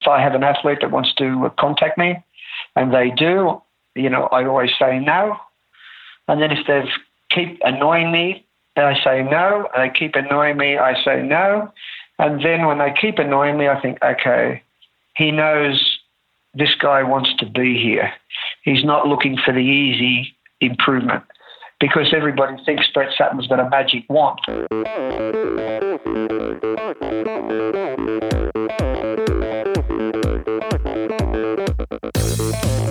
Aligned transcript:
if 0.00 0.08
I 0.08 0.20
have 0.20 0.34
an 0.34 0.44
athlete 0.44 0.78
that 0.80 0.90
wants 0.90 1.14
to 1.14 1.52
contact 1.58 1.98
me, 1.98 2.22
and 2.76 2.92
they 2.92 3.10
do, 3.10 3.60
you 3.94 4.08
know, 4.08 4.24
I 4.32 4.44
always 4.44 4.70
say 4.78 4.98
no. 4.98 5.36
And 6.28 6.40
then 6.40 6.50
if 6.52 6.66
they 6.66 6.84
keep 7.30 7.60
annoying 7.64 8.12
me, 8.12 8.44
I 8.76 8.94
say 9.02 9.22
no. 9.22 9.68
And 9.74 9.90
they 9.90 9.98
keep 9.98 10.14
annoying 10.14 10.56
me, 10.56 10.78
I 10.78 11.02
say 11.02 11.22
no. 11.22 11.72
And 12.18 12.44
then 12.44 12.66
when 12.66 12.78
they 12.78 12.92
keep 12.98 13.18
annoying 13.18 13.58
me, 13.58 13.68
I 13.68 13.80
think, 13.80 13.98
okay, 14.02 14.62
he 15.16 15.30
knows 15.30 15.98
this 16.54 16.74
guy 16.74 17.02
wants 17.02 17.34
to 17.38 17.46
be 17.46 17.80
here. 17.80 18.12
He's 18.62 18.84
not 18.84 19.06
looking 19.06 19.36
for 19.36 19.52
the 19.52 19.60
easy 19.60 20.34
improvement 20.60 21.24
because 21.80 22.12
everybody 22.14 22.62
thinks 22.64 22.86
Brett 22.92 23.08
Sutton's 23.16 23.46
got 23.46 23.58
a 23.58 23.68
magic 23.68 24.04
wand. 24.08 24.38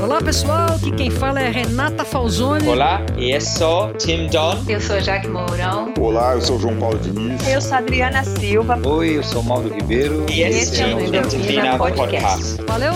Olá 0.01 0.19
pessoal, 0.23 0.75
aqui 0.75 0.91
quem 0.91 1.11
fala 1.11 1.39
é 1.39 1.49
Renata 1.49 2.03
Falzoni. 2.03 2.67
Olá, 2.67 3.01
e 3.15 3.31
eu 3.31 3.41
sou 3.41 3.93
Tim 3.93 4.27
Don. 4.27 4.57
Eu 4.67 4.81
sou 4.81 4.99
Jaque 4.99 5.27
Mourão. 5.27 5.93
Olá, 5.99 6.33
eu 6.33 6.41
sou 6.41 6.59
João 6.59 6.77
Paulo 6.77 6.97
Diniz. 6.97 7.47
Eu 7.47 7.61
sou 7.61 7.77
Adriana 7.77 8.23
Silva. 8.23 8.79
Oi, 8.87 9.17
eu 9.17 9.23
sou 9.23 9.43
Mauro 9.43 9.69
Ribeiro. 9.69 10.25
E 10.29 10.41
esse, 10.41 10.81
é 10.81 10.95
o 10.95 10.99
Endorfina 10.99 11.77
Podcast. 11.77 12.61
Valeu, 12.63 12.93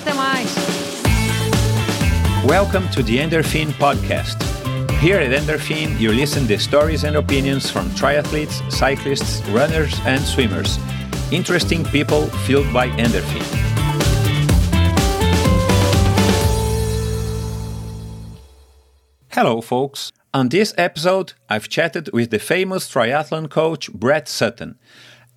até 0.00 0.14
mais. 0.14 0.54
Welcome 2.46 2.86
to 2.90 3.02
the 3.02 3.22
Endorphin 3.22 3.72
Podcast. 3.72 4.53
Here 5.04 5.18
at 5.18 5.32
Endorphin, 5.32 6.00
you 6.00 6.12
listen 6.12 6.46
to 6.48 6.58
stories 6.58 7.04
and 7.04 7.16
opinions 7.16 7.70
from 7.70 7.90
triathletes, 7.90 8.56
cyclists, 8.72 9.46
runners, 9.50 10.00
and 10.06 10.18
swimmers. 10.22 10.78
Interesting 11.30 11.84
people 11.84 12.28
fueled 12.46 12.72
by 12.72 12.88
endorphin. 12.88 13.44
Hello, 19.30 19.60
folks. 19.60 20.10
On 20.32 20.48
this 20.48 20.72
episode, 20.78 21.34
I've 21.50 21.68
chatted 21.68 22.08
with 22.14 22.30
the 22.30 22.38
famous 22.38 22.90
triathlon 22.90 23.50
coach 23.50 23.92
Brett 23.92 24.26
Sutton. 24.26 24.78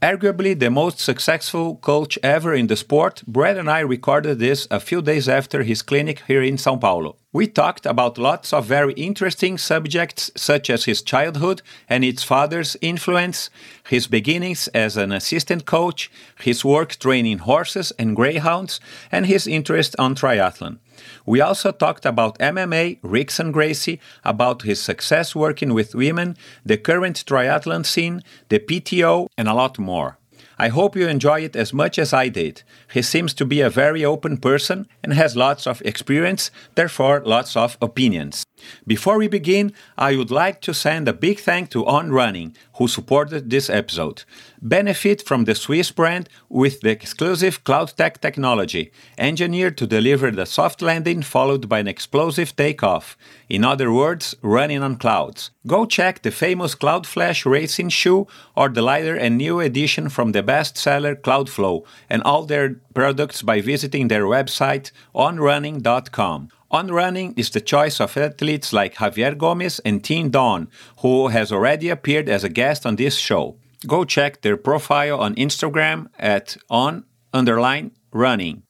Arguably 0.01 0.53
the 0.53 0.69
most 0.69 0.99
successful 0.99 1.77
coach 1.77 2.19
ever 2.21 2.53
in 2.53 2.67
the 2.67 2.75
sport, 2.75 3.23
Brad 3.25 3.57
and 3.57 3.67
I 3.67 3.79
recorded 3.79 4.37
this 4.37 4.67
a 4.69 4.79
few 4.79 5.01
days 5.01 5.27
after 5.27 5.63
his 5.63 5.81
clinic 5.81 6.21
here 6.27 6.43
in 6.43 6.59
Sao 6.59 6.75
Paulo. 6.75 7.15
We 7.33 7.47
talked 7.47 7.87
about 7.87 8.19
lots 8.19 8.53
of 8.53 8.67
very 8.67 8.93
interesting 8.93 9.57
subjects, 9.57 10.29
such 10.35 10.69
as 10.69 10.85
his 10.85 11.01
childhood 11.01 11.63
and 11.89 12.03
its 12.03 12.21
father's 12.21 12.77
influence, 12.79 13.49
his 13.89 14.05
beginnings 14.05 14.67
as 14.67 14.97
an 14.97 15.11
assistant 15.11 15.65
coach, 15.65 16.11
his 16.41 16.63
work 16.63 16.95
training 16.97 17.39
horses 17.39 17.91
and 17.97 18.15
greyhounds, 18.15 18.79
and 19.11 19.25
his 19.25 19.47
interest 19.47 19.95
on 19.97 20.13
triathlon. 20.13 20.77
We 21.25 21.41
also 21.41 21.71
talked 21.71 22.05
about 22.05 22.39
MMA, 22.39 23.01
Rickson 23.01 23.51
Gracie, 23.51 23.99
about 24.23 24.63
his 24.63 24.81
success 24.81 25.35
working 25.35 25.73
with 25.73 25.95
women, 25.95 26.37
the 26.65 26.77
current 26.77 27.23
triathlon 27.25 27.85
scene, 27.85 28.23
the 28.49 28.59
PTO, 28.59 29.27
and 29.37 29.47
a 29.47 29.53
lot 29.53 29.77
more. 29.79 30.17
I 30.59 30.69
hope 30.69 30.95
you 30.95 31.07
enjoy 31.07 31.41
it 31.41 31.55
as 31.55 31.71
much 31.71 31.99
as 31.99 32.13
I 32.13 32.29
did. 32.29 32.63
He 32.91 33.03
seems 33.03 33.35
to 33.35 33.45
be 33.45 33.61
a 33.61 33.69
very 33.69 34.03
open 34.03 34.37
person 34.37 34.87
and 35.03 35.13
has 35.13 35.35
lots 35.35 35.67
of 35.67 35.83
experience, 35.83 36.49
therefore, 36.73 37.21
lots 37.23 37.55
of 37.55 37.77
opinions. 37.79 38.43
Before 38.87 39.19
we 39.19 39.27
begin, 39.27 39.71
I 39.99 40.15
would 40.15 40.31
like 40.31 40.61
to 40.61 40.73
send 40.73 41.07
a 41.07 41.13
big 41.13 41.39
thank 41.39 41.69
to 41.71 41.85
On 41.85 42.11
Running, 42.11 42.55
who 42.77 42.87
supported 42.87 43.51
this 43.51 43.69
episode. 43.69 44.23
Benefit 44.67 45.21
from 45.21 45.45
the 45.45 45.55
Swiss 45.55 45.91
brand 45.91 46.27
with 46.49 46.81
the 46.81 46.89
exclusive 46.89 47.63
CloudTec 47.63 48.19
technology, 48.19 48.91
engineered 49.17 49.77
to 49.77 49.87
deliver 49.87 50.29
the 50.29 50.45
soft 50.45 50.81
landing 50.81 51.21
followed 51.21 51.69
by 51.69 51.79
an 51.79 51.87
explosive 51.87 52.53
takeoff. 52.53 53.15
In 53.47 53.63
other 53.63 53.93
words, 53.93 54.35
running 54.41 54.83
on 54.83 54.97
clouds. 54.97 55.51
Go 55.65 55.85
check 55.85 56.21
the 56.21 56.31
famous 56.31 56.75
Cloudflash 56.75 57.45
racing 57.45 57.87
shoe 57.87 58.27
or 58.57 58.67
the 58.67 58.81
lighter 58.81 59.15
and 59.15 59.37
new 59.37 59.61
edition 59.61 60.09
from 60.09 60.33
the 60.33 60.43
bestseller 60.43 61.15
Cloudflow 61.15 61.85
and 62.09 62.21
all 62.23 62.45
their 62.45 62.81
products 62.93 63.41
by 63.41 63.61
visiting 63.61 64.09
their 64.09 64.25
website 64.25 64.91
onrunning.com. 65.15 66.49
On 66.71 66.87
Running 66.91 67.33
is 67.37 67.49
the 67.51 67.61
choice 67.61 68.01
of 68.01 68.17
athletes 68.17 68.73
like 68.73 68.95
Javier 68.95 69.37
Gomez 69.37 69.79
and 69.85 70.03
Tim 70.03 70.29
Don, 70.29 70.67
who 70.99 71.29
has 71.29 71.53
already 71.53 71.87
appeared 71.87 72.27
as 72.27 72.43
a 72.43 72.49
guest 72.49 72.85
on 72.85 72.97
this 72.97 73.15
show. 73.15 73.55
Go 73.85 74.05
check 74.05 74.41
their 74.41 74.57
profile 74.57 75.19
on 75.19 75.35
Instagram 75.35 76.07
at 76.17 76.57
on 76.69 77.05
underline 77.31 77.91
running. 78.11 78.63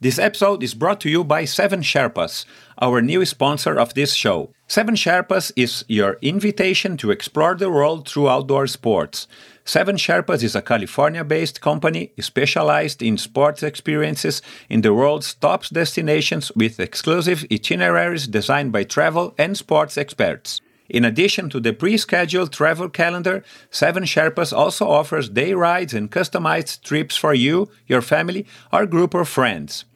This 0.00 0.18
episode 0.18 0.62
is 0.62 0.74
brought 0.74 1.00
to 1.02 1.08
you 1.08 1.22
by 1.22 1.44
Seven 1.44 1.80
Sherpas, 1.80 2.44
our 2.80 3.00
new 3.00 3.24
sponsor 3.24 3.78
of 3.78 3.94
this 3.94 4.14
show. 4.14 4.52
Seven 4.66 4.96
Sherpas 4.96 5.52
is 5.54 5.84
your 5.86 6.18
invitation 6.20 6.96
to 6.96 7.12
explore 7.12 7.54
the 7.54 7.70
world 7.70 8.08
through 8.08 8.28
outdoor 8.28 8.66
sports. 8.66 9.28
Seven 9.64 9.96
Sherpas 9.96 10.42
is 10.42 10.56
a 10.56 10.60
California 10.60 11.22
based 11.22 11.60
company 11.60 12.12
specialized 12.18 13.00
in 13.00 13.16
sports 13.16 13.62
experiences 13.62 14.42
in 14.68 14.80
the 14.80 14.92
world's 14.92 15.34
top 15.34 15.66
destinations 15.66 16.50
with 16.56 16.80
exclusive 16.80 17.46
itineraries 17.50 18.26
designed 18.26 18.72
by 18.72 18.82
travel 18.82 19.34
and 19.38 19.56
sports 19.56 19.96
experts. 19.96 20.60
In 20.92 21.06
addition 21.06 21.48
to 21.48 21.58
the 21.58 21.72
pre 21.72 21.96
scheduled 21.96 22.52
travel 22.52 22.90
calendar, 22.90 23.42
Seven 23.70 24.04
Sherpas 24.04 24.52
also 24.52 24.86
offers 24.86 25.30
day 25.30 25.54
rides 25.54 25.94
and 25.94 26.10
customized 26.10 26.82
trips 26.82 27.16
for 27.16 27.32
you, 27.32 27.70
your 27.86 28.02
family, 28.02 28.46
or 28.70 28.84
group 28.84 29.14
of 29.14 29.26
friends. 29.26 29.86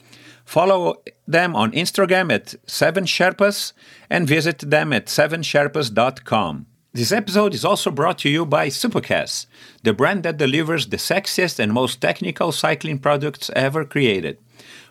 Follow 0.47 1.03
them 1.29 1.55
on 1.55 1.73
Instagram 1.73 2.33
at 2.33 2.55
Seven 2.67 3.05
Sherpas 3.05 3.75
and 4.09 4.27
visit 4.27 4.59
them 4.61 4.95
at 4.95 5.07
sevensherpas.com. 5.07 6.67
This 6.95 7.13
episode 7.13 7.53
is 7.53 7.65
also 7.65 7.91
brought 7.91 8.17
to 8.21 8.31
you 8.31 8.47
by 8.47 8.69
Supacaz, 8.69 9.45
the 9.83 9.93
brand 9.93 10.23
that 10.23 10.39
delivers 10.39 10.87
the 10.87 10.97
sexiest 10.97 11.59
and 11.59 11.75
most 11.75 12.01
technical 12.01 12.53
cycling 12.53 13.01
products 13.01 13.51
ever 13.55 13.84
created. 13.84 14.39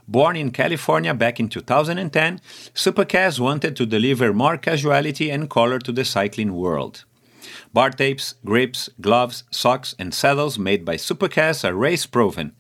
Born 0.07 0.35
in 0.35 0.51
California 0.51 1.13
back 1.13 1.39
in 1.39 1.49
2010, 1.49 2.39
Supacaz 2.73 3.39
wanted 3.39 3.75
to 3.75 3.85
deliver 3.85 4.33
more 4.33 4.57
casuality 4.57 5.31
and 5.31 5.49
color 5.49 5.79
to 5.79 5.91
the 5.91 6.05
cycling 6.05 6.53
world. 6.53 7.05
Bar 7.73 7.89
tapes, 7.91 8.35
grips, 8.45 8.89
gloves, 9.01 9.43
socks, 9.51 9.95
and 9.97 10.13
saddles 10.13 10.59
made 10.59 10.85
by 10.85 10.95
Supacaz 10.95 11.67
are 11.67 11.73
race 11.73 12.05
proven. 12.05 12.53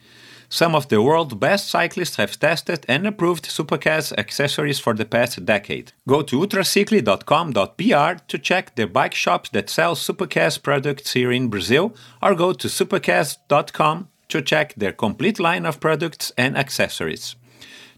Some 0.49 0.75
of 0.75 0.89
the 0.89 1.01
world's 1.01 1.33
best 1.35 1.69
cyclists 1.69 2.17
have 2.17 2.39
tested 2.39 2.85
and 2.87 3.07
approved 3.07 3.45
Supacaz 3.45 4.13
accessories 4.17 4.79
for 4.79 4.93
the 4.93 5.05
past 5.05 5.43
decade. 5.45 5.93
Go 6.07 6.21
to 6.21 6.39
ultracycli.com.br 6.39 8.23
to 8.27 8.37
check 8.37 8.75
the 8.75 8.87
bike 8.87 9.15
shops 9.15 9.49
that 9.49 9.69
sell 9.69 9.95
Supacaz 9.95 10.61
products 10.61 11.13
here 11.13 11.31
in 11.31 11.49
Brazil, 11.49 11.95
or 12.21 12.35
go 12.35 12.53
to 12.53 12.67
supacaz.com 12.67 14.09
to 14.29 14.41
check 14.41 14.73
their 14.75 14.91
complete 14.91 15.39
line 15.39 15.65
of 15.65 15.79
products 15.79 16.31
and 16.37 16.57
accessories. 16.57 17.35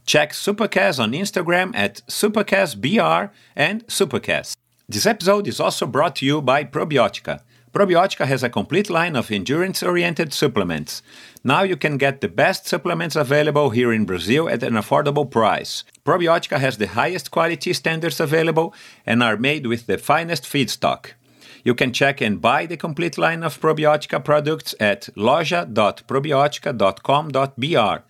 Check 0.06 0.32
Supacaz 0.32 0.98
on 0.98 1.12
Instagram 1.12 1.74
at 1.74 2.02
SupacazBR 2.08 3.30
and 3.54 3.86
Supacaz. 3.86 4.56
This 4.88 5.04
episode 5.04 5.46
is 5.46 5.60
also 5.60 5.86
brought 5.86 6.16
to 6.16 6.26
you 6.26 6.40
by 6.40 6.64
Probiotica. 6.64 7.40
Probiotica 7.72 8.24
has 8.24 8.42
a 8.42 8.48
complete 8.48 8.88
line 8.88 9.14
of 9.14 9.30
endurance 9.30 9.82
oriented 9.82 10.32
supplements. 10.32 11.02
Now 11.44 11.62
you 11.62 11.76
can 11.76 11.98
get 11.98 12.22
the 12.22 12.28
best 12.28 12.66
supplements 12.66 13.14
available 13.14 13.70
here 13.70 13.92
in 13.92 14.06
Brazil 14.06 14.48
at 14.48 14.62
an 14.62 14.72
affordable 14.72 15.30
price. 15.30 15.84
Probiotica 16.06 16.58
has 16.58 16.78
the 16.78 16.86
highest 16.86 17.30
quality 17.30 17.74
standards 17.74 18.18
available 18.18 18.74
and 19.04 19.22
are 19.22 19.36
made 19.36 19.66
with 19.66 19.86
the 19.86 19.98
finest 19.98 20.44
feedstock. 20.44 21.12
You 21.68 21.74
can 21.74 21.92
check 21.92 22.22
and 22.22 22.40
buy 22.40 22.64
the 22.64 22.78
complete 22.78 23.18
line 23.18 23.42
of 23.42 23.60
Probiotica 23.60 24.24
products 24.24 24.74
at 24.80 25.10
loja.probiotica.com.br. 25.18 28.02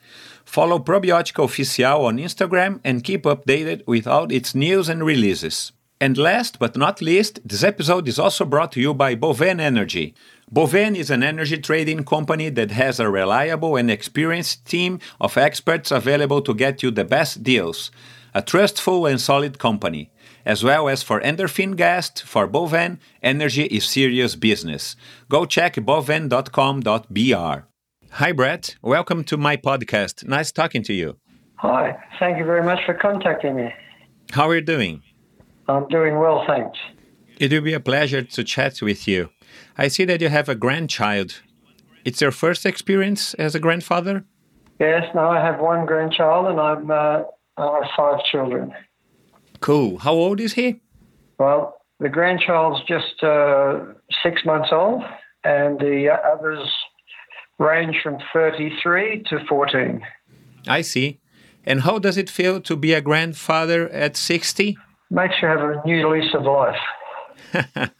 Follow 0.44 0.78
Probiotica 0.78 1.42
Oficial 1.42 2.04
on 2.04 2.18
Instagram 2.18 2.78
and 2.84 3.02
keep 3.02 3.24
updated 3.24 3.84
with 3.84 4.06
all 4.06 4.30
its 4.30 4.54
news 4.54 4.88
and 4.88 5.04
releases. 5.04 5.72
And 6.00 6.16
last 6.16 6.60
but 6.60 6.76
not 6.76 7.02
least, 7.02 7.40
this 7.44 7.64
episode 7.64 8.06
is 8.06 8.20
also 8.20 8.44
brought 8.44 8.70
to 8.72 8.80
you 8.80 8.94
by 8.94 9.16
Boven 9.16 9.58
Energy. 9.58 10.14
Boven 10.48 10.94
is 10.94 11.10
an 11.10 11.24
energy 11.24 11.58
trading 11.58 12.04
company 12.04 12.50
that 12.50 12.70
has 12.70 13.00
a 13.00 13.10
reliable 13.10 13.74
and 13.74 13.90
experienced 13.90 14.66
team 14.66 15.00
of 15.20 15.36
experts 15.36 15.90
available 15.90 16.42
to 16.42 16.54
get 16.54 16.84
you 16.84 16.92
the 16.92 17.04
best 17.04 17.42
deals. 17.42 17.90
A 18.34 18.40
trustful 18.40 19.04
and 19.04 19.20
solid 19.20 19.58
company. 19.58 20.12
As 20.48 20.64
well 20.64 20.88
as 20.88 21.02
for 21.02 21.20
Endorphin 21.20 21.76
Guest, 21.76 22.22
for 22.22 22.46
Boven, 22.46 23.00
energy 23.22 23.64
is 23.64 23.84
serious 23.84 24.34
business. 24.34 24.96
Go 25.28 25.44
check 25.44 25.74
boven.com.br. 25.84 27.58
Hi, 28.12 28.32
Brett. 28.32 28.76
Welcome 28.80 29.24
to 29.24 29.36
my 29.36 29.58
podcast. 29.58 30.26
Nice 30.26 30.50
talking 30.50 30.82
to 30.84 30.94
you. 30.94 31.18
Hi, 31.56 31.98
thank 32.18 32.38
you 32.38 32.46
very 32.46 32.62
much 32.62 32.82
for 32.86 32.94
contacting 32.94 33.56
me. 33.56 33.74
How 34.30 34.48
are 34.48 34.54
you 34.54 34.62
doing? 34.62 35.02
I'm 35.68 35.86
doing 35.88 36.18
well, 36.18 36.42
thanks. 36.46 36.78
It 37.38 37.52
will 37.52 37.60
be 37.60 37.74
a 37.74 37.80
pleasure 37.80 38.22
to 38.22 38.42
chat 38.42 38.80
with 38.80 39.06
you. 39.06 39.28
I 39.76 39.88
see 39.88 40.06
that 40.06 40.22
you 40.22 40.30
have 40.30 40.48
a 40.48 40.54
grandchild. 40.54 41.42
It's 42.06 42.22
your 42.22 42.32
first 42.32 42.64
experience 42.64 43.34
as 43.34 43.54
a 43.54 43.60
grandfather? 43.60 44.24
Yes, 44.80 45.02
now 45.14 45.30
I 45.30 45.44
have 45.44 45.60
one 45.60 45.84
grandchild 45.84 46.46
and 46.46 46.58
I'm, 46.58 46.90
uh, 46.90 47.24
I 47.58 47.80
have 47.82 47.90
five 47.94 48.24
children. 48.32 48.72
Cool. 49.60 49.98
How 49.98 50.12
old 50.12 50.40
is 50.40 50.54
he? 50.54 50.80
Well, 51.38 51.78
the 52.00 52.08
grandchild's 52.08 52.80
just 52.86 53.22
uh, 53.22 53.80
six 54.22 54.44
months 54.44 54.68
old, 54.72 55.02
and 55.44 55.78
the 55.78 56.08
others 56.24 56.68
range 57.58 57.96
from 58.02 58.18
33 58.32 59.24
to 59.30 59.38
14. 59.48 60.00
I 60.66 60.82
see. 60.82 61.20
And 61.64 61.82
how 61.82 61.98
does 61.98 62.16
it 62.16 62.30
feel 62.30 62.60
to 62.62 62.76
be 62.76 62.92
a 62.94 63.00
grandfather 63.00 63.88
at 63.88 64.16
60? 64.16 64.78
Makes 65.10 65.34
you 65.42 65.48
have 65.48 65.60
a 65.60 65.82
new 65.84 66.08
lease 66.08 66.34
of 66.34 66.42
life. 66.44 67.90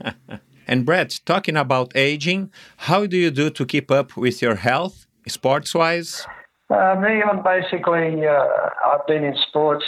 and 0.66 0.86
Brett, 0.86 1.20
talking 1.24 1.56
about 1.56 1.92
aging, 1.96 2.50
how 2.76 3.06
do 3.06 3.16
you 3.16 3.30
do 3.30 3.50
to 3.50 3.66
keep 3.66 3.90
up 3.90 4.16
with 4.16 4.40
your 4.40 4.56
health, 4.56 5.06
sports 5.26 5.74
wise? 5.74 6.26
Uh, 6.70 6.94
me, 7.00 7.22
I'm 7.22 7.42
basically, 7.42 8.26
uh, 8.26 8.46
I've 8.86 9.06
been 9.06 9.24
in 9.24 9.34
sports 9.48 9.84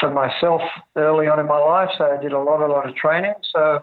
for 0.00 0.10
myself 0.10 0.62
early 0.96 1.26
on 1.26 1.40
in 1.40 1.46
my 1.46 1.58
life, 1.58 1.90
so 1.98 2.04
I 2.04 2.22
did 2.22 2.32
a 2.32 2.38
lot, 2.38 2.62
a 2.62 2.66
lot 2.66 2.88
of 2.88 2.94
training. 2.94 3.34
So 3.52 3.82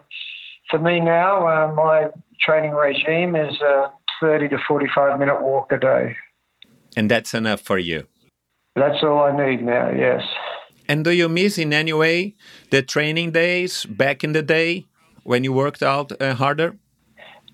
for 0.70 0.78
me 0.78 1.00
now, 1.00 1.46
uh, 1.46 1.72
my 1.74 2.08
training 2.40 2.72
regime 2.72 3.36
is 3.36 3.60
a 3.60 3.90
30 4.20 4.48
to 4.48 4.58
45 4.66 5.18
minute 5.18 5.42
walk 5.42 5.72
a 5.72 5.78
day. 5.78 6.16
And 6.96 7.10
that's 7.10 7.34
enough 7.34 7.60
for 7.60 7.78
you? 7.78 8.06
That's 8.74 9.02
all 9.02 9.20
I 9.20 9.32
need 9.36 9.62
now, 9.62 9.90
yes. 9.90 10.22
And 10.88 11.04
do 11.04 11.10
you 11.10 11.28
miss 11.28 11.58
in 11.58 11.72
any 11.72 11.92
way 11.92 12.34
the 12.70 12.82
training 12.82 13.32
days 13.32 13.84
back 13.84 14.22
in 14.22 14.32
the 14.32 14.42
day 14.42 14.86
when 15.24 15.44
you 15.44 15.52
worked 15.52 15.82
out 15.82 16.12
uh, 16.20 16.34
harder? 16.34 16.76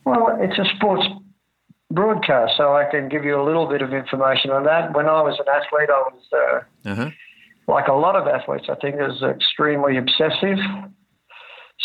Well, 0.04 0.36
it's 0.40 0.58
a 0.58 0.64
sports 0.76 1.06
broadcast, 1.90 2.54
so 2.56 2.74
I 2.74 2.84
can 2.90 3.08
give 3.08 3.24
you 3.24 3.40
a 3.40 3.44
little 3.44 3.66
bit 3.66 3.82
of 3.82 3.92
information 3.92 4.50
on 4.50 4.64
that. 4.64 4.94
When 4.94 5.06
I 5.06 5.22
was 5.22 5.38
an 5.38 5.46
athlete, 5.48 5.90
I 5.90 6.02
was, 6.10 6.22
uh, 6.32 6.90
uh-huh. 6.90 7.10
Like 7.68 7.88
a 7.88 7.92
lot 7.92 8.16
of 8.16 8.26
athletes, 8.26 8.66
I 8.68 8.74
think, 8.76 8.96
is 8.96 9.22
extremely 9.22 9.96
obsessive. 9.96 10.58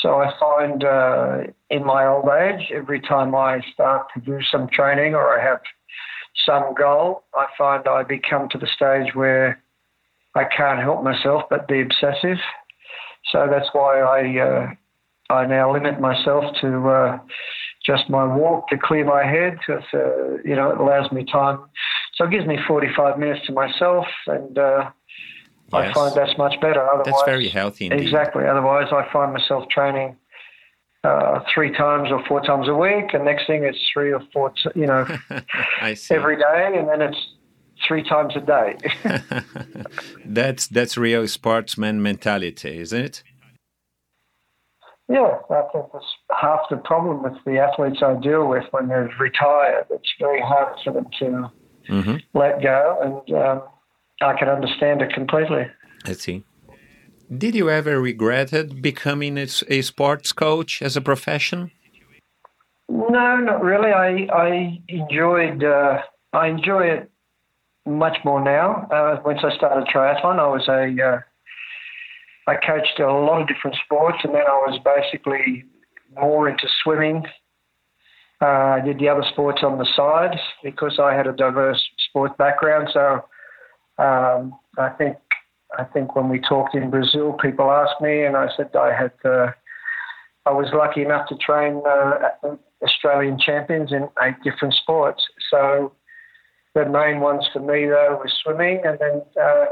So 0.02 0.22
I 0.22 0.32
find 0.40 0.84
uh, 0.84 1.38
in 1.70 1.86
my 1.86 2.06
old 2.06 2.30
age, 2.30 2.72
every 2.74 3.02
time 3.02 3.34
I 3.34 3.62
start 3.74 4.08
to 4.14 4.22
do 4.22 4.40
some 4.52 4.68
training 4.70 5.16
or 5.16 5.40
I 5.40 5.44
have 5.44 5.60
some 6.46 6.74
goal, 6.76 7.24
I 7.34 7.48
find 7.58 7.88
I 7.88 8.04
become 8.04 8.48
to 8.50 8.58
the 8.58 8.68
stage 8.76 9.16
where 9.16 9.62
I 10.36 10.44
can't 10.56 10.80
help 10.80 11.04
myself 11.04 11.44
but 11.50 11.68
be 11.68 11.82
obsessive. 11.82 12.38
So 13.32 13.48
that's 13.50 13.70
why 13.74 14.00
I 14.00 14.40
uh, 14.40 15.34
I 15.34 15.46
now 15.46 15.74
limit 15.74 16.00
myself 16.00 16.44
to 16.62 16.90
uh, 16.90 17.20
just 17.86 18.10
my 18.10 18.24
walk 18.24 18.70
to 18.70 18.78
clear 18.78 19.04
my 19.04 19.24
head. 19.24 19.58
Because, 19.60 19.84
uh, 19.94 20.38
you 20.46 20.56
know, 20.56 20.72
it 20.72 20.80
allows 20.80 21.12
me 21.12 21.26
time. 21.26 21.60
So 22.16 22.26
it 22.26 22.32
gives 22.32 22.46
me 22.46 22.58
45 22.68 23.20
minutes 23.20 23.46
to 23.48 23.54
myself, 23.54 24.06
and 24.28 24.58
uh, 24.58 24.90
yes. 25.74 25.92
I 25.92 25.94
find 25.94 26.16
that's 26.16 26.38
much 26.38 26.60
better. 26.62 26.82
Otherwise, 26.82 27.06
that's 27.06 27.24
very 27.26 27.48
healthy. 27.50 27.86
Indeed. 27.86 28.04
Exactly. 28.04 28.46
Otherwise, 28.46 28.88
I 28.92 29.12
find 29.12 29.34
myself 29.34 29.68
training 29.70 30.16
uh, 31.04 31.40
three 31.54 31.72
times 31.76 32.10
or 32.12 32.24
four 32.28 32.42
times 32.42 32.68
a 32.68 32.74
week, 32.74 33.14
and 33.14 33.26
next 33.26 33.48
thing 33.48 33.64
it's 33.64 33.80
three 33.94 34.12
or 34.12 34.22
four, 34.34 34.54
you 34.76 34.86
know, 34.86 35.06
every 36.10 36.38
day, 36.38 36.74
and 36.76 36.88
then 36.88 37.02
it's 37.02 37.18
three 37.88 38.04
times 38.04 38.34
a 38.36 38.42
day. 38.42 38.78
that's 40.26 40.68
that's 40.68 40.98
real 40.98 41.28
sportsman 41.28 42.02
mentality, 42.02 42.80
isn't 42.80 43.02
it? 43.02 43.24
Yeah, 45.10 45.38
I 45.50 45.62
think 45.72 45.86
that's 45.94 46.06
half 46.38 46.62
the 46.70 46.78
problem 46.78 47.24
with 47.24 47.42
the 47.46 47.60
athletes 47.60 48.00
I 48.04 48.16
deal 48.16 48.46
with 48.48 48.66
when 48.72 48.90
they're 48.90 49.10
retired. 49.20 49.86
It's 49.90 50.14
very 50.20 50.42
hard 50.42 50.78
for 50.84 50.92
them 50.92 51.08
to 51.20 51.52
mm-hmm. 51.90 52.16
let 52.34 52.62
go, 52.62 53.24
and 53.28 53.38
um, 53.38 53.62
I 54.22 54.38
can 54.38 54.50
understand 54.50 55.02
it 55.02 55.14
completely. 55.14 55.68
I 56.06 56.14
see. 56.14 56.44
Did 57.36 57.56
you 57.56 57.70
ever 57.70 58.00
regretted 58.00 58.82
becoming 58.82 59.38
a, 59.38 59.48
a 59.68 59.82
sports 59.82 60.32
coach 60.32 60.82
as 60.82 60.96
a 60.96 61.02
profession? 61.02 61.72
No, 62.90 63.38
not 63.38 63.62
really. 63.62 63.92
I 63.92 64.28
I 64.34 64.82
enjoyed 64.88 65.64
uh, 65.64 66.02
I 66.32 66.48
enjoy 66.48 66.84
it 66.86 67.12
much 67.86 68.18
more 68.24 68.42
now. 68.42 68.88
Uh, 68.92 69.22
once 69.26 69.40
I 69.44 69.56
started 69.56 69.88
triathlon, 69.94 70.40
I 70.40 70.48
was 70.48 70.68
a 70.70 71.04
uh, 71.04 71.20
I 72.48 72.56
coached 72.56 73.00
a 73.00 73.12
lot 73.12 73.42
of 73.42 73.48
different 73.48 73.76
sports, 73.84 74.20
and 74.24 74.34
then 74.34 74.44
I 74.48 74.64
was 74.66 74.80
basically 74.84 75.66
more 76.16 76.48
into 76.48 76.68
swimming. 76.82 77.26
Uh, 78.42 78.46
I 78.78 78.82
did 78.86 79.00
the 79.00 79.10
other 79.10 79.26
sports 79.32 79.64
on 79.64 79.80
the 79.80 79.88
side 79.96 80.38
because 80.64 80.98
I 81.00 81.14
had 81.14 81.28
a 81.28 81.34
diverse 81.34 81.84
sports 82.08 82.36
background. 82.38 82.90
So 82.94 83.26
um, 83.98 84.58
I 84.78 84.90
think 84.90 85.18
I 85.78 85.84
think 85.84 86.16
when 86.16 86.30
we 86.30 86.40
talked 86.40 86.76
in 86.76 86.90
Brazil, 86.90 87.34
people 87.34 87.72
asked 87.72 88.02
me, 88.02 88.24
and 88.24 88.38
I 88.38 88.48
said 88.56 88.76
I 88.76 88.94
had. 88.94 89.12
Uh, 89.24 89.52
I 90.46 90.52
was 90.52 90.68
lucky 90.74 91.02
enough 91.02 91.28
to 91.28 91.36
train 91.36 91.82
uh, 91.86 92.56
Australian 92.82 93.38
champions 93.38 93.92
in 93.92 94.08
eight 94.22 94.36
different 94.46 94.76
sports. 94.76 95.22
So 95.52 95.92
the 96.74 96.86
main 96.86 97.20
ones 97.20 97.46
for 97.52 97.60
me 97.60 97.86
though 97.86 98.20
was 98.22 98.34
swimming, 98.44 98.82
and 98.86 98.98
then 99.00 99.22
uh, 99.42 99.66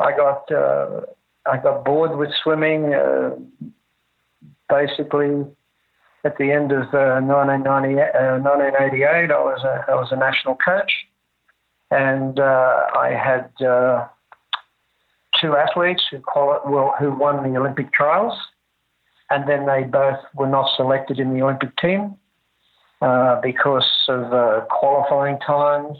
I 0.00 0.16
got 0.16 0.52
uh, 0.52 1.00
I 1.46 1.56
got 1.62 1.84
bored 1.84 2.18
with 2.18 2.30
swimming. 2.42 2.92
Uh, 2.92 3.30
basically, 4.68 5.46
at 6.24 6.36
the 6.36 6.52
end 6.52 6.72
of 6.72 6.92
1990, 6.92 7.94
1988, 7.96 9.30
I 9.30 9.38
was 9.38 9.64
a, 9.64 9.90
I 9.90 9.94
was 9.94 10.08
a 10.12 10.16
national 10.16 10.56
coach, 10.56 10.92
and 11.90 12.38
I 12.38 13.10
had 13.10 13.50
two 15.40 15.56
athletes 15.56 16.02
who, 16.10 16.20
quali- 16.20 16.60
well, 16.66 16.94
who 16.98 17.12
won 17.12 17.50
the 17.50 17.58
Olympic 17.58 17.92
trials, 17.92 18.34
and 19.30 19.48
then 19.48 19.66
they 19.66 19.84
both 19.84 20.18
were 20.34 20.48
not 20.48 20.68
selected 20.76 21.18
in 21.18 21.32
the 21.34 21.42
Olympic 21.42 21.76
team 21.76 22.16
uh, 23.00 23.40
because 23.40 23.88
of 24.08 24.32
uh, 24.32 24.60
qualifying 24.68 25.38
times. 25.40 25.96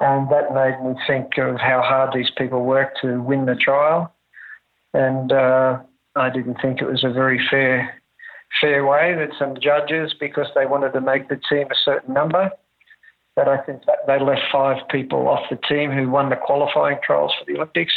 And 0.00 0.28
that 0.30 0.52
made 0.52 0.84
me 0.84 0.98
think 1.06 1.38
of 1.38 1.60
how 1.60 1.80
hard 1.80 2.12
these 2.12 2.30
people 2.36 2.64
work 2.64 2.94
to 3.02 3.22
win 3.22 3.46
the 3.46 3.54
trial. 3.54 4.12
And 4.92 5.30
uh, 5.30 5.78
I 6.16 6.30
didn't 6.30 6.58
think 6.60 6.80
it 6.80 6.86
was 6.86 7.04
a 7.04 7.12
very 7.12 7.40
fair 7.48 8.02
fair 8.60 8.86
way 8.86 9.14
that 9.14 9.30
some 9.38 9.56
judges, 9.60 10.14
because 10.18 10.46
they 10.54 10.66
wanted 10.66 10.92
to 10.92 11.00
make 11.00 11.28
the 11.28 11.40
team 11.48 11.66
a 11.70 11.74
certain 11.84 12.14
number, 12.14 12.50
that 13.36 13.48
I 13.48 13.58
think 13.58 13.84
that 13.86 14.06
they 14.06 14.20
left 14.20 14.42
five 14.52 14.76
people 14.88 15.28
off 15.28 15.50
the 15.50 15.56
team 15.56 15.90
who 15.90 16.08
won 16.08 16.30
the 16.30 16.36
qualifying 16.36 16.98
trials 17.02 17.32
for 17.38 17.44
the 17.46 17.58
Olympics. 17.58 17.92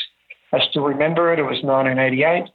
I 0.52 0.60
still 0.70 0.84
remember 0.84 1.32
it. 1.32 1.40
It 1.40 1.44
was 1.44 1.62
1988, 1.62 2.50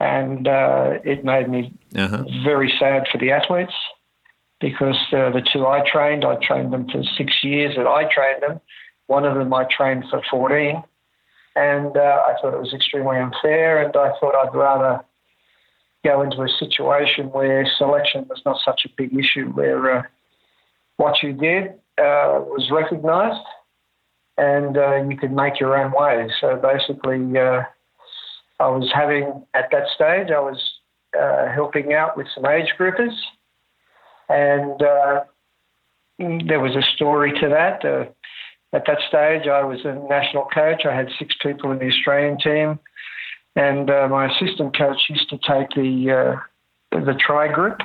and 0.00 0.48
uh, 0.48 0.98
it 1.04 1.24
made 1.24 1.48
me 1.48 1.72
uh-huh. 1.94 2.24
very 2.44 2.72
sad 2.78 3.06
for 3.10 3.18
the 3.18 3.30
athletes 3.30 3.74
because 4.60 4.96
uh, 5.12 5.30
the 5.30 5.46
two 5.52 5.66
I 5.66 5.82
trained, 5.90 6.24
I 6.24 6.36
trained 6.36 6.72
them 6.72 6.88
for 6.88 7.02
six 7.16 7.32
years 7.42 7.76
that 7.76 7.86
I 7.86 8.04
trained 8.12 8.42
them. 8.42 8.60
One 9.06 9.24
of 9.24 9.34
them 9.34 9.52
I 9.52 9.64
trained 9.64 10.04
for 10.10 10.22
14, 10.30 10.82
and 11.54 11.96
uh, 11.96 12.00
I 12.00 12.34
thought 12.40 12.54
it 12.54 12.60
was 12.60 12.72
extremely 12.72 13.18
unfair, 13.18 13.82
and 13.84 13.94
I 13.94 14.10
thought 14.18 14.34
I'd 14.34 14.54
rather 14.54 15.04
go 16.04 16.22
into 16.22 16.42
a 16.42 16.48
situation 16.48 17.26
where 17.26 17.66
selection 17.78 18.26
was 18.28 18.40
not 18.44 18.58
such 18.64 18.82
a 18.86 18.88
big 18.96 19.16
issue, 19.16 19.46
where 19.50 19.98
uh, 19.98 20.02
what 20.96 21.22
you 21.22 21.32
did 21.32 21.74
uh, 21.98 22.40
was 22.40 22.68
recognised 22.70 23.46
and 24.38 24.76
uh, 24.76 24.96
you 25.08 25.16
could 25.16 25.32
make 25.32 25.60
your 25.60 25.76
own 25.76 25.92
way. 25.92 26.28
So 26.40 26.56
basically, 26.56 27.38
uh, 27.38 27.62
I 28.60 28.68
was 28.68 28.90
having, 28.94 29.44
at 29.54 29.68
that 29.72 29.88
stage, 29.94 30.30
I 30.30 30.40
was 30.40 30.58
uh, 31.18 31.52
helping 31.52 31.92
out 31.92 32.16
with 32.16 32.26
some 32.34 32.46
age 32.46 32.72
groupers, 32.78 33.14
and 34.28 34.80
uh, 34.82 35.24
there 36.18 36.60
was 36.60 36.74
a 36.76 36.82
story 36.94 37.32
to 37.40 37.48
that. 37.48 37.84
Uh, 37.84 38.06
at 38.74 38.84
that 38.86 38.98
stage, 39.08 39.46
I 39.46 39.62
was 39.64 39.80
a 39.84 39.94
national 40.08 40.46
coach. 40.46 40.86
I 40.86 40.94
had 40.94 41.08
six 41.18 41.34
people 41.42 41.72
in 41.72 41.78
the 41.78 41.88
Australian 41.88 42.38
team, 42.38 42.78
and 43.54 43.86
my 43.86 44.32
assistant 44.32 44.76
coach 44.76 44.96
used 45.10 45.28
to 45.28 45.36
take 45.46 45.68
the 45.70 46.40
the 46.90 47.14
try 47.18 47.52
group. 47.52 47.80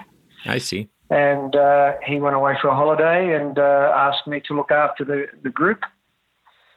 I 0.45 0.59
see. 0.59 0.87
And 1.09 1.55
he 2.05 2.19
went 2.19 2.35
away 2.35 2.55
for 2.61 2.67
a 2.67 2.75
holiday 2.75 3.35
and 3.35 3.57
asked 3.57 4.27
me 4.27 4.41
to 4.47 4.55
look 4.55 4.71
after 4.71 5.05
the, 5.05 5.27
the 5.43 5.49
group 5.49 5.79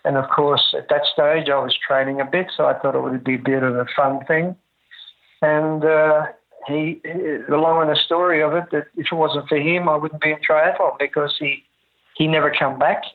and 0.05 0.17
of 0.17 0.29
course, 0.31 0.75
at 0.77 0.89
that 0.89 1.05
stage, 1.13 1.49
I 1.49 1.59
was 1.59 1.77
training 1.77 2.21
a 2.21 2.25
bit, 2.25 2.51
so 2.57 2.67
I 2.67 2.79
thought 2.79 2.95
it 2.95 3.03
would 3.03 3.23
be 3.23 3.35
a 3.35 3.39
bit 3.39 3.63
of 3.63 3.77
a 3.77 3.87
fun 3.95 4.25
thing. 4.27 4.57
And 5.43 5.85
uh, 5.85 6.27
he, 6.67 7.01
the 7.05 7.57
long 7.57 7.83
and 7.83 7.91
the 7.91 8.01
story 8.05 8.43
of 8.43 8.55
it, 8.55 8.65
that 8.73 8.87
if 8.97 9.07
it 9.13 9.15
wasn't 9.15 9.49
for 9.49 9.59
him, 9.59 9.89
I 9.89 9.97
wouldn't 9.97 10.23
be 10.23 10.31
in 10.31 10.39
triathlon 10.39 10.99
because 10.99 11.37
he, 11.39 11.65
he 12.17 12.27
never 12.27 12.53
come 12.57 12.79
back. 12.79 13.03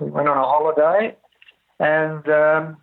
He 0.00 0.06
went 0.06 0.26
on 0.26 0.36
a 0.36 0.42
holiday, 0.42 1.16
and 1.78 2.28
um, 2.28 2.76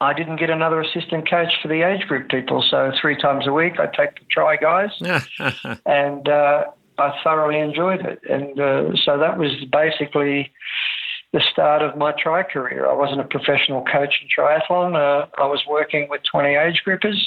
I 0.00 0.12
didn't 0.14 0.36
get 0.36 0.50
another 0.50 0.80
assistant 0.80 1.28
coach 1.28 1.52
for 1.60 1.68
the 1.68 1.82
age 1.82 2.06
group 2.06 2.28
people. 2.28 2.62
So 2.62 2.92
three 3.00 3.16
times 3.16 3.46
a 3.46 3.52
week, 3.52 3.80
I 3.80 3.86
take 3.86 4.14
the 4.14 4.26
try 4.30 4.56
guys, 4.56 4.90
and 5.86 6.28
uh, 6.28 6.64
I 6.98 7.20
thoroughly 7.24 7.58
enjoyed 7.58 8.00
it. 8.06 8.20
And 8.28 8.60
uh, 8.60 8.96
so 9.04 9.18
that 9.18 9.38
was 9.38 9.52
basically 9.72 10.52
the 11.32 11.42
start 11.52 11.82
of 11.82 11.96
my 11.96 12.12
tri 12.12 12.44
career. 12.44 12.88
I 12.88 12.94
wasn't 12.94 13.20
a 13.20 13.24
professional 13.24 13.84
coach 13.84 14.14
in 14.22 14.28
triathlon. 14.28 14.94
Uh, 14.94 15.26
I 15.36 15.46
was 15.46 15.62
working 15.68 16.06
with 16.08 16.22
20 16.30 16.54
age 16.54 16.82
groupers. 16.86 17.18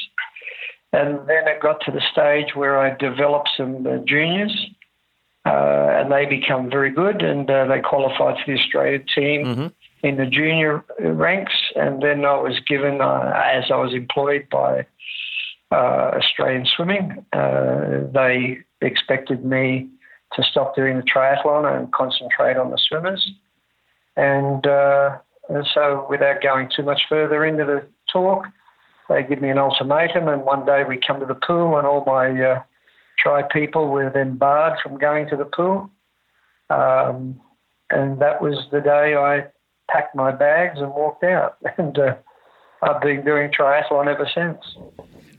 And 0.93 1.19
then 1.27 1.47
it 1.47 1.61
got 1.61 1.79
to 1.85 1.91
the 1.91 2.01
stage 2.11 2.55
where 2.55 2.79
I 2.79 2.95
developed 2.97 3.49
some 3.55 3.87
uh, 3.87 3.97
juniors, 4.05 4.53
uh, 5.45 5.49
and 5.49 6.11
they 6.11 6.25
become 6.25 6.69
very 6.69 6.91
good, 6.91 7.21
and 7.21 7.49
uh, 7.49 7.65
they 7.65 7.79
qualified 7.79 8.35
for 8.43 8.51
the 8.51 8.59
Australian 8.59 9.05
team 9.15 9.45
mm-hmm. 9.45 9.67
In 10.03 10.17
the 10.17 10.25
junior 10.25 10.83
ranks. 10.99 11.53
And 11.75 12.01
then 12.01 12.25
I 12.25 12.35
was 12.35 12.59
given, 12.67 13.01
uh, 13.01 13.33
as 13.35 13.65
I 13.71 13.75
was 13.75 13.93
employed 13.93 14.47
by 14.51 14.85
uh, 15.71 16.11
Australian 16.17 16.65
Swimming, 16.65 17.25
uh, 17.33 18.01
they 18.13 18.59
expected 18.81 19.45
me 19.45 19.89
to 20.33 20.43
stop 20.43 20.75
doing 20.75 20.97
the 20.97 21.03
triathlon 21.03 21.65
and 21.65 21.91
concentrate 21.93 22.57
on 22.57 22.71
the 22.71 22.77
swimmers. 22.77 23.29
And, 24.15 24.65
and 24.65 25.67
so, 25.73 26.05
without 26.09 26.41
going 26.41 26.69
too 26.75 26.83
much 26.83 27.01
further 27.07 27.45
into 27.45 27.65
the 27.65 27.85
talk, 28.11 28.45
they 29.09 29.23
give 29.23 29.41
me 29.41 29.49
an 29.49 29.57
ultimatum, 29.57 30.27
and 30.27 30.43
one 30.43 30.65
day 30.65 30.83
we 30.87 30.97
come 30.97 31.19
to 31.19 31.25
the 31.25 31.35
pool, 31.35 31.77
and 31.77 31.85
all 31.85 32.03
my 32.05 32.29
uh, 32.41 32.61
tri 33.17 33.43
people 33.43 33.89
were 33.89 34.09
then 34.09 34.37
barred 34.37 34.79
from 34.81 34.97
going 34.97 35.27
to 35.29 35.35
the 35.35 35.45
pool. 35.45 35.89
Um, 36.69 37.39
and 37.89 38.19
that 38.21 38.41
was 38.41 38.67
the 38.71 38.79
day 38.79 39.15
I 39.15 39.47
packed 39.91 40.15
my 40.15 40.31
bags 40.31 40.79
and 40.79 40.93
walked 40.93 41.23
out. 41.23 41.57
And 41.77 41.97
uh, 41.97 42.15
I've 42.81 43.01
been 43.01 43.23
doing 43.23 43.51
triathlon 43.51 44.07
ever 44.07 44.27
since. 44.33 44.59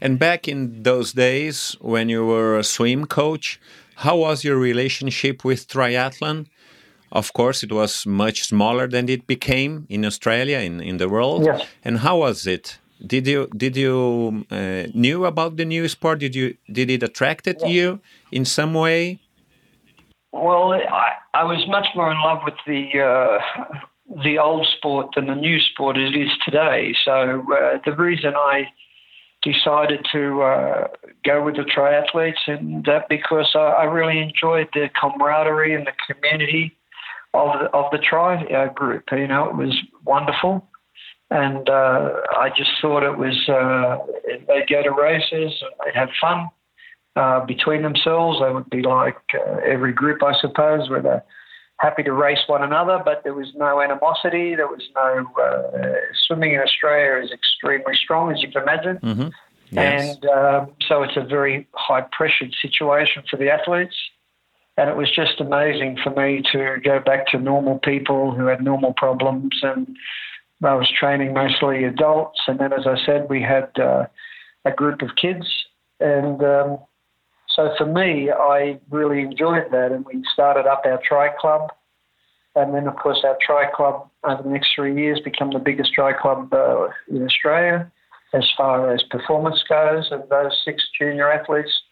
And 0.01 0.19
back 0.19 0.49
in 0.49 0.83
those 0.83 1.13
days 1.13 1.77
when 1.81 2.09
you 2.09 2.25
were 2.27 2.59
a 2.59 2.65
swim 2.65 3.07
coach, 3.07 3.61
how 3.97 4.17
was 4.17 4.45
your 4.45 4.57
relationship 4.57 5.45
with 5.45 5.69
triathlon? 5.69 6.47
Of 7.13 7.33
course, 7.35 7.63
it 7.63 7.73
was 7.73 8.07
much 8.07 8.45
smaller 8.45 8.89
than 8.89 9.09
it 9.09 9.27
became 9.27 9.87
in 9.89 10.05
Australia, 10.05 10.59
in, 10.59 10.81
in 10.81 10.97
the 10.97 11.09
world. 11.09 11.45
Yes. 11.45 11.67
And 11.85 11.99
how 11.99 12.19
was 12.19 12.47
it? 12.47 12.79
Did 13.07 13.27
you 13.27 13.49
did 13.57 13.77
you 13.77 14.45
uh, 14.51 14.85
knew 14.95 15.25
about 15.25 15.57
the 15.57 15.65
new 15.65 15.89
sport? 15.89 16.21
Did 16.21 16.35
you 16.37 16.57
did 16.71 16.89
it 16.89 17.03
attracted 17.03 17.61
you 17.67 18.01
in 18.31 18.45
some 18.45 18.75
way? 18.75 19.19
Well, 20.33 20.73
I, 20.73 21.11
I 21.35 21.45
was 21.45 21.67
much 21.69 21.89
more 21.95 22.11
in 22.13 22.21
love 22.23 22.41
with 22.45 22.55
the 22.67 22.83
uh, 23.01 23.79
the 24.25 24.39
old 24.39 24.67
sport 24.77 25.09
than 25.15 25.27
the 25.27 25.35
new 25.35 25.59
sport 25.61 25.97
it 25.97 26.15
is 26.15 26.31
today. 26.45 26.95
So 27.05 27.45
uh, 27.53 27.79
the 27.85 27.95
reason 27.97 28.35
I 28.37 28.67
decided 29.43 30.07
to 30.13 30.43
uh, 30.43 30.89
go 31.25 31.45
with 31.45 31.57
the 31.57 31.63
triathletes 31.63 32.47
and 32.47 32.85
that 32.85 33.09
because 33.09 33.51
I, 33.55 33.59
I, 33.59 33.85
really 33.85 34.21
enjoyed 34.21 34.69
the 34.73 34.89
camaraderie 35.01 35.75
and 35.75 35.85
the 35.85 36.15
community 36.15 36.77
of 37.35 37.59
the, 37.59 37.67
of 37.77 37.91
the 37.91 37.99
tri 37.99 38.45
uh, 38.45 38.73
group. 38.73 39.05
You 39.11 39.27
know, 39.27 39.49
it 39.49 39.57
was 39.57 39.77
wonderful 40.05 40.65
and 41.33 41.69
uh, 41.69 42.11
I 42.39 42.51
just 42.55 42.71
thought 42.81 43.03
it 43.03 43.17
was 43.17 43.49
uh, 43.49 43.99
they'd 44.47 44.69
go 44.69 44.83
to 44.83 44.91
races, 44.91 45.63
they'd 45.85 45.95
have 45.95 46.11
fun 46.21 46.49
uh, 47.17 47.45
between 47.47 47.83
themselves. 47.83 48.41
They 48.41 48.53
would 48.53 48.69
be 48.69 48.83
like 48.83 49.17
every 49.67 49.93
group, 49.93 50.23
I 50.23 50.35
suppose, 50.41 50.91
where 50.91 51.01
they're 51.01 51.25
happy 51.79 52.03
to 52.03 52.13
race 52.13 52.41
one 52.47 52.63
another, 52.63 53.01
but 53.05 53.25
there 53.25 53.35
was 53.35 53.49
no 53.57 53.81
animosity. 53.81 54.55
There 54.55 54.69
was 54.69 54.83
no 54.95 55.27
uh, 55.43 55.91
swimming 56.27 56.55
in 56.55 56.61
Australia 56.61 57.23
is 57.25 57.33
extremely 57.33 57.95
strong, 57.95 58.33
as 58.33 58.43
you 58.43 58.51
can 58.51 58.63
imagine. 58.63 58.99
Mm-hmm. 59.03 59.29
Yes. 59.71 60.17
And 60.17 60.27
um, 60.27 60.73
so 60.87 61.03
it's 61.03 61.17
a 61.17 61.25
very 61.25 61.67
high 61.75 62.05
pressured 62.13 62.55
situation 62.61 63.25
for 63.29 63.37
the 63.37 63.51
athletes. 63.51 63.97
And 64.77 64.89
it 64.89 64.97
was 64.97 65.11
just 65.11 65.41
amazing 65.41 65.99
for 66.03 66.11
me 66.11 66.43
to 66.53 66.77
go 66.83 67.01
back 67.01 67.27
to 67.29 67.39
normal 67.39 67.79
people 67.79 68.33
who 68.33 68.47
had 68.47 68.63
normal 68.63 68.95
problems 68.95 69.61
and 69.63 69.97
I 70.65 70.75
was 70.75 70.91
training 70.91 71.35
mostly 71.35 71.85
adults, 71.85 72.41
and 72.47 72.59
then, 72.59 72.73
as 72.73 72.87
I 72.87 72.97
said, 73.05 73.29
we 73.29 73.43
had 73.43 73.69
uh, 73.79 74.07
a 74.65 74.71
group 74.71 75.03
of 75.03 75.17
kids, 75.17 75.47
and 75.99 76.43
um, 76.43 76.79
so 77.55 77.75
for 77.77 77.87
me, 77.87 78.31
I 78.31 78.79
really 78.91 79.21
enjoyed 79.21 79.71
that. 79.71 79.93
And 79.93 80.05
we 80.07 80.25
started 80.33 80.67
up 80.67 80.83
our 80.85 81.01
tri 81.07 81.31
club, 81.39 81.71
and 82.55 82.75
then, 82.75 82.87
of 82.87 82.97
course, 82.97 83.21
our 83.25 83.37
tri 83.45 83.71
club 83.75 84.09
over 84.25 84.43
the 84.43 84.49
next 84.51 84.71
three 84.75 84.95
years 84.95 85.21
become 85.21 85.51
the 85.53 85.59
biggest 85.59 85.93
tri 85.95 86.13
club 86.13 86.53
uh, 86.53 86.89
in 87.09 87.25
Australia 87.25 87.91
as 88.35 88.51
far 88.57 88.93
as 88.93 89.03
performance 89.11 89.63
goes, 89.69 90.09
and 90.11 90.23
those 90.31 90.59
six 90.65 90.83
junior 90.99 91.31
athletes 91.31 91.83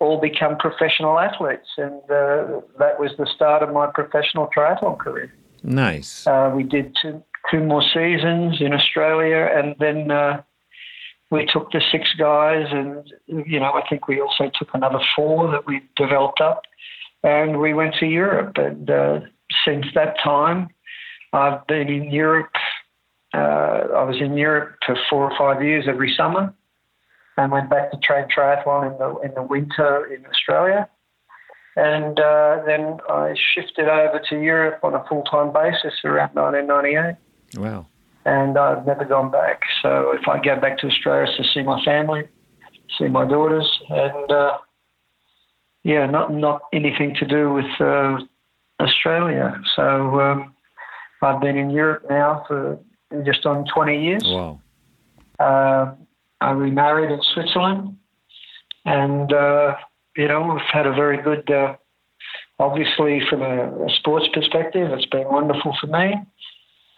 all 0.00 0.20
become 0.20 0.56
professional 0.56 1.18
athletes, 1.18 1.68
and 1.76 2.00
uh, 2.04 2.60
that 2.78 2.98
was 2.98 3.10
the 3.18 3.26
start 3.34 3.62
of 3.62 3.72
my 3.72 3.86
professional 3.86 4.48
triathlon 4.56 4.98
career. 4.98 5.32
Nice. 5.62 6.26
Uh, 6.26 6.52
we 6.54 6.62
did 6.62 6.96
two, 7.02 7.22
two 7.50 7.60
more 7.60 7.82
seasons 7.82 8.60
in 8.60 8.72
Australia, 8.72 9.48
and 9.52 9.74
then 9.78 10.10
uh, 10.10 10.40
we 11.30 11.46
took 11.46 11.70
the 11.72 11.82
six 11.92 12.08
guys, 12.18 12.66
and 12.70 13.12
you 13.26 13.60
know 13.60 13.72
I 13.72 13.82
think 13.88 14.08
we 14.08 14.20
also 14.20 14.50
took 14.58 14.68
another 14.74 15.00
four 15.14 15.50
that 15.50 15.66
we 15.66 15.82
developed 15.96 16.40
up, 16.40 16.62
and 17.22 17.58
we 17.58 17.74
went 17.74 17.94
to 18.00 18.06
Europe. 18.06 18.56
And 18.56 18.90
uh, 18.90 19.20
since 19.64 19.86
that 19.94 20.16
time, 20.22 20.68
I've 21.32 21.66
been 21.66 21.88
in 21.88 22.10
Europe. 22.10 22.52
Uh, 23.34 23.92
I 23.94 24.04
was 24.04 24.16
in 24.20 24.36
Europe 24.38 24.76
for 24.86 24.96
four 25.10 25.30
or 25.30 25.38
five 25.38 25.62
years 25.62 25.84
every 25.86 26.14
summer, 26.16 26.54
and 27.36 27.52
went 27.52 27.68
back 27.68 27.90
to 27.90 27.98
train 27.98 28.26
triathlon 28.34 28.92
in 28.92 28.98
the 28.98 29.18
in 29.20 29.34
the 29.34 29.42
winter 29.42 30.06
in 30.06 30.24
Australia. 30.26 30.88
And 31.76 32.18
uh, 32.18 32.62
then 32.66 32.98
I 33.08 33.36
shifted 33.54 33.86
over 33.86 34.20
to 34.30 34.40
Europe 34.40 34.80
on 34.82 34.94
a 34.94 35.04
full 35.08 35.22
time 35.24 35.52
basis 35.52 35.94
around 36.04 36.34
1998. 36.34 37.16
Wow. 37.62 37.86
And 38.28 38.58
I've 38.58 38.84
never 38.84 39.06
gone 39.06 39.30
back. 39.30 39.62
So 39.80 40.12
if 40.12 40.28
I 40.28 40.38
go 40.38 40.60
back 40.60 40.76
to 40.78 40.86
Australia 40.86 41.32
to 41.38 41.44
see 41.54 41.62
my 41.62 41.82
family, 41.82 42.24
see 42.98 43.08
my 43.08 43.26
daughters, 43.26 43.66
and 43.88 44.30
uh, 44.30 44.58
yeah, 45.82 46.04
not 46.04 46.34
not 46.34 46.60
anything 46.74 47.14
to 47.20 47.26
do 47.26 47.54
with 47.54 47.72
uh, 47.80 48.18
Australia. 48.80 49.58
So 49.74 50.20
um, 50.20 50.54
I've 51.22 51.40
been 51.40 51.56
in 51.56 51.70
Europe 51.70 52.04
now 52.10 52.44
for 52.46 52.78
just 53.24 53.46
on 53.46 53.64
20 53.74 54.04
years. 54.04 54.24
Wow. 54.26 54.60
Uh, 55.40 55.94
I 56.42 56.50
remarried 56.50 57.10
in 57.10 57.20
Switzerland, 57.32 57.96
and 58.84 59.32
uh, 59.32 59.74
you 60.18 60.28
know 60.28 60.52
we've 60.52 60.70
had 60.70 60.86
a 60.86 60.92
very 60.92 61.22
good. 61.22 61.50
Uh, 61.50 61.76
obviously, 62.58 63.22
from 63.30 63.40
a, 63.40 63.86
a 63.86 63.90
sports 64.00 64.26
perspective, 64.34 64.90
it's 64.92 65.06
been 65.06 65.28
wonderful 65.28 65.74
for 65.80 65.86
me 65.86 66.14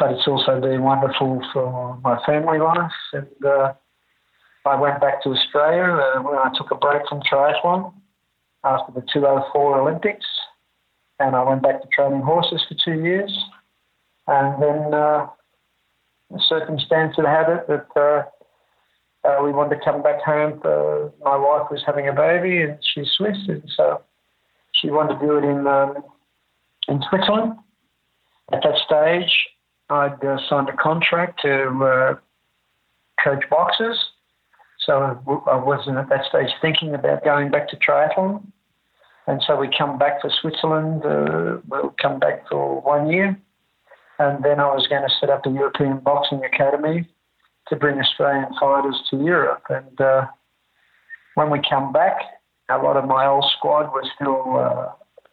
but 0.01 0.13
it's 0.13 0.27
also 0.27 0.59
been 0.59 0.83
wonderful 0.83 1.43
for 1.53 1.99
my 2.03 2.19
family 2.25 2.59
life. 2.59 2.91
And 3.13 3.45
uh, 3.45 3.75
I 4.67 4.81
went 4.81 4.99
back 4.99 5.23
to 5.23 5.29
Australia 5.29 5.85
uh, 5.85 6.23
when 6.23 6.37
I 6.37 6.51
took 6.57 6.71
a 6.71 6.75
break 6.75 7.03
from 7.07 7.21
triathlon 7.21 7.93
after 8.65 8.93
the 8.93 9.07
2004 9.13 9.79
Olympics, 9.79 10.27
and 11.21 11.37
I 11.37 11.43
went 11.45 11.63
back 11.63 11.83
to 11.83 11.89
training 11.95 12.23
horses 12.23 12.65
for 12.67 12.77
two 12.83 13.03
years. 13.03 13.31
And 14.27 14.63
then 14.63 14.95
uh, 14.95 15.27
circumstance 16.49 17.17
had 17.17 17.51
it 17.51 17.69
that 17.69 17.87
uh, 17.95 19.29
uh, 19.29 19.45
we 19.45 19.53
wanted 19.53 19.77
to 19.77 19.85
come 19.85 20.03
back 20.03 20.23
home. 20.23 20.61
For, 20.63 21.13
my 21.23 21.37
wife 21.37 21.71
was 21.71 21.83
having 21.85 22.09
a 22.09 22.13
baby, 22.15 22.63
and 22.63 22.79
she's 22.95 23.11
Swiss, 23.19 23.37
and 23.49 23.71
so 23.77 24.01
she 24.73 24.89
wanted 24.89 25.21
to 25.21 25.27
do 25.27 25.37
it 25.37 25.45
in 25.45 25.67
um, 25.67 25.97
in 26.89 27.03
Switzerland. 27.11 27.59
At 28.53 28.63
that 28.63 28.79
stage, 28.85 29.31
I'd 29.91 30.25
uh, 30.25 30.39
signed 30.49 30.69
a 30.69 30.77
contract 30.77 31.41
to 31.43 31.85
uh, 31.85 32.15
coach 33.23 33.45
boxers. 33.51 33.99
So 34.87 35.21
I 35.47 35.57
wasn't 35.57 35.99
at 35.99 36.09
that 36.09 36.25
stage 36.25 36.51
thinking 36.63 36.95
about 36.95 37.23
going 37.23 37.51
back 37.51 37.69
to 37.69 37.77
triathlon. 37.77 38.43
And 39.27 39.43
so 39.47 39.57
we 39.57 39.69
come 39.77 39.99
back 39.99 40.23
for 40.23 40.31
Switzerland. 40.41 41.05
Uh, 41.05 41.59
we'll 41.69 41.95
come 42.01 42.19
back 42.19 42.49
for 42.49 42.81
one 42.81 43.11
year. 43.11 43.39
And 44.19 44.45
then 44.45 44.59
I 44.59 44.67
was 44.67 44.87
going 44.89 45.03
to 45.03 45.15
set 45.21 45.31
up 45.31 45.47
a 45.47 45.51
European 45.51 45.99
Boxing 45.99 46.45
Academy 46.45 47.09
to 47.69 47.77
bring 47.77 47.99
Australian 47.99 48.49
fighters 48.59 48.97
to 49.11 49.23
Europe. 49.23 49.63
And 49.69 50.01
uh, 50.01 50.27
when 51.35 51.51
we 51.51 51.61
come 51.69 51.93
back, 51.93 52.19
a 52.69 52.79
lot 52.79 52.97
of 52.97 53.07
my 53.07 53.27
old 53.27 53.45
squad 53.57 53.93
were 53.93 54.05
still 54.15 54.57
uh, 54.59 54.93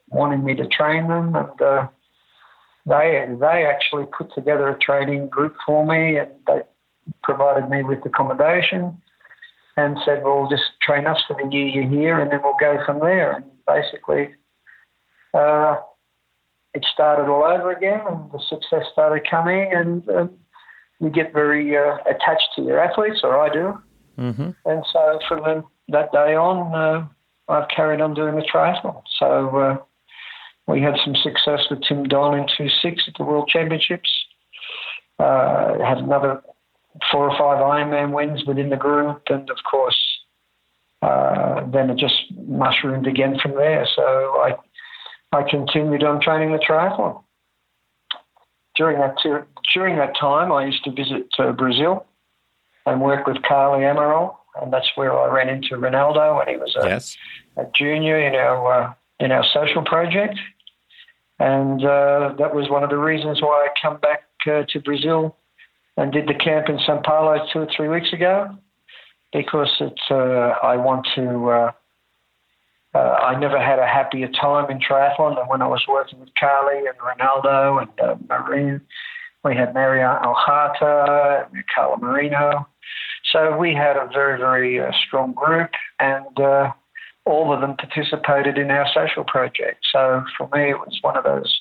wanting 0.10 0.44
me 0.44 0.56
to 0.56 0.68
train 0.68 1.08
them. 1.08 1.36
And 1.36 1.62
uh, 1.62 1.88
they 2.88 3.26
they 3.40 3.66
actually 3.66 4.06
put 4.18 4.34
together 4.34 4.70
a 4.70 4.80
training 4.80 5.28
group 5.28 5.56
for 5.66 5.86
me, 5.86 6.18
and 6.18 6.30
they 6.48 6.62
provided 7.24 7.70
me 7.70 7.84
with 7.84 8.06
accommodation, 8.06 9.00
and 9.76 9.98
said, 10.06 10.24
"Well, 10.24 10.48
just 10.50 10.64
train 10.82 11.06
us 11.06 11.22
for 11.28 11.36
the 11.36 11.48
new 11.48 11.66
year 11.66 11.84
you're 11.84 11.92
here, 11.92 12.20
and 12.20 12.32
then 12.32 12.40
we'll 12.44 12.56
go 12.60 12.84
from 12.86 13.00
there." 13.00 13.34
And 13.34 13.46
basically, 13.68 14.34
uh, 15.34 15.78
it 16.74 16.86
started 16.94 17.30
all 17.30 17.44
over 17.44 17.72
again, 17.72 18.02
and 18.08 18.32
the 18.32 18.40
success 18.48 18.86
started 18.94 19.30
coming, 19.30 19.72
and 19.74 20.10
um, 20.10 20.32
you 21.00 21.10
get 21.10 21.34
very 21.34 21.78
uh, 21.78 21.98
attached 22.10 22.50
to 22.56 22.62
your 22.64 22.80
athletes, 22.80 23.22
or 23.24 23.38
I 23.38 23.50
do. 23.50 23.82
Mm-hmm. 24.18 24.50
And 24.66 24.86
so 24.92 25.20
from 25.28 25.66
that 25.90 26.12
day 26.12 26.36
on, 26.36 26.74
uh, 26.74 27.08
I've 27.52 27.70
carried 27.70 28.02
on 28.02 28.14
doing 28.14 28.36
the 28.36 28.42
triathlon. 28.42 29.02
So 29.20 29.58
uh, 29.58 29.78
we 30.68 30.82
had 30.82 30.96
some 31.04 31.16
success 31.16 31.62
with 31.70 31.82
Tim 31.88 32.04
Don 32.04 32.38
in 32.38 32.46
2.6 32.46 33.08
at 33.08 33.14
the 33.18 33.24
World 33.24 33.48
Championships. 33.48 34.10
Uh, 35.18 35.80
had 35.84 35.98
another 35.98 36.42
four 37.12 37.30
or 37.30 37.38
five 37.38 37.60
Ironman 37.60 38.12
wins 38.12 38.44
within 38.46 38.70
the 38.70 38.76
group, 38.76 39.22
and 39.30 39.50
of 39.50 39.58
course, 39.70 39.98
uh, 41.02 41.66
then 41.72 41.90
it 41.90 41.98
just 41.98 42.16
mushroomed 42.48 43.08
again 43.08 43.38
from 43.42 43.56
there. 43.56 43.88
So 43.96 44.02
I, 44.04 44.56
I 45.32 45.44
continued 45.50 46.04
on 46.04 46.22
training 46.22 46.52
the 46.52 46.60
triathlon. 46.60 47.24
During 48.76 49.00
that 49.00 49.16
during 49.74 49.98
that 49.98 50.16
time, 50.20 50.52
I 50.52 50.66
used 50.66 50.84
to 50.84 50.92
visit 50.92 51.28
uh, 51.40 51.52
Brazil 51.52 52.06
and 52.86 53.02
work 53.02 53.26
with 53.26 53.42
Carly 53.42 53.84
Amaral, 53.84 54.36
and 54.62 54.72
that's 54.72 54.90
where 54.96 55.18
I 55.18 55.34
ran 55.34 55.50
into 55.50 55.78
Reinaldo 55.78 56.38
when 56.38 56.48
he 56.48 56.58
was 56.58 56.76
a, 56.80 56.88
yes. 56.88 57.18
a 57.58 57.66
junior 57.76 58.20
in 58.20 58.36
our 58.36 58.84
uh, 58.84 58.94
in 59.20 59.32
our 59.32 59.44
social 59.52 59.84
project, 59.84 60.38
and 61.40 61.84
uh, 61.84 62.34
that 62.40 62.54
was 62.54 62.70
one 62.70 62.84
of 62.84 62.90
the 62.90 62.98
reasons 62.98 63.42
why 63.42 63.68
I 63.68 63.68
come 63.82 64.00
back 64.00 64.24
uh, 64.48 64.64
to 64.70 64.80
Brazil 64.82 65.36
and 65.96 66.12
did 66.12 66.28
the 66.28 66.34
camp 66.34 66.70
in 66.70 66.80
Sao 66.86 67.02
Paulo 67.04 67.38
two 67.52 67.60
or 67.60 67.68
three 67.76 67.88
weeks 67.88 68.12
ago 68.14 68.58
because 69.34 69.70
it's 69.80 70.02
uh, 70.10 70.56
I 70.64 70.78
want 70.78 71.08
to. 71.16 71.50
Uh, 71.50 71.72
uh, 72.96 73.14
I 73.22 73.40
never 73.40 73.60
had 73.60 73.78
a 73.78 73.86
happier 73.86 74.30
time 74.30 74.72
in 74.72 74.80
triathlon 74.80 75.36
than 75.36 75.48
when 75.48 75.62
I 75.62 75.68
was 75.68 75.84
working 75.88 76.20
with 76.20 76.30
Carly 76.40 76.88
and 76.88 76.96
Reinaldo 77.06 77.80
and 77.80 78.00
uh, 78.00 78.16
Marine. 78.28 78.82
We 79.44 79.56
had 79.56 79.74
Mariana 79.74 80.22
Ohata, 80.26 81.48
Carla 81.76 81.98
Moreno. 81.98 82.68
So 83.32 83.56
we 83.56 83.76
had 83.76 83.98
a 83.98 84.10
very, 84.12 84.40
very 84.40 84.82
strong 85.06 85.34
group, 85.34 85.72
and 86.00 86.26
all 87.28 87.54
of 87.54 87.62
them 87.62 87.76
participated 87.76 88.58
in 88.58 88.72
our 88.72 88.88
social 88.94 89.24
project. 89.24 89.86
So 89.92 90.24
for 90.38 90.50
me, 90.54 90.72
it 90.72 90.80
was 90.80 90.98
one 91.02 91.18
of 91.18 91.24
those 91.24 91.60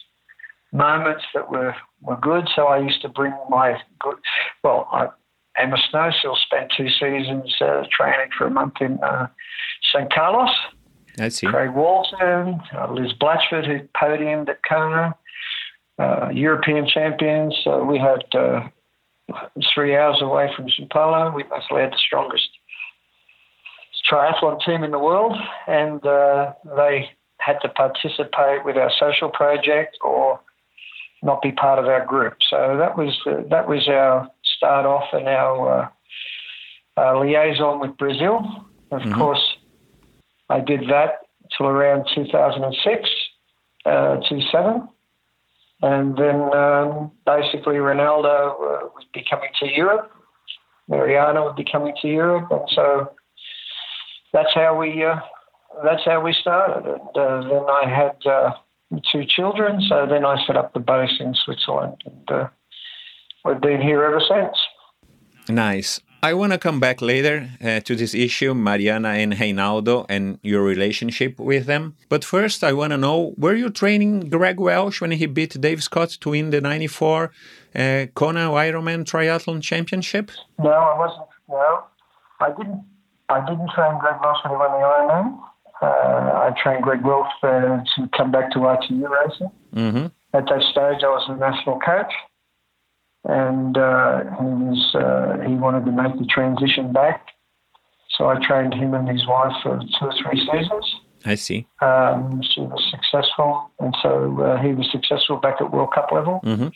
moments 0.73 1.25
that 1.35 1.51
were, 1.51 1.75
were 2.03 2.17
good. 2.17 2.49
So 2.55 2.67
I 2.67 2.79
used 2.79 3.03
to 3.03 3.09
bring 3.09 3.33
my 3.49 3.77
good, 3.99 4.17
well, 4.63 4.89
I, 4.93 5.09
Emma 5.59 5.77
Snowsill 5.93 6.37
spent 6.37 6.73
two 6.77 6.89
seasons 6.89 7.55
uh, 7.61 7.85
training 7.91 8.31
for 8.37 8.47
a 8.47 8.51
month 8.51 8.75
in 8.81 8.99
uh, 9.03 9.27
St. 9.93 10.13
Carlos. 10.13 10.55
I 11.19 11.29
see. 11.31 11.47
Craig 11.47 11.71
Walton, 11.75 12.61
uh, 12.77 12.93
Liz 12.93 13.13
Blatchford, 13.15 13.67
who 13.67 13.89
podiumed 13.99 14.51
at 14.51 14.61
Kona, 14.69 15.15
uh, 15.99 16.29
European 16.29 16.87
champions. 16.87 17.57
So 17.65 17.83
we 17.85 17.99
had 17.99 18.23
uh, 18.39 18.69
three 19.75 19.97
hours 19.97 20.21
away 20.21 20.51
from 20.55 20.69
Sao 20.69 20.87
Paulo. 20.93 21.35
We 21.35 21.45
mostly 21.45 21.81
had 21.81 21.93
the 21.93 21.99
strongest 21.99 22.49
triathlon 24.11 24.65
team 24.65 24.85
in 24.85 24.91
the 24.91 24.99
world, 24.99 25.37
and 25.67 26.05
uh, 26.07 26.53
they 26.77 27.11
had 27.39 27.59
to 27.63 27.69
participate 27.69 28.65
with 28.65 28.77
our 28.77 28.91
social 28.99 29.29
project 29.29 29.97
or 30.03 30.41
not 31.23 31.43
be 31.43 31.53
part 31.53 31.79
of 31.79 31.87
our 31.87 32.05
group. 32.05 32.35
So 32.49 32.77
that 32.79 32.97
was 32.97 33.17
uh, 33.27 33.43
that 33.51 33.69
was 33.69 33.89
our 33.89 34.31
start 34.57 34.87
off 34.87 35.05
and 35.13 35.29
our 35.29 35.93
uh, 36.97 37.21
liaison 37.21 37.81
with 37.81 37.97
Brazil. 37.97 38.41
Of 38.91 39.03
mm-hmm. 39.03 39.15
course, 39.15 39.43
I 40.49 40.61
did 40.61 40.89
that 40.89 41.27
till 41.57 41.67
around 41.67 42.07
2006, 42.15 43.11
uh, 43.85 44.17
2007. 44.29 44.89
And 45.83 46.17
then 46.17 46.41
um, 46.55 47.13
basically 47.27 47.77
Reinaldo 47.79 48.29
uh, 48.29 48.89
was 48.95 49.05
be 49.13 49.25
coming 49.29 49.51
to 49.61 49.67
Europe. 49.67 50.11
Mariana 50.89 51.45
would 51.45 51.57
be 51.57 51.65
coming 51.71 51.95
to 52.01 52.09
Europe. 52.09 52.49
And 52.51 52.63
so 52.75 53.11
that's 54.37 54.55
how 54.55 54.79
we 54.79 55.03
uh, 55.03 55.17
that's 55.83 56.05
how 56.05 56.21
we 56.21 56.35
started. 56.41 56.85
And 56.87 57.17
uh, 57.17 57.49
then 57.49 57.65
I 57.83 57.85
had 57.89 58.17
uh, 58.31 58.51
two 59.11 59.25
children, 59.25 59.81
so 59.89 60.07
then 60.07 60.25
I 60.25 60.37
set 60.47 60.57
up 60.57 60.75
the 60.75 60.81
base 60.81 61.17
in 61.21 61.35
Switzerland, 61.45 62.03
and 62.05 62.31
uh, 62.31 62.49
we've 63.45 63.61
been 63.61 63.81
here 63.81 64.05
ever 64.05 64.21
since. 64.21 64.57
Nice. 65.49 66.01
I 66.23 66.35
want 66.35 66.53
to 66.53 66.59
come 66.59 66.81
back 66.81 67.01
later 67.01 67.49
uh, 67.63 67.81
to 67.81 67.95
this 67.95 68.13
issue, 68.13 68.53
Mariana 68.53 69.11
and 69.11 69.39
Reinaldo, 69.39 70.07
and 70.09 70.39
your 70.43 70.63
relationship 70.63 71.39
with 71.39 71.67
them. 71.67 71.95
But 72.09 72.25
first, 72.25 72.65
I 72.65 72.73
want 72.73 72.91
to 72.93 72.99
know 72.99 73.35
were 73.37 73.55
you 73.55 73.71
training 73.71 74.31
Greg 74.31 74.59
Welch 74.59 75.01
when 75.01 75.13
he 75.13 75.27
beat 75.27 75.61
Dave 75.61 75.83
Scott 75.83 76.11
to 76.23 76.31
win 76.31 76.51
the 76.51 76.61
94 76.61 77.25
uh, 77.75 78.07
Kona 78.15 78.51
Ironman 78.51 79.05
Triathlon 79.05 79.63
Championship? 79.63 80.31
No, 80.59 80.71
I 80.71 80.99
wasn't. 80.99 81.29
No, 81.49 81.85
I 82.41 82.49
didn't. 82.49 82.83
I 83.29 83.41
didn't 83.41 83.71
train 83.75 83.99
Greg 83.99 84.17
Welch 84.23 84.39
when 84.45 84.53
he 84.53 84.57
won 84.57 84.71
the 84.73 84.87
Ironman. 84.87 85.39
Uh, 85.83 86.49
I 86.49 86.55
trained 86.63 86.83
Greg 86.83 87.03
Welch 87.05 87.27
to 87.43 88.09
come 88.17 88.31
back 88.31 88.51
to 88.53 88.59
ITU 88.73 89.07
racing. 89.09 89.51
Mm-hmm. 89.75 90.07
At 90.33 90.47
that 90.47 90.63
stage, 90.63 91.03
I 91.03 91.09
was 91.09 91.25
the 91.29 91.37
national 91.37 91.79
coach 91.81 92.13
and 93.29 93.77
uh, 93.77 94.21
he 94.39 94.47
was 94.47 94.95
uh, 94.95 95.49
he 95.49 95.55
wanted 95.55 95.85
to 95.85 95.93
make 95.93 96.17
the 96.19 96.27
transition 96.27 96.93
back. 96.93 97.27
So 98.17 98.29
I 98.29 98.37
trained 98.47 98.73
him 98.73 98.95
and 98.95 99.09
his 99.09 99.27
wife 99.27 99.53
for 99.63 99.79
two 99.79 100.07
or 100.07 100.15
three 100.23 100.41
seasons. 100.41 100.95
I 101.25 101.35
see. 101.35 101.67
Um, 101.83 102.41
she 102.43 102.61
was 102.61 102.83
successful, 102.91 103.71
and 103.81 103.95
so 104.01 104.41
uh, 104.41 104.63
he 104.63 104.73
was 104.73 104.89
successful 104.93 105.37
back 105.37 105.57
at 105.61 105.73
World 105.73 105.93
Cup 105.93 106.11
level. 106.13 106.41
Mm-hmm. 106.45 106.69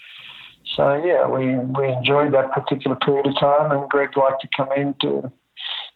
So 0.76 1.02
yeah, 1.04 1.28
we 1.28 1.54
we 1.56 1.92
enjoyed 1.92 2.34
that 2.34 2.50
particular 2.52 2.96
period 2.96 3.26
of 3.26 3.38
time, 3.38 3.70
and 3.70 3.88
Greg 3.88 4.16
liked 4.16 4.42
to 4.42 4.48
come 4.56 4.72
into 4.76 5.30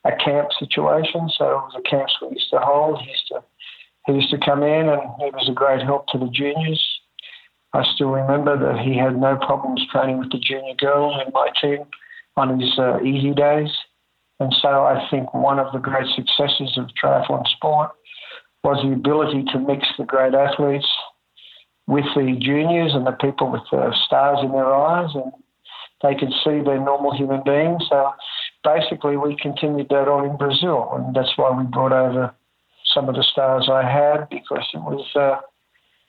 a 0.05 0.13
camp 0.17 0.49
situation. 0.59 1.29
So 1.37 1.45
it 1.45 1.63
was 1.65 1.73
the 1.77 1.89
camps 1.89 2.15
we 2.21 2.29
used 2.31 2.51
to 2.51 2.59
hold. 2.61 3.01
He 3.01 3.11
used 3.11 3.29
to 3.29 3.43
he 4.07 4.13
used 4.13 4.31
to 4.31 4.39
come 4.39 4.63
in, 4.63 4.89
and 4.89 5.01
he 5.19 5.31
was 5.33 5.49
a 5.49 5.55
great 5.55 5.81
help 5.83 6.09
to 6.09 6.19
the 6.19 6.29
juniors. 6.29 6.83
I 7.73 7.83
still 7.95 8.11
remember 8.11 8.57
that 8.59 8.85
he 8.85 8.97
had 8.97 9.19
no 9.19 9.37
problems 9.37 9.87
training 9.91 10.19
with 10.19 10.31
the 10.31 10.39
junior 10.39 10.75
girls 10.75 11.21
in 11.27 11.33
my 11.33 11.49
team 11.61 11.87
on 12.37 12.61
his 12.61 12.79
uh, 12.79 13.01
easy 13.01 13.33
days. 13.33 13.71
And 14.41 14.55
so 14.61 14.69
I 14.69 15.07
think 15.11 15.33
one 15.33 15.59
of 15.59 15.73
the 15.73 15.79
great 15.79 16.07
successes 16.15 16.77
of 16.77 16.91
triathlon 17.03 17.47
sport 17.49 17.93
was 18.63 18.83
the 18.83 18.93
ability 18.93 19.45
to 19.53 19.59
mix 19.59 19.87
the 19.99 20.05
great 20.05 20.35
athletes 20.35 20.89
with 21.87 22.05
the 22.15 22.37
juniors 22.41 22.93
and 22.95 23.07
the 23.07 23.13
people 23.13 23.51
with 23.51 23.63
the 23.71 23.95
stars 24.07 24.39
in 24.43 24.53
their 24.53 24.73
eyes, 24.73 25.11
and 25.15 25.33
they 26.03 26.15
could 26.15 26.33
see 26.45 26.61
they're 26.65 26.81
normal 26.81 27.17
human 27.17 27.43
beings. 27.45 27.83
So 27.89 28.11
basically, 28.65 29.17
we 29.17 29.37
continued 29.37 29.89
that 29.91 30.09
on 30.09 30.31
in 30.31 30.37
Brazil, 30.37 30.91
and 30.95 31.15
that's 31.15 31.37
why 31.37 31.57
we 31.57 31.65
brought 31.65 31.93
over 31.93 32.35
some 32.93 33.09
of 33.09 33.15
the 33.15 33.23
stars 33.25 33.69
I 33.71 33.83
had 33.83 34.29
because 34.31 34.67
it 34.75 34.81
was. 34.81 35.07
Uh, 35.15 35.41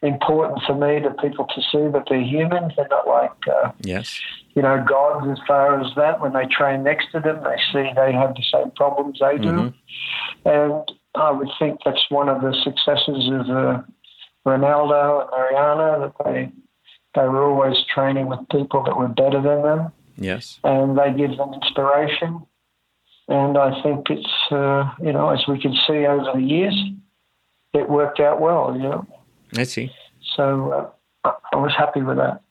important 0.01 0.61
for 0.65 0.75
me 0.75 1.01
to 1.01 1.09
people 1.21 1.45
to 1.45 1.61
see 1.61 1.91
that 1.91 2.03
they're 2.09 2.21
human. 2.21 2.71
They're 2.75 2.87
not 2.89 3.07
like, 3.07 3.31
uh, 3.47 3.71
yes, 3.81 4.19
you 4.53 4.61
know, 4.61 4.83
gods 4.87 5.27
as 5.29 5.45
far 5.47 5.79
as 5.81 5.91
that. 5.95 6.21
When 6.21 6.33
they 6.33 6.45
train 6.45 6.83
next 6.83 7.11
to 7.11 7.19
them, 7.19 7.43
they 7.43 7.57
see 7.71 7.91
they 7.95 8.13
have 8.13 8.35
the 8.35 8.43
same 8.51 8.71
problems 8.71 9.19
they 9.19 9.37
do. 9.37 9.49
Mm-hmm. 9.49 10.49
And 10.49 10.91
I 11.15 11.31
would 11.31 11.49
think 11.59 11.79
that's 11.83 12.05
one 12.09 12.29
of 12.29 12.41
the 12.41 12.53
successes 12.63 13.29
of 13.31 13.49
uh, 13.49 13.81
Reinaldo 14.45 15.21
and 15.21 15.29
Mariana 15.31 15.99
that 15.99 16.25
they 16.25 16.51
they 17.15 17.27
were 17.27 17.43
always 17.43 17.77
training 17.93 18.27
with 18.27 18.39
people 18.49 18.83
that 18.83 18.97
were 18.97 19.07
better 19.07 19.41
than 19.41 19.63
them. 19.63 19.91
Yes, 20.17 20.59
and 20.63 20.97
they 20.97 21.13
give 21.13 21.37
them 21.37 21.53
inspiration. 21.53 22.45
And 23.27 23.57
I 23.57 23.81
think 23.81 24.09
it's 24.09 24.51
uh, 24.51 24.91
you 25.01 25.11
know 25.11 25.29
as 25.29 25.43
we 25.47 25.59
can 25.59 25.73
see 25.87 26.05
over 26.05 26.31
the 26.35 26.41
years, 26.41 26.75
it 27.73 27.89
worked 27.89 28.19
out 28.19 28.39
well. 28.39 28.73
You 28.75 28.83
know. 28.83 29.07
I 29.57 29.63
see. 29.63 29.91
So 30.35 30.91
uh, 31.25 31.31
I 31.53 31.57
was 31.57 31.73
happy 31.77 32.01
with 32.01 32.17
that. 32.17 32.41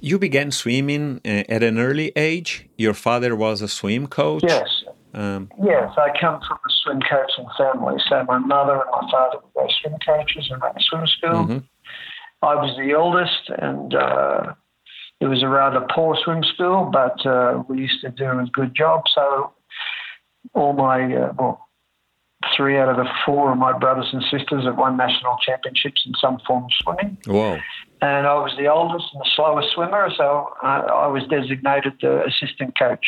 You 0.00 0.18
began 0.18 0.50
swimming 0.50 1.20
uh, 1.24 1.44
at 1.48 1.62
an 1.62 1.78
early 1.78 2.12
age. 2.16 2.68
Your 2.76 2.94
father 2.94 3.34
was 3.34 3.62
a 3.62 3.68
swim 3.68 4.06
coach. 4.06 4.42
Yes. 4.46 4.68
Um, 5.14 5.48
yes, 5.62 5.92
I 5.96 6.10
come 6.20 6.40
from 6.46 6.58
a 6.58 6.70
swim 6.82 7.00
coaching 7.08 7.46
family. 7.56 7.94
So 8.08 8.24
my 8.24 8.38
mother 8.38 8.72
and 8.72 8.90
my 8.90 9.10
father 9.10 9.38
were 9.38 9.62
both 9.62 9.70
swim 9.80 9.96
coaches 10.04 10.48
and 10.50 10.60
ran 10.60 10.76
a 10.76 10.80
swim 10.80 11.06
school. 11.06 11.44
Mm-hmm. 11.44 11.58
I 12.42 12.54
was 12.56 12.76
the 12.76 12.94
oldest, 12.94 13.48
and 13.58 13.94
uh, 13.94 14.54
it 15.24 15.28
was 15.28 15.42
a 15.42 15.48
rather 15.48 15.80
poor 15.94 16.16
swim 16.22 16.42
school, 16.44 16.90
but 16.92 17.24
uh, 17.24 17.62
we 17.66 17.78
used 17.78 18.02
to 18.02 18.10
do 18.10 18.26
a 18.26 18.46
good 18.52 18.74
job. 18.76 19.04
So 19.14 19.52
all 20.52 20.74
my 20.74 21.14
uh, 21.14 21.32
well, 21.38 21.66
three 22.54 22.78
out 22.78 22.90
of 22.90 22.96
the 22.96 23.08
four 23.24 23.52
of 23.52 23.56
my 23.56 23.76
brothers 23.76 24.10
and 24.12 24.22
sisters 24.24 24.64
have 24.64 24.76
won 24.76 24.98
national 24.98 25.38
championships 25.44 26.02
in 26.04 26.12
some 26.20 26.38
form 26.46 26.64
of 26.64 26.70
swimming. 26.82 27.16
Whoa. 27.26 27.58
And 28.02 28.26
I 28.26 28.34
was 28.34 28.52
the 28.58 28.66
oldest 28.66 29.06
and 29.14 29.22
the 29.22 29.30
slowest 29.34 29.72
swimmer, 29.74 30.10
so 30.14 30.50
I, 30.62 30.80
I 30.80 31.06
was 31.06 31.22
designated 31.30 31.94
the 32.02 32.26
assistant 32.26 32.78
coach. 32.78 33.06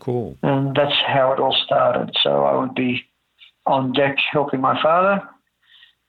Cool. 0.00 0.36
And 0.42 0.74
that's 0.74 0.96
how 1.06 1.32
it 1.32 1.38
all 1.38 1.56
started. 1.64 2.10
So 2.24 2.44
I 2.44 2.56
would 2.56 2.74
be 2.74 3.04
on 3.66 3.92
deck 3.92 4.16
helping 4.32 4.60
my 4.60 4.80
father 4.82 5.22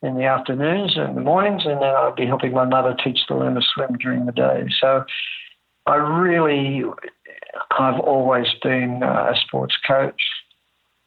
in 0.04 0.16
the 0.16 0.26
afternoons 0.26 0.96
and 0.96 1.18
the 1.18 1.22
mornings, 1.22 1.64
and 1.66 1.82
then 1.82 1.94
I'd 1.96 2.16
be 2.16 2.26
helping 2.26 2.52
my 2.54 2.66
mother 2.66 2.96
teach 3.04 3.20
the 3.28 3.36
learn 3.36 3.56
to 3.56 3.62
swim 3.74 3.98
during 3.98 4.26
the 4.26 4.32
day. 4.32 4.68
So 4.80 5.04
I 5.86 5.96
really, 5.96 6.84
I've 7.72 8.00
always 8.00 8.48
been 8.62 9.02
a 9.04 9.34
sports 9.46 9.76
coach 9.88 10.22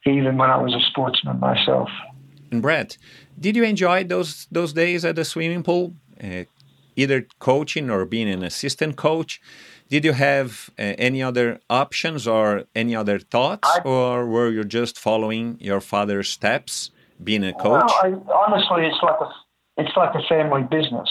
even 0.07 0.37
when 0.38 0.50
I 0.50 0.57
was 0.57 0.74
a 0.74 0.81
sportsman 0.90 1.38
myself. 1.40 1.88
And 2.50 2.62
Brett, 2.62 2.96
did 3.38 3.55
you 3.55 3.64
enjoy 3.64 4.05
those 4.05 4.46
those 4.50 4.72
days 4.72 5.05
at 5.05 5.14
the 5.16 5.24
swimming 5.24 5.62
pool? 5.62 5.94
uh, 6.22 6.44
either 6.96 7.26
coaching 7.38 7.88
or 7.88 8.05
being 8.05 8.29
an 8.29 8.42
assistant 8.42 8.96
coach, 8.96 9.40
did 9.88 10.05
you 10.05 10.12
have 10.12 10.68
uh, 10.79 10.83
any 10.98 11.22
other 11.22 11.59
options 11.70 12.26
or 12.26 12.64
any 12.74 12.94
other 12.94 13.18
thoughts, 13.18 13.68
I- 13.68 13.81
or 13.85 14.26
were 14.26 14.50
you 14.50 14.64
just 14.64 14.98
following 14.98 15.57
your 15.61 15.81
father's 15.81 16.29
steps, 16.29 16.90
being 17.22 17.44
a 17.44 17.52
coach? 17.52 17.90
Well, 18.02 18.02
I, 18.02 18.33
honestly, 18.33 18.87
it's 18.87 19.02
like 19.02 19.20
a 19.20 19.30
it's 19.76 19.96
like 19.96 20.14
a 20.14 20.22
family 20.28 20.62
business. 20.62 21.09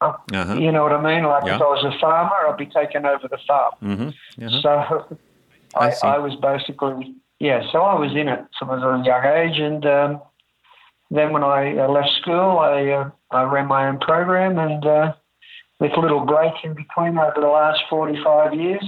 Uh, 0.00 0.12
Uh-huh. 0.32 0.54
You 0.54 0.72
know 0.72 0.82
what 0.82 0.92
I 0.92 1.00
mean? 1.00 1.24
Like 1.24 1.44
if 1.44 1.60
I 1.60 1.64
was 1.64 1.84
a 1.84 1.98
farmer, 2.00 2.34
I'd 2.48 2.56
be 2.56 2.66
taking 2.66 3.04
over 3.06 3.28
the 3.28 3.38
farm. 3.46 3.72
hmm 3.80 4.08
uh-huh. 4.44 4.60
So 4.62 5.18
I 5.74 5.92
I. 6.02 6.16
I 6.16 6.18
was 6.18 6.34
basically 6.36 7.14
yeah. 7.38 7.62
So 7.72 7.82
I 7.82 7.98
was 7.98 8.12
in 8.12 8.28
it 8.28 8.40
from 8.58 8.70
a 8.70 9.02
young 9.04 9.24
age, 9.24 9.58
and 9.58 9.84
um, 9.86 10.20
then 11.10 11.32
when 11.32 11.44
I 11.44 11.76
uh, 11.78 11.88
left 11.88 12.10
school, 12.20 12.58
I 12.58 12.88
uh, 12.90 13.10
I 13.30 13.42
ran 13.44 13.66
my 13.66 13.88
own 13.88 13.98
program, 13.98 14.58
and 14.58 14.84
uh, 14.84 15.12
with 15.80 15.92
little 15.96 16.24
breaks 16.26 16.58
in 16.64 16.74
between 16.74 17.16
over 17.18 17.40
the 17.40 17.46
last 17.48 17.80
forty 17.88 18.18
five 18.22 18.54
years, 18.54 18.84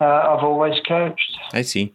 uh, 0.00 0.04
I've 0.04 0.44
always 0.44 0.74
coached. 0.86 1.32
I 1.52 1.62
see. 1.62 1.94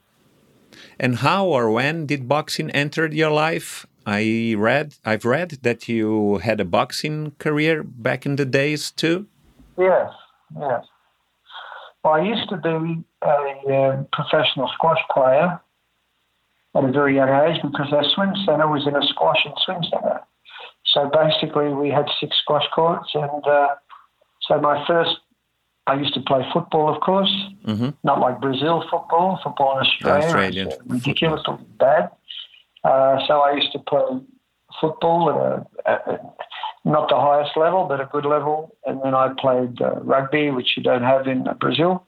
And 0.99 1.17
how 1.17 1.45
or 1.45 1.69
when 1.71 2.05
did 2.05 2.27
boxing 2.27 2.71
enter 2.71 3.07
your 3.07 3.31
life? 3.31 3.85
I 4.05 4.55
read, 4.57 4.95
I've 5.03 5.25
read 5.25 5.49
that 5.63 5.89
you 5.89 6.37
had 6.37 6.59
a 6.59 6.65
boxing 6.65 7.31
career 7.39 7.83
back 7.83 8.25
in 8.25 8.35
the 8.35 8.45
days 8.45 8.91
too. 8.91 9.27
Yes, 9.77 10.11
yes. 10.59 10.85
Well, 12.03 12.13
I 12.13 12.21
used 12.21 12.47
to 12.49 12.57
be 12.57 13.03
a 13.23 13.27
uh, 13.27 14.03
professional 14.13 14.69
squash 14.75 15.01
player 15.11 15.59
at 16.75 16.83
a 16.83 16.91
very 16.91 17.15
young 17.15 17.29
age 17.29 17.61
because 17.63 17.91
our 17.91 18.03
swim 18.13 18.33
centre 18.45 18.67
was 18.67 18.85
in 18.85 18.95
a 18.95 19.01
squash 19.07 19.39
and 19.43 19.55
swim 19.65 19.81
centre. 19.89 20.21
So 20.93 21.09
basically, 21.11 21.73
we 21.73 21.89
had 21.89 22.05
six 22.19 22.37
squash 22.43 22.65
courts, 22.73 23.09
and 23.15 23.45
uh, 23.47 23.75
so 24.47 24.61
my 24.61 24.85
first, 24.85 25.17
I 25.87 25.95
used 25.95 26.13
to 26.15 26.21
play 26.21 26.41
football, 26.51 26.93
of 26.93 27.01
course, 27.01 27.31
hmm 27.65 27.89
not 28.03 28.19
like 28.19 28.41
Brazil 28.41 28.83
football. 28.89 29.39
Football 29.43 29.79
in 29.79 29.85
Australia 29.85 30.25
Australian 30.25 30.69
ridiculously 30.85 31.57
bad. 31.79 32.09
Uh, 32.83 33.17
so 33.27 33.41
I 33.41 33.53
used 33.53 33.71
to 33.71 33.79
play 33.79 34.21
football 34.79 35.29
at, 35.29 35.91
a, 35.91 36.09
at 36.11 36.35
not 36.85 37.09
the 37.09 37.15
highest 37.15 37.57
level, 37.57 37.85
but 37.87 37.99
a 37.99 38.05
good 38.05 38.25
level. 38.25 38.75
And 38.85 39.01
then 39.03 39.15
I 39.15 39.33
played 39.39 39.81
uh, 39.81 39.95
rugby, 40.01 40.51
which 40.51 40.77
you 40.77 40.83
don't 40.83 41.03
have 41.03 41.27
in 41.27 41.47
uh, 41.47 41.53
Brazil, 41.55 42.05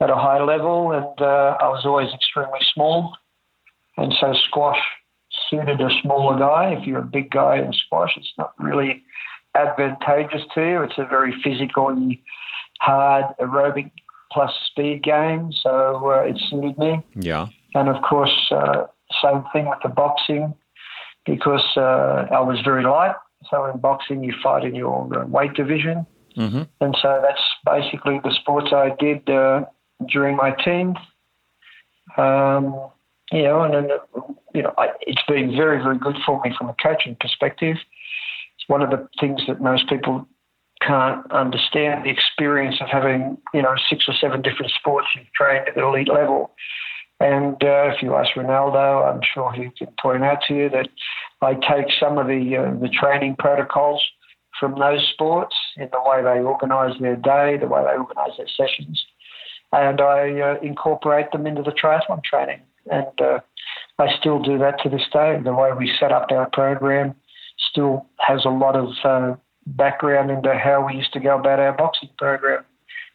at 0.00 0.10
a 0.10 0.14
high 0.14 0.42
level. 0.42 0.92
And 0.92 1.20
uh, 1.20 1.56
I 1.60 1.68
was 1.68 1.84
always 1.86 2.12
extremely 2.12 2.60
small. 2.74 3.16
And 3.96 4.14
so 4.20 4.34
squash 4.48 4.80
suited 5.48 5.80
a 5.80 5.88
smaller 6.02 6.38
guy. 6.38 6.76
If 6.78 6.86
you're 6.86 6.98
a 6.98 7.02
big 7.02 7.30
guy 7.30 7.58
in 7.58 7.72
squash, 7.72 8.12
it's 8.16 8.32
not 8.36 8.52
really 8.58 9.02
advantageous 9.54 10.42
to 10.54 10.60
you. 10.60 10.82
It's 10.82 10.98
a 10.98 11.06
very 11.06 11.34
physically 11.42 12.22
hard 12.80 13.24
aerobic 13.40 13.90
plus 14.32 14.52
speed 14.70 15.02
game. 15.02 15.52
So 15.62 16.10
uh, 16.10 16.28
it 16.28 16.38
suited 16.50 16.76
me. 16.78 17.02
Yeah. 17.14 17.48
And 17.74 17.88
of 17.88 18.02
course, 18.02 18.34
uh, 18.50 18.86
same 19.22 19.44
thing 19.52 19.68
with 19.68 19.78
the 19.82 19.88
boxing, 19.88 20.54
because 21.26 21.64
uh, 21.76 22.26
I 22.30 22.40
was 22.40 22.60
very 22.64 22.84
light. 22.84 23.14
So 23.50 23.66
in 23.66 23.78
boxing, 23.78 24.24
you 24.24 24.34
fight 24.42 24.64
in 24.64 24.74
your 24.74 25.08
uh, 25.14 25.26
weight 25.26 25.54
division, 25.54 26.06
hmm 26.34 26.62
and 26.80 26.96
so 27.00 27.22
that's 27.22 27.42
basically 27.64 28.20
the 28.24 28.32
sports 28.40 28.72
I 28.72 28.90
did 28.98 29.28
uh, 29.30 29.64
during 30.08 30.34
my 30.36 30.50
teens. 30.64 30.96
Um, 32.16 32.90
you 33.30 33.42
know, 33.42 33.62
and 33.62 33.74
then 33.74 33.88
you 34.54 34.62
know, 34.62 34.72
I, 34.78 34.88
it's 35.02 35.22
been 35.28 35.50
very, 35.56 35.82
very 35.82 35.98
good 35.98 36.16
for 36.24 36.40
me 36.44 36.54
from 36.56 36.68
a 36.68 36.74
coaching 36.82 37.16
perspective. 37.20 37.76
It's 38.56 38.68
one 38.68 38.82
of 38.82 38.90
the 38.90 39.08
things 39.20 39.42
that 39.46 39.60
most 39.60 39.88
people 39.88 40.26
can't 40.86 41.30
understand 41.32 42.04
the 42.04 42.10
experience 42.10 42.76
of 42.80 42.88
having, 42.88 43.38
you 43.52 43.62
know, 43.62 43.74
six 43.88 44.04
or 44.08 44.14
seven 44.14 44.42
different 44.42 44.72
sports 44.78 45.08
you've 45.16 45.32
trained 45.32 45.68
at 45.68 45.74
the 45.74 45.84
elite 45.84 46.08
level. 46.08 46.52
And 47.20 47.54
uh, 47.62 47.90
if 47.94 48.02
you 48.02 48.14
ask 48.14 48.34
Reinaldo, 48.36 49.02
I'm 49.02 49.20
sure 49.32 49.52
he 49.52 49.70
can 49.78 49.88
point 50.00 50.24
out 50.24 50.38
to 50.48 50.54
you 50.54 50.68
that 50.70 50.88
I 51.40 51.54
take 51.54 51.86
some 51.98 52.18
of 52.18 52.26
the 52.26 52.56
uh, 52.56 52.80
the 52.80 52.88
training 52.88 53.36
protocols 53.38 54.02
from 54.58 54.78
those 54.78 55.06
sports 55.12 55.54
in 55.76 55.88
the 55.92 56.00
way 56.04 56.22
they 56.22 56.40
organise 56.40 56.98
their 57.00 57.16
day, 57.16 57.56
the 57.58 57.66
way 57.66 57.82
they 57.82 57.96
organise 57.96 58.36
their 58.36 58.48
sessions, 58.48 59.04
and 59.72 60.00
I 60.00 60.40
uh, 60.40 60.60
incorporate 60.62 61.30
them 61.32 61.46
into 61.46 61.62
the 61.62 61.72
triathlon 61.72 62.22
training. 62.24 62.60
And 62.90 63.20
uh, 63.20 63.40
I 63.98 64.08
still 64.18 64.42
do 64.42 64.58
that 64.58 64.80
to 64.82 64.88
this 64.88 65.06
day. 65.12 65.38
The 65.42 65.54
way 65.54 65.70
we 65.76 65.92
set 65.98 66.12
up 66.12 66.30
our 66.30 66.48
program 66.52 67.14
still 67.70 68.06
has 68.18 68.44
a 68.44 68.50
lot 68.50 68.76
of 68.76 68.88
uh, 69.04 69.36
background 69.66 70.30
into 70.30 70.54
how 70.54 70.86
we 70.86 70.94
used 70.94 71.12
to 71.12 71.20
go 71.20 71.38
about 71.38 71.58
our 71.58 71.72
boxing 71.72 72.10
program. 72.18 72.64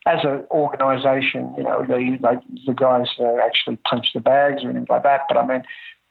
As 0.05 0.19
an 0.23 0.45
organisation, 0.49 1.53
you 1.57 1.63
know, 1.63 1.85
the, 1.85 2.17
like 2.21 2.39
the 2.65 2.73
guys 2.73 3.07
uh, 3.19 3.35
actually 3.45 3.77
punch 3.89 4.07
the 4.13 4.21
bags 4.21 4.63
or 4.63 4.69
anything 4.69 4.87
like 4.89 5.03
that. 5.03 5.21
But 5.27 5.37
I 5.37 5.45
mean, 5.45 5.63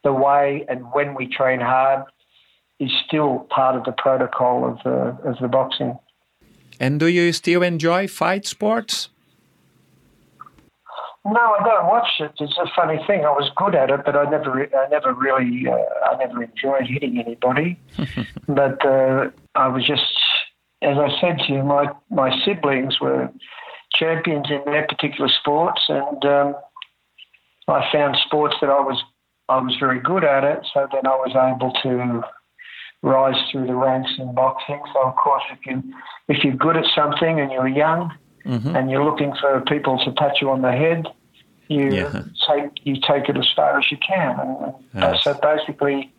the 0.05 0.13
way 0.13 0.65
and 0.69 0.85
when 0.93 1.15
we 1.15 1.27
train 1.27 1.61
hard 1.61 2.05
is 2.79 2.91
still 3.07 3.47
part 3.51 3.77
of 3.77 3.85
the 3.85 3.93
protocol 3.93 4.69
of 4.69 4.79
the 4.85 5.29
of 5.29 5.39
the 5.41 5.49
boxing. 5.49 5.99
And 6.79 7.01
do 7.01 7.07
you 7.07 7.33
still 7.33 7.63
enjoy 7.63 8.07
fight 8.07 8.47
sports? 8.47 9.09
No, 11.25 11.57
I 11.61 11.63
don't 11.63 11.87
watch 11.87 12.09
it. 12.21 12.33
It's 12.41 12.57
a 12.57 12.71
funny 12.75 12.99
thing. 13.07 13.25
I 13.25 13.31
was 13.31 13.51
good 13.57 13.75
at 13.75 13.91
it, 13.91 14.01
but 14.05 14.17
I 14.17 14.31
never, 14.31 14.63
I 14.63 14.89
never 14.89 15.13
really, 15.13 15.67
uh, 15.69 15.77
I 16.11 16.17
never 16.17 16.43
enjoyed 16.43 16.87
hitting 16.87 17.19
anybody. 17.19 17.79
but 18.49 18.85
uh, 18.87 19.29
I 19.55 19.69
was 19.69 19.87
just, 19.87 20.03
as 20.83 20.97
I 20.97 21.09
said 21.21 21.39
to 21.47 21.53
you, 21.53 21.63
my 21.63 21.91
my 22.11 22.31
siblings 22.45 23.01
were 23.01 23.31
champions 23.95 24.47
in 24.51 24.63
their 24.65 24.87
particular 24.87 25.29
sports, 25.41 25.83
and 25.89 26.25
um, 26.25 26.55
I 27.67 27.89
found 27.93 28.17
sports 28.25 28.57
that 28.61 28.71
I 28.71 28.81
was, 28.81 29.03
I 29.49 29.57
was 29.59 29.77
very 29.81 30.01
good 30.01 30.25
at 30.25 30.45
it. 30.45 30.67
So 30.73 30.87
then 30.93 31.07
I 31.07 31.17
was 31.17 31.33
able 31.35 31.73
to 31.83 32.23
rise 33.03 33.37
through 33.51 33.67
the 33.67 33.75
ranks 33.75 34.11
in 34.19 34.35
boxing. 34.35 34.81
So 34.93 35.03
of 35.03 35.17
course, 35.17 35.43
if 35.51 35.59
you 35.67 35.83
if 36.29 36.45
you're 36.45 36.55
good 36.55 36.77
at 36.77 36.85
something 36.95 37.41
and 37.41 37.51
you're 37.53 37.69
young 37.69 38.13
hmm 38.45 38.77
and 38.77 38.91
you're 38.91 39.05
looking 39.05 39.35
for 39.41 39.61
people 39.63 39.99
to 40.05 40.13
pat 40.13 40.41
you 40.41 40.51
on 40.51 40.63
the 40.63 40.73
head, 40.73 41.07
you 41.69 41.97
Yeah. 41.97 42.23
take 42.49 42.71
you 42.85 42.97
take 43.01 43.29
it 43.29 43.37
as 43.37 43.49
far 43.55 43.79
as 43.79 43.91
you 43.91 43.99
can. 43.99 44.39
And 44.41 44.75
Yes. 44.95 45.25
so 45.25 45.35
basically, 45.35 46.13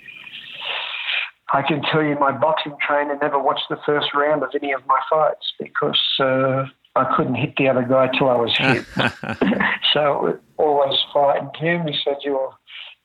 I 1.53 1.61
can 1.61 1.81
tell 1.81 2.03
you, 2.03 2.15
my 2.19 2.31
boxing 2.31 2.75
trainer 2.85 3.17
never 3.21 3.39
watched 3.39 3.65
the 3.69 3.77
first 3.85 4.13
round 4.13 4.43
of 4.43 4.49
any 4.53 4.71
of 4.71 4.85
my 4.85 4.99
fights 5.09 5.53
because 5.59 5.99
uh, 6.19 6.65
I 6.95 7.15
couldn't 7.15 7.35
hit 7.35 7.55
the 7.57 7.67
other 7.67 7.83
guy 7.83 8.09
till 8.17 8.29
I 8.29 8.35
was 8.35 8.55
hit. 8.55 8.85
so 9.93 10.39
always 10.57 10.99
fighting 11.13 11.49
him. 11.55 11.87
He 11.87 11.95
said, 12.03 12.17
"You." 12.23 12.49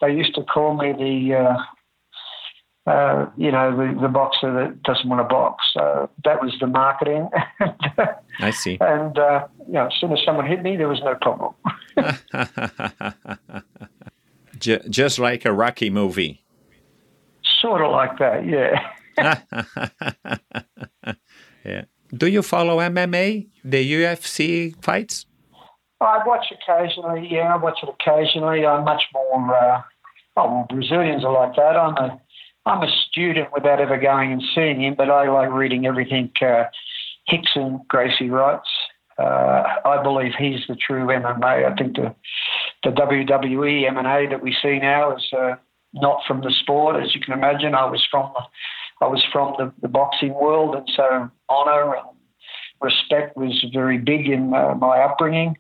They 0.01 0.13
used 0.13 0.35
to 0.35 0.43
call 0.43 0.77
me 0.77 0.93
the. 0.93 1.35
Uh, 1.37 1.57
uh, 2.87 3.27
you 3.39 3.51
know, 3.51 3.75
the, 3.75 3.99
the 3.99 4.09
boxer 4.09 4.53
that 4.53 4.83
doesn't 4.83 5.09
want 5.09 5.21
to 5.21 5.25
box. 5.25 5.65
So 5.73 6.11
that 6.25 6.43
was 6.43 6.55
the 6.61 6.67
marketing. 6.67 7.31
I 8.41 8.51
see. 8.51 8.77
And, 8.79 9.19
uh, 9.19 9.47
you 9.67 9.73
know, 9.73 9.87
as 9.87 9.93
soon 9.99 10.13
as 10.13 10.19
someone 10.23 10.47
hit 10.47 10.63
me, 10.63 10.77
there 10.77 10.89
was 10.89 11.01
no 11.03 11.15
problem. 11.15 11.55
Just 14.59 15.19
like 15.19 15.47
a 15.47 15.53
Rocky 15.53 15.89
movie. 15.89 16.44
Sort 17.65 17.81
of 17.81 17.93
like 17.93 18.19
that, 18.19 18.45
yeah. 18.45 18.93
yeah. 21.65 21.85
Do 22.15 22.27
you 22.27 22.43
follow 22.43 22.77
MMA, 22.77 23.47
the 23.65 23.93
UFC 23.93 24.75
fights? 24.85 25.25
I 25.99 26.21
watch 26.27 26.53
occasionally, 26.53 27.27
yeah, 27.31 27.55
I 27.55 27.57
watch 27.57 27.79
it 27.83 27.89
occasionally. 27.89 28.67
I'm 28.67 28.85
much 28.85 29.05
more, 29.15 29.57
uh, 29.57 29.81
oh, 30.37 30.45
well, 30.45 30.67
Brazilians 30.69 31.25
are 31.25 31.33
like 31.33 31.57
that. 31.57 31.75
I'm 31.75 31.97
a, 31.97 32.21
I'm 32.67 32.83
a 32.83 32.91
student 33.09 33.49
without 33.55 33.81
ever 33.81 33.97
going 33.97 34.33
and 34.33 34.43
seeing 34.55 34.83
him, 34.83 34.95
but 34.95 35.09
I 35.09 35.31
like 35.31 35.51
reading 35.51 35.87
everything 35.87 36.31
uh, 36.43 36.65
Rickson 37.33 37.87
Gracie 37.89 38.29
writes. 38.29 38.69
Uh, 39.19 39.63
I 39.87 40.03
believe 40.03 40.33
he's 40.39 40.61
the 40.69 40.77
true 40.77 41.07
MMA. 41.07 41.73
I 41.73 41.75
think 41.77 41.97
the 41.97 42.15
the 42.83 42.91
WWE 42.91 43.91
MMA 43.91 44.29
that 44.29 44.43
we 44.43 44.55
see 44.61 44.79
now 44.81 45.17
is 45.17 45.23
uh, 45.33 45.55
not 45.95 46.21
from 46.27 46.41
the 46.43 46.53
sport, 46.61 47.03
as 47.03 47.15
you 47.15 47.21
can 47.21 47.35
imagine. 47.35 47.75
I 47.75 47.87
was 47.87 48.05
from 48.11 48.33
the, 48.35 49.05
I 49.05 49.09
was 49.09 49.25
from 49.33 49.55
the, 49.59 49.73
the 49.81 49.89
boxing 49.89 50.35
world, 50.35 50.75
and 50.75 50.89
so 50.95 51.31
honor 51.49 51.95
and 51.95 52.07
respect 52.81 53.37
was 53.37 53.65
very 53.73 53.99
big 53.99 54.29
in 54.29 54.51
my 54.51 54.99
upbringing. 54.99 55.57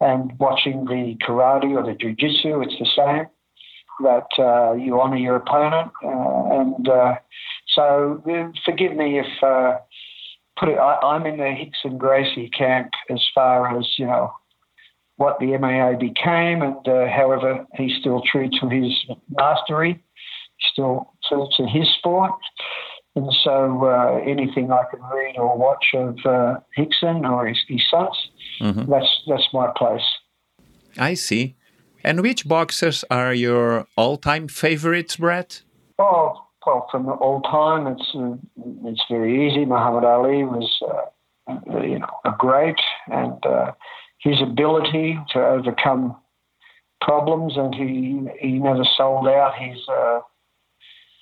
And 0.00 0.38
watching 0.38 0.84
the 0.84 1.16
karate 1.26 1.74
or 1.74 1.84
the 1.84 1.96
jiu-jitsu, 1.98 2.60
it's 2.62 2.78
the 2.78 2.86
same. 2.96 3.26
That 4.00 4.28
uh, 4.38 4.74
you 4.74 5.00
honor 5.00 5.16
your 5.16 5.36
opponent, 5.36 5.90
uh, 6.04 6.60
and 6.60 6.88
uh, 6.88 7.14
so 7.74 8.22
uh, 8.30 8.52
forgive 8.64 8.94
me 8.94 9.18
if 9.18 9.26
put 10.56 10.68
it. 10.68 10.78
I, 10.78 11.00
I'm 11.02 11.26
in 11.26 11.38
the 11.38 11.42
Rickson 11.42 11.98
Gracie 11.98 12.48
camp 12.50 12.92
as 13.10 13.20
far 13.34 13.76
as 13.76 13.86
you 13.98 14.06
know 14.06 14.32
what 15.18 15.38
the 15.40 15.46
MMA 15.46 15.98
became, 16.00 16.62
and 16.62 16.82
uh, 16.88 17.06
however 17.08 17.66
he's 17.74 17.94
still 18.00 18.22
true 18.30 18.48
to 18.60 18.68
his 18.68 18.92
mastery, 19.30 20.02
still 20.72 21.12
true 21.28 21.46
to 21.56 21.66
his 21.66 21.86
sport. 21.98 22.32
And 23.16 23.28
so 23.44 23.84
uh, 23.84 24.20
anything 24.24 24.70
I 24.70 24.84
can 24.90 25.00
read 25.12 25.36
or 25.36 25.58
watch 25.58 25.86
of 25.94 26.16
uh, 26.24 26.60
Rickson 26.78 27.28
or 27.28 27.46
his, 27.46 27.58
his 27.68 27.82
sons, 27.90 28.16
Mm-hmm. 28.60 28.90
that's 28.90 29.22
that's 29.28 29.48
my 29.52 29.68
place. 29.76 30.08
I 30.98 31.14
see. 31.14 31.54
And 32.02 32.22
which 32.22 32.48
boxers 32.48 33.04
are 33.08 33.32
your 33.32 33.86
all-time 33.96 34.48
favorites, 34.48 35.16
Brett? 35.16 35.62
Oh, 35.98 36.44
well, 36.66 36.88
from 36.90 37.08
all 37.08 37.40
time, 37.42 37.86
it's 37.86 38.08
uh, 38.14 38.34
it's 38.88 39.02
very 39.08 39.32
easy. 39.48 39.64
Muhammad 39.64 40.04
Ali 40.04 40.42
was, 40.44 40.68
uh, 40.90 41.80
you 41.82 41.98
know, 42.00 42.14
a 42.24 42.32
great, 42.36 42.80
and 43.12 43.38
uh, 43.46 43.70
his 44.18 44.40
ability 44.42 45.18
to 45.32 45.38
overcome 45.38 46.16
problems, 47.00 47.56
and 47.56 47.74
he 47.74 48.28
he 48.40 48.58
never 48.58 48.84
sold 48.96 49.26
out 49.28 49.54
his 49.58 49.78
uh, 49.88 50.20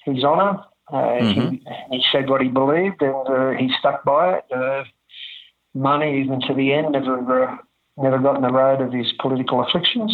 his 0.05 0.25
honour. 0.25 0.65
Uh, 0.93 1.19
he, 1.19 1.63
he 1.91 2.05
said 2.13 2.31
what 2.31 2.41
he 2.41 2.49
believed, 2.49 3.03
and 3.03 3.29
uh, 3.29 3.51
he 3.59 3.71
stuck 3.79 4.05
by 4.05 4.39
it. 4.39 4.45
Uh, 4.55 4.85
money, 5.75 6.21
even 6.21 6.41
to 6.41 6.55
the 6.55 6.73
end, 6.73 6.93
never 6.93 7.45
uh, 7.45 7.57
never 7.97 8.19
got 8.19 8.37
in 8.37 8.43
the 8.43 8.53
road 8.53 8.81
of 8.81 8.93
his 8.93 9.13
political 9.21 9.63
afflictions. 9.63 10.13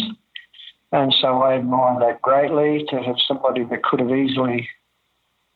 And 0.91 1.13
so 1.21 1.41
I 1.41 1.55
admire 1.55 1.99
that 1.99 2.21
greatly 2.21 2.85
to 2.89 3.01
have 3.01 3.15
somebody 3.27 3.63
that 3.65 3.83
could 3.83 3.99
have 3.99 4.11
easily 4.11 4.67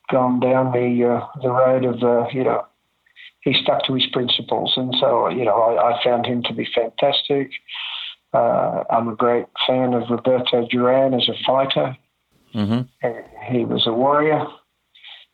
gone 0.10 0.40
down 0.40 0.72
the 0.72 1.08
uh, 1.08 1.28
the 1.42 1.50
road 1.50 1.86
of 1.86 2.04
uh, 2.04 2.28
you 2.32 2.44
know 2.44 2.66
he 3.48 3.56
stuck 3.62 3.86
to 3.86 3.94
his 3.94 4.06
principles, 4.12 4.74
and 4.76 4.94
so 5.00 5.30
you 5.30 5.46
know 5.46 5.56
I, 5.56 5.94
I 5.94 6.04
found 6.04 6.26
him 6.26 6.44
to 6.44 6.54
be 6.54 6.68
fantastic. 6.76 7.52
Uh, 8.34 8.84
I'm 8.90 9.08
a 9.08 9.16
great 9.16 9.46
fan 9.66 9.94
of 9.94 10.10
Roberto 10.10 10.68
Duran 10.70 11.14
as 11.14 11.30
a 11.30 11.44
fighter. 11.46 11.96
Mm-hmm. 12.54 13.54
He 13.56 13.64
was 13.64 13.88
a 13.88 13.94
warrior. 13.94 14.46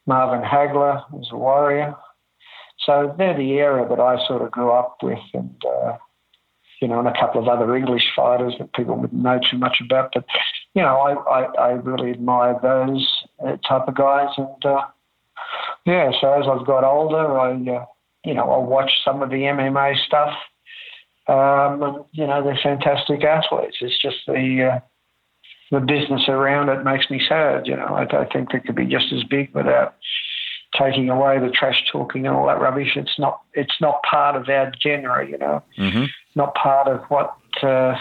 Marvin 0.05 0.47
Hagler 0.47 1.03
was 1.11 1.29
a 1.31 1.37
warrior. 1.37 1.95
So 2.85 3.15
they're 3.17 3.35
the 3.35 3.53
era 3.53 3.87
that 3.89 3.99
I 3.99 4.23
sort 4.27 4.43
of 4.43 4.51
grew 4.51 4.71
up 4.71 4.97
with, 5.01 5.19
and 5.33 5.55
uh, 5.65 5.97
you 6.81 6.87
know, 6.87 6.99
and 6.99 7.07
a 7.07 7.19
couple 7.19 7.41
of 7.41 7.47
other 7.47 7.75
English 7.75 8.03
fighters 8.15 8.53
that 8.59 8.73
people 8.73 8.95
wouldn't 8.95 9.23
know 9.23 9.39
too 9.49 9.57
much 9.57 9.77
about. 9.83 10.11
But 10.13 10.25
you 10.75 10.83
know, 10.83 10.97
I 10.97 11.13
I, 11.13 11.41
I 11.43 11.69
really 11.71 12.11
admire 12.11 12.59
those 12.61 13.09
uh, 13.43 13.57
type 13.67 13.87
of 13.87 13.95
guys, 13.95 14.29
and 14.37 14.65
uh, 14.65 14.85
yeah. 15.85 16.11
So 16.21 16.31
as 16.33 16.45
I've 16.47 16.67
got 16.67 16.83
older, 16.83 17.39
I 17.39 17.53
uh, 17.53 17.85
you 18.23 18.33
know 18.33 18.49
I 18.51 18.57
watch 18.57 18.91
some 19.05 19.21
of 19.21 19.29
the 19.29 19.35
MMA 19.37 19.97
stuff. 20.05 20.33
Um, 21.25 21.81
and, 21.81 22.03
you 22.11 22.27
know, 22.27 22.43
they're 22.43 22.59
fantastic 22.61 23.23
athletes. 23.23 23.77
It's 23.79 23.97
just 24.01 24.17
the 24.27 24.73
uh, 24.73 24.79
the 25.71 25.79
business 25.79 26.23
around 26.27 26.67
it 26.69 26.83
makes 26.83 27.09
me 27.09 27.21
sad. 27.27 27.65
You 27.65 27.77
know, 27.77 27.85
I, 27.85 28.03
I 28.03 28.25
think 28.25 28.51
they 28.51 28.59
could 28.59 28.75
be 28.75 28.85
just 28.85 29.13
as 29.13 29.23
big 29.23 29.53
without 29.55 29.95
taking 30.77 31.09
away 31.09 31.39
the 31.39 31.49
trash 31.49 31.81
talking 31.91 32.27
and 32.27 32.35
all 32.35 32.47
that 32.47 32.59
rubbish. 32.59 32.97
It's 32.97 33.17
not 33.17 33.39
it's 33.53 33.79
not 33.79 34.03
part 34.03 34.35
of 34.35 34.49
our 34.49 34.71
genre. 34.81 35.25
You 35.25 35.37
know, 35.37 35.63
Mm-hmm. 35.77 36.05
not 36.35 36.55
part 36.55 36.89
of 36.89 37.01
what 37.07 37.37
uh, 37.63 37.95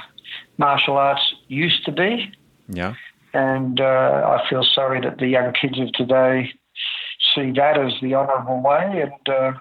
martial 0.59 0.97
arts 0.97 1.23
used 1.47 1.85
to 1.85 1.93
be. 1.93 2.33
Yeah. 2.69 2.95
And 3.35 3.81
uh, 3.81 3.85
I 4.41 4.51
feel 4.51 4.65
sorry 4.75 5.01
that 5.01 5.19
the 5.19 5.29
young 5.29 5.53
kids 5.53 5.79
of 5.79 5.93
today 5.93 6.51
see 7.35 7.53
that 7.53 7.79
as 7.79 7.93
the 8.03 8.15
honourable 8.15 8.61
way, 8.63 9.03
and 9.03 9.29
uh, 9.35 9.53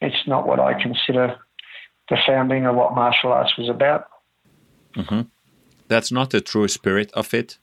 it's 0.00 0.26
not 0.26 0.46
what 0.46 0.60
I 0.60 0.80
consider 0.80 1.36
the 2.08 2.16
founding 2.26 2.66
of 2.66 2.74
what 2.74 2.94
martial 2.94 3.32
arts 3.32 3.56
was 3.56 3.68
about. 3.68 4.06
Mm-hmm. 4.96 5.22
That's 5.88 6.10
not 6.10 6.30
the 6.30 6.40
true 6.40 6.68
spirit 6.68 7.10
of 7.12 7.32
it. 7.34 7.58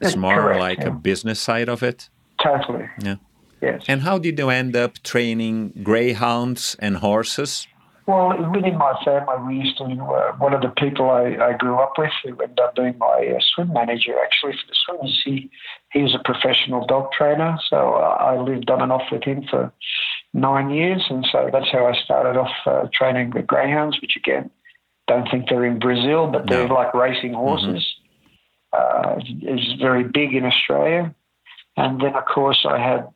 It's 0.00 0.12
That's 0.12 0.16
more 0.16 0.34
correct, 0.34 0.60
like 0.60 0.78
yeah. 0.80 0.88
a 0.88 0.90
business 0.90 1.40
side 1.40 1.68
of 1.68 1.82
it. 1.82 2.08
Totally. 2.42 2.88
Yeah. 3.02 3.16
Yes. 3.60 3.82
And 3.86 4.02
how 4.02 4.18
did 4.18 4.38
you 4.38 4.48
end 4.48 4.74
up 4.74 5.02
training 5.02 5.80
greyhounds 5.82 6.76
and 6.78 6.96
horses? 6.96 7.66
Well, 8.06 8.30
within 8.50 8.78
my 8.78 8.94
family, 9.04 9.34
we 9.46 9.64
used 9.64 9.76
to. 9.78 9.84
Uh, 9.84 10.32
one 10.38 10.54
of 10.54 10.62
the 10.62 10.72
people 10.78 11.10
I, 11.10 11.36
I 11.36 11.52
grew 11.56 11.76
up 11.76 11.92
with, 11.98 12.10
who 12.24 12.30
ended 12.30 12.58
up 12.58 12.74
being 12.74 12.96
my 12.98 13.34
uh, 13.36 13.38
swim 13.54 13.72
manager, 13.72 14.14
actually 14.24 14.52
for 14.52 14.66
the 14.66 14.74
swimmers, 14.84 15.22
he 15.24 15.50
he 15.92 16.02
was 16.02 16.14
a 16.14 16.22
professional 16.24 16.86
dog 16.86 17.12
trainer. 17.16 17.56
So 17.68 17.94
uh, 17.94 18.16
I 18.18 18.40
lived 18.40 18.70
on 18.70 18.80
and 18.80 18.90
off 18.90 19.12
with 19.12 19.22
him 19.22 19.44
for 19.48 19.72
nine 20.32 20.70
years, 20.70 21.04
and 21.10 21.26
so 21.30 21.48
that's 21.52 21.70
how 21.70 21.86
I 21.86 21.94
started 22.04 22.38
off 22.38 22.52
uh, 22.66 22.88
training 22.92 23.30
the 23.30 23.42
greyhounds, 23.42 24.00
which 24.00 24.16
again, 24.16 24.50
don't 25.06 25.28
think 25.30 25.48
they're 25.48 25.64
in 25.64 25.78
Brazil, 25.78 26.28
but 26.28 26.48
they're 26.48 26.68
No. 26.68 26.74
like 26.74 26.94
racing 26.94 27.34
horses. 27.34 27.84
Uh, 28.72 29.16
it's 29.18 29.80
very 29.80 30.04
big 30.04 30.34
in 30.34 30.44
Australia, 30.44 31.12
and 31.76 32.00
then 32.00 32.14
of 32.14 32.24
course 32.26 32.64
I 32.68 32.78
had 32.78 33.08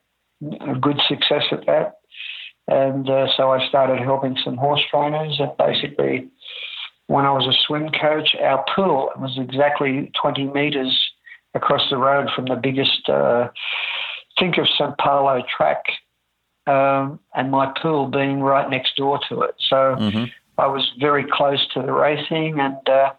a 0.61 0.75
good 0.75 1.01
success 1.09 1.45
at 1.53 1.67
that. 1.67 1.99
And 2.67 3.09
uh, 3.09 3.27
so 3.37 3.51
I 3.51 3.67
started 3.69 3.99
helping 4.01 4.37
some 4.43 4.57
horse 4.57 4.81
trainers. 4.91 5.39
And 5.39 5.53
basically, 5.59 6.29
when 7.09 7.27
I 7.27 7.31
was 7.31 7.47
a 7.47 7.53
swim 7.67 7.91
coach, 7.91 8.35
our 8.43 8.65
pool 8.75 9.11
was 9.19 9.37
exactly 9.39 10.11
20 10.21 10.47
metres 10.47 10.99
across 11.55 11.83
the 11.91 11.99
road 11.99 12.29
from 12.35 12.47
the 12.47 12.57
biggest, 12.57 13.09
uh, 13.09 13.49
think 14.39 14.57
of 14.59 14.67
St. 14.67 14.97
Paulo 14.99 15.43
track, 15.55 15.85
um, 16.67 17.21
and 17.35 17.51
my 17.51 17.67
pool 17.81 18.09
being 18.09 18.41
right 18.41 18.69
next 18.71 18.97
door 18.97 19.21
to 19.29 19.43
it. 19.43 19.55
So 19.59 19.97
Mhm. 19.97 20.31
I 20.59 20.67
was 20.67 20.91
very 20.99 21.25
close 21.25 21.67
to 21.75 21.83
the 21.83 21.93
racing, 21.93 22.61
and 22.61 22.89
uh, 22.89 23.13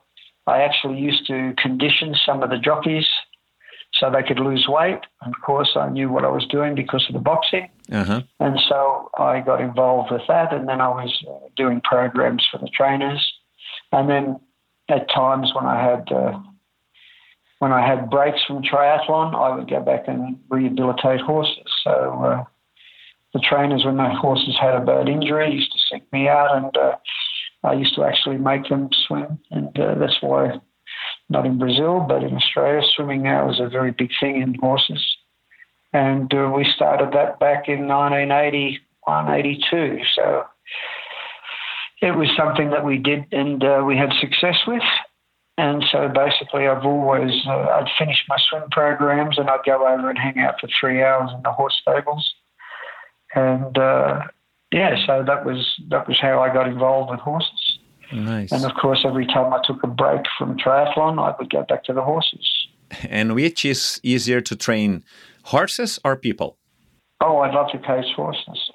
I 0.48 0.62
actually 0.62 1.00
used 1.00 1.28
to 1.28 1.54
condition 1.58 2.16
some 2.26 2.44
of 2.44 2.50
the 2.50 2.58
jockeys 2.58 3.08
so 3.94 4.10
they 4.10 4.24
could 4.24 4.40
lose 4.40 4.68
weight. 4.68 5.00
And 5.22 5.34
of 5.34 5.42
course, 5.42 5.72
I 5.76 5.90
knew 5.90 6.10
what 6.10 6.26
I 6.26 6.30
was 6.30 6.46
doing 6.46 6.76
because 6.76 7.06
of 7.08 7.14
the 7.14 7.20
boxing. 7.20 7.70
Uh-huh. 7.92 8.22
And 8.40 8.60
so 8.60 9.10
I 9.18 9.42
got 9.42 9.62
involved 9.62 10.12
with 10.12 10.24
that, 10.28 10.54
and 10.54 10.68
then 10.68 10.82
I 10.82 10.90
was 10.90 11.24
uh, 11.28 11.48
doing 11.56 11.82
programs 11.82 12.46
for 12.50 12.58
the 12.58 12.68
trainers. 12.68 13.34
And 13.92 14.10
then 14.10 14.40
at 14.90 15.10
times 15.10 15.54
when 15.54 15.66
I 15.66 15.82
had 15.82 16.12
uh, 16.12 16.40
when 17.60 17.72
I 17.72 17.86
had 17.86 18.10
breaks 18.10 18.44
from 18.44 18.62
triathlon, 18.62 19.34
I 19.34 19.56
would 19.56 19.70
go 19.70 19.82
back 19.82 20.08
and 20.08 20.40
rehabilitate 20.50 21.22
horses. 21.22 21.72
So 21.84 21.92
uh, 22.24 22.44
the 23.36 23.39
trainers, 23.39 23.86
when 23.86 23.98
my 23.98 24.12
horses 24.12 24.58
had 24.60 24.74
a 24.74 24.80
bad 24.80 25.08
injury, 25.08 25.54
used 25.54 25.71
to 25.71 25.80
seek 25.91 26.12
me 26.12 26.28
out, 26.28 26.56
and 26.56 26.76
uh, 26.76 26.95
I 27.63 27.74
used 27.74 27.93
to 27.95 28.04
actually 28.04 28.38
make 28.38 28.67
them 28.69 28.89
swim. 29.06 29.38
And 29.52 29.80
uh, 29.80 29.95
that's 30.00 30.17
why, 30.21 30.60
not 31.30 31.45
in 31.45 31.60
Brazil, 31.60 32.04
but 32.08 32.24
in 32.24 32.36
Australia, 32.36 32.82
swimming 32.95 33.21
now 33.21 33.52
is 33.52 33.60
a 33.60 33.69
very 33.69 33.91
big 33.91 34.10
thing 34.19 34.41
in 34.41 34.56
horses 34.56 35.17
and 35.95 36.34
uh, 36.34 36.52
we 36.54 36.65
started 36.76 37.13
that 37.13 37.39
back 37.39 37.69
in 37.69 37.88
1981, 37.88 39.32
82. 39.32 40.00
So 40.13 40.43
it 42.02 42.12
was 42.12 42.28
something 42.36 42.69
that 42.71 42.84
we 42.84 42.98
did 42.98 43.24
and 43.32 43.63
uh, 43.63 43.82
we 43.88 43.95
had 43.95 44.12
success 44.19 44.58
with. 44.67 44.84
And 45.58 45.86
so 45.89 46.10
basically, 46.13 46.67
I've 46.67 46.86
always 46.86 47.32
uh, 47.48 47.80
I'd 47.80 47.88
finish 47.98 48.26
my 48.28 48.36
swim 48.50 48.63
programs 48.71 49.38
and 49.38 49.50
I'd 49.50 49.63
go 49.65 49.88
over 49.88 50.10
and 50.10 50.19
hang 50.19 50.38
out 50.38 50.60
for 50.60 50.67
three 50.78 51.02
hours 51.02 51.32
in 51.34 51.41
the 51.43 51.54
horse 51.54 51.80
stables. 51.82 52.35
And 53.36 53.78
uh, 53.78 54.21
yeah, 54.71 54.95
so 55.06 55.24
that 55.26 55.45
was 55.45 55.80
that 55.89 56.08
was 56.08 56.17
how 56.19 56.41
I 56.41 56.54
got 56.54 56.67
involved 56.67 57.12
with 57.12 57.19
horses. 57.19 57.80
Nice. 58.12 58.52
And 58.52 58.63
of 58.65 58.71
course, 58.82 59.04
every 59.06 59.26
time 59.26 59.54
I 59.54 59.62
took 59.65 59.84
a 59.84 59.88
break 59.88 60.21
from 60.38 60.58
triathlon, 60.58 61.19
I 61.19 61.36
would 61.38 61.50
go 61.50 61.63
back 61.67 61.84
to 61.86 61.93
the 61.93 62.02
horses. 62.02 62.67
And 63.10 63.34
which 63.36 63.65
is 63.65 64.00
easier 64.04 64.41
to 64.41 64.56
train, 64.56 65.04
horses 65.43 66.00
or 66.06 66.15
people? 66.15 66.58
Oh, 67.21 67.39
I'd 67.39 67.54
love 67.54 67.71
to 67.71 67.80
coach 67.80 68.06
horses. 68.15 68.71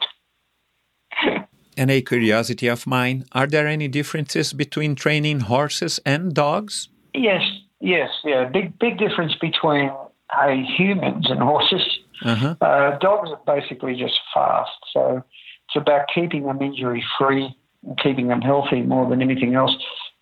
And 1.77 1.91
a 1.91 2.03
curiosity 2.03 2.67
of 2.67 2.87
mine, 2.87 3.25
are 3.33 3.47
there 3.47 3.67
any 3.67 3.89
differences 3.89 4.53
between 4.53 4.95
training 4.95 5.41
horses 5.41 5.99
and 6.05 6.35
dogs? 6.35 6.91
Yes, 7.15 7.43
yes, 7.81 8.11
yeah. 8.23 8.45
Big, 8.53 8.79
big 8.79 8.99
difference 8.99 9.35
between 9.41 9.89
uh, 10.29 10.49
humans 10.77 11.31
and 11.31 11.41
horses. 11.41 11.81
Uh-huh. 12.25 12.55
Uh, 12.61 12.99
dogs 12.99 13.31
are 13.31 13.41
basically 13.47 13.95
just 13.95 14.19
fast, 14.35 14.71
so 14.93 15.23
it's 15.69 15.77
about 15.77 16.07
keeping 16.15 16.45
them 16.45 16.61
injury 16.61 17.05
free 17.19 17.57
and 17.87 17.99
keeping 17.99 18.29
them 18.29 18.41
healthy 18.41 18.83
more 18.83 19.09
than 19.09 19.23
anything 19.23 19.55
else. 19.55 19.75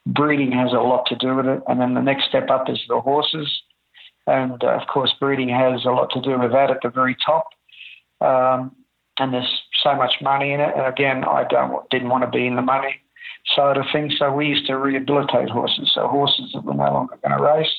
Breeding 0.07 0.53
has 0.53 0.73
a 0.73 0.77
lot 0.77 1.07
to 1.07 1.17
do 1.17 1.35
with 1.35 1.47
it, 1.47 1.63
and 1.67 1.81
then 1.81 1.95
the 1.95 2.01
next 2.01 2.29
step 2.29 2.51
up 2.51 2.69
is 2.69 2.81
the 2.89 3.01
horses, 3.01 3.63
and 4.27 4.63
uh, 4.63 4.69
of 4.69 4.87
course, 4.89 5.13
breeding 5.19 5.49
has 5.49 5.85
a 5.85 5.91
lot 5.91 6.11
to 6.13 6.21
do 6.21 6.39
with 6.39 6.53
that 6.53 6.71
at 6.71 6.79
the 6.83 6.91
very 6.91 7.17
top. 7.25 7.49
Um, 8.21 8.75
and 9.19 9.35
there's 9.35 9.63
so 9.83 9.97
much 9.97 10.15
money 10.21 10.53
in 10.53 10.61
it, 10.61 10.75
and 10.77 10.87
again, 10.87 11.25
I 11.25 11.45
don't 11.49 11.89
didn't 11.91 12.09
want 12.09 12.25
to 12.25 12.31
be 12.31 12.47
in 12.47 12.57
the 12.57 12.63
money 12.63 13.01
side 13.55 13.77
of 13.77 13.87
things, 13.93 14.15
so 14.19 14.33
we 14.33 14.47
used 14.47 14.67
to 14.67 14.77
rehabilitate 14.77 15.49
horses. 15.49 15.91
So 15.95 16.07
horses 16.07 16.53
that 16.55 16.65
were 16.65 16.75
no 16.75 16.93
longer 16.93 17.19
going 17.23 17.37
to 17.37 17.43
race, 17.43 17.73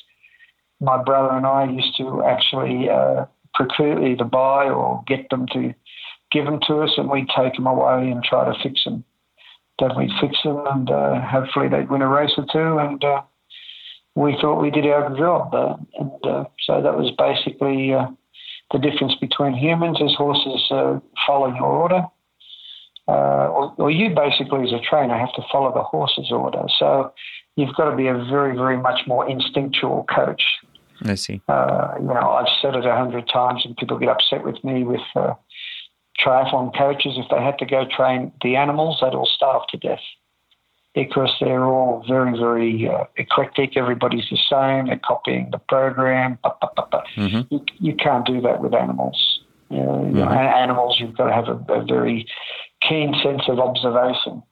my 0.80 1.02
brother 1.02 1.36
and 1.36 1.46
I 1.46 1.64
used 1.64 1.96
to 1.98 2.22
actually 2.24 2.88
uh, 2.88 3.26
procure 3.54 4.06
either 4.06 4.24
buy 4.24 4.68
or 4.68 5.02
get 5.06 5.28
them 5.30 5.46
to 5.52 5.74
give 6.30 6.44
them 6.44 6.60
to 6.66 6.80
us, 6.82 6.90
and 6.96 7.10
we'd 7.10 7.28
take 7.36 7.54
them 7.54 7.66
away 7.66 8.10
and 8.10 8.22
try 8.22 8.44
to 8.44 8.62
fix 8.62 8.84
them. 8.84 9.04
Then 9.78 9.90
we'd 9.96 10.10
fix 10.20 10.36
them, 10.44 10.62
and 10.66 10.90
uh, 10.90 11.20
hopefully 11.22 11.68
they'd 11.68 11.90
win 11.90 12.02
a 12.02 12.08
race 12.08 12.32
or 12.36 12.46
two. 12.52 12.78
And 12.78 13.02
uh, 13.02 13.22
we 14.14 14.36
thought 14.40 14.60
we 14.60 14.70
did 14.70 14.86
our 14.86 15.16
job, 15.16 15.54
uh, 15.54 15.76
and 15.98 16.26
uh, 16.26 16.44
so 16.66 16.82
that 16.82 16.96
was 16.96 17.10
basically 17.16 17.94
uh, 17.94 18.06
the 18.72 18.78
difference 18.78 19.14
between 19.20 19.54
humans 19.54 19.98
as 20.02 20.14
horses 20.14 20.66
uh, 20.70 21.00
follow 21.26 21.48
your 21.54 21.64
order, 21.64 22.02
or, 23.08 23.74
or, 23.78 23.90
you 23.90 24.14
basically 24.14 24.62
as 24.62 24.72
a 24.72 24.80
trainer 24.88 25.18
have 25.18 25.32
to 25.34 25.42
follow 25.50 25.72
the 25.74 25.82
horse's 25.82 26.30
order. 26.30 26.62
So 26.78 27.12
you've 27.56 27.74
got 27.74 27.90
to 27.90 27.96
be 27.96 28.06
a 28.06 28.14
very, 28.14 28.54
very 28.54 28.76
much 28.76 29.00
more 29.08 29.28
instinctual 29.28 30.06
coach. 30.14 30.42
I 31.04 31.14
see. 31.14 31.40
Uh, 31.48 31.94
you 31.98 32.06
know, 32.06 32.30
I've 32.30 32.48
said 32.60 32.74
it 32.74 32.84
a 32.84 32.94
hundred 32.94 33.28
times, 33.28 33.62
and 33.64 33.76
people 33.76 33.98
get 33.98 34.08
upset 34.08 34.44
with 34.44 34.62
me 34.62 34.84
with 34.84 35.00
uh, 35.16 35.34
triathlon 36.24 36.76
coaches. 36.76 37.14
If 37.16 37.26
they 37.30 37.42
had 37.42 37.58
to 37.58 37.66
go 37.66 37.84
train 37.90 38.32
the 38.42 38.56
animals, 38.56 38.98
they'd 39.00 39.14
all 39.14 39.28
starve 39.32 39.62
to 39.70 39.76
death 39.76 40.00
because 40.94 41.30
they're 41.40 41.64
all 41.64 42.04
very, 42.06 42.36
very 42.36 42.88
uh, 42.88 43.04
eclectic. 43.16 43.76
Everybody's 43.76 44.28
the 44.30 44.38
same. 44.50 44.86
They're 44.86 45.00
copying 45.04 45.50
the 45.52 45.58
program. 45.58 46.38
Mm-hmm. 46.44 47.54
You, 47.54 47.64
you, 47.78 47.94
can't 47.94 48.26
do 48.26 48.40
that 48.40 48.60
with 48.60 48.74
animals. 48.74 49.40
You 49.68 49.78
know, 49.78 49.84
mm-hmm. 49.84 50.16
you 50.16 50.24
know, 50.24 50.30
animals, 50.30 50.96
you've 50.98 51.16
got 51.16 51.26
to 51.26 51.32
have 51.32 51.48
a, 51.48 51.72
a, 51.72 51.84
very 51.84 52.26
keen 52.86 53.14
sense 53.22 53.42
of 53.48 53.60
observation. 53.60 54.42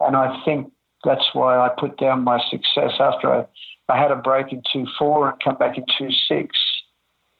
And 0.00 0.16
I 0.16 0.42
think 0.44 0.70
that's 1.04 1.30
why 1.32 1.56
I 1.56 1.70
put 1.78 1.96
down 1.98 2.22
my 2.22 2.38
success 2.50 2.92
after 3.00 3.32
I, 3.32 3.46
I 3.88 3.98
had 3.98 4.10
a 4.10 4.16
break 4.16 4.52
in 4.52 4.62
2 4.72 4.86
4 4.98 5.30
and 5.30 5.40
come 5.42 5.56
back 5.56 5.78
in 5.78 5.84
2 5.98 6.08
6. 6.28 6.58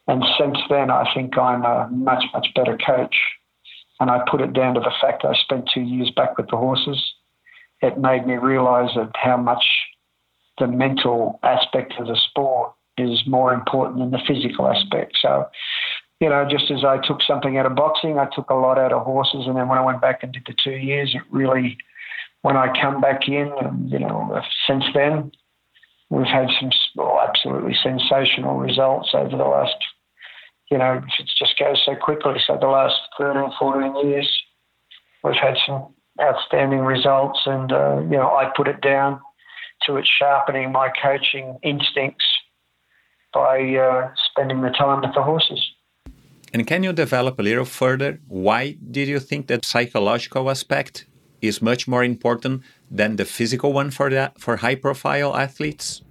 And 0.09 0.23
since 0.39 0.57
then, 0.69 0.89
I 0.89 1.05
think 1.13 1.37
I'm 1.37 1.65
a 1.65 1.89
much, 1.91 2.23
much 2.33 2.47
better 2.55 2.77
coach. 2.77 3.15
And 3.99 4.09
I 4.09 4.21
put 4.29 4.41
it 4.41 4.53
down 4.53 4.75
to 4.75 4.79
the 4.79 4.93
fact 5.01 5.25
I 5.25 5.33
spent 5.33 5.69
two 5.73 5.81
years 5.81 6.11
back 6.15 6.37
with 6.37 6.47
the 6.49 6.57
horses 6.57 7.01
it 7.81 7.97
made 7.97 8.25
me 8.25 8.35
realise 8.35 8.91
that 8.95 9.11
how 9.15 9.37
much 9.37 9.63
the 10.59 10.67
mental 10.67 11.39
aspect 11.43 11.93
of 11.99 12.07
the 12.07 12.17
sport 12.29 12.73
is 12.97 13.21
more 13.27 13.53
important 13.53 13.99
than 13.99 14.11
the 14.11 14.21
physical 14.27 14.67
aspect. 14.67 15.17
So, 15.21 15.45
you 16.19 16.29
know, 16.29 16.47
just 16.49 16.71
as 16.71 16.83
I 16.83 16.97
took 17.05 17.21
something 17.21 17.57
out 17.57 17.67
of 17.67 17.75
boxing, 17.75 18.17
I 18.17 18.27
took 18.35 18.49
a 18.49 18.55
lot 18.55 18.79
out 18.79 18.91
of 18.91 19.05
horses, 19.05 19.45
and 19.45 19.55
then 19.55 19.67
when 19.67 19.77
I 19.77 19.85
went 19.85 20.01
back 20.01 20.23
and 20.23 20.33
did 20.33 20.43
the 20.47 20.55
two 20.63 20.77
years, 20.77 21.13
it 21.13 21.21
really, 21.29 21.77
when 22.41 22.57
I 22.57 22.73
come 22.81 22.99
back 22.99 23.27
in, 23.27 23.51
you 23.85 23.99
know, 23.99 24.41
since 24.65 24.85
then, 24.95 25.31
we've 26.09 26.25
had 26.25 26.47
some 26.59 26.71
well, 26.95 27.19
absolutely 27.27 27.75
sensational 27.81 28.57
results 28.57 29.09
over 29.13 29.35
the 29.35 29.43
last, 29.43 29.75
you 30.71 30.77
know, 30.77 31.01
it 31.19 31.29
just 31.37 31.57
goes 31.59 31.81
so 31.85 31.95
quickly. 31.95 32.35
So 32.45 32.57
the 32.59 32.67
last 32.67 32.95
13, 33.17 33.51
14 33.59 34.07
years, 34.07 34.29
we've 35.23 35.35
had 35.35 35.55
some 35.65 35.93
outstanding 36.21 36.79
results. 36.79 37.39
And, 37.45 37.71
uh, 37.71 38.01
you 38.01 38.17
know, 38.17 38.29
I 38.35 38.51
put 38.55 38.67
it 38.67 38.81
down 38.81 39.19
to 39.83 39.97
it 39.97 40.07
sharpening 40.19 40.71
my 40.71 40.89
coaching 41.01 41.59
instincts 41.63 42.25
by 43.33 43.59
uh, 43.75 44.11
spending 44.29 44.61
the 44.61 44.69
time 44.69 45.01
with 45.01 45.13
the 45.13 45.21
horses. 45.21 45.61
And 46.53 46.65
can 46.65 46.83
you 46.83 46.93
develop 46.93 47.39
a 47.39 47.43
little 47.43 47.65
further? 47.65 48.19
Why 48.27 48.77
did 48.91 49.07
you 49.07 49.19
think 49.19 49.47
that 49.47 49.65
psychological 49.65 50.49
aspect 50.49 51.05
is 51.41 51.61
much 51.61 51.87
more 51.87 52.03
important 52.03 52.63
than 52.89 53.15
the 53.15 53.25
physical 53.25 53.73
one 53.73 53.91
for 53.91 54.09
that 54.09 54.39
for 54.39 54.57
high 54.57 54.75
profile 54.75 55.35
athletes? 55.35 56.01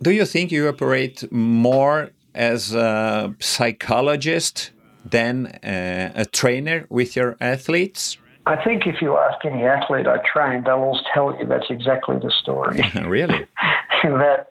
Do 0.00 0.10
you 0.10 0.24
think 0.24 0.52
you 0.52 0.68
operate 0.68 1.30
more 1.32 2.10
as 2.34 2.74
a 2.74 3.34
psychologist 3.40 4.70
than 5.04 5.46
uh, 5.46 6.12
a 6.14 6.24
trainer 6.26 6.86
with 6.88 7.16
your 7.16 7.36
athletes? 7.40 8.18
I 8.46 8.56
think 8.64 8.86
if 8.86 9.02
you 9.02 9.16
ask 9.18 9.44
any 9.44 9.64
athlete 9.64 10.06
I 10.06 10.18
trained, 10.32 10.66
they'll 10.66 10.76
all 10.76 11.00
tell 11.12 11.36
you 11.38 11.46
that's 11.46 11.66
exactly 11.68 12.16
the 12.16 12.32
story. 12.40 12.80
really? 13.06 13.46
that, 14.02 14.46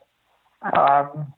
um, 0.77 1.33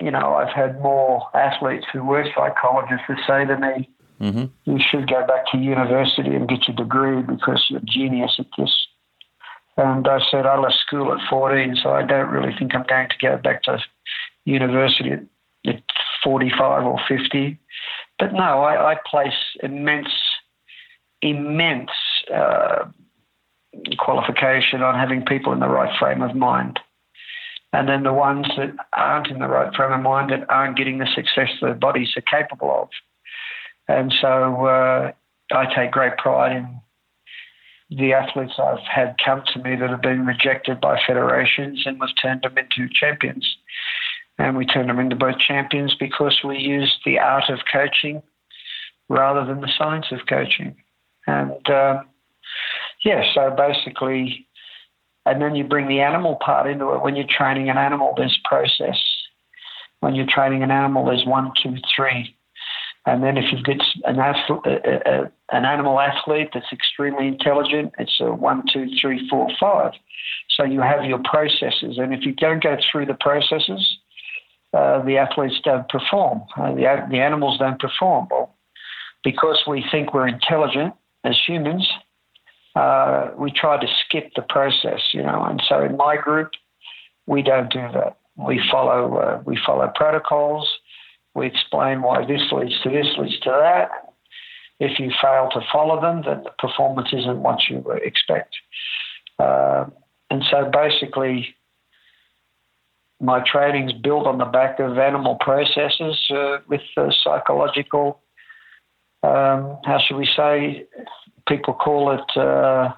you 0.00 0.10
know, 0.10 0.34
I've 0.34 0.52
had 0.54 0.80
more 0.80 1.28
athletes 1.34 1.86
who 1.92 2.02
were 2.02 2.24
psychologists 2.34 3.04
who 3.06 3.14
say 3.28 3.44
to 3.44 3.56
me, 3.56 3.88
mm-hmm. 4.22 4.70
you 4.70 4.78
should 4.90 5.08
go 5.08 5.26
back 5.26 5.46
to 5.52 5.58
university 5.58 6.34
and 6.34 6.48
get 6.48 6.68
your 6.68 6.76
degree 6.76 7.22
because 7.22 7.64
you're 7.68 7.80
a 7.80 7.84
genius 7.84 8.36
at 8.38 8.46
this. 8.56 8.70
And 9.76 10.06
I 10.06 10.20
said, 10.30 10.46
I 10.46 10.58
left 10.58 10.76
school 10.86 11.12
at 11.12 11.28
14, 11.28 11.76
so 11.82 11.90
I 11.90 12.04
don't 12.04 12.28
really 12.28 12.54
think 12.58 12.74
I'm 12.74 12.84
going 12.86 13.08
to 13.08 13.16
go 13.20 13.36
back 13.38 13.62
to 13.64 13.78
university 14.44 15.10
at, 15.10 15.24
at 15.66 15.82
45 16.22 16.84
or 16.84 17.00
50. 17.08 17.58
But 18.18 18.34
no, 18.34 18.62
I, 18.62 18.92
I 18.92 18.96
place 19.10 19.32
immense 19.62 20.08
immense 21.22 21.90
uh, 22.34 22.84
qualification 23.98 24.82
on 24.82 24.94
having 24.94 25.24
people 25.24 25.52
in 25.52 25.60
the 25.60 25.68
right 25.68 25.96
frame 25.98 26.20
of 26.20 26.34
mind. 26.34 26.80
And 27.72 27.88
then 27.88 28.02
the 28.02 28.12
ones 28.12 28.46
that 28.56 28.74
aren't 28.92 29.28
in 29.28 29.38
the 29.38 29.48
right 29.48 29.72
frame 29.74 29.92
of 29.92 30.00
mind 30.00 30.30
that 30.30 30.50
aren't 30.50 30.76
getting 30.76 30.98
the 30.98 31.06
success 31.14 31.48
their 31.60 31.74
bodies 31.74 32.10
are 32.16 32.22
capable 32.22 32.82
of. 32.82 32.88
And 33.88 34.12
so 34.20 34.66
uh, 34.66 35.12
I 35.52 35.74
take 35.74 35.90
great 35.90 36.16
pride 36.18 36.56
in 36.56 36.80
the 37.96 38.12
athletes 38.12 38.54
I've 38.58 38.78
had 38.78 39.16
come 39.22 39.42
to 39.52 39.58
me 39.62 39.76
that 39.76 39.90
have 39.90 40.00
been 40.00 40.24
rejected 40.24 40.80
by 40.80 40.98
federations 41.06 41.82
and 41.84 42.00
we've 42.00 42.08
turned 42.20 42.42
them 42.42 42.56
into 42.56 42.92
champions. 42.92 43.56
And 44.38 44.56
we 44.56 44.64
turned 44.64 44.88
them 44.88 44.98
into 44.98 45.16
both 45.16 45.38
champions 45.38 45.94
because 45.94 46.40
we 46.42 46.58
used 46.58 46.96
the 47.04 47.18
art 47.18 47.50
of 47.50 47.60
coaching 47.70 48.22
rather 49.08 49.44
than 49.44 49.60
the 49.60 49.70
science 49.76 50.06
of 50.10 50.20
coaching. 50.26 50.74
And 51.26 51.68
um, 51.70 52.08
yeah, 53.04 53.24
so 53.34 53.54
basically, 53.56 54.48
and 55.26 55.40
then 55.40 55.54
you 55.54 55.64
bring 55.64 55.86
the 55.86 56.00
animal 56.00 56.36
part 56.36 56.68
into 56.68 56.92
it. 56.92 57.02
When 57.02 57.14
you're 57.14 57.26
training 57.28 57.68
an 57.68 57.78
animal, 57.78 58.14
there's 58.16 58.38
process. 58.44 58.98
When 60.00 60.14
you're 60.14 60.26
training 60.26 60.62
an 60.62 60.70
animal, 60.70 61.04
there's 61.04 61.26
one, 61.26 61.52
two, 61.62 61.76
three. 61.94 62.34
And 63.04 63.22
then 63.22 63.36
if 63.36 63.46
you've 63.50 63.64
got 63.64 63.84
an, 64.04 64.20
athlete, 64.20 64.62
an 65.50 65.64
animal 65.64 65.98
athlete 65.98 66.50
that's 66.54 66.72
extremely 66.72 67.26
intelligent, 67.26 67.92
it's 67.98 68.18
a 68.20 68.32
one, 68.32 68.62
two, 68.72 68.86
three, 69.00 69.28
four, 69.28 69.48
five. 69.58 69.92
So 70.50 70.64
you 70.64 70.80
have 70.80 71.04
your 71.04 71.20
processes. 71.24 71.98
And 71.98 72.14
if 72.14 72.24
you 72.24 72.32
don't 72.32 72.62
go 72.62 72.76
through 72.90 73.06
the 73.06 73.14
processes, 73.14 73.98
uh, 74.72 75.02
the 75.04 75.18
athletes 75.18 75.60
don't 75.64 75.88
perform. 75.88 76.42
Uh, 76.56 76.74
the, 76.74 77.06
the 77.10 77.18
animals 77.18 77.58
don't 77.58 77.80
perform. 77.80 78.28
Well, 78.30 78.54
because 79.24 79.62
we 79.66 79.84
think 79.90 80.14
we're 80.14 80.28
intelligent, 80.28 80.94
as 81.24 81.36
humans, 81.46 81.88
uh, 82.74 83.30
we 83.36 83.50
try 83.52 83.80
to 83.80 83.86
skip 84.04 84.32
the 84.34 84.42
process, 84.42 85.00
you 85.12 85.22
know. 85.22 85.44
And 85.44 85.62
so 85.68 85.82
in 85.82 85.96
my 85.96 86.16
group, 86.16 86.50
we 87.26 87.42
don't 87.42 87.70
do 87.70 87.80
that. 87.94 88.16
We 88.36 88.60
follow 88.70 89.16
uh, 89.18 89.42
we 89.44 89.58
follow 89.64 89.92
protocols. 89.94 90.68
We 91.34 91.46
explain 91.46 92.02
why 92.02 92.24
this 92.24 92.42
leads 92.52 92.80
to 92.82 92.90
this 92.90 93.06
leads 93.18 93.40
to 93.40 93.50
that. 93.50 93.90
If 94.80 94.98
you 94.98 95.12
fail 95.20 95.48
to 95.52 95.60
follow 95.72 96.00
them, 96.00 96.22
then 96.26 96.42
the 96.44 96.50
performance 96.58 97.08
isn't 97.12 97.42
what 97.42 97.60
you 97.68 97.84
expect. 98.04 98.54
Uh, 99.38 99.86
and 100.30 100.42
so 100.50 100.70
basically, 100.72 101.54
my 103.20 103.42
training's 103.46 103.92
built 103.92 104.26
on 104.26 104.38
the 104.38 104.44
back 104.44 104.80
of 104.80 104.98
animal 104.98 105.36
processes 105.36 106.20
uh, 106.30 106.58
with 106.68 106.80
psychological 107.22 108.22
um, 109.22 109.78
how 109.84 109.98
should 110.04 110.16
we 110.16 110.28
say, 110.36 110.86
people 111.46 111.74
call 111.74 112.10
it 112.10 112.36
uh, 112.36 112.92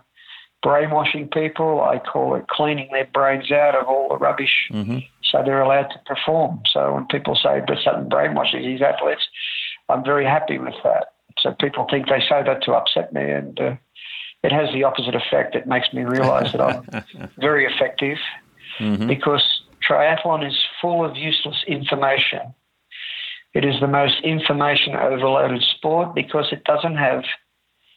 brainwashing 0.64 1.29
people. 1.29 1.81
I 1.83 2.00
call 2.00 2.35
it 2.35 2.48
cleaning 2.48 2.88
their 2.90 3.07
brains 3.07 3.53
out 3.53 3.77
of 3.77 3.87
all 3.87 4.09
the 4.09 4.16
rubbish 4.16 4.68
mm-hmm. 4.72 4.98
so 5.22 5.42
they're 5.44 5.62
allowed 5.62 5.90
to 5.90 6.00
perform. 6.07 6.62
So 6.72 6.94
when 6.94 7.07
people 7.07 7.37
say, 7.37 7.61
but 7.64 7.79
something 7.85 8.11
brainwashes 8.11 8.64
these 8.64 8.83
athletes, 8.83 9.22
I'm 9.88 10.03
very 10.03 10.24
happy 10.24 10.59
with 10.59 10.74
that. 10.83 11.12
So 11.38 11.53
people 11.53 11.87
think 11.88 12.09
they 12.09 12.20
say 12.20 12.42
that 12.42 12.64
to 12.64 12.72
upset 12.72 13.12
me, 13.12 13.31
and 13.31 13.61
uh, 13.61 13.77
it 14.42 14.50
has 14.50 14.72
the 14.72 14.85
opposite 14.85 15.14
effect. 15.14 15.55
It 15.55 15.66
makes 15.66 15.92
me 15.92 16.03
realize 16.03 16.50
that 16.53 16.61
I'm 16.61 17.31
very 17.38 17.66
effective 17.66 18.18
mm-hmm. 18.81 19.07
because 19.07 19.62
triathlon 19.88 20.48
is 20.48 20.59
full 20.81 21.05
of 21.05 21.16
useless 21.16 21.62
information 21.68 22.55
it 23.55 23.64
is 23.64 23.79
the 23.81 23.87
most 23.87 24.20
information 24.24 24.96
overloaded 24.96 25.62
sport 25.62 26.15
because 26.15 26.46
it 26.50 26.65
doesn't 26.65 26.96
have 26.96 27.23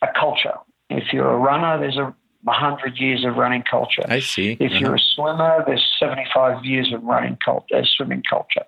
a 0.03 0.07
culture. 0.17 0.53
If 0.89 1.11
you're 1.11 1.31
a 1.31 1.37
runner, 1.37 1.79
there's 1.79 1.97
a 1.97 2.15
100 2.43 2.97
years 2.97 3.25
of 3.25 3.35
running 3.35 3.63
culture. 3.69 4.03
I 4.07 4.19
see. 4.19 4.57
If 4.59 4.71
uh-huh. 4.71 4.79
you're 4.79 4.95
a 4.95 4.99
swimmer, 4.99 5.63
there's 5.65 5.85
75 5.99 6.65
years 6.65 6.93
of 6.93 7.03
running 7.03 7.37
culture, 7.43 7.75
uh, 7.75 7.83
swimming 7.83 8.23
culture. 8.29 8.65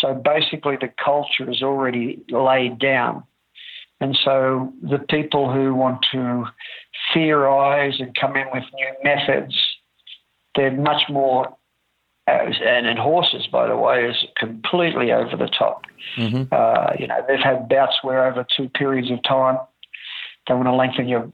So 0.00 0.14
basically, 0.14 0.76
the 0.80 0.90
culture 1.02 1.50
is 1.50 1.62
already 1.62 2.22
laid 2.30 2.78
down. 2.78 3.24
And 4.00 4.16
so 4.24 4.72
the 4.80 4.98
people 4.98 5.52
who 5.52 5.74
want 5.74 6.06
to 6.12 6.44
theorize 7.12 7.94
and 7.98 8.14
come 8.14 8.36
in 8.36 8.46
with 8.52 8.62
new 8.74 8.92
methods, 9.02 9.56
they're 10.54 10.70
much 10.70 11.02
more 11.08 11.56
and 12.28 12.86
in 12.86 12.96
horses, 12.96 13.46
by 13.50 13.66
the 13.68 13.76
way, 13.76 14.04
is 14.04 14.16
completely 14.36 15.12
over 15.12 15.36
the 15.36 15.46
top. 15.46 15.84
Mm-hmm. 16.16 16.44
Uh, 16.52 16.92
you 16.98 17.06
know, 17.06 17.24
they've 17.26 17.38
had 17.38 17.68
bouts 17.68 17.96
where 18.02 18.26
over 18.26 18.46
two 18.56 18.68
periods 18.68 19.10
of 19.10 19.22
time, 19.22 19.58
don't 20.46 20.64
want 20.64 20.68
to 20.68 20.74
lengthen 20.74 21.08
your 21.08 21.30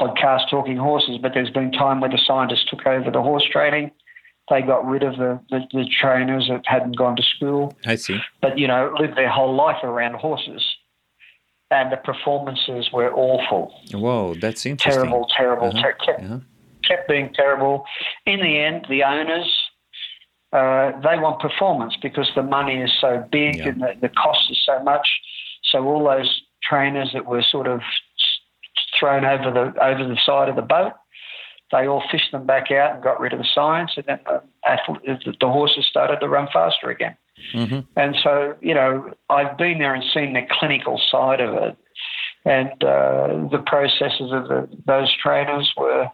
podcast 0.00 0.48
talking 0.50 0.76
horses, 0.76 1.18
but 1.20 1.32
there's 1.34 1.50
been 1.50 1.72
time 1.72 2.00
where 2.00 2.10
the 2.10 2.20
scientists 2.26 2.66
took 2.70 2.86
over 2.86 3.10
the 3.10 3.22
horse 3.22 3.44
training 3.50 3.90
They 4.50 4.62
got 4.62 4.86
rid 4.86 5.02
of 5.02 5.16
the, 5.16 5.40
the, 5.50 5.60
the 5.72 5.84
trainers 6.00 6.46
that 6.48 6.62
hadn't 6.66 6.96
gone 6.96 7.16
to 7.16 7.22
school. 7.34 7.74
I 7.84 7.96
see. 7.96 8.18
But, 8.40 8.58
you 8.58 8.68
know, 8.68 8.94
lived 9.00 9.16
their 9.16 9.28
whole 9.30 9.54
life 9.56 9.82
around 9.82 10.14
horses. 10.14 10.62
And 11.72 11.90
the 11.90 11.96
performances 11.96 12.90
were 12.92 13.12
awful. 13.12 13.74
Whoa, 13.92 14.34
that's 14.34 14.64
interesting. 14.64 15.02
Terrible, 15.02 15.26
terrible, 15.36 15.68
Uh-huh. 15.68 15.82
ter- 15.82 15.92
kept, 15.94 16.22
Uh-huh. 16.22 16.38
kept 16.88 17.08
being 17.08 17.32
terrible. 17.34 17.84
In 18.24 18.38
the 18.40 18.54
end, 18.60 18.86
the 18.88 19.02
owners, 19.02 19.50
uh, 20.52 20.92
they 21.00 21.18
want 21.18 21.40
performance 21.40 21.96
because 22.00 22.30
the 22.36 22.42
money 22.44 22.76
is 22.80 22.92
so 23.00 23.26
big 23.32 23.56
Yeah. 23.56 23.68
and 23.68 23.80
the, 23.82 23.94
the 24.00 24.08
cost 24.10 24.48
is 24.48 24.62
so 24.64 24.78
much. 24.84 25.08
So 25.72 25.84
all 25.84 26.04
those 26.04 26.30
trainers 26.62 27.10
that 27.14 27.26
were 27.26 27.42
sort 27.42 27.66
of 27.66 27.80
thrown 28.98 29.24
over 29.24 29.50
the 29.50 29.84
over 29.84 30.04
the 30.06 30.18
side 30.24 30.48
of 30.48 30.56
the 30.56 30.62
boat, 30.62 30.92
they 31.72 31.86
all 31.86 32.02
fished 32.10 32.32
them 32.32 32.46
back 32.46 32.70
out 32.70 32.94
and 32.94 33.02
got 33.02 33.20
rid 33.20 33.32
of 33.32 33.38
the 33.38 33.48
science, 33.54 33.92
and 33.96 34.04
then 34.06 34.20
the, 34.24 34.42
athlete, 34.66 35.02
the 35.40 35.48
horses 35.48 35.86
started 35.86 36.20
to 36.20 36.28
run 36.28 36.48
faster 36.52 36.90
again. 36.90 37.16
Mhm. 37.54 37.86
And 37.96 38.16
so, 38.22 38.54
you 38.60 38.74
know, 38.74 39.12
I've 39.28 39.58
been 39.58 39.78
there 39.78 39.94
and 39.94 40.04
seen 40.14 40.32
the 40.32 40.42
clinical 40.50 40.98
side 41.10 41.40
of 41.40 41.54
it. 41.54 41.76
And 42.44 42.70
uh, 42.84 43.48
the 43.50 43.62
processes 43.66 44.32
of 44.32 44.48
the, 44.48 44.68
those 44.86 45.12
trainers 45.16 45.72
were 45.76 46.08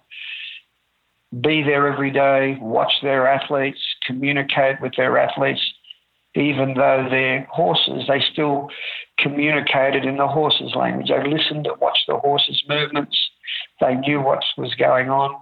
be 1.40 1.62
there 1.62 1.86
every 1.86 2.10
day, 2.10 2.58
watch 2.60 2.92
their 3.02 3.26
athletes, 3.26 3.80
communicate 4.04 4.80
with 4.80 4.94
their 4.96 5.16
athletes. 5.18 5.60
Even 6.34 6.74
though 6.74 7.06
they're 7.10 7.46
horses, 7.50 8.04
they 8.08 8.20
still 8.32 8.68
communicated 9.22 10.04
in 10.04 10.16
the 10.16 10.26
horses' 10.26 10.74
language. 10.74 11.08
They 11.08 11.28
listened 11.28 11.66
and 11.66 11.80
watched 11.80 12.06
the 12.08 12.18
horses' 12.18 12.62
movements. 12.68 13.16
They 13.80 13.94
knew 13.94 14.20
what 14.20 14.42
was 14.56 14.74
going 14.74 15.10
on. 15.10 15.34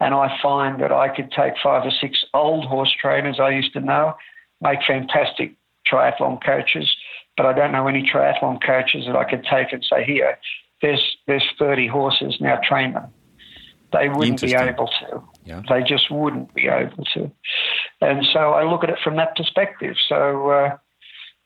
And 0.00 0.14
I 0.14 0.36
find 0.42 0.82
that 0.82 0.90
I 0.90 1.14
could 1.14 1.30
take 1.30 1.54
five 1.62 1.86
or 1.86 1.92
six 2.00 2.24
old 2.34 2.64
horse 2.64 2.92
trainers 3.00 3.38
I 3.38 3.50
used 3.50 3.72
to 3.74 3.80
know, 3.80 4.14
make 4.60 4.80
fantastic 4.86 5.54
triathlon 5.90 6.44
coaches, 6.44 6.90
but 7.36 7.46
I 7.46 7.52
don't 7.52 7.72
know 7.72 7.86
any 7.86 8.02
triathlon 8.02 8.58
coaches 8.64 9.04
that 9.06 9.16
I 9.16 9.24
could 9.24 9.44
take 9.44 9.72
and 9.72 9.84
say, 9.84 10.04
here, 10.04 10.38
there's 10.80 11.16
there's 11.26 11.44
30 11.58 11.86
horses, 11.86 12.36
now 12.40 12.58
train 12.68 12.94
them. 12.94 13.06
They 13.92 14.08
wouldn't 14.08 14.40
be 14.40 14.54
able 14.54 14.88
to. 15.00 15.22
Yeah. 15.44 15.62
They 15.68 15.82
just 15.82 16.10
wouldn't 16.10 16.52
be 16.54 16.66
able 16.66 17.04
to. 17.14 17.30
And 18.00 18.26
so 18.32 18.52
I 18.52 18.68
look 18.68 18.82
at 18.82 18.90
it 18.90 18.98
from 19.04 19.16
that 19.16 19.36
perspective. 19.36 19.96
So 20.08 20.48
uh, 20.48 20.76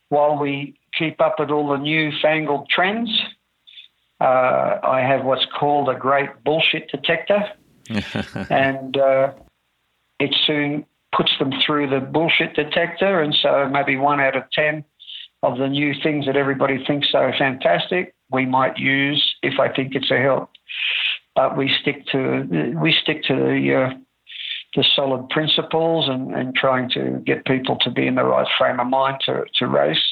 while 0.09 0.39
we 0.39 0.79
keep 0.99 1.21
up 1.21 1.37
with 1.39 1.51
all 1.51 1.69
the 1.69 1.79
newfangled 1.79 2.69
trends, 2.69 3.11
uh, 4.21 4.79
I 4.83 5.01
have 5.07 5.25
what's 5.25 5.47
called 5.59 5.89
a 5.89 5.95
great 5.95 6.31
bullshit 6.45 6.91
detector 6.91 7.43
and 8.51 8.97
uh, 8.97 9.33
it 10.19 10.35
soon 10.47 10.87
puts 11.15 11.33
them 11.39 11.53
through 11.65 11.89
the 11.89 12.01
bullshit 12.01 12.55
detector. 12.55 13.21
And 13.21 13.35
so 13.35 13.69
maybe 13.71 13.97
one 13.97 14.21
out 14.21 14.37
of 14.37 14.45
10 14.53 14.85
of 15.43 15.59
the 15.59 15.69
new 15.69 15.95
things 16.03 16.27
that 16.27 16.37
everybody 16.37 16.85
thinks 16.85 17.09
are 17.15 17.35
fantastic, 17.37 18.15
we 18.31 18.47
might 18.47 18.77
use 18.79 19.35
if 19.43 19.61
I 19.61 19.73
think 19.73 19.95
it's 19.95 20.11
a 20.11 20.19
help. 20.19 20.51
But 21.35 21.57
we 21.57 21.71
stick 21.81 22.07
to 22.13 22.75
we 22.81 22.95
stick 23.03 23.23
to 23.25 23.35
the 23.35 23.75
uh, 23.75 23.99
the 24.75 24.85
solid 24.95 25.29
principles 25.29 26.09
and, 26.09 26.35
and 26.35 26.55
trying 26.55 26.91
to 26.91 27.23
get 27.25 27.45
people 27.45 27.77
to 27.83 27.91
be 27.91 28.07
in 28.07 28.15
the 28.15 28.25
right 28.25 28.47
frame 28.59 28.81
of 28.81 28.87
mind 28.87 29.19
to, 29.27 29.45
to 29.59 29.67
race. 29.67 30.03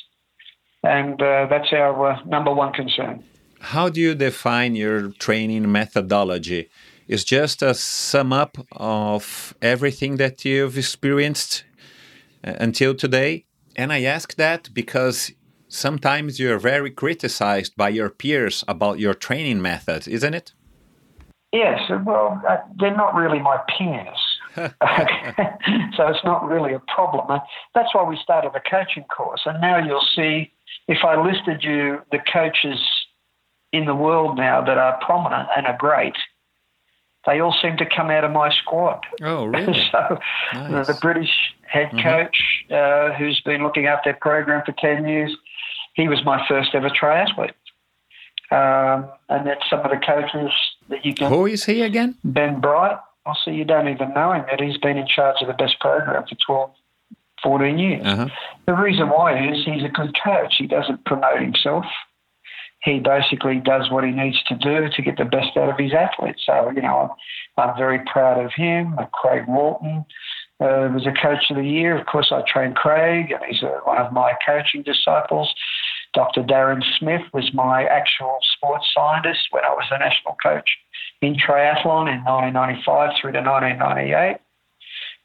And 0.85 1.20
uh, 1.20 1.47
that's 1.49 1.72
our 1.72 2.12
uh, 2.12 2.24
number 2.26 2.53
one 2.53 2.72
concern. 2.72 3.24
How 3.61 3.89
do 3.89 4.01
you 4.01 4.14
define 4.14 4.74
your 4.74 5.09
training 5.12 5.70
methodology? 5.72 6.68
Is 7.09 7.24
just 7.24 7.62
a 7.62 7.74
sum 7.74 8.32
up 8.32 8.59
of 8.72 9.55
everything 9.61 10.16
that 10.16 10.45
you've 10.45 10.76
experienced 10.76 11.64
uh, 12.47 12.55
until 12.61 12.95
today? 12.95 13.47
And 13.76 13.93
I 13.93 14.03
ask 14.03 14.35
that 14.37 14.68
because 14.72 15.32
sometimes 15.68 16.39
you're 16.39 16.59
very 16.59 16.91
criticized 16.91 17.76
by 17.76 17.89
your 17.89 18.11
peers 18.11 18.64
about 18.68 18.99
your 18.99 19.14
training 19.14 19.61
methods, 19.61 20.07
isn't 20.07 20.35
it? 20.35 20.53
Yes, 21.53 21.80
well, 22.05 22.43
uh, 22.49 22.57
they're 22.78 22.97
not 22.97 23.14
really 23.14 23.39
my 23.39 23.59
peers. 23.78 24.18
so 24.57 26.09
it's 26.09 26.24
not 26.24 26.47
really 26.47 26.74
a 26.74 26.80
problem. 26.95 27.30
Uh, 27.30 27.39
That's 27.74 27.95
why 27.95 28.03
we 28.05 28.18
started 28.22 28.53
a 28.55 28.61
coaching 28.68 29.05
course. 29.05 29.43
And 29.47 29.61
now 29.61 29.78
you'll 29.78 30.07
see 30.16 30.53
if 30.89 30.99
I 31.05 31.20
listed 31.22 31.62
you 31.62 32.01
the 32.12 32.18
coaches 32.32 32.78
in 33.72 33.87
the 33.87 33.95
world 33.95 34.37
now 34.37 34.62
that 34.64 34.78
are 34.78 34.99
prominent 35.05 35.49
and 35.57 35.66
are 35.66 35.76
great, 35.78 36.14
they 37.26 37.41
all 37.41 37.55
seem 37.62 37.76
to 37.78 37.87
come 37.87 38.11
out 38.11 38.24
of 38.24 38.30
my 38.30 38.51
squad. 38.62 39.01
Oh, 39.22 39.45
really? 39.47 39.89
so 39.91 40.18
Nice. 40.53 40.87
the, 40.87 40.93
the 40.93 40.99
British 41.01 41.30
head 41.66 41.91
coach, 42.03 42.37
uh, 42.70 43.12
who's 43.14 43.41
been 43.45 43.62
looking 43.62 43.87
after 43.87 44.12
their 44.12 44.18
program 44.20 44.62
for 44.64 44.72
10 44.72 45.09
years, 45.09 45.35
he 45.95 46.09
was 46.09 46.24
my 46.24 46.47
first 46.47 46.74
ever 46.74 46.91
triathlete. 46.91 47.53
Um, 48.51 49.11
and 49.28 49.47
then 49.47 49.57
some 49.70 49.80
of 49.80 49.91
the 49.91 49.97
coaches 50.05 50.53
that 50.89 51.05
you 51.05 51.14
can 51.14 51.30
Who 51.32 51.47
is 51.47 51.64
he 51.64 51.82
again? 51.82 52.16
Ben 52.22 52.61
Bright. 52.61 52.99
I'll 53.26 53.39
see 53.43 53.53
you 53.53 53.64
don't 53.64 53.89
even 53.89 54.12
know 54.12 54.32
him 54.32 54.45
yet. 54.51 54.61
He's 54.61 54.76
been 54.76 54.99
in 54.99 55.07
charge 55.07 55.37
of 55.41 55.47
the 55.49 55.55
best 55.55 55.80
program 55.80 56.24
for 56.28 56.37
12, 56.47 56.70
14 57.45 57.78
years. 57.78 58.03
Uh-huh. 58.05 58.28
The 58.66 58.72
reason 58.72 59.09
why 59.09 59.38
is 59.38 59.64
he's 59.64 59.84
a 59.84 59.88
good 59.88 60.16
coach. 60.24 60.55
He 60.59 60.66
doesn't 60.66 61.05
promote 61.05 61.40
himself. 61.40 61.84
He 62.82 62.99
basically 62.99 63.61
does 63.61 63.90
what 63.90 64.05
he 64.05 64.11
needs 64.11 64.42
to 64.45 64.57
do 64.57 64.88
to 64.95 65.03
get 65.03 65.16
the 65.16 65.24
best 65.24 65.57
out 65.57 65.70
of 65.70 65.78
his 65.78 65.92
athletes. 65.92 66.42
So, 66.45 66.70
you 66.74 66.82
know, 66.82 67.16
I'm, 67.57 67.68
I'm 67.68 67.78
very 67.78 68.01
proud 68.11 68.45
of 68.45 68.53
him. 68.53 68.97
Craig 69.12 69.45
Walton 69.47 70.05
uh, 70.61 70.90
was 70.92 71.07
a 71.07 71.12
coach 71.12 71.51
of 71.51 71.57
the 71.57 71.64
year. 71.64 71.99
Of 71.99 72.07
course, 72.07 72.28
I 72.30 72.42
trained 72.47 72.76
Craig, 72.76 73.30
and 73.30 73.40
he's 73.49 73.62
uh 73.62 73.80
one 73.84 73.99
of 73.99 74.12
my 74.12 74.32
coaching 74.47 74.82
disciples. 74.82 75.53
Dr. 76.12 76.42
Darren 76.42 76.82
Smith 76.99 77.22
was 77.32 77.53
my 77.55 77.84
actual 77.84 78.38
sports 78.57 78.86
scientist 78.95 79.49
when 79.51 79.64
I 79.64 79.70
was 79.70 79.84
the 79.90 79.99
national 79.99 80.36
coach 80.42 80.68
in 81.20 81.34
triathlon 81.34 82.07
in 82.12 82.22
1995 82.22 83.11
through 83.20 83.32
to 83.32 83.40
1998. 83.40 84.36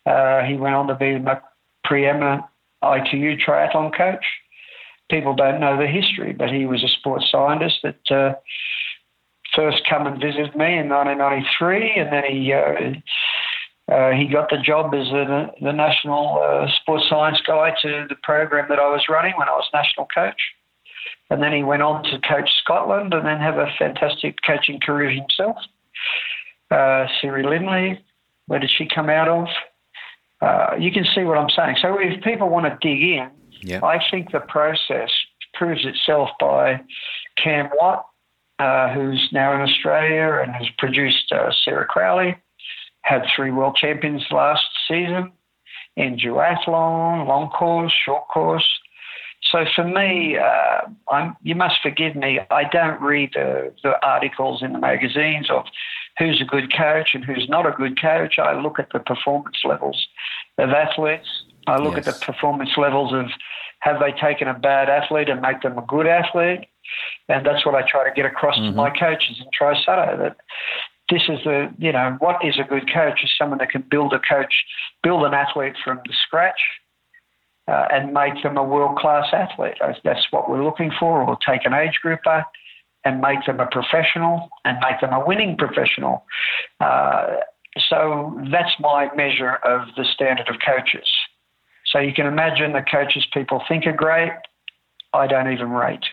Uh, 0.05 0.43
he 0.47 0.55
went 0.55 0.73
on 0.73 0.87
to 0.87 0.95
be 0.95 1.19
preeminent 1.89 2.43
ITU 2.83 3.35
triathlon 3.37 3.95
coach. 3.97 4.23
People 5.09 5.35
don't 5.35 5.59
know 5.59 5.75
the 5.75 5.87
history, 5.87 6.33
but 6.33 6.49
he 6.49 6.67
was 6.67 6.83
a 6.83 6.87
sports 6.87 7.25
scientist 7.31 7.79
that 7.83 8.11
uh, 8.11 8.33
first 9.55 9.81
come 9.89 10.05
and 10.05 10.21
visited 10.21 10.55
me 10.55 10.77
in 10.77 10.87
1993, 10.87 11.93
and 11.97 12.13
then 12.13 12.23
he 12.29 12.53
uh, 12.53 13.93
uh, 13.93 14.11
he 14.11 14.27
got 14.27 14.51
the 14.51 14.57
job 14.63 14.93
as 14.93 15.07
the, 15.07 15.47
the 15.63 15.73
national 15.73 16.39
uh, 16.43 16.67
sports 16.79 17.05
science 17.09 17.41
guy 17.45 17.71
to 17.81 18.05
the 18.07 18.15
program 18.21 18.67
that 18.69 18.77
I 18.77 18.87
was 18.87 19.05
running 19.09 19.33
when 19.35 19.49
I 19.49 19.53
was 19.53 19.67
national 19.73 20.05
coach. 20.13 20.39
And 21.31 21.41
then 21.41 21.53
he 21.53 21.63
went 21.63 21.81
on 21.81 22.03
to 22.03 22.19
coach 22.19 22.49
Scotland 22.63 23.15
and 23.15 23.25
then 23.25 23.39
have 23.39 23.57
a 23.57 23.67
fantastic 23.79 24.37
coaching 24.45 24.79
career 24.79 25.09
himself. 25.09 25.57
Uh, 26.69 27.07
Siri 27.19 27.43
Lindley, 27.43 27.99
where 28.45 28.59
did 28.59 28.69
she 28.75 28.87
come 28.87 29.09
out 29.09 29.27
of? 29.27 29.47
Uh, 30.41 30.75
you 30.79 30.91
can 30.91 31.05
see 31.13 31.23
what 31.23 31.37
I'm 31.37 31.49
saying. 31.49 31.77
So 31.81 31.97
if 31.99 32.23
people 32.23 32.49
want 32.49 32.65
to 32.65 32.77
dig 32.81 33.01
in, 33.01 33.29
Yeah. 33.61 33.83
I 33.83 33.99
think 34.09 34.31
the 34.31 34.39
process 34.39 35.11
proves 35.53 35.85
itself 35.85 36.29
by 36.39 36.81
Cam 37.35 37.69
Watt, 37.79 38.05
uh, 38.59 38.93
who's 38.93 39.29
now 39.31 39.53
in 39.53 39.61
Australia 39.61 40.39
and 40.41 40.53
has 40.53 40.67
produced 40.77 41.31
uh, 41.31 41.51
Sarah 41.63 41.85
Crowley, 41.85 42.37
had 43.01 43.25
three 43.35 43.51
world 43.51 43.75
champions 43.75 44.25
last 44.31 44.65
season 44.87 45.31
in 45.97 46.17
duathlon, 46.17 47.27
long 47.27 47.49
course, 47.49 47.93
short 48.05 48.27
course. 48.29 48.67
So 49.51 49.65
for 49.75 49.83
me, 49.83 50.37
uh, 50.37 50.81
I'm, 51.11 51.35
you 51.41 51.55
must 51.55 51.75
forgive 51.81 52.15
me. 52.15 52.39
I 52.51 52.63
don't 52.65 53.01
read 53.01 53.31
the, 53.33 53.73
the 53.83 53.93
articles 54.05 54.61
in 54.61 54.73
the 54.73 54.79
magazines 54.79 55.49
of 55.49 55.65
who's 56.19 56.41
a 56.41 56.45
good 56.45 56.71
coach 56.75 57.11
and 57.15 57.23
who's 57.25 57.47
not 57.49 57.65
a 57.65 57.71
good 57.71 57.99
coach. 57.99 58.37
I 58.37 58.53
look 58.59 58.77
at 58.77 58.89
the 58.93 58.99
performance 58.99 59.57
levels 59.63 60.05
of 60.57 60.69
athletes. 60.71 61.27
I 61.67 61.77
look 61.77 61.97
at 61.97 62.05
the 62.05 62.25
performance 62.25 62.71
levels 62.77 63.13
of 63.13 63.27
have 63.79 63.99
they 63.99 64.11
taken 64.11 64.47
a 64.49 64.53
bad 64.53 64.89
athlete 64.89 65.29
and 65.29 65.41
make 65.41 65.61
them 65.61 65.77
a 65.77 65.81
good 65.83 66.05
athlete, 66.07 66.67
and 67.29 67.45
that's 67.45 67.65
what 67.65 67.75
I 67.75 67.83
try 67.89 68.03
to 68.07 68.13
get 68.13 68.25
across 68.25 68.55
to 68.57 68.71
my 68.75 68.89
coaches 68.89 69.39
in 69.39 69.45
TriSutto 69.57 70.17
that 70.19 70.35
this 71.09 71.23
is 71.29 71.39
the 71.43 71.73
you 71.77 71.91
know 71.93 72.17
what 72.19 72.43
is 72.43 72.59
a 72.59 72.63
good 72.63 72.91
coach 72.93 73.23
is 73.23 73.31
someone 73.37 73.57
that 73.59 73.69
can 73.71 73.83
build 73.89 74.13
a 74.13 74.19
coach, 74.19 74.53
build 75.01 75.23
an 75.23 75.33
athlete 75.33 75.75
from 75.83 75.99
the 76.05 76.13
scratch 76.27 76.59
uh, 77.67 77.87
and 77.91 78.13
make 78.13 78.41
them 78.43 78.57
a 78.57 78.63
world 78.63 78.97
class 78.97 79.27
athlete. 79.31 79.75
That's- 79.79 79.99
That's 80.03 80.27
what 80.31 80.49
we're 80.49 80.63
looking 80.63 80.91
for. 80.99 81.21
Or 81.23 81.37
take 81.47 81.65
an 81.65 81.73
age 81.73 81.99
grouper 82.01 82.43
and 83.05 83.21
make 83.21 83.45
them 83.45 83.59
a 83.59 83.67
professional 83.67 84.49
and 84.65 84.77
make 84.81 84.99
them 85.01 85.13
a 85.13 85.25
winning 85.25 85.57
professional. 85.57 86.25
Uh, 86.79 87.37
so 87.89 88.37
that's 88.51 88.73
my 88.79 89.09
measure 89.15 89.55
of 89.63 89.87
the 89.95 90.05
standard 90.13 90.49
of 90.49 90.55
coaches. 90.65 91.07
So 91.85 91.99
you 91.99 92.13
can 92.13 92.25
imagine 92.25 92.73
the 92.73 92.81
coaches 92.81 93.25
people 93.33 93.63
think 93.67 93.87
are 93.87 93.93
great. 93.93 94.31
I 95.13 95.27
don't 95.27 95.51
even 95.51 95.71
rate. 95.71 96.05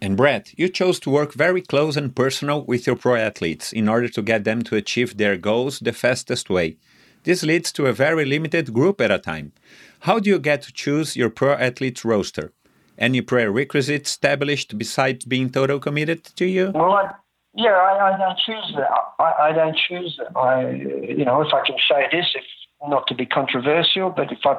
And 0.00 0.16
Brett, 0.16 0.52
you 0.56 0.68
chose 0.68 0.98
to 1.00 1.10
work 1.10 1.32
very 1.32 1.62
close 1.62 1.96
and 1.96 2.16
personal 2.16 2.64
with 2.64 2.88
your 2.88 2.96
pro 2.96 3.14
athletes 3.14 3.72
in 3.72 3.88
order 3.88 4.08
to 4.08 4.22
get 4.22 4.42
them 4.42 4.62
to 4.62 4.74
achieve 4.74 5.16
their 5.16 5.36
goals 5.36 5.78
the 5.78 5.92
fastest 5.92 6.50
way. 6.50 6.76
This 7.22 7.44
leads 7.44 7.70
to 7.72 7.86
a 7.86 7.92
very 7.92 8.24
limited 8.24 8.72
group 8.72 9.00
at 9.00 9.12
a 9.12 9.18
time. 9.18 9.52
How 10.00 10.18
do 10.18 10.28
you 10.28 10.40
get 10.40 10.62
to 10.62 10.72
choose 10.72 11.14
your 11.14 11.30
pro 11.30 11.52
athletes 11.52 12.04
roster? 12.04 12.52
Any 12.98 13.20
prerequisites 13.20 14.10
established 14.10 14.76
besides 14.78 15.24
being 15.24 15.50
total 15.50 15.78
committed 15.80 16.24
to 16.36 16.44
you? 16.44 16.72
Well, 16.74 16.92
I, 16.92 17.10
yeah, 17.54 17.70
I, 17.70 18.14
I 18.14 18.18
don't 18.18 18.38
choose 18.38 18.72
that. 18.76 18.90
I, 19.18 19.48
I 19.48 19.52
don't 19.52 19.76
choose 19.88 20.18
that. 20.18 20.36
I, 20.38 20.70
you 20.70 21.24
know, 21.24 21.42
if 21.42 21.52
I 21.52 21.64
can 21.66 21.76
say 21.88 22.06
this, 22.10 22.26
if 22.34 22.44
not 22.88 23.06
to 23.08 23.14
be 23.14 23.26
controversial, 23.26 24.10
but 24.10 24.32
if 24.32 24.40
I 24.44 24.56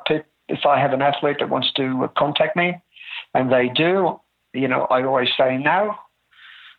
if 0.50 0.66
I 0.66 0.80
have 0.80 0.94
an 0.94 1.02
athlete 1.02 1.38
that 1.40 1.50
wants 1.50 1.72
to 1.74 2.10
contact 2.18 2.56
me, 2.56 2.76
and 3.34 3.52
they 3.52 3.70
do, 3.74 4.20
you 4.54 4.68
know, 4.68 4.88
I 4.90 5.04
always 5.04 5.30
say 5.38 5.58
no. 5.58 5.96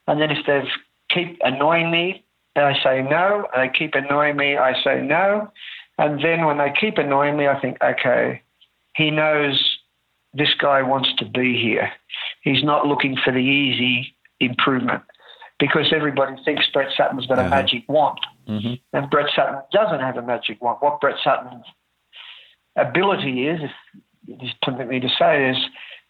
And 0.06 0.20
then 0.20 0.30
if 0.30 0.46
they 0.46 0.62
keep 1.10 1.38
annoying 1.42 1.90
me, 1.90 2.24
I 2.56 2.74
say 2.82 3.02
no. 3.02 3.46
And 3.54 3.68
they 3.68 3.76
keep 3.76 3.94
annoying 3.94 4.36
me, 4.36 4.56
I 4.56 4.74
say 4.82 5.00
no. 5.02 5.50
And 5.98 6.22
then 6.22 6.44
when 6.44 6.58
they 6.58 6.72
keep 6.78 6.98
annoying 6.98 7.36
me, 7.36 7.48
I 7.48 7.60
think, 7.60 7.78
okay, 7.82 8.42
he 8.96 9.10
knows 9.10 9.73
this 10.34 10.54
guy 10.58 10.82
wants 10.82 11.14
to 11.18 11.24
be 11.24 11.60
here. 11.60 11.90
He's 12.42 12.62
not 12.62 12.86
looking 12.86 13.16
for 13.22 13.32
the 13.32 13.38
easy 13.38 14.16
improvement 14.40 15.02
because 15.58 15.92
everybody 15.94 16.36
thinks 16.44 16.66
Brett 16.72 16.88
Sutton's 16.96 17.26
got 17.26 17.38
a 17.38 17.42
uh-huh. 17.42 17.50
magic 17.50 17.84
wand. 17.88 18.18
Mm-hmm. 18.48 18.74
And 18.96 19.10
Brett 19.10 19.30
Sutton 19.34 19.60
doesn't 19.72 20.00
have 20.00 20.16
a 20.16 20.22
magic 20.22 20.60
wand. 20.60 20.78
What 20.80 21.00
Brett 21.00 21.16
Sutton's 21.22 21.64
ability 22.76 23.46
is, 23.46 23.60
if 24.26 24.42
you 24.42 24.48
permit 24.62 24.88
me 24.88 25.00
to 25.00 25.08
say, 25.18 25.50
is 25.50 25.56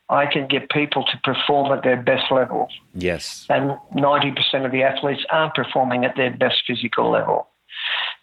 I 0.09 0.27
can 0.27 0.47
get 0.47 0.71
people 0.71 1.05
to 1.05 1.21
perform 1.23 1.73
at 1.73 1.83
their 1.83 2.01
best 2.01 2.31
level. 2.31 2.69
Yes. 2.95 3.47
And 3.49 3.79
90% 3.95 4.65
of 4.65 4.73
the 4.73 4.83
athletes 4.83 5.25
aren't 5.31 5.55
performing 5.55 6.05
at 6.05 6.17
their 6.17 6.31
best 6.31 6.63
physical 6.67 7.11
level. 7.11 7.49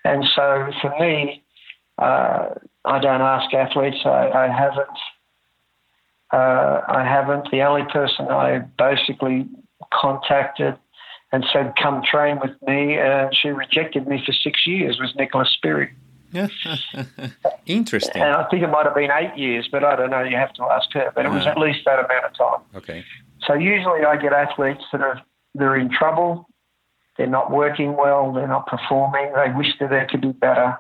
And 0.04 0.24
so 0.36 0.72
for 0.82 0.94
me, 1.00 1.44
uh, 1.98 2.50
I 2.86 3.00
don't 3.00 3.22
ask 3.22 3.54
athletes. 3.54 3.98
I, 4.06 4.30
I 4.30 4.48
haven't. 4.48 4.88
Uh, 6.32 6.82
I 6.88 7.04
haven't. 7.04 7.50
The 7.52 7.62
only 7.62 7.84
person 7.92 8.28
I 8.28 8.60
basically 8.78 9.48
contacted 9.94 10.78
and 11.32 11.46
said, 11.52 11.74
"Come 11.82 12.04
train 12.04 12.40
with 12.40 12.52
me," 12.68 12.98
and 12.98 13.36
she 13.36 13.50
rejected 13.50 14.08
me 14.08 14.24
for 14.26 14.32
six 14.34 14.66
years 14.66 15.00
was 15.00 15.14
Nicola 15.16 15.46
Spirig. 15.46 15.92
Interesting. 17.66 18.22
And 18.22 18.36
I 18.36 18.48
think 18.50 18.64
it 18.64 18.68
might 18.68 18.86
have 18.86 18.96
been 18.96 19.12
eight 19.12 19.38
years, 19.38 19.68
but 19.72 19.84
I 19.84 19.96
don't 19.96 20.10
know. 20.10 20.24
You 20.24 20.38
have 20.38 20.54
to 20.54 20.64
ask 20.64 20.92
her. 20.94 21.12
But 21.14 21.26
it 21.26 21.30
was 21.30 21.46
uh, 21.46 21.50
at 21.50 21.58
least 21.58 21.80
that 21.86 22.00
amount 22.00 22.26
of 22.26 22.34
time. 22.38 22.62
Okay. 22.76 23.04
So 23.46 23.54
usually 23.54 24.06
I 24.06 24.16
get 24.18 24.34
athletes 24.34 24.84
that 24.92 25.02
are 25.02 25.22
they're 25.56 25.76
in 25.76 25.90
trouble. 25.90 26.48
They're 27.18 27.28
not 27.28 27.52
working 27.52 27.98
well. 27.98 28.32
They're 28.32 28.48
not 28.48 28.68
performing. 28.68 29.34
They 29.36 29.52
wish 29.56 29.68
that 29.80 29.90
they 29.90 30.06
could 30.10 30.22
be 30.22 30.32
better. 30.32 30.78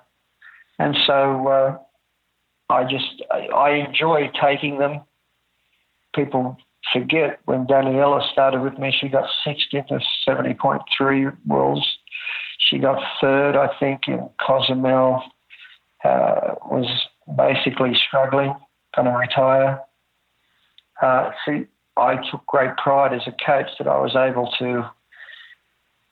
And 0.80 0.96
so 1.06 1.48
uh, 1.48 1.78
I 2.70 2.84
just 2.86 3.22
I, 3.30 3.48
I 3.48 3.70
enjoy 3.72 4.32
taking 4.42 4.80
them. 4.80 5.02
People 6.16 6.58
forget 6.92 7.40
when 7.46 7.66
Daniela 7.66 8.30
started 8.32 8.62
with 8.62 8.78
me, 8.78 8.94
she 8.98 9.08
got 9.08 9.30
60th 9.46 9.88
to 9.88 10.00
70.3 10.28 11.38
worlds. 11.48 11.86
She 12.60 12.78
got 12.78 13.02
third, 13.20 13.56
I 13.56 13.70
think, 13.80 14.08
in 14.08 14.30
Cozumel 14.46 15.24
uh, 16.04 16.56
was 16.66 16.88
basically 17.38 17.94
struggling, 18.08 18.54
going 18.96 19.08
to 19.08 19.18
retire. 19.18 19.82
Uh, 21.02 21.32
see, 21.46 21.66
I 21.98 22.16
took 22.30 22.46
great 22.48 22.76
pride 22.78 23.14
as 23.14 23.28
a 23.28 23.32
coach 23.46 23.70
that 23.78 23.88
I 23.88 24.00
was 24.00 24.16
able 24.16 24.52
to 24.60 24.90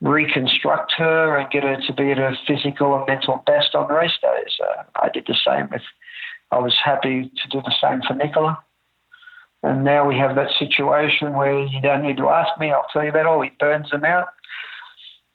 reconstruct 0.01 0.93
her 0.97 1.37
and 1.37 1.49
get 1.51 1.63
her 1.63 1.77
to 1.87 1.93
be 1.93 2.11
at 2.11 2.17
her 2.17 2.35
physical 2.47 2.95
and 2.95 3.05
mental 3.07 3.43
best 3.45 3.75
on 3.75 3.91
race 3.91 4.17
days. 4.21 4.57
Uh, 4.61 4.83
I 4.95 5.09
did 5.09 5.25
the 5.27 5.35
same 5.45 5.69
with, 5.71 5.81
I 6.51 6.59
was 6.59 6.75
happy 6.83 7.31
to 7.35 7.49
do 7.49 7.61
the 7.61 7.73
same 7.81 8.01
for 8.07 8.13
Nicola. 8.13 8.63
And 9.61 9.83
now 9.83 10.07
we 10.07 10.15
have 10.17 10.35
that 10.35 10.51
situation 10.57 11.33
where 11.33 11.65
you 11.65 11.81
don't 11.81 12.01
need 12.01 12.17
to 12.17 12.29
ask 12.29 12.57
me, 12.59 12.71
I'll 12.71 12.87
tell 12.93 13.03
you 13.03 13.11
that 13.11 13.25
all. 13.25 13.41
He 13.41 13.51
burns 13.59 13.89
them 13.91 14.05
out. 14.05 14.27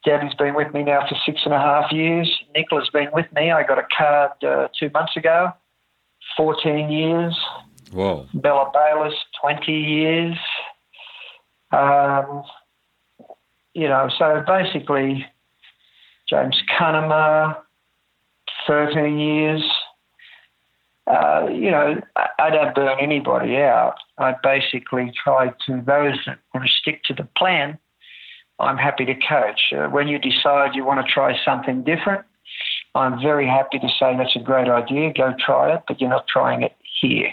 Gabby's 0.05 0.35
been 0.35 0.55
with 0.55 0.72
me 0.72 0.83
now 0.83 1.07
for 1.09 1.16
six 1.25 1.41
and 1.45 1.55
a 1.55 1.59
half 1.59 1.91
years. 1.93 2.31
Nicola's 2.55 2.91
been 2.91 3.09
with 3.12 3.27
me. 3.35 3.51
I 3.51 3.62
got 3.62 3.79
a 3.79 3.87
card 3.97 4.33
uh, 4.43 4.68
two 4.79 4.91
months 4.91 5.16
ago, 5.16 5.51
14 6.37 6.91
years. 6.91 7.39
Whoa. 7.93 8.27
Bella 8.35 8.70
Bayliss, 8.72 9.14
20 9.41 9.72
years. 9.72 10.37
Um, 11.70 12.45
you 13.72 13.89
know, 13.89 14.09
so 14.18 14.43
basically, 14.47 15.27
James 16.29 16.57
Cunnama, 16.79 17.57
13 18.66 19.18
years. 19.18 19.62
Uh, 21.07 21.48
you 21.52 21.70
know, 21.70 22.00
I, 22.38 22.48
don't 22.48 22.74
burn 22.74 22.96
anybody 22.98 23.57
out. 23.57 23.96
I 24.16 24.34
basically 24.42 25.12
try 25.22 25.48
to, 25.66 25.82
those 25.86 26.18
that 26.26 26.38
want 26.55 26.66
to 26.66 26.72
stick 26.72 27.02
to 27.05 27.14
the 27.14 27.28
plan, 27.36 27.78
I'm 28.59 28.78
happy 28.78 29.05
to 29.05 29.14
coach. 29.14 29.72
Uh, 29.76 29.88
when 29.88 30.09
you 30.09 30.18
decide 30.18 30.74
you 30.74 30.84
want 30.84 31.07
to 31.07 31.12
try 31.12 31.36
something 31.44 31.84
different, 31.84 32.24
I'm 32.94 33.20
very 33.20 33.46
happy 33.46 33.78
to 33.80 33.88
say 33.98 34.16
that's 34.16 34.36
a 34.36 34.40
great 34.40 34.68
idea. 34.68 35.12
Go 35.12 35.34
try 35.38 35.74
it, 35.74 35.82
but 35.86 36.00
you're 36.00 36.11
not 36.11 36.26
trying 36.26 36.62
it 36.62 36.74
here 37.00 37.32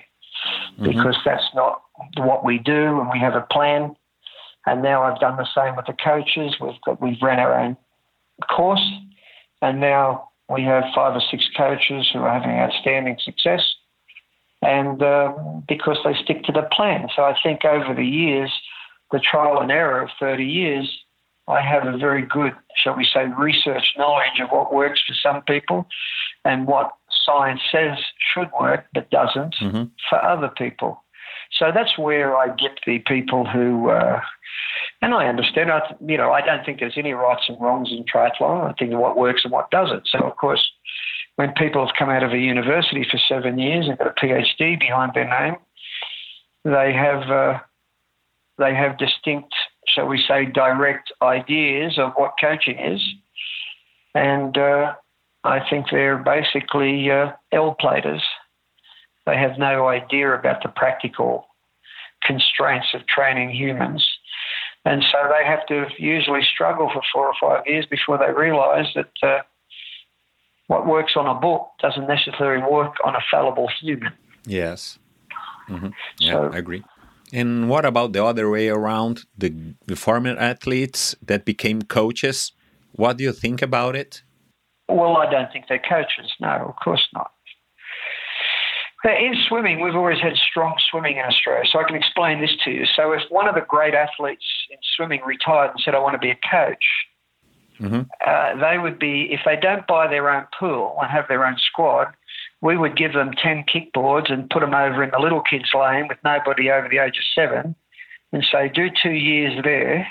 mm-hmm. 0.80 0.88
because 0.88 1.17
that's 1.24 1.49
not 1.53 1.82
what 2.17 2.43
we 2.43 2.57
do, 2.57 2.99
and 2.99 3.09
we 3.11 3.19
have 3.19 3.36
a 3.36 3.45
plan. 3.51 3.95
And 4.65 4.82
now 4.82 5.03
I've 5.03 5.19
done 5.19 5.38
the 5.38 5.47
same 5.55 5.76
with 5.76 5.86
the 5.86 5.93
coaches. 5.93 6.55
We've 6.59 6.80
got 6.86 7.01
we've 7.01 7.22
ran 7.22 7.39
our 7.39 7.57
own 7.57 7.78
course, 8.49 8.86
and 9.61 9.80
now 9.80 10.31
we 10.52 10.64
have 10.64 10.84
five 10.93 11.16
or 11.16 11.22
six 11.32 11.47
coaches 11.56 12.10
who 12.12 12.20
are 12.20 12.34
having 12.34 12.58
outstanding 12.58 13.18
success, 13.24 13.62
and 14.62 15.02
um, 15.02 15.64
because 15.68 15.97
they 16.04 16.14
stick 16.24 16.43
to 16.43 16.52
the 16.52 16.68
plan. 16.72 17.08
So 17.16 17.24
I 17.24 17.36
think 17.41 17.66
over 17.66 17.93
the 17.93 18.06
years, 18.06 18.52
the 19.12 19.20
trial 19.20 19.60
and 19.60 19.72
error 19.72 20.02
of 20.02 20.10
30 20.20 20.43
years, 20.43 21.04
I 21.47 21.62
have 21.62 21.86
a 21.86 21.97
very 21.97 22.22
good, 22.22 22.54
shall 22.82 22.95
we 22.95 23.06
say, 23.06 23.26
research 23.38 23.93
knowledge 23.97 24.39
of 24.41 24.49
what 24.49 24.74
works 24.74 25.02
for 25.06 25.14
some 25.14 25.41
people 25.43 25.88
and 26.45 26.68
what 26.68 26.91
science 27.26 27.62
says 27.72 27.97
should 28.34 28.49
work 28.60 28.86
but 28.93 29.10
doesn't 29.10 29.56
mm-hmm. 29.62 29.84
for 30.10 30.24
other 30.24 30.49
people. 30.49 31.04
So 31.54 31.72
that's 31.74 31.97
where 31.97 32.36
I 32.36 32.47
get 32.47 32.80
the 32.86 32.99
people 32.99 33.45
who, 33.45 33.89
uh, 33.89 34.22
and 35.02 35.14
I 35.14 35.28
understand. 35.28 35.72
I, 35.72 35.82
you 36.06 36.18
know, 36.18 36.32
I 36.32 36.41
don't 36.41 36.66
think 36.66 36.80
there's 36.80 36.97
any 36.97 37.14
rights 37.14 37.43
and 37.47 37.60
wrongs 37.62 37.89
in 37.91 38.06
triathlon. 38.06 38.70
I 38.70 38.74
think 38.74 38.93
what 38.93 39.18
works 39.18 39.41
and 39.43 39.52
what 39.52 39.70
doesn't. 39.70 40.08
So 40.08 40.20
of 40.20 40.38
course, 40.38 40.66
when 41.36 41.52
people 41.54 41.86
have 41.86 41.95
come 41.97 42.10
out 42.10 42.24
of 42.24 42.32
a 42.32 42.38
university 42.38 43.06
for 43.10 43.18
seven 43.18 43.60
years 43.60 43.88
and 43.88 43.97
got 43.97 44.08
a 44.08 44.26
PhD 44.26 44.80
behind 44.80 45.14
their 45.14 45.30
name, 45.30 45.56
they 46.64 46.93
have 46.93 47.30
uh, 47.30 47.60
they 48.58 48.74
have 48.76 48.97
distinct 48.97 49.54
shall 49.93 50.08
we 50.08 50.24
say, 50.28 50.45
direct 50.45 51.12
ideas 51.22 51.97
of 51.97 52.14
what 52.16 52.34
coaching 52.39 52.80
is. 52.80 53.02
And 54.14 54.58
uh, 54.58 54.93
I 55.43 55.60
think 55.70 55.88
they're 55.89 56.18
basically 56.18 57.10
uh, 57.12 57.32
L 57.52 57.76
platers. 57.80 58.24
They 59.26 59.38
have 59.38 59.57
no 59.57 59.88
idea 59.88 60.34
about 60.34 60.63
the 60.63 60.69
practical 60.69 61.47
constraints 62.24 62.88
of 62.93 63.05
training 63.07 63.51
humans. 63.51 64.07
And 64.86 65.03
so 65.11 65.17
they 65.30 65.45
have 65.45 65.65
to 65.67 65.86
usually 65.99 66.41
struggle 66.53 66.89
for 66.91 67.01
four 67.13 67.28
or 67.28 67.34
five 67.39 67.63
years 67.67 67.86
before 67.86 68.17
they 68.17 68.32
realize 68.34 68.88
that 68.95 69.11
uh, 69.22 69.41
what 70.67 70.88
works 70.88 71.13
on 71.15 71.28
a 71.28 71.39
book 71.39 71.69
doesn't 71.82 72.07
necessarily 72.07 72.63
work 72.63 72.95
on 73.03 73.15
a 73.15 73.19
fallible 73.30 73.69
human. 73.80 74.13
Yes. 74.45 74.97
Mm-hmm. 75.69 75.89
Yeah, 76.19 76.34
so, 76.34 76.51
I 76.51 76.57
agree. 76.57 76.84
And 77.32 77.69
what 77.69 77.86
about 77.86 78.13
the 78.13 78.24
other 78.24 78.49
way 78.49 78.69
around? 78.69 79.26
The, 79.38 79.76
the 79.86 79.95
former 79.95 80.36
athletes 80.38 81.15
that 81.26 81.45
became 81.45 81.84
coaches. 81.84 82.51
What 82.93 83.17
do 83.17 83.24
you 83.24 83.32
think 83.32 83.61
about 83.61 83.95
it? 83.95 84.24
Well, 84.89 85.17
I 85.17 85.30
don't 85.32 85.51
think 85.51 85.65
they're 85.69 85.80
coaches. 85.80 86.34
No, 86.39 86.49
of 86.69 86.76
course 86.84 87.07
not. 87.13 87.32
In 89.04 89.34
swimming, 89.47 89.82
we've 89.82 89.95
always 89.95 90.20
had 90.20 90.36
strong 90.36 90.76
swimming 90.89 91.18
in 91.18 91.26
Australia, 91.26 91.64
so 91.72 91.80
I 91.80 91.84
can 91.86 91.95
explain 91.95 92.39
this 92.39 92.56
to 92.64 92.72
you. 92.72 92.86
So, 92.86 93.14
if 93.14 93.24
one 93.30 93.47
of 93.47 93.56
the 93.56 93.62
great 93.62 93.95
athletes 93.95 94.45
in 94.70 94.78
swimming 94.95 95.22
retired 95.26 95.72
and 95.72 95.80
said, 95.84 95.95
I 95.95 95.99
want 95.99 96.14
to 96.14 96.20
be 96.20 96.30
a 96.30 96.38
coach, 96.49 96.86
mm-hmm. 97.80 98.02
uh, 98.26 98.56
they 98.62 98.78
would 98.78 98.99
be, 98.99 99.30
if 99.32 99.39
they 99.43 99.56
don't 99.56 99.88
buy 99.88 100.08
their 100.08 100.30
own 100.30 100.45
pool 100.58 100.97
and 101.02 101.10
have 101.10 101.28
their 101.28 101.45
own 101.45 101.58
squad, 101.58 102.14
we 102.62 102.78
would 102.78 102.95
give 102.95 103.14
them 103.14 103.32
10 103.32 103.66
kickboards 103.74 104.32
and 104.32 104.49
put 104.52 104.60
them 104.60 104.76
over 104.76 105.04
in 105.04 105.10
the 105.10 105.20
little 105.20 105.41
kids' 105.41 105.72
lane 105.74 106.08
with 106.08 106.20
nobody 106.24 106.70
over 106.70 106.88
the 106.88 106.99
age 106.99 107.18
of 107.18 107.24
seven 107.34 107.76
and 108.32 108.45
say, 108.52 108.70
do 108.70 108.89
two 109.02 109.14
years 109.14 109.60
there 109.64 110.08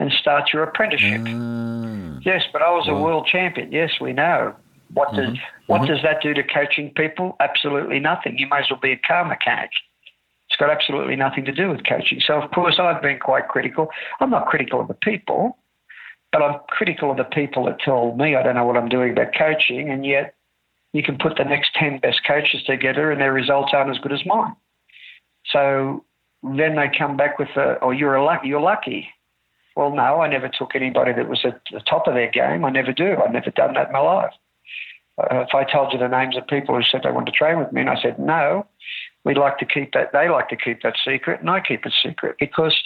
and 0.00 0.12
start 0.12 0.52
your 0.52 0.64
apprenticeship. 0.64 1.20
Mm. 1.20 2.24
Yes, 2.24 2.42
but 2.52 2.62
I 2.62 2.70
was 2.70 2.88
a 2.88 2.94
world 2.94 3.26
champion. 3.26 3.72
Yes, 3.72 3.92
we 4.00 4.12
know. 4.12 4.54
What 4.92 5.14
does 5.14 5.26
mm-hmm. 5.26 5.34
what 5.66 5.82
mm-hmm. 5.82 5.92
does 5.92 6.02
that 6.02 6.22
do 6.22 6.34
to 6.34 6.42
coaching 6.42 6.92
people? 6.96 7.36
Absolutely 7.40 8.00
nothing. 8.00 8.38
You 8.38 8.48
may 8.48 8.58
as 8.58 8.66
well 8.70 8.80
be 8.80 8.92
a 8.92 8.98
car 8.98 9.24
mechanic. 9.24 9.70
It's 10.48 10.56
got 10.56 10.70
absolutely 10.70 11.16
nothing 11.16 11.44
to 11.44 11.52
do 11.52 11.68
with 11.68 11.86
coaching. 11.86 12.20
So 12.26 12.40
of 12.40 12.50
course 12.52 12.78
I've 12.80 13.02
been 13.02 13.18
quite 13.18 13.48
critical. 13.48 13.88
I'm 14.20 14.30
not 14.30 14.46
critical 14.46 14.80
of 14.80 14.88
the 14.88 14.94
people, 14.94 15.58
but 16.32 16.42
I'm 16.42 16.60
critical 16.68 17.10
of 17.10 17.18
the 17.18 17.24
people 17.24 17.66
that 17.66 17.80
tell 17.80 18.14
me 18.16 18.34
I 18.34 18.42
don't 18.42 18.54
know 18.54 18.64
what 18.64 18.76
I'm 18.76 18.88
doing 18.88 19.12
about 19.12 19.34
coaching, 19.36 19.90
and 19.90 20.06
yet 20.06 20.34
you 20.92 21.02
can 21.02 21.18
put 21.18 21.36
the 21.36 21.44
next 21.44 21.74
10 21.74 22.00
best 22.00 22.20
coaches 22.26 22.62
together 22.64 23.12
and 23.12 23.20
their 23.20 23.32
results 23.32 23.72
aren't 23.74 23.90
as 23.90 23.98
good 23.98 24.12
as 24.12 24.24
mine. 24.24 24.56
So 25.52 26.04
then 26.42 26.76
they 26.76 26.90
come 26.96 27.16
back 27.16 27.38
with, 27.38 27.48
a, 27.56 27.76
oh, 27.82 27.90
you're, 27.90 28.14
a 28.14 28.24
lucky, 28.24 28.48
you're 28.48 28.60
lucky. 28.60 29.08
Well, 29.76 29.94
no, 29.94 30.20
I 30.20 30.28
never 30.28 30.48
took 30.48 30.74
anybody 30.74 31.12
that 31.12 31.28
was 31.28 31.44
at 31.44 31.60
the 31.70 31.80
top 31.80 32.08
of 32.08 32.14
their 32.14 32.30
game. 32.30 32.64
I 32.64 32.70
never 32.70 32.92
do. 32.92 33.16
I've 33.24 33.32
never 33.32 33.50
done 33.50 33.74
that 33.74 33.88
in 33.88 33.92
my 33.92 34.00
life. 34.00 34.32
Uh, 35.18 35.40
if 35.40 35.54
I 35.54 35.64
told 35.64 35.92
you 35.92 35.98
the 35.98 36.08
names 36.08 36.36
of 36.36 36.46
people 36.46 36.76
who 36.76 36.82
said 36.82 37.02
they 37.02 37.10
want 37.10 37.26
to 37.26 37.32
train 37.32 37.58
with 37.58 37.72
me, 37.72 37.80
and 37.80 37.90
I 37.90 38.00
said 38.00 38.18
no, 38.18 38.66
we'd 39.24 39.38
like 39.38 39.58
to 39.58 39.66
keep 39.66 39.92
that. 39.92 40.12
They 40.12 40.28
like 40.28 40.48
to 40.50 40.56
keep 40.56 40.82
that 40.82 40.96
secret, 41.04 41.40
and 41.40 41.50
I 41.50 41.60
keep 41.60 41.84
it 41.84 41.92
secret 42.02 42.36
because 42.38 42.76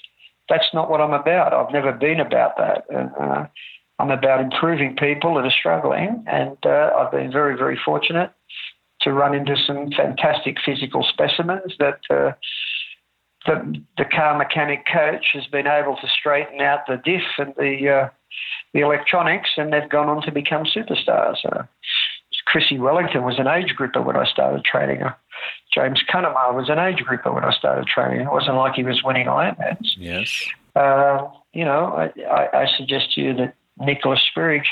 that's 0.49 0.72
not 0.74 0.91
what 0.91 1.01
I'm 1.01 1.12
about. 1.12 1.53
I've 1.53 1.72
never 1.72 1.93
been 1.93 2.20
about 2.20 2.57
that. 2.57 2.85
Uh, 2.93 3.47
I'm 3.99 4.11
about 4.11 4.41
improving 4.41 4.97
people 4.97 5.35
that 5.35 5.45
are 5.45 5.51
struggling, 5.51 6.24
and 6.26 6.57
uh, 6.64 6.91
I've 6.97 7.12
been 7.12 7.30
very, 7.30 7.57
very 7.57 7.78
fortunate 7.85 8.33
to 9.03 9.12
run 9.12 9.35
into 9.35 9.57
some 9.66 9.91
fantastic 9.97 10.57
physical 10.64 11.05
specimens 11.09 11.74
that 11.78 12.01
uh, 12.11 12.33
the, 13.47 13.83
the 13.99 14.05
car 14.05 14.37
mechanic 14.39 14.85
coach 14.93 15.26
has 15.35 15.47
been 15.47 15.66
able 15.66 15.97
to 15.97 16.09
straighten 16.18 16.61
out 16.61 16.80
the 16.87 17.01
diff 17.05 17.22
and 17.39 17.55
the 17.57 17.89
uh, 17.89 18.09
the 18.74 18.80
electronics, 18.80 19.51
and 19.57 19.72
they've 19.72 19.89
gone 19.91 20.09
on 20.09 20.22
to 20.22 20.33
become 20.33 20.64
superstars. 20.64 21.37
Chrissie 22.47 22.78
Wellington 22.78 23.24
was 23.24 23.38
an 23.38 23.47
age 23.47 23.74
grouper 23.74 24.03
when 24.03 24.16
I 24.16 24.24
started 24.24 24.64
training 24.64 25.01
her. 25.01 25.16
James 25.72 26.03
Cunnama 26.09 26.55
was 26.55 26.68
an 26.68 26.78
age 26.78 27.03
grouper 27.05 27.32
when 27.32 27.45
I 27.45 27.53
started 27.53 27.86
training. 27.86 28.26
It 28.26 28.30
wasn't 28.30 28.57
like 28.57 28.74
he 28.74 28.84
was 28.84 29.03
winning 29.03 29.26
Ironmans. 29.26 29.93
Yes. 29.97 30.45
Uh, 30.76 31.28
you 31.53 31.64
know, 31.64 31.86
I, 31.95 32.12
I, 32.22 32.62
I, 32.62 32.66
suggest 32.76 33.12
to 33.14 33.20
you 33.20 33.34
that 33.34 33.55
Nicola 33.78 34.16
Spirig 34.16 34.64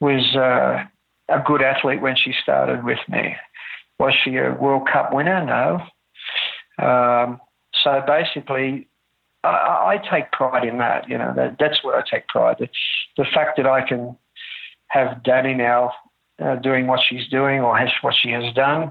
was 0.00 0.34
uh, 0.34 0.84
a 1.28 1.42
good 1.44 1.62
athlete 1.62 2.00
when 2.00 2.16
she 2.16 2.32
started 2.42 2.84
with 2.84 2.98
me. 3.08 3.36
Was 3.98 4.14
she 4.24 4.36
a 4.36 4.52
World 4.52 4.88
Cup 4.90 5.12
winner? 5.12 5.44
No. 5.44 6.84
Um, 6.84 7.40
so 7.82 8.02
basically, 8.06 8.88
I, 9.44 9.48
I, 9.48 10.10
take 10.10 10.32
pride 10.32 10.66
in 10.66 10.78
that. 10.78 11.08
You 11.08 11.18
know, 11.18 11.32
that, 11.36 11.56
that's 11.58 11.82
where 11.82 11.96
I 11.96 12.02
take 12.10 12.28
pride. 12.28 12.56
The, 12.58 12.68
the 13.16 13.24
fact 13.34 13.56
that 13.58 13.66
I 13.66 13.86
can 13.86 14.16
have 14.88 15.22
Danny 15.22 15.54
now 15.54 15.92
uh, 16.42 16.56
doing 16.56 16.86
what 16.86 17.00
she's 17.08 17.28
doing 17.28 17.60
or 17.60 17.76
has 17.76 17.90
what 18.02 18.14
she 18.20 18.30
has 18.30 18.52
done. 18.54 18.90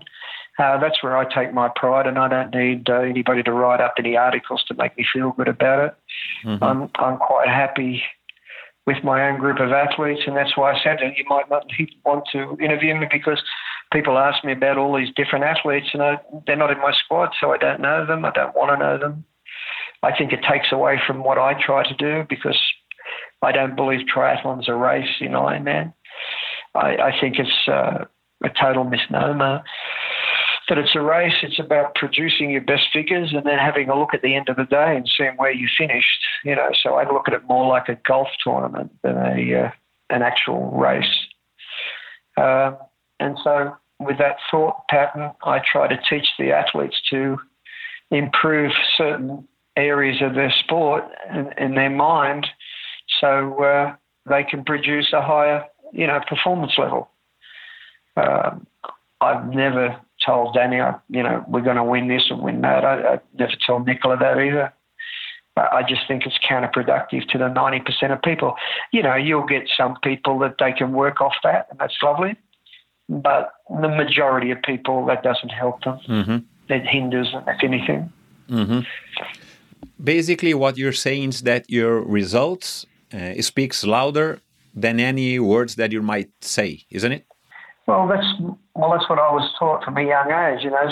Uh, 0.58 0.80
that's 0.80 1.04
where 1.04 1.18
I 1.18 1.26
take 1.26 1.54
my 1.54 1.70
pride, 1.76 2.08
and 2.08 2.18
I 2.18 2.30
don't 2.30 2.54
need 2.56 2.90
uh, 2.90 3.02
anybody 3.02 3.44
to 3.44 3.52
write 3.52 3.82
up 3.82 3.96
any 4.00 4.16
articles 4.16 4.64
to 4.70 4.74
make 4.76 4.98
me 4.98 5.06
feel 5.12 5.32
good 5.32 5.50
about 5.50 5.86
it. 5.86 5.96
Mm-hmm. 6.46 6.64
I'm 6.64 6.90
I'm 6.96 7.18
quite 7.18 7.50
happy 7.50 8.02
with 8.88 9.04
my 9.04 9.28
own 9.28 9.40
group 9.40 9.60
of 9.60 9.72
athletes, 9.72 10.22
and 10.26 10.38
that's 10.38 10.56
why 10.56 10.72
I 10.72 10.80
said 10.82 10.98
that 11.02 11.18
you 11.18 11.26
might 11.28 11.50
not 11.50 11.66
want 12.06 12.26
to 12.32 12.58
interview 12.64 12.96
me 12.96 13.08
because 13.12 13.42
people 13.92 14.18
ask 14.18 14.44
me 14.46 14.54
about 14.54 14.78
all 14.78 14.96
these 14.96 15.14
different 15.16 15.44
athletes, 15.44 15.88
and 15.94 16.02
I, 16.02 16.20
they're 16.48 16.56
not 16.56 16.72
in 16.72 16.80
my 16.80 16.94
squad, 17.04 17.32
so 17.40 17.52
I 17.52 17.58
don't 17.58 17.82
know 17.82 18.06
them. 18.06 18.24
I 18.24 18.32
don't 18.32 18.56
want 18.56 18.72
to 18.72 18.78
know 18.78 18.98
them. 18.98 19.26
I 20.04 20.16
think 20.16 20.32
it 20.32 20.46
takes 20.50 20.72
away 20.72 21.02
from 21.06 21.24
what 21.24 21.38
I 21.38 21.54
try 21.60 21.88
to 21.88 21.96
do 21.96 22.26
because 22.30 22.60
I 23.42 23.52
don't 23.52 23.76
believe 23.76 24.08
triathlon's 24.08 24.70
a 24.70 24.76
race 24.76 25.10
in 25.20 25.32
Ironman. 25.32 25.94
I, 26.76 27.10
I 27.10 27.20
think 27.20 27.38
it's 27.40 27.68
uh, 27.68 28.06
a 28.44 28.50
total 28.62 28.84
misnomer 28.84 29.64
that 30.68 30.78
it's 30.78 30.96
a 30.96 31.02
race. 31.02 31.36
It's 31.44 31.60
about 31.60 31.96
producing 31.96 32.50
your 32.50 32.62
best 32.62 32.88
figures 32.92 33.34
and 33.34 33.46
then 33.46 33.60
having 33.60 33.90
a 33.90 33.98
look 33.98 34.14
at 34.14 34.22
the 34.22 34.36
end 34.36 34.50
of 34.50 34.56
the 34.56 34.66
day 34.66 34.96
and 34.96 35.10
seeing 35.18 35.36
where 35.38 35.52
you 35.52 35.68
finished. 35.78 36.22
You 36.44 36.56
know, 36.56 36.70
so 36.82 36.96
I 36.96 37.12
look 37.12 37.28
at 37.28 37.34
it 37.34 37.44
more 37.48 37.68
like 37.68 37.90
a 37.90 37.98
golf 38.08 38.28
tournament 38.44 38.92
than 39.04 39.18
a 39.18 39.66
uh, 39.66 39.72
an 40.10 40.22
actual 40.22 40.72
race. 40.72 41.06
Um, 42.38 42.78
and 43.20 43.38
so, 43.44 43.76
with 44.00 44.18
that 44.18 44.38
thought 44.52 44.88
pattern, 44.90 45.32
I 45.44 45.60
try 45.60 45.88
to 45.88 45.98
teach 46.10 46.28
the 46.38 46.52
athletes 46.52 46.98
to 47.12 47.38
improve 48.12 48.72
certain 48.98 49.48
areas 49.78 50.22
of 50.22 50.36
their 50.36 50.54
sport 50.64 51.04
in, 51.34 51.50
in 51.58 51.76
their 51.76 51.90
mind, 51.90 52.48
so 53.20 53.64
uh, 53.64 53.96
they 54.30 54.44
can 54.44 54.64
produce 54.64 55.12
a 55.14 55.22
higher, 55.22 55.66
you 55.96 56.08
know, 56.08 56.20
performance 56.28 56.74
level. 56.78 57.10
Um, 58.18 58.68
I've 59.22 59.48
never 59.48 60.00
told 60.26 60.54
Danny, 60.54 60.78
you 61.10 61.24
know, 61.24 61.44
we're 61.48 61.62
going 61.62 61.78
to 61.78 61.84
win 61.84 62.08
this 62.08 62.24
and 62.30 62.42
win 62.42 62.62
that. 62.62 62.84
I, 62.84 63.14
I 63.16 63.20
never 63.38 63.54
tell 63.66 63.80
Nicola 63.80 64.18
that 64.18 64.38
either. 64.38 64.74
I 65.58 65.84
just 65.88 66.02
think 66.08 66.26
it's 66.26 66.38
counterproductive 66.50 67.30
to 67.30 67.38
the 67.38 67.46
90% 67.46 68.12
of 68.12 68.22
people. 68.22 68.56
You 68.92 69.04
know, 69.04 69.16
you'll 69.16 69.46
get 69.46 69.70
some 69.76 69.96
people 70.04 70.38
that 70.40 70.56
they 70.60 70.74
can 70.74 70.92
work 70.92 71.22
off 71.22 71.36
that, 71.44 71.68
and 71.70 71.80
that's 71.80 71.96
lovely. 72.04 72.36
But 73.08 73.54
the 73.70 73.88
majority 73.88 74.52
of 74.52 74.62
people, 74.64 75.06
that 75.06 75.24
doesn't 75.24 75.50
help 75.50 75.82
them. 75.84 76.00
Mm-hmm. 76.10 76.74
It 76.74 76.86
hinders 76.86 77.32
them, 77.32 77.46
if 77.48 77.64
anything. 77.64 78.12
Mm-hmm. 78.50 78.80
Basically, 80.04 80.54
what 80.54 80.78
you're 80.78 80.92
saying 80.92 81.30
is 81.30 81.42
that 81.44 81.70
your 81.70 82.02
results 82.02 82.86
uh, 83.14 83.42
speaks 83.42 83.86
louder 83.86 84.42
than 84.76 85.00
any 85.00 85.40
words 85.40 85.76
that 85.76 85.92
you 85.92 86.02
might 86.02 86.30
say, 86.42 86.86
isn't 86.92 87.12
it? 87.12 87.26
Well, 87.88 88.08
that's 88.08 88.28
well, 88.74 88.92
that's 88.92 89.10
what 89.10 89.20
I 89.20 89.32
was 89.32 89.50
taught 89.58 89.84
from 89.84 89.98
a 89.98 90.04
young 90.04 90.32
age. 90.32 90.64
You 90.64 90.72
know, 90.72 90.90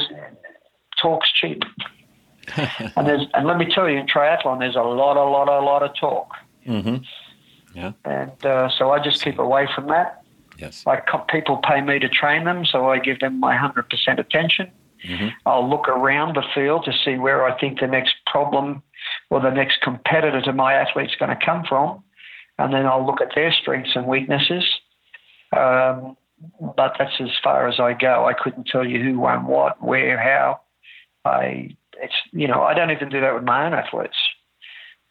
talk's 1.01 1.31
cheap. 1.33 1.63
and 2.55 3.07
there's, 3.07 3.25
and 3.33 3.47
let 3.47 3.57
me 3.57 3.65
tell 3.73 3.89
you, 3.89 3.97
in 3.97 4.05
triathlon, 4.05 4.59
there's 4.59 4.75
a 4.75 4.81
lot, 4.81 5.17
a 5.17 5.23
lot, 5.23 5.47
a 5.47 5.63
lot 5.63 5.81
of 5.81 5.91
talk. 5.99 6.31
Mm-hmm. 6.67 6.97
Yeah. 7.73 7.93
And 8.05 8.45
uh, 8.45 8.69
so 8.69 8.91
I 8.91 9.03
just 9.03 9.23
keep 9.23 9.39
away 9.39 9.67
from 9.73 9.87
that. 9.87 10.23
Yes. 10.57 10.85
Like 10.85 11.07
people 11.29 11.57
pay 11.57 11.81
me 11.81 11.99
to 11.99 12.07
train 12.07 12.43
them, 12.45 12.65
so 12.65 12.89
I 12.89 12.99
give 12.99 13.19
them 13.19 13.39
my 13.39 13.55
hundred 13.55 13.89
percent 13.89 14.19
attention. 14.19 14.71
Mm-hmm. 15.03 15.29
I'll 15.45 15.67
look 15.69 15.87
around 15.87 16.35
the 16.35 16.43
field 16.53 16.85
to 16.85 16.93
see 17.03 17.15
where 17.17 17.43
I 17.45 17.59
think 17.59 17.79
the 17.79 17.87
next 17.87 18.15
problem 18.27 18.83
or 19.29 19.41
the 19.41 19.49
next 19.49 19.81
competitor 19.81 20.41
to 20.41 20.53
my 20.53 20.73
athlete's 20.75 21.15
going 21.15 21.37
to 21.37 21.45
come 21.45 21.63
from, 21.67 22.02
and 22.59 22.73
then 22.73 22.85
I'll 22.85 23.05
look 23.05 23.21
at 23.21 23.35
their 23.35 23.53
strengths 23.53 23.95
and 23.95 24.07
weaknesses. 24.07 24.63
Um, 25.55 26.17
but 26.75 26.93
that's 26.99 27.19
as 27.19 27.29
far 27.43 27.67
as 27.67 27.79
I 27.79 27.93
go. 27.93 28.25
I 28.25 28.33
couldn't 28.33 28.67
tell 28.67 28.85
you 28.85 29.01
who 29.01 29.19
won 29.19 29.45
what, 29.45 29.81
where, 29.83 30.17
how. 30.17 30.61
I 31.25 31.75
it's 32.01 32.15
you 32.31 32.47
know 32.47 32.61
I 32.61 32.73
don't 32.73 32.91
even 32.91 33.09
do 33.09 33.21
that 33.21 33.33
with 33.33 33.43
my 33.43 33.65
own 33.65 33.73
athletes. 33.73 34.17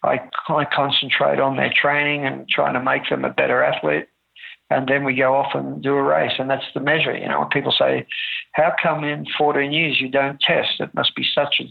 I, 0.02 0.18
I 0.48 0.64
concentrate 0.64 1.38
on 1.38 1.56
their 1.56 1.72
training 1.74 2.26
and 2.26 2.48
trying 2.48 2.74
to 2.74 2.82
make 2.82 3.08
them 3.08 3.24
a 3.24 3.30
better 3.30 3.62
athlete, 3.62 4.08
and 4.68 4.88
then 4.88 5.04
we 5.04 5.14
go 5.14 5.34
off 5.34 5.54
and 5.54 5.80
do 5.80 5.94
a 5.94 6.02
race, 6.02 6.32
and 6.38 6.50
that's 6.50 6.64
the 6.74 6.80
measure. 6.80 7.16
You 7.16 7.28
know, 7.28 7.40
when 7.40 7.48
people 7.48 7.72
say, 7.72 8.06
"How 8.52 8.74
come 8.82 9.04
in 9.04 9.26
14 9.38 9.72
years 9.72 10.00
you 10.00 10.08
don't 10.08 10.40
test?" 10.40 10.80
It 10.80 10.94
must 10.94 11.14
be 11.14 11.24
such 11.34 11.60
a 11.60 11.68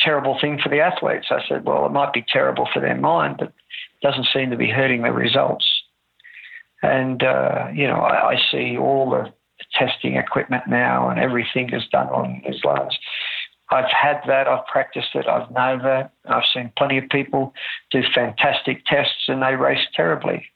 terrible 0.00 0.38
thing 0.40 0.58
for 0.62 0.68
the 0.68 0.80
athletes. 0.80 1.28
I 1.30 1.40
said, 1.48 1.64
"Well, 1.64 1.86
it 1.86 1.92
might 1.92 2.12
be 2.12 2.24
terrible 2.28 2.68
for 2.72 2.80
their 2.80 2.96
mind, 2.96 3.36
but 3.38 3.52
doesn't 4.02 4.28
seem 4.32 4.50
to 4.50 4.56
be 4.56 4.70
hurting 4.70 5.02
the 5.02 5.12
results." 5.12 5.66
And, 6.82 7.22
uh, 7.22 7.68
you 7.74 7.86
know, 7.86 7.96
I, 7.96 8.34
I, 8.34 8.36
see 8.52 8.76
all 8.76 9.10
the 9.10 9.32
testing 9.74 10.14
equipment 10.16 10.64
now 10.68 11.08
and 11.08 11.18
everything 11.18 11.72
is 11.74 11.82
done 11.90 12.06
on 12.08 12.40
these 12.46 12.62
lines. 12.64 12.96
I've 13.70 13.90
had 13.90 14.20
that, 14.28 14.46
I've 14.46 14.66
practiced 14.66 15.14
it, 15.14 15.26
I've 15.26 15.50
known 15.50 15.82
that. 15.82 16.12
I've 16.26 16.44
seen 16.54 16.72
plenty 16.78 16.98
of 16.98 17.08
people 17.10 17.52
do 17.90 18.02
fantastic 18.14 18.84
tests 18.86 19.24
and 19.26 19.42
they 19.42 19.56
race 19.56 19.84
terribly. 19.94 20.46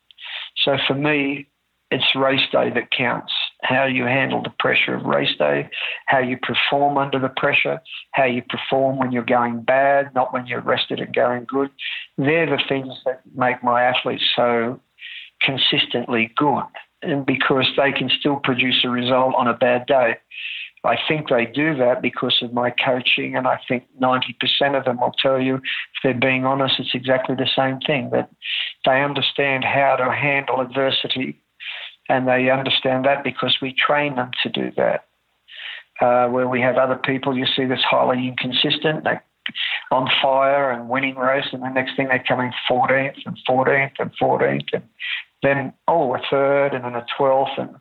So 0.64 0.78
for 0.86 0.94
me, 0.94 1.48
it's 1.90 2.14
race 2.14 2.48
day 2.52 2.70
that 2.70 2.90
counts. 2.90 3.32
How 3.62 3.84
you 3.86 4.04
handle 4.04 4.42
the 4.42 4.52
pressure 4.58 4.94
of 4.96 5.04
race 5.04 5.36
day, 5.38 5.70
how 6.06 6.18
you 6.18 6.36
perform 6.36 6.98
under 6.98 7.18
the 7.18 7.28
pressure, 7.28 7.80
how 8.12 8.24
you 8.24 8.42
perform 8.42 8.98
when 8.98 9.12
you're 9.12 9.22
going 9.22 9.62
bad, 9.62 10.14
not 10.14 10.32
when 10.32 10.46
you're 10.46 10.60
rested 10.60 10.98
and 10.98 11.14
going 11.14 11.44
good. 11.44 11.70
They're 12.18 12.46
the 12.46 12.62
things 12.68 12.92
that 13.04 13.22
make 13.34 13.62
my 13.62 13.82
athletes 13.82 14.24
so 14.34 14.80
consistently 15.40 16.32
good 16.36 16.64
and 17.02 17.26
because 17.26 17.68
they 17.76 17.92
can 17.92 18.08
still 18.08 18.36
produce 18.36 18.84
a 18.84 18.88
result 18.88 19.34
on 19.36 19.48
a 19.48 19.54
bad 19.54 19.86
day. 19.86 20.16
I 20.84 20.96
think 21.06 21.28
they 21.28 21.46
do 21.46 21.76
that 21.76 22.02
because 22.02 22.38
of 22.42 22.52
my 22.52 22.70
coaching, 22.70 23.36
and 23.36 23.46
I 23.46 23.60
think 23.68 23.84
90% 24.00 24.76
of 24.76 24.84
them 24.84 25.00
will 25.00 25.14
tell 25.22 25.40
you, 25.40 25.56
if 25.56 25.62
they're 26.02 26.14
being 26.14 26.44
honest, 26.44 26.80
it's 26.80 26.94
exactly 26.94 27.36
the 27.36 27.48
same 27.54 27.78
thing 27.80 28.10
that 28.10 28.30
they 28.84 29.02
understand 29.02 29.62
how 29.62 29.94
to 29.96 30.10
handle 30.10 30.60
adversity, 30.60 31.40
and 32.08 32.28
they 32.28 32.50
understand 32.50 33.04
that 33.04 33.24
because 33.24 33.56
we 33.62 33.74
train 33.74 34.16
them 34.16 34.30
to 34.42 34.48
do 34.48 34.70
that. 34.76 35.06
Uh, 36.00 36.26
where 36.28 36.48
we 36.48 36.60
have 36.60 36.76
other 36.76 36.96
people, 36.96 37.36
you 37.36 37.46
see 37.46 37.64
that's 37.64 37.84
highly 37.84 38.26
inconsistent, 38.26 39.04
they 39.04 39.20
on 39.90 40.08
fire 40.22 40.70
and 40.70 40.88
winning 40.88 41.16
race, 41.16 41.46
and 41.52 41.62
the 41.62 41.68
next 41.68 41.96
thing 41.96 42.08
they're 42.08 42.24
coming 42.26 42.52
14th 42.70 43.16
and 43.26 43.36
14th 43.48 43.92
and 43.98 44.10
14th, 44.20 44.68
and 44.72 44.82
then 45.42 45.72
oh 45.88 46.14
a 46.14 46.20
third 46.30 46.74
and 46.74 46.84
then 46.84 46.94
a 46.94 47.04
twelfth 47.16 47.50
and 47.58 47.76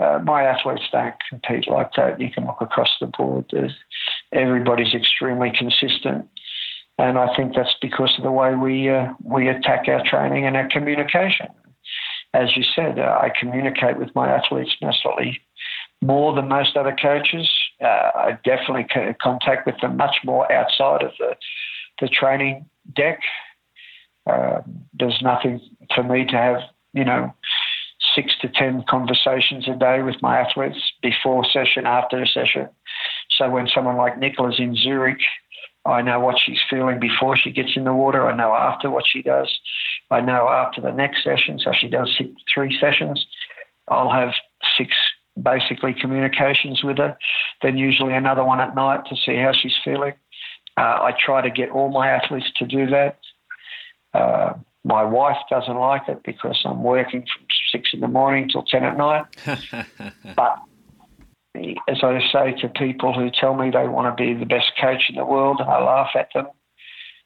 uh, 0.00 0.18
my 0.24 0.42
athletes 0.42 0.82
don't 0.90 1.14
compete 1.28 1.68
like 1.68 1.90
that. 1.96 2.20
You 2.20 2.30
can 2.30 2.46
look 2.46 2.60
across 2.60 2.90
the 3.00 3.06
board. 3.06 3.44
There's, 3.52 3.74
everybody's 4.32 4.92
extremely 4.92 5.52
consistent, 5.56 6.28
and 6.98 7.16
I 7.16 7.34
think 7.36 7.54
that's 7.54 7.76
because 7.80 8.12
of 8.18 8.24
the 8.24 8.32
way 8.32 8.56
we 8.56 8.90
uh, 8.90 9.12
we 9.22 9.48
attack 9.48 9.86
our 9.86 10.02
training 10.04 10.46
and 10.46 10.56
our 10.56 10.68
communication. 10.68 11.46
As 12.34 12.56
you 12.56 12.64
said, 12.74 12.98
uh, 12.98 13.18
I 13.22 13.30
communicate 13.38 13.96
with 13.96 14.12
my 14.14 14.28
athletes 14.28 14.72
in 14.80 14.90
more 16.02 16.34
than 16.34 16.48
most 16.48 16.76
other 16.76 16.94
coaches. 17.00 17.48
Uh, 17.80 18.10
I 18.14 18.38
definitely 18.44 18.86
contact 19.22 19.66
with 19.66 19.80
them 19.80 19.96
much 19.96 20.16
more 20.24 20.50
outside 20.52 21.02
of 21.02 21.12
the, 21.18 21.36
the 22.00 22.08
training 22.08 22.66
deck. 22.94 23.20
Uh, 24.26 24.62
there's 24.92 25.20
nothing 25.22 25.60
for 25.94 26.02
me 26.02 26.24
to 26.26 26.36
have, 26.36 26.56
you 26.92 27.04
know, 27.04 27.32
six 28.16 28.32
to 28.40 28.48
ten 28.48 28.84
conversations 28.88 29.68
a 29.68 29.76
day 29.76 30.02
with 30.02 30.16
my 30.20 30.40
athletes 30.40 30.78
before 31.02 31.44
session, 31.44 31.86
after 31.86 32.26
session. 32.26 32.68
So 33.38 33.48
when 33.48 33.68
someone 33.72 33.96
like 33.96 34.18
Nicola's 34.18 34.58
in 34.58 34.74
Zurich, 34.74 35.20
I 35.86 36.02
know 36.02 36.18
what 36.18 36.36
she's 36.44 36.60
feeling 36.68 36.98
before 36.98 37.36
she 37.36 37.52
gets 37.52 37.76
in 37.76 37.84
the 37.84 37.94
water. 37.94 38.26
I 38.26 38.34
know 38.34 38.54
after 38.54 38.90
what 38.90 39.04
she 39.06 39.22
does. 39.22 39.50
I 40.14 40.20
know 40.20 40.48
after 40.48 40.80
the 40.80 40.92
next 40.92 41.24
session. 41.24 41.58
So 41.58 41.72
she 41.72 41.88
does 41.88 42.14
six, 42.16 42.30
three 42.52 42.78
sessions. 42.80 43.26
I'll 43.88 44.12
have 44.12 44.32
six 44.78 44.92
basically 45.42 45.92
communications 45.92 46.84
with 46.84 46.98
her. 46.98 47.18
Then 47.62 47.76
usually 47.76 48.14
another 48.14 48.44
one 48.44 48.60
at 48.60 48.76
night 48.76 49.00
to 49.08 49.16
see 49.16 49.34
how 49.34 49.52
she's 49.52 49.74
feeling. 49.84 50.14
Uh, 50.76 50.98
I 51.08 51.14
try 51.18 51.42
to 51.42 51.50
get 51.50 51.70
all 51.70 51.90
my 51.90 52.08
athletes 52.08 52.50
to 52.58 52.66
do 52.66 52.86
that. 52.86 53.18
Uh, 54.12 54.54
my 54.84 55.02
wife 55.02 55.38
doesn't 55.50 55.76
like 55.76 56.08
it 56.08 56.22
because 56.24 56.60
I'm 56.64 56.84
working 56.84 57.22
from 57.22 57.46
six 57.72 57.90
in 57.92 58.00
the 58.00 58.08
morning 58.08 58.48
till 58.48 58.62
ten 58.62 58.84
at 58.84 58.96
night. 58.96 59.24
but 60.36 60.58
as 61.88 61.98
I 62.02 62.20
say 62.32 62.60
to 62.60 62.68
people 62.68 63.12
who 63.12 63.30
tell 63.30 63.54
me 63.54 63.70
they 63.70 63.88
want 63.88 64.16
to 64.16 64.22
be 64.22 64.38
the 64.38 64.46
best 64.46 64.72
coach 64.80 65.04
in 65.08 65.16
the 65.16 65.24
world, 65.24 65.60
I 65.60 65.82
laugh 65.82 66.10
at 66.14 66.28
them. 66.34 66.46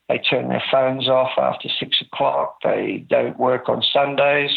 They 0.08 0.18
turn 0.18 0.48
their 0.48 0.62
phones 0.70 1.08
off 1.08 1.32
after 1.36 1.68
six 1.78 2.00
o'clock. 2.00 2.58
They 2.62 3.04
don't 3.08 3.38
work 3.38 3.68
on 3.68 3.82
Sundays. 3.92 4.50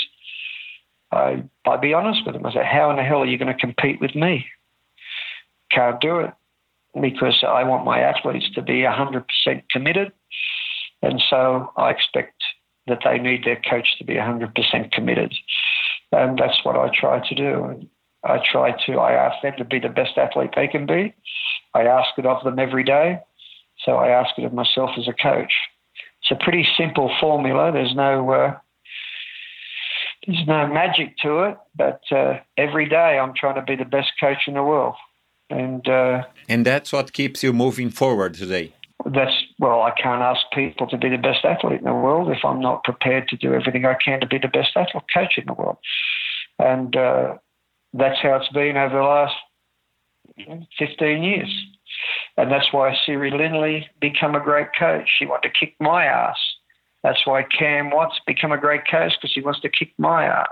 I, 1.11 1.43
i 1.65 1.77
be 1.77 1.93
honest 1.93 2.21
with 2.25 2.35
them. 2.35 2.45
I 2.45 2.53
say, 2.53 2.65
how 2.65 2.89
in 2.89 2.95
the 2.95 3.03
hell 3.03 3.19
are 3.19 3.25
you 3.25 3.37
going 3.37 3.53
to 3.53 3.59
compete 3.59 3.99
with 3.99 4.15
me? 4.15 4.45
Can't 5.69 5.99
do 5.99 6.19
it 6.19 6.33
because 6.99 7.43
I 7.47 7.63
want 7.63 7.85
my 7.85 7.99
athletes 7.99 8.49
to 8.55 8.61
be 8.61 8.83
100% 8.83 9.23
committed. 9.69 10.11
And 11.01 11.21
so 11.29 11.71
I 11.77 11.89
expect 11.91 12.41
that 12.87 12.99
they 13.03 13.17
need 13.17 13.43
their 13.43 13.61
coach 13.69 13.97
to 13.97 14.05
be 14.05 14.15
100% 14.15 14.91
committed. 14.91 15.33
And 16.11 16.37
that's 16.37 16.63
what 16.63 16.75
I 16.75 16.89
try 16.93 17.27
to 17.27 17.35
do. 17.35 17.87
I 18.23 18.39
try 18.51 18.75
to, 18.85 18.93
I 18.99 19.13
ask 19.13 19.41
them 19.41 19.53
to 19.57 19.65
be 19.65 19.79
the 19.79 19.89
best 19.89 20.17
athlete 20.17 20.51
they 20.55 20.67
can 20.67 20.85
be. 20.85 21.13
I 21.73 21.83
ask 21.83 22.09
it 22.17 22.25
of 22.25 22.43
them 22.43 22.59
every 22.59 22.83
day. 22.83 23.19
So 23.85 23.93
I 23.93 24.09
ask 24.09 24.37
it 24.37 24.45
of 24.45 24.53
myself 24.53 24.91
as 24.97 25.07
a 25.07 25.13
coach. 25.13 25.53
It's 26.21 26.31
a 26.31 26.43
pretty 26.43 26.67
simple 26.77 27.11
formula. 27.19 27.71
There's 27.71 27.95
no, 27.95 28.29
uh, 28.31 28.57
there's 30.27 30.47
no 30.47 30.67
magic 30.67 31.17
to 31.19 31.39
it, 31.45 31.57
but 31.75 32.01
uh, 32.11 32.39
every 32.57 32.87
day 32.87 33.17
I'm 33.19 33.33
trying 33.35 33.55
to 33.55 33.63
be 33.63 33.75
the 33.75 33.89
best 33.89 34.11
coach 34.19 34.43
in 34.47 34.53
the 34.53 34.63
world. 34.63 34.95
And, 35.49 35.87
uh, 35.87 36.23
and 36.47 36.65
that's 36.65 36.93
what 36.93 37.11
keeps 37.11 37.43
you 37.43 37.53
moving 37.53 37.89
forward 37.89 38.35
today. 38.35 38.73
That's 39.05 39.33
well, 39.57 39.81
I 39.81 39.91
can't 39.91 40.21
ask 40.21 40.41
people 40.53 40.87
to 40.87 40.97
be 40.97 41.09
the 41.09 41.17
best 41.17 41.43
athlete 41.43 41.79
in 41.79 41.85
the 41.85 41.93
world 41.93 42.29
if 42.29 42.45
I'm 42.45 42.59
not 42.59 42.83
prepared 42.83 43.27
to 43.29 43.35
do 43.37 43.53
everything 43.53 43.83
I 43.83 43.95
can 43.95 44.19
to 44.19 44.27
be 44.27 44.37
the 44.37 44.47
best 44.47 44.71
athlete 44.75 45.03
coach 45.11 45.37
in 45.37 45.45
the 45.47 45.53
world. 45.53 45.77
And 46.59 46.95
uh, 46.95 47.37
that's 47.93 48.21
how 48.21 48.35
it's 48.35 48.49
been 48.49 48.77
over 48.77 48.95
the 48.95 49.03
last 49.03 49.35
15 50.77 51.23
years. 51.23 51.65
And 52.37 52.51
that's 52.51 52.71
why 52.71 52.95
Siri 53.05 53.31
Lindley 53.31 53.87
become 53.99 54.35
a 54.35 54.43
great 54.43 54.67
coach. 54.77 55.09
She 55.17 55.25
wanted 55.25 55.49
to 55.49 55.59
kick 55.59 55.75
my 55.79 56.05
ass. 56.05 56.37
That's 57.03 57.25
why 57.25 57.43
Cam 57.43 57.89
Watts 57.89 58.19
become 58.27 58.51
a 58.51 58.57
great 58.57 58.81
coach 58.89 59.13
because 59.19 59.33
he 59.33 59.41
wants 59.41 59.61
to 59.61 59.69
kick 59.69 59.93
my 59.97 60.25
ass. 60.25 60.47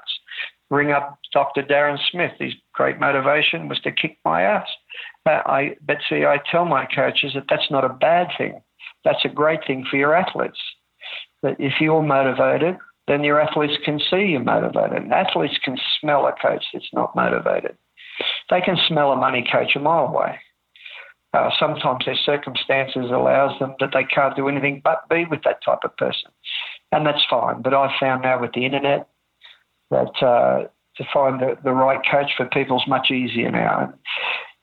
Ring 0.70 0.92
up 0.92 1.18
Dr. 1.34 1.64
Darren 1.64 1.98
Smith. 2.12 2.32
His 2.40 2.54
great 2.74 3.00
motivation 3.00 3.70
was 3.70 3.80
to 3.82 3.92
kick 3.92 4.18
my 4.24 4.44
ass. 4.44 4.68
Uh, 5.26 5.42
I, 5.46 5.76
but 5.86 5.98
see, 6.08 6.26
I 6.26 6.40
tell 6.52 6.66
my 6.66 6.86
coaches 6.86 7.32
that 7.36 7.46
that's 7.50 7.70
not 7.72 7.86
a 7.86 7.90
bad 7.90 8.28
thing. 8.38 8.62
That's 9.04 9.24
a 9.26 9.30
great 9.30 9.62
thing 9.66 9.86
for 9.90 9.98
your 9.98 10.16
athletes. 10.16 10.60
That 11.42 11.56
if 11.60 11.74
you're 11.80 12.04
motivated, 12.04 12.78
then 13.08 13.24
your 13.24 13.42
athletes 13.42 13.74
can 13.84 14.00
see 14.00 14.28
you're 14.28 14.44
motivated. 14.44 15.12
Athletes 15.12 15.58
can 15.64 15.78
smell 16.00 16.28
a 16.28 16.34
coach 16.34 16.64
that's 16.74 16.94
not 16.94 17.16
motivated. 17.16 17.78
They 18.50 18.62
can 18.62 18.78
smell 18.88 19.12
a 19.12 19.16
money 19.16 19.48
coach 19.52 19.76
a 19.76 19.80
mile 19.80 20.06
away. 20.06 20.40
Uh, 21.34 21.50
sometimes 21.60 22.06
their 22.06 22.18
circumstances 22.26 23.12
allows 23.12 23.58
them 23.60 23.76
that 23.80 23.92
they 23.94 24.04
can't 24.04 24.36
do 24.36 24.48
anything 24.48 24.82
but 24.84 25.08
be 25.10 25.26
with 25.30 25.44
that 25.44 25.64
type 25.64 25.80
of 25.84 25.96
person, 25.98 26.32
and 26.92 27.06
that's 27.06 27.24
fine. 27.30 27.62
But 27.62 27.74
I've 27.74 28.00
found 28.00 28.24
now 28.24 28.42
with 28.42 28.54
the 28.54 28.66
internet 28.66 29.08
that 29.92 30.24
uh, 30.24 30.68
to 30.98 31.04
find 31.14 31.40
the, 31.40 31.58
the 31.64 31.72
right 31.72 32.00
coach 32.10 32.32
for 32.36 32.46
people 32.46 32.78
is 32.78 32.88
much 32.88 33.12
easier 33.12 33.52
now. 33.52 33.94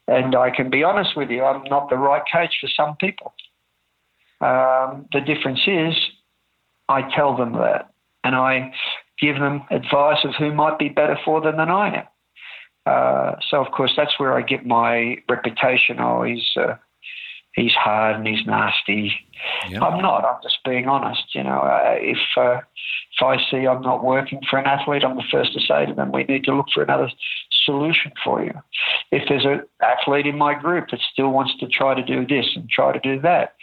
And 0.08 0.36
I 0.36 0.50
can 0.50 0.70
be 0.70 0.84
honest 0.84 1.16
with 1.16 1.30
you, 1.30 1.42
I'm 1.44 1.64
not 1.64 1.90
the 1.90 1.96
right 1.96 2.22
coach 2.32 2.54
for 2.60 2.68
some 2.68 2.96
people. 2.96 3.34
Um, 4.40 5.06
the 5.12 5.20
difference 5.20 5.60
is 5.66 5.94
I 6.88 7.02
tell 7.14 7.36
them 7.36 7.52
that 7.54 7.90
and 8.22 8.36
I 8.36 8.72
give 9.20 9.36
them 9.36 9.62
advice 9.70 10.18
of 10.24 10.34
who 10.38 10.52
might 10.52 10.78
be 10.78 10.88
better 10.88 11.18
for 11.24 11.40
them 11.40 11.56
than 11.56 11.70
I 11.70 11.96
am. 11.98 12.04
Uh, 12.86 13.34
so 13.50 13.64
of 13.64 13.72
course 13.72 13.92
that's 13.96 14.18
where 14.18 14.32
I 14.34 14.42
get 14.42 14.64
my 14.64 15.16
reputation. 15.28 15.98
Oh, 16.00 16.22
he's 16.22 16.46
uh, 16.56 16.76
he's 17.54 17.72
hard 17.72 18.16
and 18.16 18.26
he's 18.26 18.46
nasty. 18.46 19.12
Yep. 19.68 19.82
I'm 19.82 20.00
not. 20.00 20.24
I'm 20.24 20.40
just 20.42 20.58
being 20.64 20.86
honest. 20.86 21.34
You 21.34 21.42
know, 21.42 21.58
uh, 21.58 21.96
if 21.98 22.18
uh, 22.36 22.60
if 23.18 23.22
I 23.22 23.38
see 23.50 23.66
I'm 23.66 23.82
not 23.82 24.04
working 24.04 24.40
for 24.48 24.58
an 24.58 24.66
athlete, 24.66 25.04
I'm 25.04 25.16
the 25.16 25.24
first 25.30 25.52
to 25.54 25.60
say 25.60 25.86
to 25.86 25.94
them, 25.94 26.12
we 26.12 26.24
need 26.24 26.44
to 26.44 26.54
look 26.54 26.66
for 26.72 26.82
another 26.82 27.10
solution 27.64 28.12
for 28.22 28.44
you. 28.44 28.52
If 29.10 29.28
there's 29.28 29.44
an 29.44 29.62
athlete 29.82 30.26
in 30.26 30.38
my 30.38 30.54
group 30.54 30.88
that 30.90 31.00
still 31.12 31.30
wants 31.30 31.58
to 31.58 31.66
try 31.66 31.94
to 31.94 32.04
do 32.04 32.26
this 32.26 32.46
and 32.54 32.68
try 32.68 32.92
to 32.92 33.00
do 33.00 33.20
that, 33.22 33.54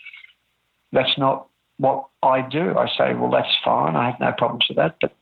that's 0.91 1.17
not 1.17 1.47
what 1.77 2.07
I 2.21 2.41
do. 2.41 2.77
I 2.77 2.87
say, 2.97 3.13
well, 3.13 3.31
that's 3.31 3.55
fine. 3.63 3.95
I 3.95 4.11
have 4.11 4.19
no 4.19 4.33
problems 4.37 4.65
with 4.67 4.77
that. 4.77 4.97
But 4.99 5.15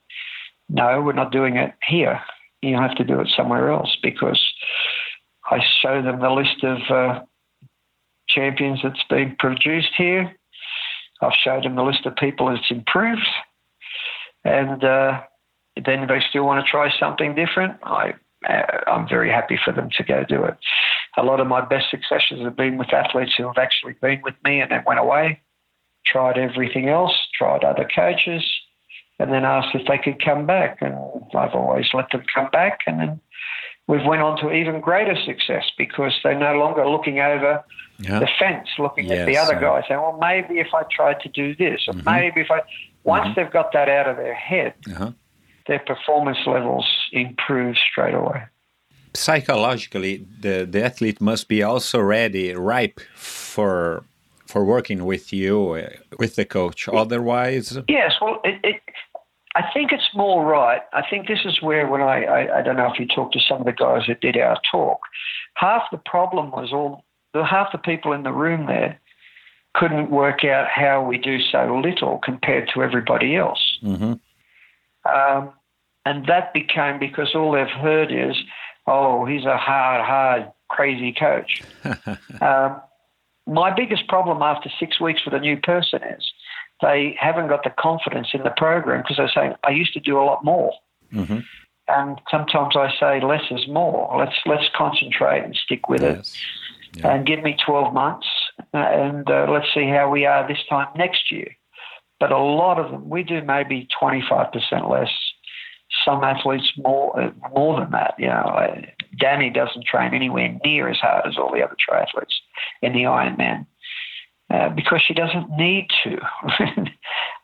no, 0.69 1.01
we're 1.01 1.13
not 1.13 1.31
doing 1.31 1.57
it 1.57 1.73
here. 1.87 2.19
You 2.61 2.75
have 2.75 2.95
to 2.95 3.03
do 3.03 3.19
it 3.19 3.29
somewhere 3.35 3.71
else 3.71 3.95
because 4.03 4.39
I 5.45 5.59
show 5.81 6.01
them 6.01 6.19
the 6.19 6.29
list 6.29 6.63
of 6.63 6.77
uh, 6.89 7.21
champions 8.29 8.79
that's 8.83 9.03
been 9.09 9.35
produced 9.39 9.91
here. 9.97 10.35
I've 11.21 11.33
showed 11.43 11.63
them 11.63 11.75
the 11.75 11.83
list 11.83 12.05
of 12.05 12.15
people 12.15 12.47
that's 12.49 12.69
improved. 12.69 13.27
And 14.43 14.83
uh, 14.83 15.21
then 15.83 16.07
they 16.07 16.21
still 16.29 16.45
want 16.45 16.63
to 16.65 16.69
try 16.69 16.91
something 16.99 17.35
different. 17.35 17.77
I, 17.83 18.13
uh, 18.47 18.89
I'm 18.89 19.07
very 19.07 19.29
happy 19.29 19.59
for 19.63 19.71
them 19.71 19.89
to 19.97 20.03
go 20.03 20.23
do 20.27 20.43
it. 20.43 20.57
A 21.17 21.23
lot 21.23 21.39
of 21.39 21.47
my 21.47 21.63
best 21.63 21.89
successes 21.91 22.43
have 22.43 22.55
been 22.55 22.77
with 22.77 22.93
athletes 22.93 23.33
who 23.37 23.47
have 23.47 23.57
actually 23.57 23.93
been 24.01 24.21
with 24.23 24.35
me 24.43 24.61
and 24.61 24.71
then 24.71 24.83
went 24.85 24.99
away 24.99 25.41
tried 26.05 26.37
everything 26.37 26.89
else, 26.89 27.13
tried 27.37 27.63
other 27.63 27.87
coaches, 27.93 28.43
and 29.21 29.31
then 29.31 29.45
asked 29.45 29.75
if 29.75 29.87
they 29.87 29.97
could 29.97 30.23
come 30.23 30.45
back. 30.45 30.79
And 30.81 30.95
I've 31.35 31.53
always 31.53 31.87
let 31.93 32.09
them 32.11 32.23
come 32.33 32.49
back. 32.51 32.79
And 32.87 32.99
then 32.99 33.21
we've 33.87 34.05
went 34.05 34.21
on 34.21 34.37
to 34.39 34.51
even 34.51 34.81
greater 34.81 35.15
success 35.25 35.65
because 35.77 36.13
they're 36.23 36.37
no 36.37 36.55
longer 36.55 36.87
looking 36.87 37.19
over 37.19 37.63
yeah. 37.99 38.19
the 38.19 38.29
fence, 38.39 38.67
looking 38.79 39.05
yes, 39.05 39.19
at 39.19 39.25
the 39.27 39.37
other 39.37 39.59
guys, 39.59 39.83
saying, 39.87 40.01
well, 40.01 40.17
maybe 40.19 40.59
if 40.59 40.73
I 40.73 40.83
tried 40.91 41.19
to 41.21 41.29
do 41.29 41.55
this, 41.55 41.81
or 41.87 41.93
mm-hmm. 41.93 42.09
maybe 42.09 42.41
if 42.41 42.51
I. 42.51 42.61
Once 43.03 43.25
mm-hmm. 43.25 43.33
they've 43.41 43.51
got 43.51 43.73
that 43.73 43.89
out 43.89 44.07
of 44.07 44.15
their 44.17 44.35
head, 44.35 44.75
uh-huh. 44.87 45.11
their 45.65 45.79
performance 45.79 46.37
levels 46.45 46.87
improve 47.11 47.75
straight 47.91 48.13
away. 48.13 48.43
Psychologically, 49.15 50.23
the, 50.39 50.67
the 50.69 50.83
athlete 50.83 51.19
must 51.19 51.47
be 51.47 51.63
also 51.63 51.99
ready, 51.99 52.53
ripe 52.53 52.99
for 53.15 54.03
for 54.45 54.65
working 54.65 55.05
with 55.05 55.31
you, 55.33 55.71
uh, 55.71 55.89
with 56.19 56.35
the 56.35 56.45
coach. 56.45 56.87
Otherwise, 56.89 57.79
yes. 57.87 58.11
Well, 58.21 58.39
it, 58.43 58.59
it, 58.63 58.81
I 59.55 59.63
think 59.73 59.91
it's 59.91 60.09
more 60.13 60.45
right. 60.45 60.81
I 60.93 61.03
think 61.09 61.27
this 61.27 61.41
is 61.45 61.61
where, 61.61 61.87
when 61.87 62.01
I, 62.01 62.23
I, 62.23 62.59
I 62.59 62.61
don't 62.61 62.77
know 62.77 62.91
if 62.91 62.99
you 62.99 63.05
talked 63.05 63.33
to 63.33 63.39
some 63.39 63.59
of 63.59 63.65
the 63.65 63.73
guys 63.73 64.03
that 64.07 64.21
did 64.21 64.37
our 64.37 64.57
talk, 64.71 64.99
half 65.55 65.83
the 65.91 65.97
problem 65.97 66.51
was 66.51 66.71
all 66.71 67.03
the 67.33 67.45
half 67.45 67.71
the 67.71 67.77
people 67.77 68.13
in 68.13 68.23
the 68.23 68.31
room 68.31 68.67
there 68.67 68.99
couldn't 69.73 70.09
work 70.09 70.43
out 70.43 70.67
how 70.67 71.03
we 71.03 71.17
do 71.17 71.39
so 71.39 71.81
little 71.83 72.19
compared 72.23 72.69
to 72.73 72.83
everybody 72.83 73.35
else. 73.35 73.79
Mm-hmm. 73.83 74.13
Um, 75.09 75.53
and 76.05 76.25
that 76.27 76.53
became 76.53 76.99
because 76.99 77.33
all 77.35 77.51
they've 77.51 77.67
heard 77.67 78.11
is, 78.11 78.35
oh, 78.87 79.25
he's 79.25 79.45
a 79.45 79.57
hard, 79.57 80.05
hard, 80.05 80.51
crazy 80.69 81.13
coach. 81.13 81.61
um, 82.41 82.81
my 83.47 83.73
biggest 83.73 84.07
problem 84.07 84.41
after 84.41 84.69
six 84.79 84.99
weeks 84.99 85.23
with 85.25 85.33
a 85.33 85.39
new 85.39 85.57
person 85.57 86.01
is 86.03 86.30
they 86.81 87.15
haven't 87.19 87.47
got 87.47 87.63
the 87.63 87.71
confidence 87.77 88.29
in 88.33 88.43
the 88.43 88.53
program 88.57 89.01
because 89.01 89.17
they're 89.17 89.31
saying, 89.33 89.53
I 89.63 89.71
used 89.71 89.93
to 89.93 89.99
do 89.99 90.17
a 90.17 90.23
lot 90.23 90.43
more. 90.43 90.73
Mm-hmm. 91.13 91.39
And 91.87 92.21
sometimes 92.29 92.75
I 92.75 92.93
say 92.99 93.25
less 93.25 93.43
is 93.51 93.67
more. 93.67 94.15
Let's 94.17 94.35
let's 94.45 94.69
concentrate 94.75 95.43
and 95.43 95.55
stick 95.55 95.89
with 95.89 96.01
yes. 96.01 96.37
it, 96.93 96.99
yeah. 96.99 97.13
and 97.13 97.25
give 97.25 97.43
me 97.43 97.57
twelve 97.65 97.93
months, 97.93 98.27
uh, 98.73 98.77
and 98.77 99.29
uh, 99.29 99.47
let's 99.49 99.67
see 99.73 99.87
how 99.87 100.09
we 100.09 100.25
are 100.25 100.47
this 100.47 100.63
time 100.69 100.87
next 100.95 101.31
year. 101.31 101.57
But 102.19 102.31
a 102.31 102.37
lot 102.37 102.79
of 102.79 102.91
them, 102.91 103.09
we 103.09 103.23
do 103.23 103.41
maybe 103.41 103.89
twenty 103.99 104.23
five 104.29 104.53
percent 104.53 104.89
less 104.89 105.11
some 106.05 106.23
athletes 106.23 106.71
more 106.77 107.19
uh, 107.19 107.31
more 107.53 107.79
than 107.79 107.91
that. 107.91 108.13
You 108.17 108.27
know, 108.27 108.81
Danny 109.19 109.49
doesn't 109.49 109.85
train 109.85 110.13
anywhere 110.13 110.57
near 110.63 110.87
as 110.87 110.97
hard 110.97 111.27
as 111.27 111.37
all 111.37 111.51
the 111.51 111.63
other 111.63 111.75
triathletes 111.75 112.35
in 112.81 112.93
the 112.93 113.03
Ironman 113.03 113.65
uh, 114.51 114.69
because 114.69 115.01
she 115.01 115.13
doesn't 115.13 115.49
need 115.51 115.87
to. 116.03 116.17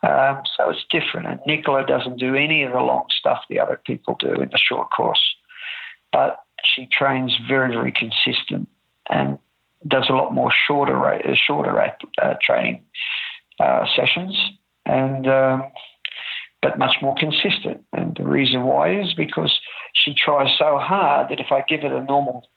um, 0.03 0.41
so 0.57 0.69
it's 0.69 0.85
different. 0.89 1.27
And 1.27 1.39
Nicola 1.45 1.85
doesn't 1.85 2.19
do 2.19 2.35
any 2.35 2.63
of 2.63 2.73
the 2.73 2.79
long 2.79 3.05
stuff 3.17 3.43
the 3.49 3.59
other 3.59 3.79
people 3.85 4.17
do 4.19 4.33
in 4.33 4.49
the 4.49 4.57
short 4.57 4.89
course, 4.91 5.21
but 6.11 6.39
she 6.63 6.87
trains 6.91 7.37
very, 7.47 7.73
very 7.73 7.91
consistent 7.93 8.67
and 9.09 9.39
does 9.87 10.07
a 10.09 10.13
lot 10.13 10.33
more 10.33 10.51
shorter 10.67 11.05
uh, 11.05 11.35
shorter 11.35 11.79
uh, 11.79 12.33
training 12.41 12.83
uh, 13.59 13.85
sessions, 13.95 14.35
and 14.85 15.27
um, 15.27 15.63
but 16.61 16.77
much 16.77 16.97
more 17.01 17.15
consistent. 17.15 17.85
And 17.93 18.17
the 18.17 18.25
reason 18.25 18.63
why 18.63 18.99
is 18.99 19.13
because 19.13 19.57
she 19.93 20.13
tries 20.13 20.57
so 20.57 20.77
hard 20.77 21.29
that 21.29 21.39
if 21.39 21.51
I 21.51 21.63
give 21.67 21.81
her 21.81 21.89
the 21.89 22.03
normal 22.03 22.47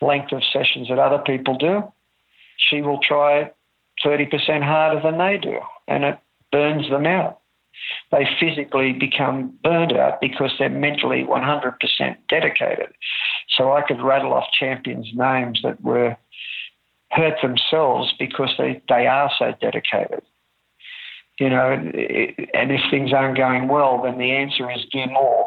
length 0.00 0.32
of 0.32 0.42
sessions 0.52 0.88
that 0.88 0.98
other 0.98 1.22
people 1.22 1.58
do, 1.58 1.82
she 2.56 2.80
will 2.80 3.00
try 3.00 3.50
30% 4.04 4.62
harder 4.62 5.00
than 5.02 5.18
they 5.18 5.38
do, 5.38 5.58
and 5.88 6.04
it 6.04 6.18
burns 6.52 6.88
them 6.90 7.06
out. 7.06 7.40
They 8.12 8.28
physically 8.38 8.92
become 8.92 9.56
burned 9.62 9.92
out 9.92 10.20
because 10.20 10.52
they're 10.58 10.68
mentally 10.68 11.24
100% 11.24 12.16
dedicated. 12.28 12.92
So 13.56 13.72
I 13.72 13.82
could 13.82 14.00
rattle 14.02 14.32
off 14.34 14.44
champions' 14.58 15.10
names 15.14 15.60
that 15.62 15.80
were 15.80 16.16
hurt 17.10 17.38
themselves 17.42 18.12
because 18.18 18.50
they, 18.58 18.82
they 18.88 19.06
are 19.06 19.30
so 19.38 19.52
dedicated. 19.60 20.22
You 21.38 21.48
know, 21.48 21.72
and 21.72 22.70
if 22.70 22.80
things 22.90 23.12
aren't 23.12 23.38
going 23.38 23.68
well, 23.68 24.02
then 24.02 24.18
the 24.18 24.32
answer 24.32 24.70
is 24.70 24.84
do 24.92 25.06
more. 25.06 25.46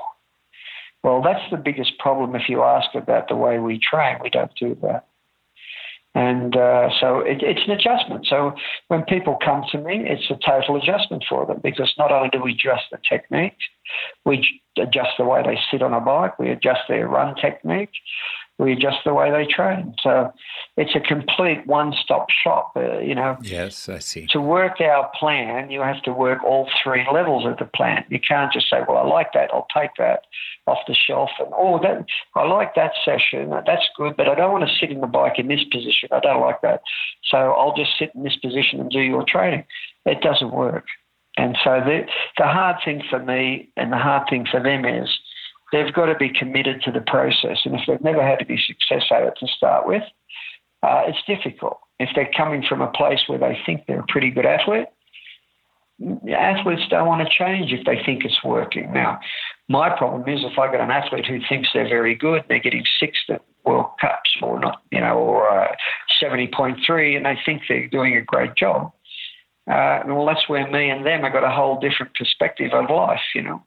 Well, 1.04 1.22
that's 1.22 1.52
the 1.52 1.58
biggest 1.58 2.00
problem 2.00 2.36
if 2.36 2.50
you 2.50 2.64
ask 2.64 2.96
about 2.96 3.28
the 3.28 3.36
way 3.36 3.60
we 3.60 3.78
train. 3.80 4.18
We 4.24 4.30
don't 4.30 4.54
do 4.56 4.76
that. 4.82 5.08
And 6.16 6.56
uh, 6.56 6.90
so 7.00 7.20
it, 7.20 7.42
it's 7.42 7.62
an 7.66 7.72
adjustment. 7.72 8.28
So 8.28 8.54
when 8.88 9.04
people 9.04 9.38
come 9.44 9.64
to 9.72 9.80
me, 9.80 10.04
it's 10.06 10.30
a 10.30 10.38
total 10.46 10.76
adjustment 10.76 11.26
for 11.28 11.46
them 11.46 11.60
because 11.64 11.92
not 11.98 12.12
only 12.12 12.30
do 12.30 12.42
we 12.42 12.52
adjust 12.52 12.84
the 12.92 13.00
technique, 13.08 13.58
we 14.24 14.46
adjust 14.78 15.12
the 15.18 15.26
way 15.26 15.42
they 15.44 15.58
sit 15.72 15.82
on 15.82 15.94
a 15.94 16.00
bike, 16.00 16.38
we 16.38 16.50
adjust 16.52 16.82
their 16.88 17.08
run 17.08 17.36
technique, 17.36 17.92
we 18.60 18.74
adjust 18.74 18.98
the 19.06 19.14
way 19.14 19.32
they 19.32 19.46
train. 19.52 19.96
So 20.02 20.32
it's 20.78 20.96
a 20.96 21.00
complete 21.00 21.66
one-stop 21.66 22.28
shop. 22.44 22.74
Uh, 22.76 23.00
you 23.00 23.16
know. 23.16 23.38
Yes, 23.42 23.90
I 23.90 24.00
see. 24.00 24.28
To 24.28 24.42
work 24.42 24.80
our 24.80 25.10
plan, 25.20 25.72
you 25.72 25.82
have 25.82 26.02
to 26.04 26.14
work 26.14 26.44
all 26.44 26.70
three 26.84 27.06
levels 27.12 27.46
of 27.46 27.58
the 27.58 27.66
plan. 27.66 28.06
You 28.10 28.20
can't 28.20 28.52
just 28.54 28.70
say, 28.70 28.78
"Well, 28.88 28.98
I 28.98 29.04
like 29.04 29.34
that. 29.34 29.50
I'll 29.54 29.68
take 29.76 29.92
that 29.98 30.24
off 30.68 30.80
the 30.88 30.94
shelf," 30.94 31.32
and 31.40 31.50
"Oh, 31.58 31.80
that 31.80 32.06
I 32.36 32.44
like 32.44 32.76
that 32.76 32.94
session. 33.04 33.50
That's 33.66 33.88
good, 33.98 34.16
but 34.16 34.30
I 34.30 34.36
don't 34.36 34.52
want 34.52 34.68
to 34.68 34.76
sit 34.76 34.92
in 34.92 35.02
the 35.02 35.08
bike 35.08 35.40
in 35.40 35.48
this 35.48 35.64
position. 35.66 36.10
I 36.12 36.20
don't 36.20 36.42
like 36.42 36.62
that. 36.62 36.82
So 37.24 37.38
I'll 37.38 37.76
just 37.76 37.98
sit 37.98 38.12
in 38.16 38.24
this 38.24 38.38
position 38.38 38.80
and 38.80 38.90
do 38.90 39.02
your 39.02 39.24
training." 39.24 39.66
It 40.06 40.22
doesn't 40.22 40.52
work. 40.52 40.86
And 41.38 41.58
so 41.64 41.82
the 41.84 42.06
the 42.38 42.46
hard 42.46 42.78
thing 42.86 43.02
for 43.10 43.20
me 43.20 43.70
and 43.76 43.92
the 43.92 43.98
hard 43.98 44.30
thing 44.30 44.46
for 44.50 44.62
them 44.62 44.86
is 44.86 45.10
they've 45.74 45.94
got 45.94 46.06
to 46.06 46.16
be 46.16 46.30
committed 46.30 46.82
to 46.84 46.92
the 46.92 47.02
process. 47.02 47.58
And 47.66 47.76
if 47.76 47.82
they've 47.86 48.02
never 48.02 48.26
had 48.26 48.46
any 48.48 48.58
success 48.66 49.04
at 49.12 49.24
it 49.24 49.34
to 49.40 49.48
start 49.48 49.86
with, 49.86 50.04
uh, 50.84 51.02
it's 51.08 51.24
difficult. 51.28 51.80
If 52.00 52.10
they're 52.16 52.32
coming 52.38 52.64
from 52.68 52.82
a 52.82 52.92
place 52.92 53.22
where 53.28 53.40
they 53.40 53.58
think 53.66 53.84
they're 53.88 54.00
a 54.00 54.08
pretty 54.08 54.30
good 54.30 54.46
athlete, 54.46 54.88
athletes 56.32 56.88
don't 56.90 57.08
want 57.08 57.28
to 57.28 57.38
change 57.44 57.72
if 57.72 57.86
they 57.86 58.02
think 58.06 58.26
it's 58.26 58.44
working. 58.44 58.92
Now, 58.94 59.20
my 59.70 59.90
problem 59.96 60.28
is 60.28 60.44
if 60.44 60.58
I 60.58 60.72
got 60.72 60.82
an 60.82 60.92
athlete 60.92 61.26
who 61.26 61.40
thinks 61.48 61.70
they're 61.74 61.88
very 61.88 62.16
good, 62.16 62.44
they're 62.48 62.60
getting 62.60 62.84
sixth 63.00 63.30
at 63.30 63.42
World 63.66 63.92
Cups 64.02 64.32
or 64.42 64.60
not, 64.60 64.82
you 64.92 65.00
know, 65.00 65.18
or 65.18 65.50
uh, 65.50 65.74
seventy 66.20 66.50
point 66.54 66.80
three, 66.86 67.16
and 67.16 67.26
they 67.26 67.38
think 67.46 67.62
they're 67.70 67.88
doing 67.88 68.18
a 68.18 68.22
great 68.22 68.56
job. 68.56 68.92
Uh, 69.72 70.00
well, 70.08 70.26
that's 70.26 70.50
where 70.50 70.70
me 70.70 70.90
and 70.90 71.06
them 71.06 71.22
have 71.22 71.32
got 71.32 71.46
a 71.46 71.56
whole 71.56 71.80
different 71.80 72.14
perspective 72.16 72.72
of 72.74 72.90
life, 72.90 73.22
you 73.34 73.44
know. 73.44 73.64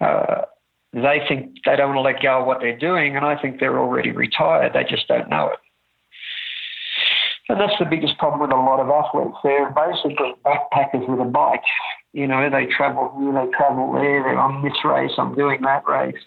Uh, 0.00 0.42
they 0.92 1.20
think 1.28 1.54
they 1.64 1.76
don't 1.76 1.94
want 1.94 1.98
to 1.98 2.12
let 2.12 2.22
go 2.22 2.40
of 2.40 2.46
what 2.46 2.60
they're 2.60 2.78
doing, 2.78 3.16
and 3.16 3.24
I 3.24 3.40
think 3.40 3.60
they're 3.60 3.78
already 3.78 4.10
retired. 4.10 4.72
They 4.74 4.84
just 4.84 5.06
don't 5.06 5.28
know 5.28 5.48
it. 5.48 5.58
And 7.48 7.60
that's 7.60 7.78
the 7.78 7.84
biggest 7.84 8.16
problem 8.18 8.40
with 8.40 8.52
a 8.52 8.56
lot 8.56 8.78
of 8.78 8.88
athletes. 8.90 9.36
They're 9.42 9.70
basically 9.70 10.34
backpackers 10.44 11.08
with 11.08 11.20
a 11.20 11.28
bike. 11.30 11.64
You 12.12 12.26
know, 12.26 12.48
they 12.50 12.66
travel 12.66 13.12
here, 13.18 13.32
they 13.32 13.50
travel 13.56 13.92
there, 13.92 14.22
they're 14.22 14.38
on 14.38 14.62
this 14.62 14.84
race, 14.84 15.12
I'm 15.18 15.34
doing 15.34 15.60
that 15.62 15.86
race. 15.86 16.22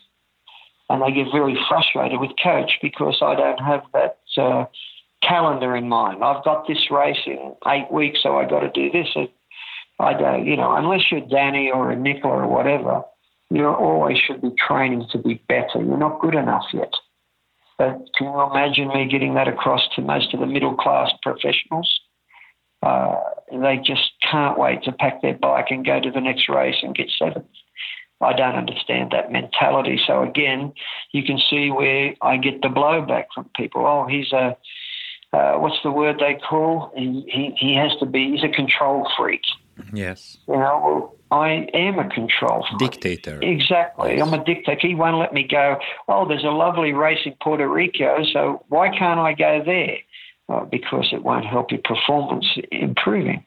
And 0.89 1.01
they 1.01 1.11
get 1.11 1.32
very 1.32 1.57
frustrated 1.68 2.20
with 2.20 2.32
coach 2.41 2.72
because 2.82 3.18
I 3.22 3.36
don't 3.36 3.59
have 3.59 3.84
that 3.93 4.20
uh, 4.38 4.66
calendar 5.22 5.76
in 5.76 5.88
mind. 5.88 6.24
I've 6.24 6.43
got 6.43 6.68
this 6.68 6.91
race 6.91 7.20
in 7.26 7.55
eight 7.68 7.91
weeks, 7.91 8.20
so 8.24 8.38
I've 8.38 8.49
got 8.49 8.61
to 8.61 8.72
do 8.72 8.91
this. 8.91 9.07
I 9.99 10.14
don't, 10.14 10.45
you 10.45 10.57
know, 10.57 10.76
unless 10.76 11.11
you're 11.11 11.22
Danny 11.22 11.72
or 11.72 11.91
a 11.91 11.95
Nicola 11.95 12.43
or 12.43 12.47
whatever, 12.47 13.03
you 13.53 13.67
always 13.67 14.17
should 14.17 14.41
be 14.41 14.49
training 14.67 15.05
to 15.11 15.19
be 15.19 15.35
better. 15.47 15.75
You're 15.75 15.97
not 15.97 16.19
good 16.19 16.33
enough 16.33 16.65
yet. 16.73 16.91
But 17.77 17.99
can 18.17 18.27
you 18.27 18.41
imagine 18.41 18.87
me 18.87 19.07
getting 19.07 19.35
that 19.35 19.47
across 19.47 19.81
to 19.95 20.01
most 20.01 20.33
of 20.33 20.39
the 20.39 20.47
middle 20.47 20.75
class 20.75 21.11
professionals? 21.21 21.99
Uh, 22.81 23.15
they 23.51 23.77
just 23.85 24.11
can't 24.29 24.57
wait 24.57 24.81
to 24.83 24.91
pack 24.91 25.21
their 25.21 25.35
bike 25.35 25.67
and 25.69 25.85
go 25.85 25.99
to 25.99 26.09
the 26.09 26.19
next 26.19 26.49
race 26.49 26.77
and 26.81 26.95
get 26.95 27.11
seventh. 27.17 27.45
I 28.21 28.33
don't 28.33 28.55
understand 28.55 29.11
that 29.11 29.31
mentality. 29.31 29.99
So 30.05 30.23
again, 30.23 30.73
you 31.11 31.23
can 31.23 31.37
see 31.49 31.69
where 31.69 32.15
I 32.23 32.37
get 32.37 32.63
the 32.63 32.69
blowback 32.69 33.25
from 33.35 33.51
people. 33.55 33.85
Oh, 33.85 34.07
he's 34.09 34.31
a 34.31 34.57
uh, 35.31 35.57
what's 35.57 35.77
the 35.83 35.91
word 35.91 36.17
they 36.19 36.39
call? 36.47 36.91
He, 36.95 37.23
he 37.27 37.55
he 37.59 37.75
has 37.75 37.91
to 37.99 38.05
be. 38.05 38.31
He's 38.31 38.43
a 38.43 38.49
control 38.49 39.09
freak. 39.17 39.41
Yes. 39.91 40.37
You 40.47 40.55
know, 40.55 40.81
well, 40.83 41.15
I 41.34 41.67
am 41.73 41.97
a 41.97 42.07
control 42.09 42.63
freak. 42.69 42.91
Dictator. 42.91 43.39
Exactly. 43.41 44.17
Yes. 44.17 44.27
I'm 44.27 44.39
a 44.39 44.43
dictator. 44.43 44.88
He 44.88 44.93
won't 44.93 45.17
let 45.17 45.34
me 45.34 45.47
go, 45.49 45.77
oh, 46.07 46.27
there's 46.27 46.43
a 46.43 46.51
lovely 46.51 46.93
race 46.93 47.21
in 47.25 47.34
Puerto 47.41 47.67
Rico, 47.67 48.23
so 48.31 48.63
why 48.69 48.89
can't 48.95 49.19
I 49.19 49.34
go 49.34 49.63
there? 49.65 49.97
Well, 50.47 50.67
because 50.69 51.07
it 51.11 51.23
won't 51.23 51.45
help 51.45 51.71
your 51.71 51.81
performance 51.84 52.45
improving. 52.71 53.43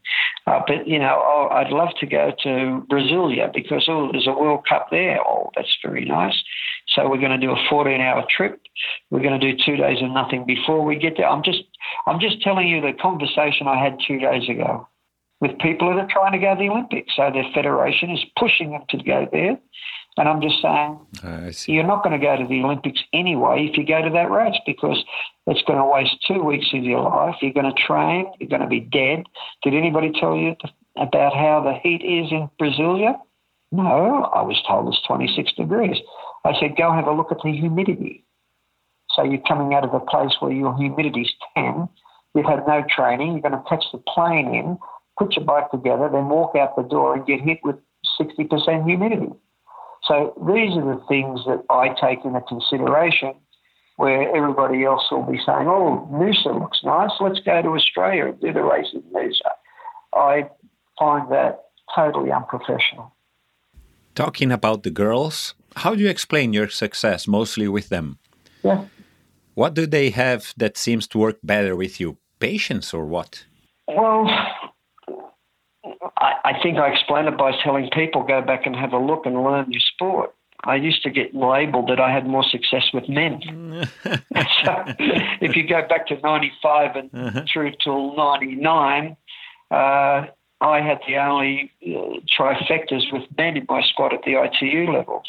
Uh, 0.49 0.63
but, 0.67 0.89
you 0.89 0.99
know, 0.99 1.21
oh, 1.23 1.49
I'd 1.53 1.71
love 1.71 1.91
to 2.01 2.07
go 2.07 2.33
to 2.43 2.85
Brasilia 2.91 3.53
because, 3.53 3.85
oh, 3.89 4.09
there's 4.11 4.27
a 4.27 4.33
World 4.33 4.67
Cup 4.69 4.89
there. 4.91 5.21
Oh, 5.25 5.51
that's 5.55 5.77
very 5.85 6.05
nice. 6.05 6.35
So 6.89 7.09
we're 7.09 7.21
going 7.21 7.39
to 7.39 7.47
do 7.47 7.53
a 7.53 7.67
14 7.71 8.01
hour 8.01 8.25
trip. 8.35 8.61
We're 9.11 9.23
going 9.23 9.39
to 9.39 9.53
do 9.53 9.63
two 9.65 9.77
days 9.77 10.03
of 10.03 10.11
nothing 10.11 10.45
before 10.45 10.85
we 10.85 10.97
get 10.97 11.19
there. 11.19 11.29
I'm 11.29 11.43
just, 11.45 11.63
I'm 12.07 12.19
just 12.19 12.43
telling 12.43 12.67
you 12.67 12.81
the 12.81 12.95
conversation 13.01 13.69
I 13.69 13.81
had 13.81 13.99
two 14.09 14.19
days 14.19 14.49
ago 14.49 14.89
with 15.41 15.59
people 15.59 15.89
that 15.89 15.99
are 15.99 16.09
trying 16.11 16.33
to 16.33 16.39
go 16.39 16.55
to 16.55 16.59
the 16.59 16.69
Olympics. 16.69 17.15
So 17.17 17.31
their 17.33 17.45
federation 17.55 18.11
is 18.11 18.25
pushing 18.39 18.73
them 18.73 18.83
to 18.91 18.97
go 18.99 19.29
there. 19.31 19.59
And 20.19 20.29
I'm 20.29 20.41
just 20.41 20.63
saying, 20.63 20.99
you're 21.67 21.87
not 21.87 22.03
going 22.03 22.19
to 22.19 22.25
go 22.25 22.37
to 22.37 22.47
the 22.47 22.63
Olympics 22.63 23.01
anyway 23.13 23.69
if 23.71 23.77
you 23.77 23.87
go 23.87 24.01
to 24.01 24.09
that 24.11 24.31
race 24.31 24.59
because 24.65 25.05
it's 25.47 25.61
going 25.63 25.79
to 25.79 25.85
waste 25.85 26.17
two 26.27 26.43
weeks 26.43 26.69
of 26.73 26.83
your 26.85 27.03
life. 27.03 27.35
You're 27.43 27.53
going 27.53 27.73
to 27.73 27.83
train, 27.83 28.27
you're 28.41 28.49
going 28.49 28.63
to 28.63 28.67
be 28.67 28.81
dead. 28.81 29.25
Did 29.63 29.75
anybody 29.75 30.13
tell 30.19 30.35
you 30.35 30.57
about 30.97 31.35
how 31.35 31.63
the 31.63 31.75
heat 31.83 32.03
is 32.03 32.33
in 32.33 32.49
Brasilia? 32.59 33.21
No, 33.73 34.31
I 34.33 34.41
was 34.41 34.63
told 34.67 34.89
it's 34.89 35.03
26 35.07 35.53
degrees. 35.53 35.99
I 36.47 36.59
said, 36.59 36.77
go 36.79 36.93
have 36.93 37.07
a 37.07 37.13
look 37.13 37.31
at 37.31 37.39
the 37.45 37.53
humidity. 37.53 38.25
So 39.11 39.23
you're 39.23 39.43
coming 39.47 39.75
out 39.75 39.85
of 39.85 39.93
a 39.93 40.01
place 40.01 40.33
where 40.41 40.53
your 40.53 40.75
humidity's 40.77 41.33
10, 41.55 41.89
you've 42.35 42.47
had 42.47 42.67
no 42.67 42.85
training, 42.89 43.33
you're 43.33 43.41
going 43.41 43.53
to 43.53 43.69
catch 43.69 43.85
the 43.93 43.99
plane 43.99 44.55
in, 44.55 44.79
put 45.19 45.35
your 45.37 45.45
bike 45.45 45.71
together, 45.71 46.09
then 46.13 46.29
walk 46.29 46.57
out 46.57 46.77
the 46.77 46.83
door 46.83 47.15
and 47.15 47.27
get 47.27 47.41
hit 47.41 47.59
with 47.63 47.77
60% 48.21 48.85
humidity. 48.85 49.33
So 50.05 50.35
these 50.47 50.77
are 50.77 50.95
the 50.95 51.03
things 51.09 51.41
that 51.47 51.65
I 51.71 51.89
take 52.01 52.25
into 52.25 52.41
consideration 52.43 53.35
where 53.97 54.35
everybody 54.37 54.85
else 54.85 55.03
will 55.11 55.23
be 55.23 55.39
saying, 55.39 55.67
oh, 55.69 56.09
Noosa 56.13 56.61
looks 56.61 56.81
nice, 56.85 57.11
let's 57.21 57.41
go 57.41 57.63
to 57.63 57.69
Australia 57.71 58.27
and 58.27 58.41
do 58.41 58.53
the 58.53 58.63
race 58.63 58.89
in 58.93 59.03
Noosa. 59.03 59.51
I 60.15 60.49
find 60.99 61.31
that 61.33 61.65
totally 61.95 62.31
unprofessional. 62.31 63.15
Talking 64.15 64.53
about 64.53 64.83
the 64.83 64.91
girls, 64.91 65.55
how 65.77 65.95
do 65.95 66.03
you 66.03 66.09
explain 66.09 66.53
your 66.53 66.69
success 66.69 67.27
mostly 67.27 67.69
with 67.69 67.89
them? 67.89 68.19
Yeah. 68.63 68.85
What 69.55 69.75
do 69.75 69.87
they 69.87 70.11
have 70.11 70.53
that 70.59 70.77
seems 70.77 71.07
to 71.09 71.19
work 71.19 71.39
better 71.43 71.75
with 71.75 71.99
you? 71.99 72.19
Patience 72.39 72.93
or 72.93 73.07
what? 73.07 73.47
Well, 73.89 74.27
I, 76.19 76.33
I 76.45 76.63
think 76.63 76.79
I 76.79 76.89
explain 76.89 77.27
it 77.27 77.37
by 77.37 77.53
telling 77.63 77.91
people 77.91 78.23
go 78.23 78.43
back 78.43 78.67
and 78.67 78.75
have 78.77 78.93
a 78.93 78.99
look 78.99 79.27
and 79.27 79.43
learn 79.43 79.71
your 79.71 79.81
sport. 79.81 80.35
I 80.65 80.77
used 80.77 81.03
to 81.05 81.11
get 81.11 81.35
labelled 81.35 81.89
that 81.91 82.01
I 82.01 82.11
had 82.11 82.27
more 82.27 82.45
success 82.45 82.85
with 82.93 83.09
men. 83.09 83.41
so 84.05 84.85
if 85.41 85.55
you 85.55 85.67
go 85.67 85.87
back 85.87 86.09
to 86.09 86.21
95 86.21 86.97
and 86.97 87.11
uh-huh. 87.15 87.43
through 87.53 87.73
till 87.83 88.17
99, 88.17 89.17
uh, 89.71 89.75
I 90.61 90.81
had 90.81 91.01
the 91.07 91.17
only 91.19 91.71
uh, 91.85 92.21
trifectas 92.37 93.13
with 93.13 93.25
men 93.37 93.57
in 93.57 93.67
my 93.69 93.83
squad 93.83 94.13
at 94.15 94.23
the 94.25 94.43
ITU 94.43 94.91
level. 94.91 95.23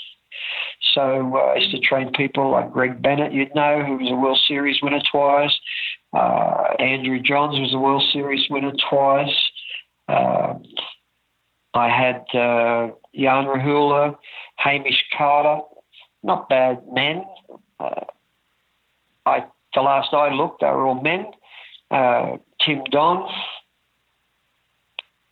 So 0.94 1.34
uh, 1.36 1.40
I 1.40 1.56
used 1.58 1.72
to 1.72 1.80
train 1.80 2.12
people 2.14 2.52
like 2.52 2.72
Greg 2.72 3.02
Bennett, 3.02 3.34
you'd 3.34 3.54
know, 3.54 3.84
who 3.86 3.98
was 3.98 4.12
a 4.12 4.16
World 4.16 4.40
Series 4.48 4.82
winner 4.82 5.02
twice. 5.12 5.56
Uh, 6.14 6.74
Andrew 6.80 7.20
Johns 7.20 7.60
was 7.60 7.74
a 7.74 7.78
World 7.78 8.04
Series 8.14 8.50
winner 8.50 8.74
twice. 8.90 9.36
Uh, 10.08 10.56
I 11.74 11.90
had 11.90 12.22
uh, 12.34 12.92
Jan 13.14 13.46
Rehula, 13.46 14.16
Hamish 14.58 15.04
Carter, 15.18 15.62
not 16.24 16.50
bad 16.50 16.82
men. 16.92 17.24
Uh, 17.80 18.06
I 19.26 19.46
the 19.74 19.82
last 19.82 20.14
I 20.14 20.34
looked, 20.34 20.62
they 20.62 20.68
were 20.68 20.88
all 20.88 21.02
men. 21.02 21.28
Uh, 21.92 22.38
Tim 22.66 22.84
Don. 22.90 23.30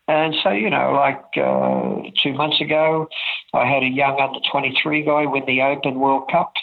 And 0.08 0.36
so, 0.44 0.52
you 0.52 0.70
know, 0.70 0.92
like 0.92 1.24
uh, 1.36 2.10
two 2.22 2.34
months 2.34 2.62
ago, 2.62 3.08
I 3.54 3.66
had 3.66 3.82
a 3.82 3.88
young 3.88 4.20
under 4.22 4.40
23 4.52 5.04
guy 5.04 5.26
win 5.26 5.44
the 5.48 5.62
Open 5.64 6.00
World 6.00 6.30
Cup. 6.32 6.54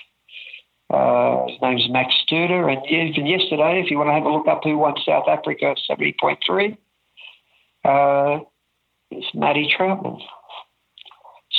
Uh, 0.90 1.46
his 1.48 1.58
name's 1.60 1.88
Max 1.90 2.14
Studer. 2.24 2.70
And 2.72 2.86
even 2.86 3.26
yesterday, 3.26 3.82
if 3.84 3.90
you 3.90 3.98
want 3.98 4.10
to 4.10 4.14
have 4.14 4.24
a 4.24 4.30
look 4.30 4.46
up 4.46 4.60
who 4.62 4.78
won 4.78 4.94
South 5.04 5.26
Africa 5.26 5.74
70.3, 5.90 6.76
uh, 7.84 8.40
it's 9.10 9.34
Matty 9.34 9.72
Trautman. 9.76 10.20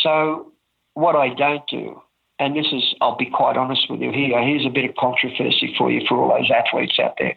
So, 0.01 0.51
what 0.93 1.15
I 1.15 1.33
don't 1.33 1.63
do 1.69 2.01
and 2.39 2.55
this 2.55 2.65
is, 2.73 2.95
I'll 2.99 3.15
be 3.15 3.29
quite 3.29 3.57
honest 3.57 3.89
with 3.89 4.01
you 4.01 4.11
here, 4.11 4.41
here's 4.43 4.65
a 4.65 4.69
bit 4.69 4.89
of 4.89 4.95
controversy 4.95 5.73
for 5.77 5.91
you 5.91 6.05
for 6.07 6.17
all 6.17 6.37
those 6.37 6.51
athletes 6.51 6.99
out 6.99 7.15
there. 7.19 7.35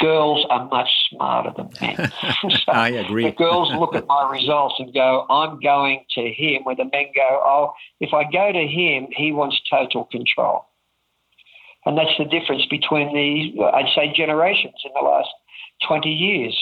Girls 0.00 0.46
are 0.48 0.66
much 0.68 0.88
smarter 1.10 1.52
than 1.56 1.70
men. 1.80 2.12
so 2.50 2.72
I 2.72 2.90
agree. 2.90 3.24
The 3.24 3.32
girls 3.32 3.72
look 3.74 3.96
at 3.96 4.06
my 4.06 4.30
results 4.30 4.76
and 4.78 4.94
go, 4.94 5.26
I'm 5.28 5.58
going 5.58 6.04
to 6.14 6.32
him, 6.32 6.62
where 6.62 6.76
the 6.76 6.84
men 6.84 7.06
go, 7.14 7.42
oh, 7.44 7.72
if 8.00 8.14
I 8.14 8.30
go 8.30 8.52
to 8.52 8.66
him, 8.66 9.08
he 9.10 9.32
wants 9.32 9.60
total 9.68 10.04
control. 10.04 10.66
And 11.84 11.98
that's 11.98 12.16
the 12.16 12.24
difference 12.24 12.64
between 12.66 13.12
the, 13.12 13.64
I'd 13.64 13.92
say, 13.94 14.12
generations 14.14 14.76
in 14.84 14.92
the 14.94 15.04
last 15.04 15.28
20 15.86 16.08
years. 16.08 16.56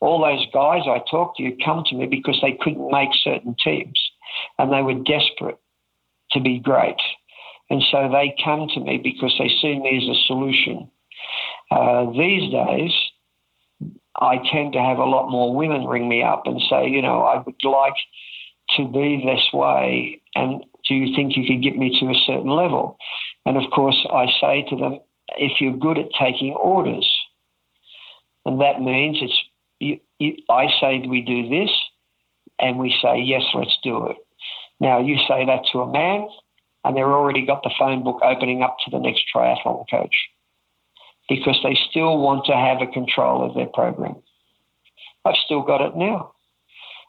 All 0.00 0.20
those 0.20 0.46
guys 0.52 0.82
I 0.86 1.02
talked 1.10 1.38
to 1.38 1.56
come 1.64 1.84
to 1.88 1.96
me 1.96 2.06
because 2.06 2.38
they 2.42 2.56
couldn't 2.60 2.90
make 2.90 3.10
certain 3.22 3.54
teams 3.62 3.98
and 4.58 4.72
they 4.72 4.82
were 4.82 4.94
desperate 4.94 5.58
to 6.32 6.40
be 6.40 6.58
great. 6.58 6.96
And 7.68 7.82
so 7.90 8.08
they 8.10 8.34
come 8.44 8.68
to 8.74 8.80
me 8.80 8.98
because 9.02 9.34
they 9.38 9.48
see 9.60 9.78
me 9.78 9.98
as 9.98 10.16
a 10.16 10.26
solution. 10.26 10.90
Uh, 11.70 12.10
these 12.12 12.50
days, 12.50 12.92
I 14.20 14.38
tend 14.52 14.72
to 14.72 14.80
have 14.80 14.98
a 14.98 15.04
lot 15.04 15.30
more 15.30 15.54
women 15.54 15.86
ring 15.86 16.08
me 16.08 16.22
up 16.22 16.42
and 16.46 16.60
say, 16.68 16.88
you 16.88 17.00
know, 17.00 17.22
I 17.22 17.42
would 17.42 17.64
like 17.64 17.94
to 18.76 18.88
be 18.88 19.22
this 19.24 19.52
way, 19.52 20.20
and 20.34 20.64
do 20.88 20.94
you 20.94 21.14
think 21.14 21.36
you 21.36 21.44
could 21.46 21.62
get 21.62 21.76
me 21.76 21.98
to 22.00 22.06
a 22.06 22.22
certain 22.26 22.50
level? 22.50 22.98
And 23.46 23.56
of 23.56 23.70
course, 23.70 24.06
I 24.12 24.26
say 24.40 24.64
to 24.70 24.76
them, 24.76 24.98
if 25.36 25.60
you're 25.60 25.76
good 25.76 25.98
at 25.98 26.06
taking 26.20 26.52
orders, 26.54 27.08
and 28.44 28.60
that 28.60 28.80
means 28.80 29.18
it's, 29.20 29.38
you, 29.78 30.00
you, 30.18 30.36
I 30.48 30.66
say 30.80 31.06
we 31.06 31.22
do 31.22 31.48
this, 31.48 31.70
and 32.58 32.78
we 32.78 32.94
say, 33.02 33.20
yes, 33.20 33.42
let's 33.54 33.76
do 33.82 34.06
it. 34.08 34.16
Now, 34.80 34.98
you 35.00 35.16
say 35.28 35.46
that 35.46 35.62
to 35.72 35.80
a 35.80 35.90
man, 35.90 36.28
and 36.84 36.96
they've 36.96 37.04
already 37.04 37.44
got 37.44 37.62
the 37.62 37.74
phone 37.78 38.02
book 38.02 38.20
opening 38.22 38.62
up 38.62 38.76
to 38.84 38.90
the 38.90 38.98
next 38.98 39.24
triathlon 39.34 39.84
coach 39.90 40.14
because 41.28 41.58
they 41.62 41.78
still 41.90 42.18
want 42.18 42.44
to 42.46 42.52
have 42.52 42.82
a 42.82 42.92
control 42.92 43.46
of 43.46 43.54
their 43.54 43.66
program. 43.66 44.16
I've 45.24 45.36
still 45.44 45.62
got 45.62 45.80
it 45.80 45.96
now. 45.96 46.32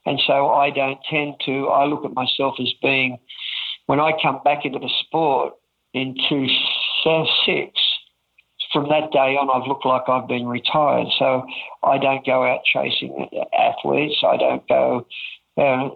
And 0.05 0.21
so 0.25 0.49
I 0.49 0.69
don't 0.69 0.99
tend 1.09 1.35
to, 1.45 1.67
I 1.67 1.85
look 1.85 2.05
at 2.05 2.13
myself 2.13 2.55
as 2.59 2.73
being, 2.81 3.17
when 3.85 3.99
I 3.99 4.11
come 4.21 4.41
back 4.43 4.65
into 4.65 4.79
the 4.79 4.89
sport 5.05 5.53
in 5.93 6.15
2006, 6.29 7.71
uh, 7.77 7.90
from 8.71 8.89
that 8.89 9.11
day 9.11 9.35
on, 9.37 9.49
I've 9.49 9.67
looked 9.67 9.85
like 9.85 10.03
I've 10.07 10.27
been 10.27 10.47
retired. 10.47 11.07
So 11.19 11.45
I 11.83 11.97
don't 11.97 12.25
go 12.25 12.45
out 12.45 12.61
chasing 12.63 13.29
athletes. 13.57 14.17
I 14.25 14.37
don't 14.37 14.67
go, 14.67 15.05
uh, 15.57 15.89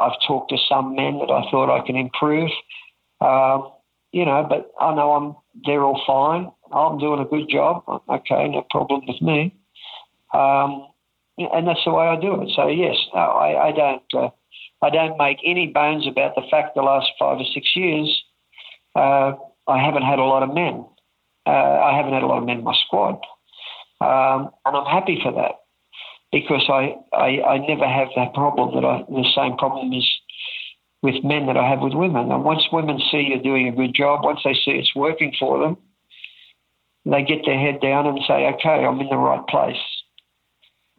I've 0.00 0.18
talked 0.26 0.50
to 0.50 0.56
some 0.68 0.94
men 0.94 1.18
that 1.18 1.30
I 1.30 1.50
thought 1.50 1.70
I 1.70 1.84
can 1.86 1.96
improve. 1.96 2.50
Um, 3.20 3.72
you 4.12 4.24
know, 4.24 4.46
but 4.48 4.72
I 4.80 4.94
know 4.94 5.12
I'm 5.12 5.36
they're 5.64 5.84
all 5.84 6.02
fine. 6.06 6.50
I'm 6.72 6.98
doing 6.98 7.20
a 7.20 7.24
good 7.24 7.48
job. 7.48 7.82
Okay, 8.08 8.48
no 8.48 8.66
problem 8.70 9.02
with 9.06 9.20
me. 9.22 9.54
Um, 10.34 10.88
and 11.38 11.66
that's 11.66 11.84
the 11.84 11.92
way 11.92 12.06
I 12.06 12.20
do 12.20 12.42
it. 12.42 12.50
So 12.54 12.68
yes, 12.68 12.96
no, 13.14 13.20
I, 13.20 13.68
I 13.68 13.72
don't. 13.72 14.02
Uh, 14.14 14.30
I 14.82 14.90
don't 14.90 15.16
make 15.16 15.38
any 15.46 15.68
bones 15.68 16.08
about 16.08 16.34
the 16.34 16.42
fact 16.50 16.74
the 16.74 16.82
last 16.82 17.06
five 17.16 17.38
or 17.38 17.44
six 17.54 17.68
years 17.76 18.22
uh, 18.96 19.32
I 19.66 19.82
haven't 19.82 20.02
had 20.02 20.18
a 20.18 20.24
lot 20.24 20.42
of 20.42 20.54
men. 20.54 20.84
Uh, 21.46 21.50
I 21.50 21.96
haven't 21.96 22.12
had 22.12 22.22
a 22.22 22.26
lot 22.26 22.38
of 22.38 22.46
men 22.46 22.58
in 22.58 22.64
my 22.64 22.74
squad, 22.86 23.14
um, 24.00 24.50
and 24.64 24.76
I'm 24.76 24.86
happy 24.86 25.18
for 25.22 25.32
that 25.32 25.62
because 26.30 26.64
I, 26.68 26.96
I, 27.16 27.42
I 27.42 27.58
never 27.66 27.86
have 27.86 28.08
that 28.16 28.32
problem 28.32 28.74
that 28.74 28.86
I 28.86 29.04
the 29.08 29.28
same 29.34 29.56
problem 29.56 29.92
as 29.92 30.08
with 31.02 31.22
men 31.24 31.46
that 31.46 31.56
I 31.56 31.68
have 31.68 31.80
with 31.80 31.94
women. 31.94 32.30
And 32.30 32.44
once 32.44 32.62
women 32.72 32.98
see 33.10 33.26
you're 33.28 33.42
doing 33.42 33.68
a 33.68 33.76
good 33.76 33.94
job, 33.94 34.24
once 34.24 34.40
they 34.44 34.54
see 34.54 34.72
it's 34.72 34.94
working 34.94 35.34
for 35.38 35.58
them, 35.58 35.76
they 37.04 37.22
get 37.22 37.44
their 37.44 37.58
head 37.58 37.80
down 37.80 38.06
and 38.06 38.20
say, 38.26 38.46
okay, 38.54 38.86
I'm 38.86 39.00
in 39.00 39.08
the 39.08 39.16
right 39.16 39.44
place. 39.48 39.76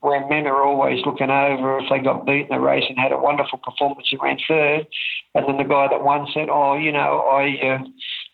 Where 0.01 0.27
men 0.27 0.45
are 0.47 0.61
always 0.61 0.99
looking 1.05 1.29
over 1.29 1.79
if 1.79 1.85
they 1.89 1.99
got 1.99 2.25
beat 2.25 2.49
in 2.49 2.49
the 2.49 2.59
race 2.59 2.83
and 2.89 2.99
had 2.99 3.13
a 3.13 3.17
wonderful 3.17 3.59
performance 3.59 4.09
and 4.11 4.21
ran 4.21 4.37
third, 4.45 4.85
and 5.33 5.47
then 5.47 5.55
the 5.55 5.63
guy 5.63 5.87
that 5.89 6.03
won 6.03 6.27
said, 6.33 6.49
"Oh, 6.51 6.75
you 6.75 6.91
know, 6.91 7.21
I 7.21 7.57
uh, 7.65 7.79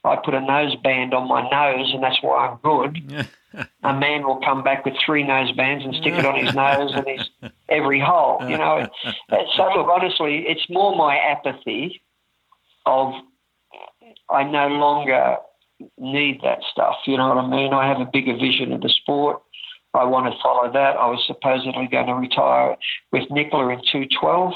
I 0.03 0.15
put 0.23 0.33
a 0.33 0.41
nose 0.41 0.75
band 0.83 1.13
on 1.13 1.27
my 1.27 1.41
nose, 1.49 1.91
and 1.93 2.03
that's 2.03 2.21
why 2.21 2.47
I'm 2.47 2.57
good." 2.63 3.27
a 3.83 3.93
man 3.93 4.25
will 4.25 4.39
come 4.41 4.63
back 4.63 4.85
with 4.85 4.93
three 5.05 5.23
nose 5.23 5.51
bands 5.53 5.83
and 5.83 5.95
stick 5.95 6.13
it 6.13 6.25
on 6.25 6.43
his 6.43 6.53
nose 6.53 6.91
and 6.93 7.07
his 7.07 7.29
every 7.69 7.99
hole. 7.99 8.39
You 8.41 8.57
know. 8.57 8.87
So 9.55 9.69
look, 9.75 9.87
honestly, 9.87 10.45
it's 10.47 10.65
more 10.69 10.95
my 10.95 11.17
apathy 11.17 12.01
of 12.85 13.13
I 14.29 14.43
no 14.43 14.67
longer 14.67 15.37
need 15.97 16.41
that 16.43 16.59
stuff. 16.71 16.95
You 17.05 17.17
know 17.17 17.29
what 17.29 17.37
I 17.37 17.47
mean? 17.47 17.73
I 17.73 17.87
have 17.87 17.99
a 17.99 18.09
bigger 18.11 18.33
vision 18.33 18.73
of 18.73 18.81
the 18.81 18.89
sport. 18.89 19.41
I 19.93 20.03
want 20.03 20.31
to 20.31 20.39
follow 20.41 20.71
that. 20.71 20.97
I 20.97 21.07
was 21.07 21.23
supposedly 21.25 21.87
going 21.87 22.07
to 22.07 22.13
retire 22.13 22.75
with 23.11 23.29
Nicola 23.31 23.69
in 23.69 23.79
212. 23.91 24.53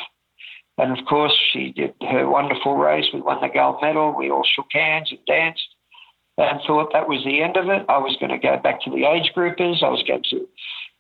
And 0.77 0.97
of 0.97 1.05
course, 1.05 1.33
she 1.51 1.71
did 1.71 1.93
her 2.01 2.27
wonderful 2.27 2.75
race. 2.75 3.05
We 3.13 3.21
won 3.21 3.41
the 3.41 3.49
gold 3.53 3.77
medal. 3.81 4.15
We 4.17 4.31
all 4.31 4.45
shook 4.55 4.67
hands 4.71 5.09
and 5.11 5.19
danced 5.27 5.67
and 6.37 6.59
thought 6.65 6.91
that 6.93 7.07
was 7.07 7.23
the 7.23 7.41
end 7.41 7.57
of 7.57 7.69
it. 7.69 7.85
I 7.87 7.97
was 7.97 8.17
going 8.19 8.31
to 8.31 8.39
go 8.39 8.57
back 8.57 8.81
to 8.83 8.89
the 8.89 9.05
age 9.05 9.31
groupers. 9.35 9.83
I 9.83 9.89
was 9.89 10.03
going 10.07 10.23
to 10.31 10.47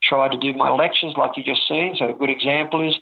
try 0.03 0.29
to 0.29 0.37
do 0.37 0.53
my 0.53 0.69
lectures 0.69 1.15
like 1.17 1.31
you 1.37 1.43
just 1.43 1.67
seen. 1.67 1.95
So 1.97 2.09
a 2.09 2.13
good 2.13 2.29
example 2.29 2.87
is 2.87 2.95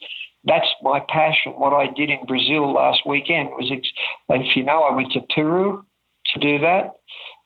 that's 0.45 0.67
my 0.82 1.01
passion. 1.09 1.53
What 1.53 1.74
I 1.74 1.91
did 1.93 2.09
in 2.09 2.26
Brazil 2.26 2.74
last 2.74 3.01
weekend 3.05 3.49
was, 3.49 3.69
if 4.30 4.55
you 4.55 4.63
know, 4.63 4.84
I 4.84 4.95
went 4.95 5.11
to 5.13 5.22
Peru 5.34 5.86
to 6.34 6.39
do 6.39 6.59
that. 6.59 6.93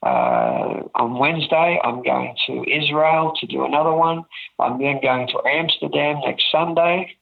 Uh, 0.06 0.84
on 0.96 1.18
Wednesday, 1.18 1.80
I'm 1.84 2.04
going 2.04 2.36
to 2.46 2.64
Israel 2.70 3.34
to 3.40 3.48
do 3.48 3.66
another 3.66 3.94
one. 3.94 4.24
I'm 4.60 4.80
then 4.80 5.00
going 5.02 5.28
to 5.28 5.50
Amsterdam 5.50 6.22
next 6.24 6.46
Sunday. 6.52 7.18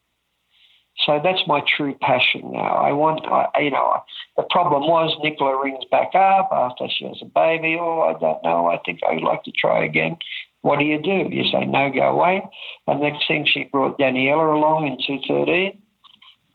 So 1.06 1.20
that's 1.24 1.42
my 1.48 1.62
true 1.78 1.96
passion 2.02 2.52
now. 2.52 2.76
I 2.76 2.92
want, 2.92 3.26
I, 3.26 3.62
you 3.62 3.72
know, 3.72 3.98
the 4.38 4.44
problem 4.50 4.84
was 4.84 5.16
Nicola 5.24 5.62
rings 5.62 5.84
back 5.92 6.16
up 6.16 6.50
after 6.52 6.88
she 6.90 7.06
has 7.06 7.18
a 7.22 7.26
baby. 7.26 7.78
Oh, 7.80 8.02
I 8.02 8.20
don't 8.20 8.44
know. 8.44 8.68
I 8.68 8.80
think 8.86 9.00
I'd 9.08 9.22
like 9.22 9.44
to 9.44 9.52
try 9.52 9.84
again. 9.84 10.18
What 10.62 10.80
do 10.80 10.86
you 10.86 11.02
do? 11.02 11.28
You 11.30 11.44
say, 11.52 11.66
no, 11.66 11.92
go 11.92 12.02
away. 12.02 12.42
And 12.88 13.02
next 13.02 13.28
thing 13.28 13.46
she 13.46 13.66
brought 13.66 14.00
Daniela 14.00 14.56
along 14.56 14.88
in 14.88 14.98
213 15.06 15.82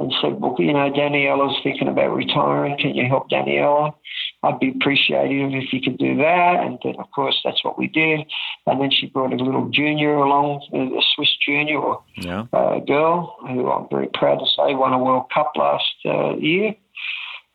and 0.01 0.14
said, 0.22 0.40
well, 0.40 0.57
you 0.59 0.72
know, 0.72 0.90
Daniela's 0.90 1.59
thinking 1.62 1.88
about 1.88 2.14
retiring. 2.14 2.78
Can 2.78 2.94
you 2.94 3.07
help 3.07 3.28
Daniela? 3.30 3.92
I'd 4.43 4.61
be 4.61 4.70
appreciative 4.70 5.51
if 5.53 5.72
you 5.72 5.80
could 5.80 5.99
do 5.99 6.16
that. 6.18 6.61
And 6.62 6.78
then, 6.84 6.95
of 6.99 7.11
course, 7.11 7.41
that's 7.45 7.64
what 7.64 7.78
we 7.78 7.89
did. 7.89 8.20
And 8.66 8.80
then 8.80 8.91
she 8.91 9.07
brought 9.07 9.32
a 9.32 9.36
little 9.36 9.68
junior 9.68 10.14
along, 10.14 10.62
a 10.72 11.03
Swiss 11.14 11.34
junior 11.45 11.78
or 11.78 12.03
yeah. 12.16 12.47
uh, 12.53 12.78
girl, 12.80 13.36
who 13.41 13.70
I'm 13.70 13.89
very 13.91 14.09
proud 14.14 14.39
to 14.39 14.47
say 14.47 14.74
won 14.74 14.93
a 14.93 14.99
World 14.99 15.26
Cup 15.34 15.53
last 15.57 15.84
uh, 16.05 16.36
year. 16.36 16.74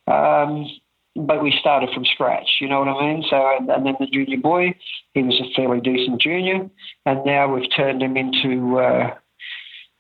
Um, 0.08 0.68
but 1.16 1.44
we 1.44 1.56
started 1.60 1.90
from 1.94 2.06
scratch, 2.06 2.50
you 2.60 2.68
know 2.68 2.80
what 2.80 2.88
I 2.88 3.14
mean? 3.14 3.24
So, 3.30 3.36
and, 3.58 3.70
and, 3.70 3.86
then 3.86 3.96
the 4.00 4.08
junior 4.08 4.40
boy, 4.40 4.76
he 5.14 5.22
was 5.22 5.40
a 5.40 5.54
fairly 5.56 5.80
decent 5.80 6.20
junior, 6.20 6.70
and 7.06 7.24
now 7.24 7.54
we've 7.54 7.70
turned 7.76 8.02
him 8.02 8.18
into. 8.18 8.80
Uh, 8.80 9.16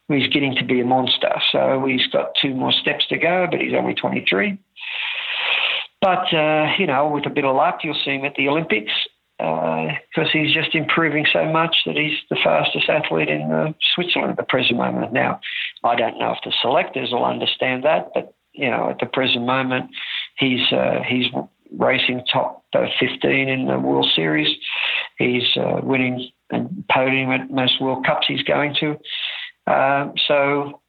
he's 0.09 0.27
getting 0.33 0.55
to 0.55 0.65
be 0.65 0.81
a 0.81 0.85
monster. 0.85 1.31
So 1.51 1.85
he's 1.87 2.07
got 2.07 2.33
two 2.41 2.53
more 2.53 2.71
steps 2.71 3.05
to 3.09 3.17
go, 3.17 3.47
but 3.49 3.61
he's 3.61 3.73
only 3.73 3.93
23. 3.93 4.57
But, 6.03 6.33
uh, 6.33 6.67
you 6.77 6.85
know, 6.85 7.07
with 7.07 7.25
a 7.25 7.29
bit 7.29 7.45
of 7.45 7.55
luck, 7.55 7.79
you'll 7.81 7.99
see 8.03 8.11
him 8.11 8.25
at 8.25 8.35
the 8.35 8.49
Olympics 8.49 8.91
because 9.37 10.27
uh, 10.27 10.33
he's 10.33 10.53
just 10.53 10.75
improving 10.75 11.25
so 11.31 11.45
much 11.45 11.75
that 11.85 11.95
he's 11.95 12.19
the 12.29 12.37
fastest 12.43 12.89
athlete 12.89 13.29
in 13.29 13.49
uh, 13.51 13.71
Switzerland 13.95 14.31
at 14.31 14.37
the 14.37 14.43
present 14.43 14.77
moment. 14.77 15.13
Now, 15.13 15.39
I 15.83 15.95
don't 15.95 16.19
know 16.19 16.33
if 16.33 16.39
the 16.43 16.53
selectors 16.61 17.11
will 17.11 17.23
understand 17.23 17.83
that, 17.85 18.11
but, 18.13 18.35
you 18.51 18.69
know, 18.69 18.89
at 18.89 18.99
the 18.99 19.05
present 19.05 19.45
moment, 19.45 19.91
He's 20.37 20.71
uh, 20.71 20.99
he's 21.07 21.25
racing 21.77 22.23
top 22.31 22.63
uh, 22.73 22.87
15 22.99 23.49
in 23.49 23.67
the 23.67 23.79
World 23.79 24.07
Series. 24.15 24.47
He's 25.17 25.43
uh, 25.55 25.79
winning 25.83 26.29
and 26.49 26.83
podium 26.91 27.31
at 27.31 27.51
most 27.51 27.79
World 27.79 28.05
Cups 28.05 28.27
he's 28.27 28.43
going 28.43 28.75
to. 28.79 28.97
So, 30.27 30.81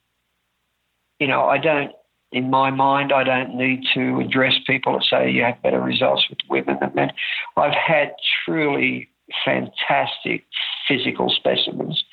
you 1.19 1.27
know, 1.27 1.45
I 1.45 1.57
don't, 1.57 1.91
in 2.35 2.49
my 2.49 2.69
mind, 2.69 3.13
I 3.13 3.23
don't 3.23 3.55
need 3.55 3.85
to 3.93 4.19
address 4.19 4.55
people 4.67 4.93
that 4.93 5.05
say 5.09 5.31
you 5.31 5.43
have 5.43 5.61
better 5.63 5.79
results 5.79 6.25
with 6.29 6.39
women 6.49 6.77
than 6.81 6.91
men. 6.93 7.13
I've 7.55 7.73
had 7.73 8.11
truly 8.43 9.07
fantastic 9.45 10.43
physical 10.85 11.29
specimens. 11.29 12.03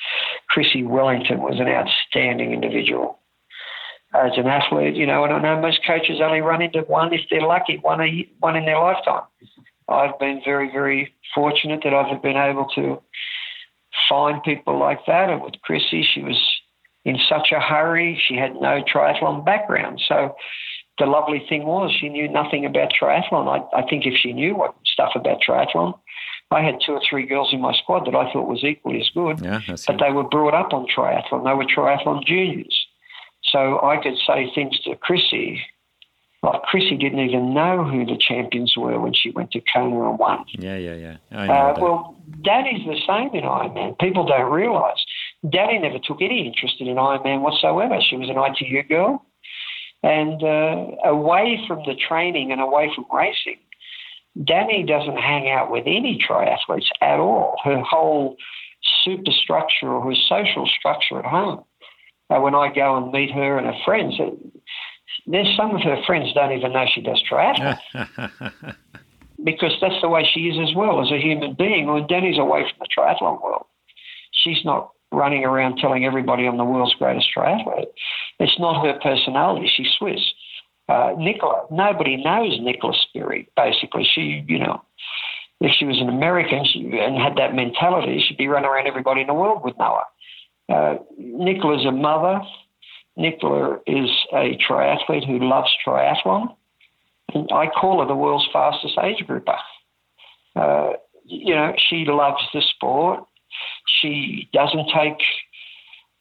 Chrissie 0.49 0.85
Wellington 0.85 1.43
was 1.43 1.59
an 1.59 1.67
outstanding 1.67 2.53
individual 2.53 3.19
as 4.15 4.31
an 4.37 4.47
athlete, 4.47 4.95
you 4.95 5.07
know, 5.07 5.25
and 5.25 5.33
I 5.33 5.41
know 5.41 5.61
most 5.61 5.81
coaches 5.85 6.21
only 6.23 6.41
run 6.41 6.63
into 6.63 6.83
one 6.83 7.13
if 7.13 7.23
they're 7.29 7.41
lucky, 7.41 7.79
one 7.79 8.01
a, 8.01 8.29
one 8.39 8.55
in 8.55 8.65
their 8.65 8.79
lifetime. 8.79 9.25
I've 9.89 10.17
been 10.21 10.41
very, 10.45 10.71
very 10.71 11.13
fortunate 11.35 11.81
that 11.83 11.95
I've 11.95 12.23
been 12.23 12.37
able 12.37 12.67
to 12.77 13.03
find 14.09 14.41
people 14.45 14.79
like 14.79 15.05
that. 15.07 15.31
And 15.31 15.43
with 15.43 15.55
Chrissie, 15.63 16.07
she 16.15 16.23
was 16.23 16.39
in 17.05 17.19
such 17.29 17.53
a 17.53 17.61
hurry. 17.61 18.21
She 18.27 18.37
had 18.37 18.55
no 18.55 18.83
triathlon 18.83 19.45
background. 19.45 20.01
So 20.07 20.37
the 20.99 21.07
lovely 21.07 21.45
thing 21.49 21.65
was 21.65 21.93
she 21.93 22.09
knew 22.09 22.29
nothing 22.29 22.65
about 22.65 22.93
triathlon. 23.01 23.49
I, 23.49 23.79
I 23.79 23.83
think 23.89 24.07
if 24.07 24.15
she 24.15 24.33
knew 24.33 24.55
what 24.55 24.75
stuff 24.85 25.13
about 25.15 25.41
triathlon, 25.47 25.99
I 26.51 26.63
had 26.63 26.77
two 26.85 26.93
or 26.93 27.01
three 27.09 27.27
girls 27.27 27.53
in 27.53 27.61
my 27.61 27.73
squad 27.75 28.07
that 28.07 28.15
I 28.15 28.31
thought 28.33 28.47
was 28.47 28.63
equally 28.63 29.01
as 29.01 29.09
good, 29.15 29.41
yeah, 29.41 29.61
but 29.67 29.99
they 29.99 30.13
were 30.13 30.25
brought 30.25 30.55
up 30.55 30.73
on 30.73 30.87
triathlon. 30.87 31.45
They 31.45 31.55
were 31.55 31.65
triathlon 31.65 32.25
juniors. 32.27 32.87
So 33.43 33.81
I 33.83 33.97
could 34.03 34.17
say 34.27 34.51
things 34.55 34.79
to 34.81 34.95
Chrissie, 34.97 35.61
like 36.43 36.63
Chrissie 36.63 36.97
didn't 36.97 37.21
even 37.21 37.55
know 37.55 37.85
who 37.85 38.05
the 38.05 38.17
champions 38.17 38.75
were 38.77 38.99
when 39.01 39.15
she 39.15 39.31
went 39.31 39.53
to 39.53 39.61
Kona 39.73 40.11
and 40.11 40.19
won. 40.19 40.45
Yeah, 40.59 40.77
yeah, 40.77 41.17
yeah. 41.33 41.53
Uh, 41.53 41.75
well, 41.81 42.17
that 42.45 42.67
is 42.67 42.85
the 42.85 43.01
same 43.07 43.35
in 43.35 43.49
Ironman. 43.49 43.99
People 43.99 44.27
don't 44.27 44.51
realise. 44.51 45.05
Danny 45.49 45.79
never 45.79 45.99
took 45.99 46.23
any 46.23 46.47
interest 46.47 46.77
in 46.81 46.89
an 46.89 46.97
Ironman 46.97 47.41
whatsoever. 47.41 47.99
She 48.01 48.17
was 48.17 48.29
an 48.29 48.37
ITU 48.37 48.83
girl. 48.89 49.25
And 50.03 50.43
uh, 50.43 51.09
away 51.09 51.61
from 51.67 51.81
the 51.87 51.95
training 51.95 52.53
and 52.53 52.61
away 52.61 52.91
from 52.95 53.07
racing, 53.13 53.59
Danny 54.45 54.85
doesn't 54.85 55.17
hang 55.17 55.49
out 55.51 55.71
with 55.71 55.85
any 55.87 56.19
triathletes 56.19 56.89
at 57.01 57.21
all. 57.21 57.57
Her 57.65 57.81
whole 57.81 58.37
superstructure 59.05 59.89
or 59.89 60.03
her 60.11 60.17
social 60.29 60.67
structure 60.67 61.19
at 61.19 61.25
home 61.25 61.65
uh, 62.33 62.41
when 62.41 62.55
I 62.55 62.73
go 62.73 62.97
and 62.97 63.13
meet 63.13 63.31
her 63.31 63.59
and 63.59 63.67
her 63.67 63.81
friends, 63.85 64.19
uh, 64.19 64.31
there's 65.27 65.57
some 65.57 65.75
of 65.75 65.83
her 65.83 66.03
friends 66.07 66.33
don't 66.35 66.53
even 66.53 66.73
know 66.73 66.87
she 66.93 67.01
does 67.01 67.23
triathlon. 67.31 67.79
because 69.45 69.73
that's 69.81 70.01
the 70.01 70.09
way 70.09 70.29
she 70.33 70.41
is 70.49 70.69
as 70.69 70.75
well 70.75 71.03
as 71.03 71.11
a 71.11 71.21
human 71.21 71.55
being. 71.55 71.87
When 71.87 72.07
Danny's 72.07 72.39
away 72.39 72.63
from 72.63 72.79
the 72.81 72.89
triathlon 72.97 73.43
world, 73.43 73.67
she's 74.33 74.65
not 74.65 74.91
running 75.13 75.45
around 75.45 75.77
telling 75.77 76.05
everybody 76.05 76.47
I'm 76.47 76.57
the 76.57 76.65
world's 76.65 76.95
greatest 76.95 77.29
triathlete. 77.37 77.87
It's 78.39 78.59
not 78.59 78.85
her 78.85 78.99
personality. 79.03 79.71
She's 79.75 79.91
Swiss. 79.99 80.21
Uh, 80.89 81.13
Nicola, 81.17 81.67
nobody 81.71 82.17
knows 82.17 82.59
Nicola 82.61 82.95
Spirig, 82.95 83.47
basically. 83.57 84.05
She, 84.15 84.45
you 84.49 84.59
know, 84.59 84.83
if 85.61 85.73
she 85.79 85.85
was 85.85 86.01
an 86.01 86.09
American 86.09 86.65
she, 86.65 86.99
and 86.99 87.17
had 87.17 87.37
that 87.37 87.55
mentality, 87.55 88.23
she'd 88.27 88.37
be 88.37 88.49
running 88.49 88.69
around 88.69 88.87
everybody 88.87 89.21
in 89.21 89.29
the 89.29 89.35
world 89.35 89.63
with 89.65 89.75
Noah. 89.79 90.05
Uh, 90.69 90.95
Nicola's 91.19 91.87
a 91.87 91.93
mother. 91.93 92.41
Nicola 93.17 93.79
is 93.87 94.11
a 94.33 94.59
triathlete 94.69 95.27
who 95.27 95.39
loves 95.39 95.71
triathlon. 95.87 96.55
And 97.35 97.49
I 97.53 97.67
call 97.69 98.01
her 98.01 98.07
the 98.07 98.15
world's 98.15 98.49
fastest 98.53 98.99
age 99.03 99.25
grouper. 99.27 99.57
Uh, 100.57 100.93
you 101.25 101.55
know, 101.55 101.75
she 101.79 102.05
loves 102.07 102.43
the 102.53 102.63
sport. 102.75 103.25
She 104.01 104.49
doesn't 104.53 104.89
take. 104.95 105.23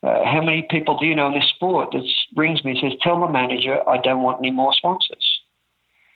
Uh, 0.03 0.25
how 0.25 0.41
many 0.41 0.65
people 0.69 0.97
do 0.97 1.05
you 1.05 1.15
know 1.15 1.27
in 1.27 1.33
this 1.33 1.49
sport 1.49 1.89
that 1.91 2.03
rings 2.35 2.63
me 2.63 2.71
and 2.71 2.79
says, 2.81 2.99
Tell 3.03 3.19
the 3.19 3.31
manager 3.31 3.87
I 3.87 3.97
don't 3.97 4.23
want 4.23 4.39
any 4.39 4.51
more 4.51 4.73
sponsors. 4.73 5.41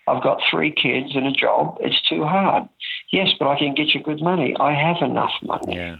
I've 0.07 0.23
got 0.23 0.39
three 0.49 0.71
kids 0.71 1.15
and 1.15 1.27
a 1.27 1.31
job. 1.31 1.77
It's 1.79 2.01
too 2.07 2.23
hard. 2.23 2.67
Yes, 3.11 3.29
but 3.39 3.47
I 3.47 3.57
can 3.57 3.73
get 3.73 3.93
you 3.93 4.01
good 4.01 4.21
money. 4.21 4.55
I 4.59 4.73
have 4.73 4.97
enough 5.07 5.31
money. 5.43 5.75
Yeah. 5.75 5.97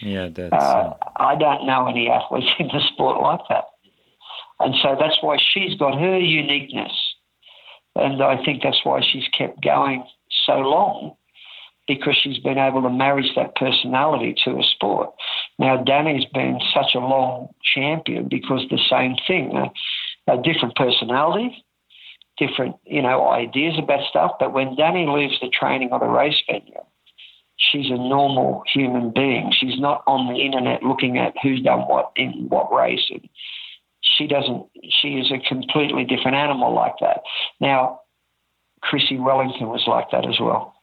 Yeah, 0.00 0.28
that's. 0.34 0.52
Uh, 0.52 0.94
I 1.16 1.36
don't 1.36 1.66
know 1.66 1.86
any 1.86 2.08
athletes 2.08 2.46
in 2.58 2.68
the 2.68 2.80
sport 2.92 3.20
like 3.20 3.40
that. 3.48 3.64
And 4.60 4.74
so 4.82 4.96
that's 4.98 5.18
why 5.22 5.38
she's 5.52 5.76
got 5.78 5.98
her 5.98 6.18
uniqueness. 6.18 6.92
And 7.96 8.22
I 8.22 8.42
think 8.44 8.62
that's 8.62 8.84
why 8.84 9.00
she's 9.00 9.26
kept 9.36 9.62
going 9.62 10.04
so 10.46 10.54
long 10.58 11.16
because 11.90 12.16
she's 12.22 12.38
been 12.38 12.56
able 12.56 12.82
to 12.82 12.88
marry 12.88 13.28
that 13.34 13.56
personality 13.56 14.32
to 14.44 14.52
a 14.52 14.62
sport. 14.62 15.10
Now, 15.58 15.82
Danny's 15.82 16.24
been 16.32 16.60
such 16.72 16.94
a 16.94 17.00
long 17.00 17.48
champion 17.74 18.28
because 18.28 18.62
the 18.70 18.78
same 18.88 19.16
thing, 19.26 19.56
a, 19.56 20.32
a 20.32 20.40
different 20.40 20.76
personality, 20.76 21.64
different, 22.38 22.76
you 22.84 23.02
know, 23.02 23.28
ideas 23.28 23.74
about 23.76 24.08
stuff. 24.08 24.36
But 24.38 24.52
when 24.52 24.76
Danny 24.76 25.08
leaves 25.08 25.40
the 25.40 25.48
training 25.48 25.88
or 25.90 25.98
the 25.98 26.06
race 26.06 26.40
venue, 26.46 26.78
she's 27.56 27.90
a 27.90 27.98
normal 27.98 28.62
human 28.72 29.10
being. 29.12 29.52
She's 29.58 29.80
not 29.80 30.04
on 30.06 30.32
the 30.32 30.40
internet 30.40 30.84
looking 30.84 31.18
at 31.18 31.34
who's 31.42 31.60
done 31.60 31.80
what 31.88 32.12
in 32.14 32.46
what 32.50 32.72
race. 32.72 33.10
And 33.10 33.28
she 34.00 34.28
doesn't. 34.28 34.64
She 35.02 35.14
is 35.14 35.32
a 35.32 35.40
completely 35.48 36.04
different 36.04 36.36
animal 36.36 36.72
like 36.72 36.94
that. 37.00 37.22
Now, 37.58 38.02
Chrissie 38.80 39.18
Wellington 39.18 39.70
was 39.70 39.82
like 39.88 40.12
that 40.12 40.28
as 40.28 40.38
well. 40.38 40.76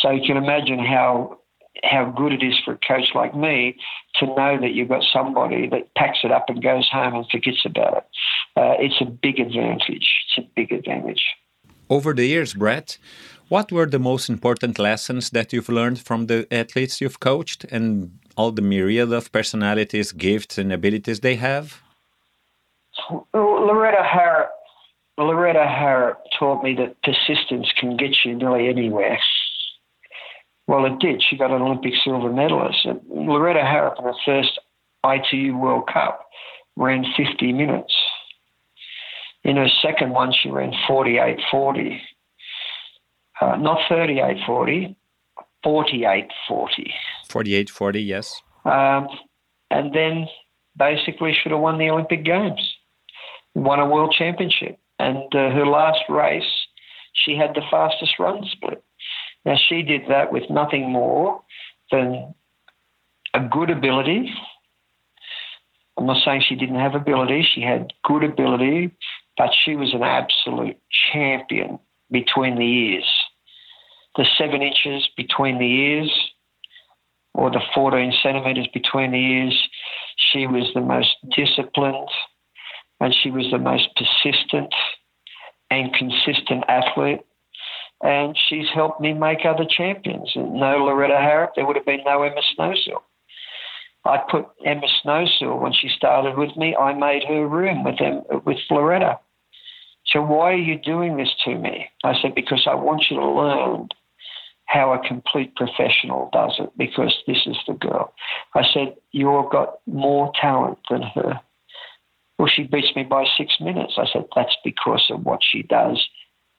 So 0.00 0.10
you 0.10 0.22
can 0.26 0.36
imagine 0.36 0.78
how 0.78 1.38
how 1.84 2.12
good 2.16 2.32
it 2.32 2.42
is 2.42 2.58
for 2.64 2.72
a 2.72 2.78
coach 2.78 3.14
like 3.14 3.34
me 3.34 3.76
to 4.16 4.26
know 4.26 4.58
that 4.60 4.72
you've 4.74 4.88
got 4.88 5.02
somebody 5.12 5.68
that 5.68 5.94
packs 5.94 6.18
it 6.24 6.32
up 6.32 6.46
and 6.48 6.62
goes 6.62 6.88
home 6.90 7.14
and 7.14 7.26
forgets 7.30 7.64
about 7.64 7.96
it. 7.98 8.04
Uh, 8.56 8.74
it's 8.78 9.00
a 9.00 9.04
big 9.04 9.38
advantage. 9.38 10.08
It's 10.26 10.38
a 10.38 10.50
big 10.56 10.72
advantage. 10.72 11.22
Over 11.88 12.12
the 12.12 12.26
years, 12.26 12.54
Brett, 12.54 12.98
what 13.48 13.72
were 13.72 13.86
the 13.86 13.98
most 13.98 14.28
important 14.28 14.78
lessons 14.78 15.30
that 15.30 15.52
you've 15.52 15.68
learned 15.68 16.00
from 16.00 16.26
the 16.26 16.46
athletes 16.52 17.00
you've 17.00 17.20
coached 17.20 17.64
and 17.64 18.18
all 18.36 18.52
the 18.52 18.62
myriad 18.62 19.12
of 19.12 19.32
personalities, 19.32 20.12
gifts, 20.12 20.58
and 20.58 20.72
abilities 20.72 21.20
they 21.20 21.36
have? 21.36 21.80
Loretta 23.34 24.02
Harrop, 24.02 24.50
Loretta 25.18 25.66
Harrop 25.66 26.22
taught 26.38 26.62
me 26.62 26.74
that 26.76 27.02
persistence 27.02 27.72
can 27.78 27.96
get 27.96 28.16
you 28.24 28.34
nearly 28.36 28.68
anywhere. 28.68 29.18
Well, 30.66 30.84
it 30.84 30.98
did. 31.00 31.22
She 31.28 31.36
got 31.36 31.50
an 31.50 31.62
Olympic 31.62 31.94
silver 32.04 32.32
medalist. 32.32 32.86
Loretta 33.08 33.60
Harrop 33.60 33.98
in 33.98 34.04
the 34.04 34.14
first 34.24 34.58
ITU 35.04 35.56
World 35.56 35.88
Cup 35.92 36.26
ran 36.76 37.04
50 37.16 37.52
minutes. 37.52 37.94
In 39.42 39.56
her 39.56 39.68
second 39.82 40.10
one, 40.10 40.32
she 40.32 40.50
ran 40.50 40.72
48.40 40.88 41.98
uh, 43.40 43.56
not 43.56 43.78
38.40, 43.90 44.94
48.40. 45.64 46.28
48.40, 47.28 48.06
yes. 48.06 48.42
Um, 48.64 49.08
and 49.70 49.94
then 49.94 50.26
basically 50.76 51.32
should 51.32 51.52
have 51.52 51.60
won 51.60 51.78
the 51.78 51.88
Olympic 51.90 52.24
Games, 52.24 52.60
won 53.54 53.80
a 53.80 53.88
world 53.88 54.14
championship. 54.16 54.78
And 54.98 55.34
uh, 55.34 55.50
her 55.50 55.66
last 55.66 56.00
race, 56.08 56.44
she 57.14 57.34
had 57.36 57.54
the 57.54 57.62
fastest 57.70 58.18
run 58.18 58.44
split. 58.52 58.84
Now, 59.44 59.56
she 59.68 59.82
did 59.82 60.02
that 60.08 60.32
with 60.32 60.50
nothing 60.50 60.90
more 60.90 61.42
than 61.90 62.34
a 63.34 63.40
good 63.40 63.70
ability. 63.70 64.32
I'm 65.96 66.06
not 66.06 66.22
saying 66.24 66.44
she 66.48 66.56
didn't 66.56 66.78
have 66.80 66.94
ability, 66.94 67.46
she 67.54 67.60
had 67.60 67.92
good 68.04 68.24
ability, 68.24 68.90
but 69.36 69.50
she 69.64 69.76
was 69.76 69.92
an 69.94 70.02
absolute 70.02 70.78
champion 71.12 71.78
between 72.10 72.56
the 72.56 72.64
ears 72.64 73.06
the 74.16 74.26
seven 74.36 74.62
inches 74.62 75.08
between 75.16 75.58
the 75.58 75.64
ears 75.64 76.30
or 77.34 77.50
the 77.50 77.60
14 77.74 78.12
centimetres 78.22 78.68
between 78.74 79.12
the 79.12 79.18
ears. 79.18 79.68
She 80.16 80.46
was 80.46 80.70
the 80.74 80.80
most 80.80 81.14
disciplined 81.34 82.08
and 83.00 83.14
she 83.14 83.30
was 83.30 83.46
the 83.50 83.58
most 83.58 83.88
persistent 83.96 84.74
and 85.70 85.94
consistent 85.94 86.64
athlete. 86.68 87.20
And 88.02 88.36
she's 88.48 88.66
helped 88.74 89.00
me 89.00 89.12
make 89.12 89.44
other 89.44 89.66
champions. 89.68 90.32
No 90.34 90.84
Loretta 90.84 91.14
Harrop, 91.14 91.54
there 91.54 91.66
would 91.66 91.76
have 91.76 91.84
been 91.84 92.04
no 92.04 92.22
Emma 92.22 92.40
Snowsill. 92.56 93.02
I 94.04 94.18
put 94.30 94.46
Emma 94.64 94.86
Snowsill 95.04 95.60
when 95.60 95.74
she 95.74 95.88
started 95.88 96.38
with 96.38 96.56
me. 96.56 96.74
I 96.74 96.94
made 96.94 97.24
her 97.24 97.46
room 97.46 97.84
with 97.84 97.98
them 97.98 98.22
with 98.46 98.56
Loretta. 98.70 99.18
So 100.06 100.22
why 100.22 100.52
are 100.52 100.56
you 100.56 100.78
doing 100.78 101.18
this 101.18 101.34
to 101.44 101.54
me? 101.54 101.86
I 102.02 102.14
said 102.20 102.34
because 102.34 102.66
I 102.68 102.74
want 102.74 103.04
you 103.10 103.18
to 103.18 103.26
learn 103.26 103.88
how 104.64 104.92
a 104.92 105.06
complete 105.06 105.54
professional 105.56 106.30
does 106.32 106.54
it 106.58 106.70
because 106.78 107.14
this 107.26 107.44
is 107.46 107.56
the 107.66 107.74
girl. 107.74 108.14
I 108.54 108.62
said, 108.72 108.94
You've 109.12 109.50
got 109.50 109.80
more 109.86 110.32
talent 110.40 110.78
than 110.88 111.02
her. 111.02 111.40
Well, 112.38 112.48
she 112.48 112.62
beats 112.62 112.94
me 112.96 113.02
by 113.02 113.26
six 113.36 113.54
minutes. 113.60 113.94
I 113.98 114.06
said, 114.10 114.24
That's 114.34 114.56
because 114.64 115.04
of 115.10 115.24
what 115.24 115.40
she 115.42 115.62
does 115.62 116.02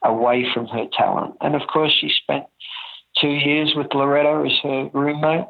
away 0.03 0.45
from 0.53 0.67
her 0.67 0.85
talent. 0.97 1.35
And 1.41 1.55
of 1.55 1.61
course, 1.71 1.93
she 1.99 2.11
spent 2.23 2.45
two 3.19 3.29
years 3.29 3.73
with 3.75 3.87
Loretta 3.93 4.43
as 4.45 4.57
her 4.63 4.89
roommate. 4.93 5.45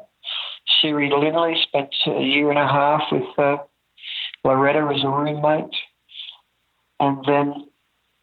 Siri 0.80 1.10
Lindley 1.10 1.56
spent 1.62 1.94
a 2.06 2.22
year 2.22 2.50
and 2.50 2.58
a 2.58 2.66
half 2.66 3.02
with 3.10 3.38
uh, 3.38 3.56
Loretta 4.44 4.90
as 4.94 5.04
a 5.04 5.08
roommate. 5.08 5.74
And 7.00 7.24
then 7.26 7.66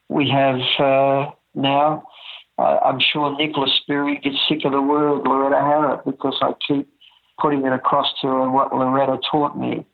we 0.10 0.30
have 0.30 0.60
uh, 0.80 1.32
now, 1.56 2.04
I'm 2.58 3.00
sure 3.12 3.36
Nicholas 3.38 3.72
Spirig 3.82 4.24
gets 4.24 4.38
sick 4.48 4.66
of 4.66 4.72
the 4.72 4.82
word 4.82 5.22
Loretta 5.26 5.56
Harrop 5.56 6.06
because 6.06 6.38
I 6.42 6.52
keep 6.68 6.88
putting 7.40 7.66
it 7.66 7.74
across 7.74 8.08
to 8.22 8.28
her 8.28 8.50
what 8.50 8.74
Loretta 8.74 9.18
taught 9.32 9.58
me. 9.58 9.86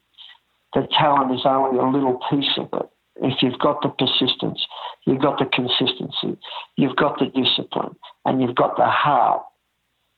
The 0.74 0.88
talent 0.98 1.34
is 1.34 1.46
only 1.46 1.80
a 1.80 1.86
little 1.86 2.20
piece 2.30 2.58
of 2.58 2.70
it. 2.74 2.90
If 3.18 3.42
you've 3.42 3.60
got 3.60 3.82
the 3.82 3.90
persistence, 3.90 4.66
you've 5.06 5.22
got 5.22 5.40
the 5.40 5.46
consistency, 5.46 6.38
you've 6.76 6.98
got 6.98 7.18
the 7.20 7.28
discipline, 7.28 7.96
and 8.26 8.42
you've 8.42 8.56
got 8.56 8.76
the 8.76 8.88
heart. 8.88 9.44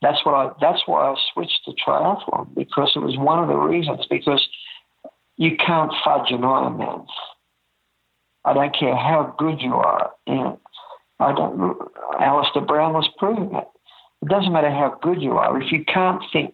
That's 0.01 0.23
what 0.25 0.33
I. 0.33 0.49
That's 0.61 0.81
why 0.85 1.11
I 1.11 1.15
switched 1.33 1.65
to 1.65 1.71
triathlon 1.71 2.53
because 2.55 2.91
it 2.95 2.99
was 2.99 3.17
one 3.17 3.39
of 3.39 3.47
the 3.47 3.55
reasons. 3.55 4.05
Because 4.09 4.47
you 5.37 5.57
can't 5.57 5.91
fudge 6.03 6.29
an 6.29 6.41
Ironman. 6.41 7.05
I 8.45 8.53
don't 8.53 8.75
care 8.77 8.95
how 8.95 9.35
good 9.37 9.61
you 9.61 9.73
are. 9.73 10.11
And 10.27 10.57
I 11.19 11.33
don't. 11.33 11.77
Alistair 12.19 12.61
Brown 12.61 12.93
was 12.93 13.09
proving 13.17 13.55
it. 13.55 13.67
It 14.21 14.29
doesn't 14.29 14.53
matter 14.53 14.69
how 14.69 14.97
good 15.01 15.21
you 15.21 15.33
are 15.33 15.59
if 15.61 15.71
you 15.71 15.83
can't 15.85 16.21
think. 16.31 16.53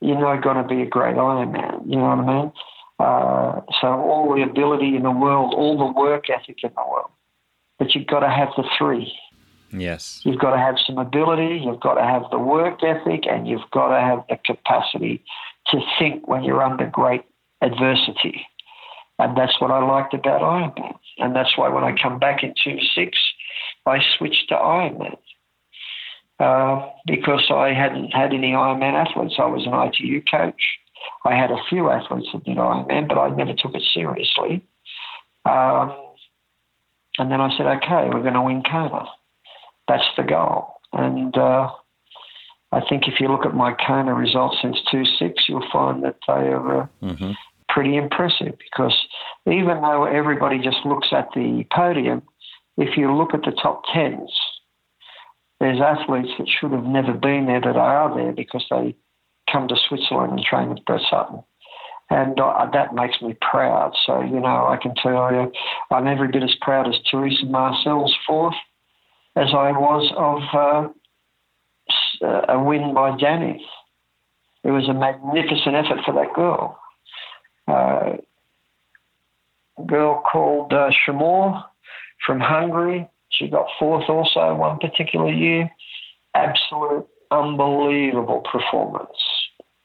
You're 0.00 0.20
not 0.20 0.42
going 0.42 0.56
to 0.56 0.68
be 0.68 0.82
a 0.82 0.86
great 0.86 1.16
Ironman. 1.16 1.86
You 1.86 1.96
know 1.96 2.16
what 2.16 2.18
I 2.18 2.42
mean? 2.42 2.52
Uh, 2.98 3.60
so 3.80 3.88
all 3.88 4.34
the 4.34 4.42
ability 4.42 4.96
in 4.96 5.02
the 5.02 5.10
world, 5.10 5.54
all 5.54 5.76
the 5.76 6.00
work 6.00 6.30
ethic 6.30 6.58
in 6.62 6.70
the 6.74 6.90
world, 6.90 7.10
but 7.78 7.94
you've 7.94 8.06
got 8.06 8.20
to 8.20 8.30
have 8.30 8.48
the 8.56 8.64
three. 8.78 9.12
Yes. 9.70 10.20
You've 10.24 10.38
got 10.38 10.52
to 10.52 10.58
have 10.58 10.76
some 10.86 10.96
ability, 10.96 11.62
you've 11.64 11.80
got 11.80 11.94
to 11.94 12.02
have 12.02 12.22
the 12.30 12.38
work 12.38 12.82
ethic, 12.82 13.24
and 13.28 13.46
you've 13.46 13.70
got 13.72 13.88
to 13.88 14.00
have 14.00 14.24
the 14.28 14.38
capacity 14.44 15.22
to 15.68 15.80
think 15.98 16.26
when 16.26 16.42
you're 16.44 16.62
under 16.62 16.86
great 16.86 17.22
adversity. 17.60 18.46
And 19.18 19.36
that's 19.36 19.60
what 19.60 19.70
I 19.70 19.82
liked 19.84 20.14
about 20.14 20.42
Ironman. 20.42 20.94
And 21.18 21.34
that's 21.34 21.56
why 21.56 21.68
when 21.68 21.84
I 21.84 21.96
come 22.00 22.18
back 22.18 22.42
in 22.42 22.54
2 22.62 22.78
6, 22.94 23.18
I 23.86 23.98
switched 24.16 24.48
to 24.50 24.54
Ironman. 24.54 25.16
Uh, 26.38 26.86
because 27.06 27.50
I 27.50 27.72
hadn't 27.72 28.10
had 28.10 28.34
any 28.34 28.52
Ironman 28.52 28.92
athletes. 28.92 29.36
I 29.38 29.46
was 29.46 29.66
an 29.66 29.72
ITU 29.72 30.22
coach. 30.30 30.60
I 31.24 31.34
had 31.34 31.50
a 31.50 31.62
few 31.68 31.90
athletes 31.90 32.28
that 32.32 32.44
did 32.44 32.56
Ironman, 32.56 33.08
but 33.08 33.18
I 33.18 33.30
never 33.30 33.52
took 33.52 33.74
it 33.74 33.82
seriously. 33.92 34.64
Um, 35.44 35.94
and 37.18 37.30
then 37.30 37.40
I 37.40 37.56
said, 37.56 37.66
okay, 37.66 38.08
we're 38.12 38.22
going 38.22 38.34
to 38.34 38.42
win 38.42 38.62
Kona. 38.62 39.06
That's 39.88 40.04
the 40.16 40.22
goal. 40.22 40.74
And 40.92 41.36
uh, 41.36 41.70
I 42.72 42.80
think 42.88 43.08
if 43.08 43.20
you 43.20 43.28
look 43.28 43.46
at 43.46 43.54
my 43.54 43.74
Kona 43.86 44.14
results 44.14 44.58
since 44.60 44.76
2 44.90 45.04
6, 45.18 45.44
you'll 45.48 45.68
find 45.72 46.02
that 46.04 46.16
they 46.26 46.32
are 46.32 46.82
uh, 46.82 46.86
mm-hmm. 47.02 47.32
pretty 47.68 47.96
impressive 47.96 48.54
because 48.58 48.94
even 49.46 49.80
though 49.80 50.04
everybody 50.04 50.58
just 50.58 50.84
looks 50.84 51.08
at 51.12 51.28
the 51.34 51.64
podium, 51.72 52.22
if 52.76 52.96
you 52.96 53.14
look 53.14 53.34
at 53.34 53.42
the 53.42 53.52
top 53.52 53.82
tens, 53.94 54.30
there's 55.60 55.80
athletes 55.80 56.32
that 56.38 56.48
should 56.48 56.72
have 56.72 56.84
never 56.84 57.14
been 57.14 57.46
there 57.46 57.60
that 57.60 57.76
are 57.76 58.14
there 58.14 58.32
because 58.32 58.64
they 58.70 58.94
come 59.50 59.68
to 59.68 59.76
Switzerland 59.88 60.32
and 60.32 60.42
train 60.42 60.70
with 60.70 60.84
Brett 60.84 61.02
Sutton. 61.10 61.42
And 62.08 62.38
uh, 62.38 62.66
that 62.72 62.94
makes 62.94 63.20
me 63.20 63.36
proud. 63.40 63.92
So, 64.06 64.20
you 64.20 64.38
know, 64.40 64.66
I 64.68 64.78
can 64.80 64.94
tell 64.94 65.32
you, 65.32 65.52
I'm 65.90 66.06
every 66.06 66.28
bit 66.28 66.42
as 66.42 66.54
proud 66.60 66.86
as 66.88 66.94
Teresa 67.10 67.46
Marcel's 67.46 68.14
fourth 68.26 68.54
as 69.34 69.48
I 69.52 69.72
was 69.72 70.12
of 70.16 70.92
uh, 72.22 72.52
a 72.52 72.62
win 72.62 72.94
by 72.94 73.16
Danny. 73.18 73.64
It 74.62 74.70
was 74.70 74.88
a 74.88 74.94
magnificent 74.94 75.74
effort 75.74 76.00
for 76.04 76.14
that 76.14 76.32
girl. 76.34 76.78
Uh, 77.68 78.16
a 79.78 79.82
girl 79.86 80.22
called 80.30 80.72
uh, 80.72 80.90
Csomor 81.06 81.64
from 82.24 82.40
Hungary. 82.40 83.08
She 83.30 83.48
got 83.48 83.66
fourth 83.78 84.08
also 84.08 84.54
one 84.54 84.78
particular 84.78 85.30
year. 85.30 85.70
Absolute 86.34 87.06
unbelievable 87.30 88.42
performance 88.50 89.18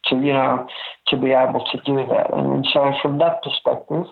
to 0.06 0.16
you 0.16 0.34
know 0.34 0.68
to 1.08 1.18
be 1.18 1.32
able 1.32 1.66
to 1.72 1.78
do 1.86 1.98
that. 2.08 2.34
And, 2.34 2.66
so 2.72 2.92
from 3.02 3.20
that 3.20 3.44
perspective, 3.44 4.06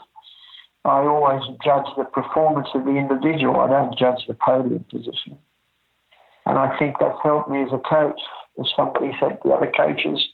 I 0.85 0.99
always 1.01 1.41
judge 1.63 1.85
the 1.97 2.05
performance 2.05 2.67
of 2.73 2.85
the 2.85 2.95
individual. 2.95 3.59
I 3.59 3.67
don't 3.67 3.97
judge 3.97 4.25
the 4.27 4.33
podium 4.33 4.85
position. 4.89 5.37
And 6.45 6.57
I 6.57 6.77
think 6.79 6.95
that's 6.99 7.19
helped 7.21 7.49
me 7.49 7.61
as 7.63 7.69
a 7.71 7.79
coach. 7.79 8.19
As 8.59 8.67
somebody 8.75 9.11
said, 9.19 9.39
the 9.43 9.51
other 9.51 9.71
coaches, 9.75 10.27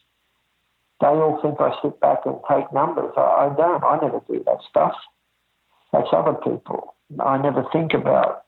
they 1.01 1.07
all 1.07 1.39
think 1.41 1.59
I 1.59 1.71
sit 1.83 1.99
back 1.99 2.19
and 2.25 2.37
take 2.49 2.71
numbers. 2.73 3.11
I, 3.17 3.21
I 3.21 3.55
don't. 3.55 3.83
I 3.83 3.99
never 4.01 4.21
do 4.27 4.43
that 4.45 4.59
stuff. 4.69 4.93
That's 5.91 6.07
other 6.11 6.33
people. 6.33 6.95
I 7.23 7.37
never 7.37 7.65
think 7.71 7.93
about 7.93 8.45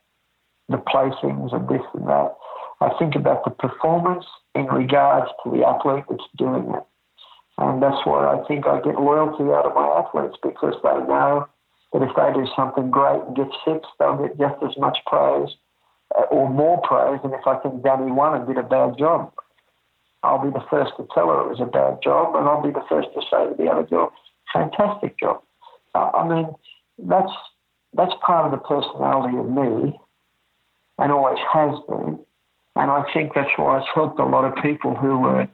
the 0.69 0.77
placings 0.77 1.53
and 1.53 1.67
this 1.67 1.85
and 1.93 2.07
that. 2.07 2.35
I 2.79 2.89
think 2.99 3.15
about 3.15 3.43
the 3.43 3.51
performance 3.51 4.25
in 4.55 4.65
regards 4.65 5.29
to 5.43 5.51
the 5.51 5.65
athlete 5.65 6.05
that's 6.09 6.23
doing 6.37 6.73
it. 6.73 6.83
And 7.57 7.81
that's 7.81 8.05
why 8.05 8.25
I 8.25 8.45
think 8.47 8.67
I 8.67 8.81
get 8.81 8.99
loyalty 8.99 9.45
out 9.51 9.65
of 9.65 9.73
my 9.73 9.87
athletes 9.87 10.37
because 10.43 10.75
they 10.83 10.97
know 11.09 11.47
that 11.93 12.03
if 12.03 12.13
they 12.15 12.33
do 12.33 12.45
something 12.55 12.91
great 12.91 13.21
and 13.25 13.35
get 13.35 13.49
six, 13.65 13.87
they'll 13.99 14.17
get 14.17 14.37
just 14.37 14.61
as 14.63 14.77
much 14.77 14.97
praise 15.07 15.49
uh, 16.15 16.23
or 16.29 16.49
more 16.49 16.79
praise 16.81 17.19
than 17.23 17.33
if 17.33 17.45
I 17.47 17.57
think 17.57 17.83
Danny 17.83 18.11
won 18.11 18.35
and 18.35 18.47
did 18.47 18.57
a 18.57 18.63
bad 18.63 18.97
job. 18.97 19.33
I'll 20.23 20.43
be 20.43 20.51
the 20.51 20.65
first 20.69 20.91
to 20.97 21.07
tell 21.13 21.27
her 21.27 21.41
it 21.41 21.49
was 21.49 21.61
a 21.61 21.65
bad 21.65 21.99
job, 22.03 22.35
and 22.35 22.47
I'll 22.47 22.61
be 22.61 22.71
the 22.71 22.85
first 22.89 23.09
to 23.13 23.21
say 23.21 23.49
to 23.49 23.55
the 23.57 23.69
other 23.69 23.83
girl, 23.83 24.11
fantastic 24.53 25.17
job. 25.19 25.41
Uh, 25.95 26.11
I 26.13 26.27
mean, 26.27 26.53
that's 26.99 27.31
that's 27.93 28.13
part 28.25 28.45
of 28.45 28.51
the 28.51 28.57
personality 28.57 29.37
of 29.37 29.49
me, 29.49 29.97
and 30.97 31.11
always 31.11 31.39
has 31.53 31.79
been. 31.87 32.19
And 32.75 32.91
I 32.91 33.03
think 33.13 33.33
that's 33.33 33.49
why 33.57 33.79
it's 33.79 33.87
helped 33.95 34.19
a 34.19 34.25
lot 34.25 34.45
of 34.45 34.61
people 34.61 34.95
who 34.95 35.19
were 35.19 35.47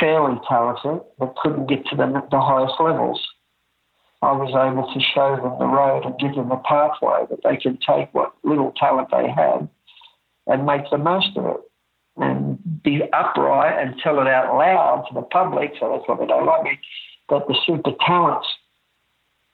fairly 0.00 0.38
talented 0.48 1.00
but 1.18 1.36
couldn't 1.36 1.68
get 1.68 1.84
to 1.86 1.96
the, 1.96 2.06
the 2.30 2.40
highest 2.40 2.74
levels. 2.80 3.20
I 4.20 4.32
was 4.32 4.50
able 4.50 4.92
to 4.92 5.00
show 5.14 5.36
them 5.36 5.58
the 5.58 5.66
road 5.66 6.04
and 6.04 6.18
give 6.18 6.34
them 6.34 6.50
a 6.50 6.58
pathway 6.58 7.26
that 7.30 7.40
they 7.44 7.56
could 7.56 7.80
take 7.80 8.12
what 8.12 8.32
little 8.42 8.72
talent 8.76 9.08
they 9.12 9.30
had 9.30 9.68
and 10.48 10.66
make 10.66 10.90
the 10.90 10.98
most 10.98 11.36
of 11.36 11.46
it 11.46 11.60
and 12.16 12.58
be 12.82 13.02
upright 13.12 13.78
and 13.78 13.94
tell 14.02 14.20
it 14.20 14.26
out 14.26 14.56
loud 14.56 15.04
to 15.08 15.14
the 15.14 15.22
public, 15.22 15.72
so 15.78 15.92
that's 15.92 16.08
why 16.08 16.16
they 16.18 16.26
don't 16.26 16.46
like 16.46 16.64
me, 16.64 16.78
that 17.28 17.46
the 17.46 17.56
super 17.64 17.92
talents 18.04 18.48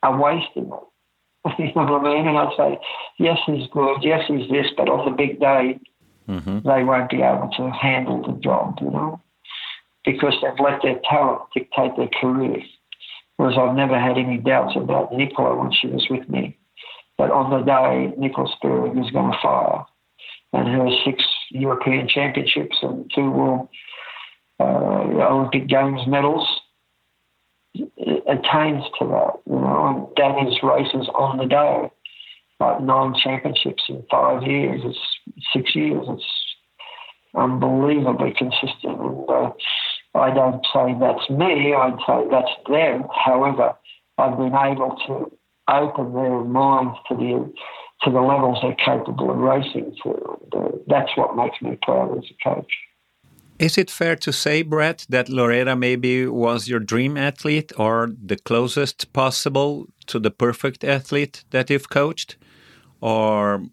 are 0.03 0.19
wasting 0.19 0.71
it. 0.73 1.59
you 1.59 1.73
know 1.75 1.85
what 1.85 2.07
I 2.07 2.15
mean? 2.15 2.29
And 2.29 2.39
I'd 2.39 2.57
say, 2.57 2.79
yes, 3.19 3.39
he's 3.45 3.69
good, 3.73 3.99
yes, 4.03 4.25
he's 4.27 4.49
this, 4.51 4.69
but 4.77 4.89
on 4.89 5.05
the 5.05 5.15
big 5.15 5.41
day, 5.41 5.79
mm-hmm. 6.27 6.67
they 6.67 6.85
won't 6.85 7.11
be 7.11 7.21
able 7.21 7.51
to 7.59 7.71
handle 7.71 8.23
the 8.23 8.41
job, 8.41 8.79
you 8.81 8.91
know, 8.91 9.21
because 10.05 10.35
they've 10.43 10.65
let 10.65 10.83
their 10.83 11.01
talent 11.09 11.43
dictate 11.55 11.97
their 11.97 12.11
career. 12.21 12.63
Whereas 13.37 13.57
I've 13.59 13.75
never 13.75 13.99
had 13.99 14.17
any 14.17 14.39
doubts 14.39 14.77
about 14.77 15.13
Nicola 15.13 15.57
when 15.57 15.73
she 15.73 15.89
was 15.89 16.07
with 16.09 16.29
me. 16.29 16.57
But 17.19 17.31
on 17.31 17.51
the 17.51 17.65
day 17.65 18.15
Nicola 18.19 18.49
Spirig 18.57 18.95
was 18.95 19.11
going 19.11 19.33
to 19.33 19.39
fire, 19.43 19.85
and 20.53 20.69
her 20.69 20.89
six 21.05 21.25
European 21.51 22.09
Championships 22.09 22.77
and 22.83 23.11
two 23.15 23.31
World 23.31 23.69
uh, 24.61 24.65
Olympic 24.65 25.67
Games 25.67 26.03
medals 26.07 26.47
attains 28.27 28.85
to 28.99 29.07
that, 29.07 29.33
you 29.47 29.55
know, 29.55 30.09
and 30.09 30.17
Danny's 30.17 30.63
races 30.63 31.09
on 31.15 31.39
the 31.39 31.47
day, 31.47 31.91
like 32.61 32.81
nine 32.81 33.15
championships 33.23 33.83
in 33.89 34.05
five 34.11 34.43
years, 34.45 34.81
it's 34.85 34.99
six 35.53 35.75
years, 35.75 36.07
it's 36.09 36.25
unbelievably 37.35 38.35
consistent. 38.39 39.01
And 39.01 39.29
uh, 39.29 39.51
I 40.15 40.33
don't 40.33 40.65
say 40.73 40.95
that's 41.01 41.29
me, 41.31 41.75
I'd 41.75 41.99
say 42.07 42.27
that's 42.31 42.55
them. 42.69 43.05
However, 43.25 43.75
I've 44.19 44.37
been 44.37 44.55
able 44.55 44.97
to 45.07 45.37
open 45.69 46.13
their 46.13 46.45
minds 46.45 46.97
to 47.09 47.17
the 47.17 47.53
to 48.03 48.11
the 48.11 48.21
levels 48.21 48.59
they're 48.63 48.75
capable 48.75 49.31
of 49.31 49.39
racing 49.39 49.97
to. 50.03 50.83
That's 50.87 51.11
what 51.17 51.37
makes 51.37 51.61
me 51.63 51.79
proud 51.83 52.19
as 52.19 52.25
a 52.25 52.49
coach. 52.49 52.73
Is 53.59 53.79
it 53.79 53.91
fair 53.91 54.17
to 54.17 54.33
say, 54.33 54.63
Brett, 54.63 55.07
that 55.09 55.29
Loretta 55.29 55.77
maybe 55.77 56.27
was 56.27 56.69
your 56.69 56.81
dream 56.81 57.17
athlete 57.17 57.73
or 57.79 58.11
the 58.23 58.37
closest 58.37 59.13
possible 59.13 59.87
to 60.07 60.19
the 60.19 60.31
perfect 60.31 60.83
athlete 60.83 61.45
that 61.51 61.71
you've 61.71 61.89
coached? 61.89 62.37
Or 63.01 63.65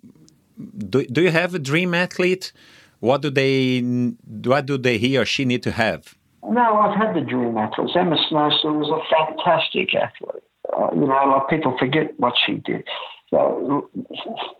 do, 0.77 1.05
do 1.05 1.22
you 1.22 1.31
have 1.31 1.55
a 1.55 1.59
dream 1.59 1.93
athlete? 1.93 2.53
What 2.99 3.23
do 3.23 3.31
they 3.31 3.80
what 3.81 4.68
do 4.68 4.77
they 4.77 4.99
he 4.99 5.18
or 5.18 5.26
she 5.26 5.45
need 5.45 5.63
to 5.63 5.72
have? 5.72 6.15
No, 6.43 6.77
I've 6.80 6.97
had 6.97 7.15
the 7.15 7.22
dream 7.22 7.57
athletes. 7.57 7.93
Emma 7.95 8.18
Snowsill 8.30 8.80
was 8.80 8.89
a 8.89 9.01
fantastic 9.15 9.93
athlete. 9.95 10.43
Uh, 10.76 10.89
you 10.93 11.07
know, 11.07 11.38
like 11.38 11.49
people 11.49 11.76
forget 11.77 12.18
what 12.18 12.34
she 12.45 12.55
did. 12.55 12.88
So 13.30 13.89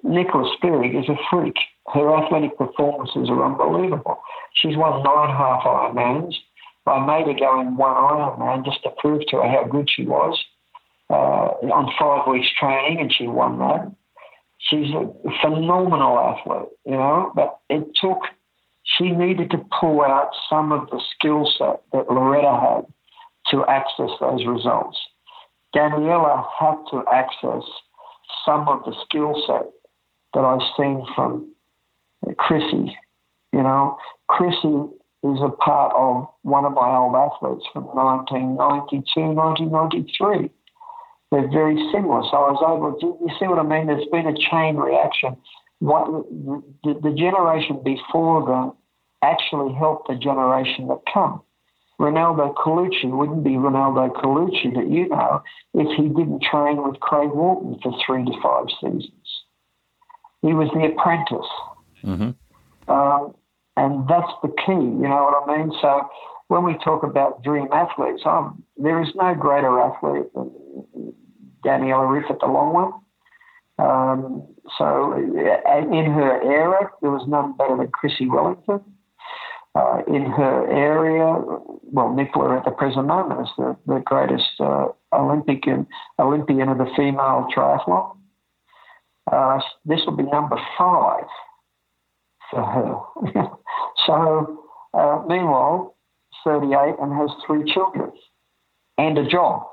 Nicola 0.04 0.56
Spirig 0.58 0.98
is 0.98 1.10
a 1.10 1.16
freak. 1.30 1.56
Her 1.94 2.16
athletic 2.16 2.58
performances 2.58 3.30
are 3.30 3.46
unbelievable. 3.46 4.22
She's 4.54 4.78
won 4.78 5.04
nine 5.04 5.36
half 5.36 5.64
Ironmans. 5.64 6.36
I 6.88 7.06
made 7.06 7.28
her 7.28 7.40
go 7.40 7.62
in 7.62 7.78
one 7.78 7.96
Ironman 7.96 8.66
just 8.66 8.82
to 8.84 8.90
prove 8.98 9.22
to 9.28 9.38
her 9.38 9.48
how 9.48 9.66
good 9.70 9.90
she 9.94 10.06
was 10.06 10.40
uh, 11.10 11.14
on 11.14 11.92
five 12.00 12.32
weeks 12.32 12.48
training, 12.60 13.00
and 13.02 13.14
she 13.14 13.28
won 13.28 13.60
that. 13.60 13.92
She's 14.60 14.94
a 14.94 15.12
phenomenal 15.42 16.20
athlete, 16.20 16.70
you 16.86 16.94
know, 16.94 17.32
but 17.36 17.60
it 17.70 17.88
took, 18.00 18.20
she 18.98 19.12
needed 19.12 19.52
to 19.52 19.66
pull 19.80 20.02
out 20.02 20.32
some 20.50 20.72
of 20.72 20.90
the 20.90 21.02
skill 21.16 21.50
set 21.58 21.82
that 21.94 22.12
Loretta 22.12 22.60
had 22.60 22.86
to 23.52 23.66
access 23.66 24.10
those 24.20 24.46
results. 24.46 24.98
Daniela 25.76 26.46
had 26.60 26.76
to 26.92 27.04
access 27.12 27.64
some 28.46 28.68
of 28.68 28.84
the 28.86 28.94
skill 29.06 29.34
set 29.48 29.66
that 30.34 30.44
I've 30.44 30.62
seen 30.78 31.06
from 31.16 31.54
Chrissie. 32.38 32.98
You 33.54 33.64
know, 33.64 33.98
Chrissie 34.28 34.90
is 35.24 35.40
a 35.42 35.50
part 35.50 35.94
of 35.96 36.28
one 36.42 36.66
of 36.66 36.74
my 36.74 36.96
old 36.96 37.16
athletes 37.16 37.66
from 37.72 37.86
1992, 37.86 39.22
1993. 39.22 40.50
They're 41.32 41.52
very 41.52 41.78
similar. 41.94 42.24
So 42.30 42.38
I 42.38 42.52
was 42.52 42.64
able 42.66 43.00
to, 43.00 43.24
you 43.24 43.32
see 43.40 43.48
what 43.48 43.60
I 43.60 43.64
mean? 43.64 43.88
There's 43.88 44.08
been 44.12 44.28
a 44.28 44.36
chain 44.36 44.76
reaction. 44.76 45.38
What 45.80 46.28
the, 46.84 47.00
the 47.02 47.16
generation 47.16 47.82
before 47.84 48.46
them 48.46 48.74
actually 49.22 49.74
helped 49.74 50.08
the 50.08 50.16
generation 50.16 50.88
that 50.88 51.02
come. 51.12 51.42
Reinaldo 52.00 52.54
Colucci 52.58 53.12
wouldn't 53.12 53.44
be 53.44 53.58
Reinaldo 53.58 54.10
Colucci 54.10 54.74
that 54.74 54.90
you 54.90 55.08
know 55.10 55.44
if 55.76 55.88
he 55.96 56.08
didn't 56.08 56.42
train 56.42 56.82
with 56.82 57.00
Craig 57.00 57.30
Walton 57.32 57.80
for 57.84 57.94
three 58.06 58.26
to 58.26 58.32
five 58.42 58.66
seasons. 58.82 59.44
He 60.42 60.54
was 60.54 60.70
the 60.74 60.86
apprentice. 60.86 61.48
Mm-hmm. 62.04 62.92
Um, 62.92 63.36
and 63.78 64.08
that's 64.08 64.32
the 64.42 64.50
key, 64.50 64.74
you 64.74 65.08
know 65.08 65.30
what 65.30 65.48
I 65.48 65.58
mean? 65.58 65.72
So 65.80 66.10
when 66.48 66.64
we 66.64 66.76
talk 66.84 67.04
about 67.04 67.44
dream 67.44 67.68
athletes, 67.72 68.24
um, 68.26 68.64
there 68.78 69.02
is 69.02 69.10
no 69.16 69.36
greater 69.36 69.80
athlete 69.80 70.34
than 70.34 70.52
Daniela 71.64 72.08
Ryf 72.08 72.32
at 72.32 72.40
the 72.40 72.48
long 72.48 72.74
one. 72.74 72.94
Um, 73.78 74.48
so 74.78 75.14
in 75.14 76.12
her 76.12 76.42
era, 76.42 76.90
there 77.02 77.12
was 77.12 77.28
none 77.28 77.56
better 77.56 77.78
than 77.78 77.88
Chrissie 77.90 78.28
Wellington 78.28 78.82
uh, 79.76 80.02
in 80.08 80.26
her 80.26 80.70
area. 80.72 81.36
Well, 81.84 82.14
Nicola 82.14 82.58
at 82.58 82.66
the 82.66 82.72
present 82.72 83.08
moment 83.08 83.42
is 83.42 83.50
the, 83.58 83.78
the 83.88 84.00
greatest 84.06 84.60
uh, 84.60 84.88
Olympic 85.14 85.68
and 85.68 85.86
Olympian 86.20 86.70
of 86.70 86.78
the 86.78 86.90
female 86.96 87.48
triathlon. 87.56 88.18
Uh, 89.32 89.60
this 89.86 90.02
will 90.06 90.16
be 90.16 90.24
number 90.24 90.58
five 90.78 91.26
for 92.50 92.64
her. 92.64 93.44
so, 94.06 94.64
uh, 94.94 95.24
meanwhile, 95.28 95.96
38 96.44 96.96
and 97.02 97.14
has 97.14 97.30
three 97.46 97.72
children 97.72 98.12
and 98.98 99.18
a 99.18 99.28
job. 99.28 99.64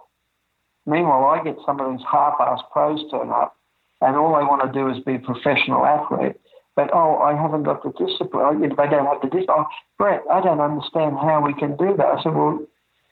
Meanwhile, 0.86 1.24
I 1.24 1.44
get 1.44 1.56
some 1.66 1.80
of 1.80 1.90
these 1.92 2.06
half-ass 2.10 2.60
pros 2.72 3.00
turn 3.10 3.30
up, 3.30 3.56
and 4.00 4.16
all 4.16 4.38
they 4.38 4.44
want 4.44 4.62
to 4.62 4.72
do 4.72 4.88
is 4.88 5.04
be 5.04 5.16
a 5.16 5.18
professional 5.18 5.84
athlete 5.84 6.36
but 6.78 6.94
oh, 6.94 7.16
I 7.16 7.34
haven't 7.34 7.64
got 7.64 7.82
the 7.82 7.90
discipline. 7.90 8.60
They 8.60 8.68
don't 8.68 9.06
have 9.06 9.20
the 9.20 9.26
discipline. 9.26 9.46
Oh, 9.50 9.66
Brett, 9.98 10.22
I 10.30 10.40
don't 10.40 10.60
understand 10.60 11.16
how 11.16 11.42
we 11.44 11.52
can 11.52 11.76
do 11.76 11.96
that. 11.96 12.06
I 12.06 12.22
said, 12.22 12.36
well, 12.36 12.64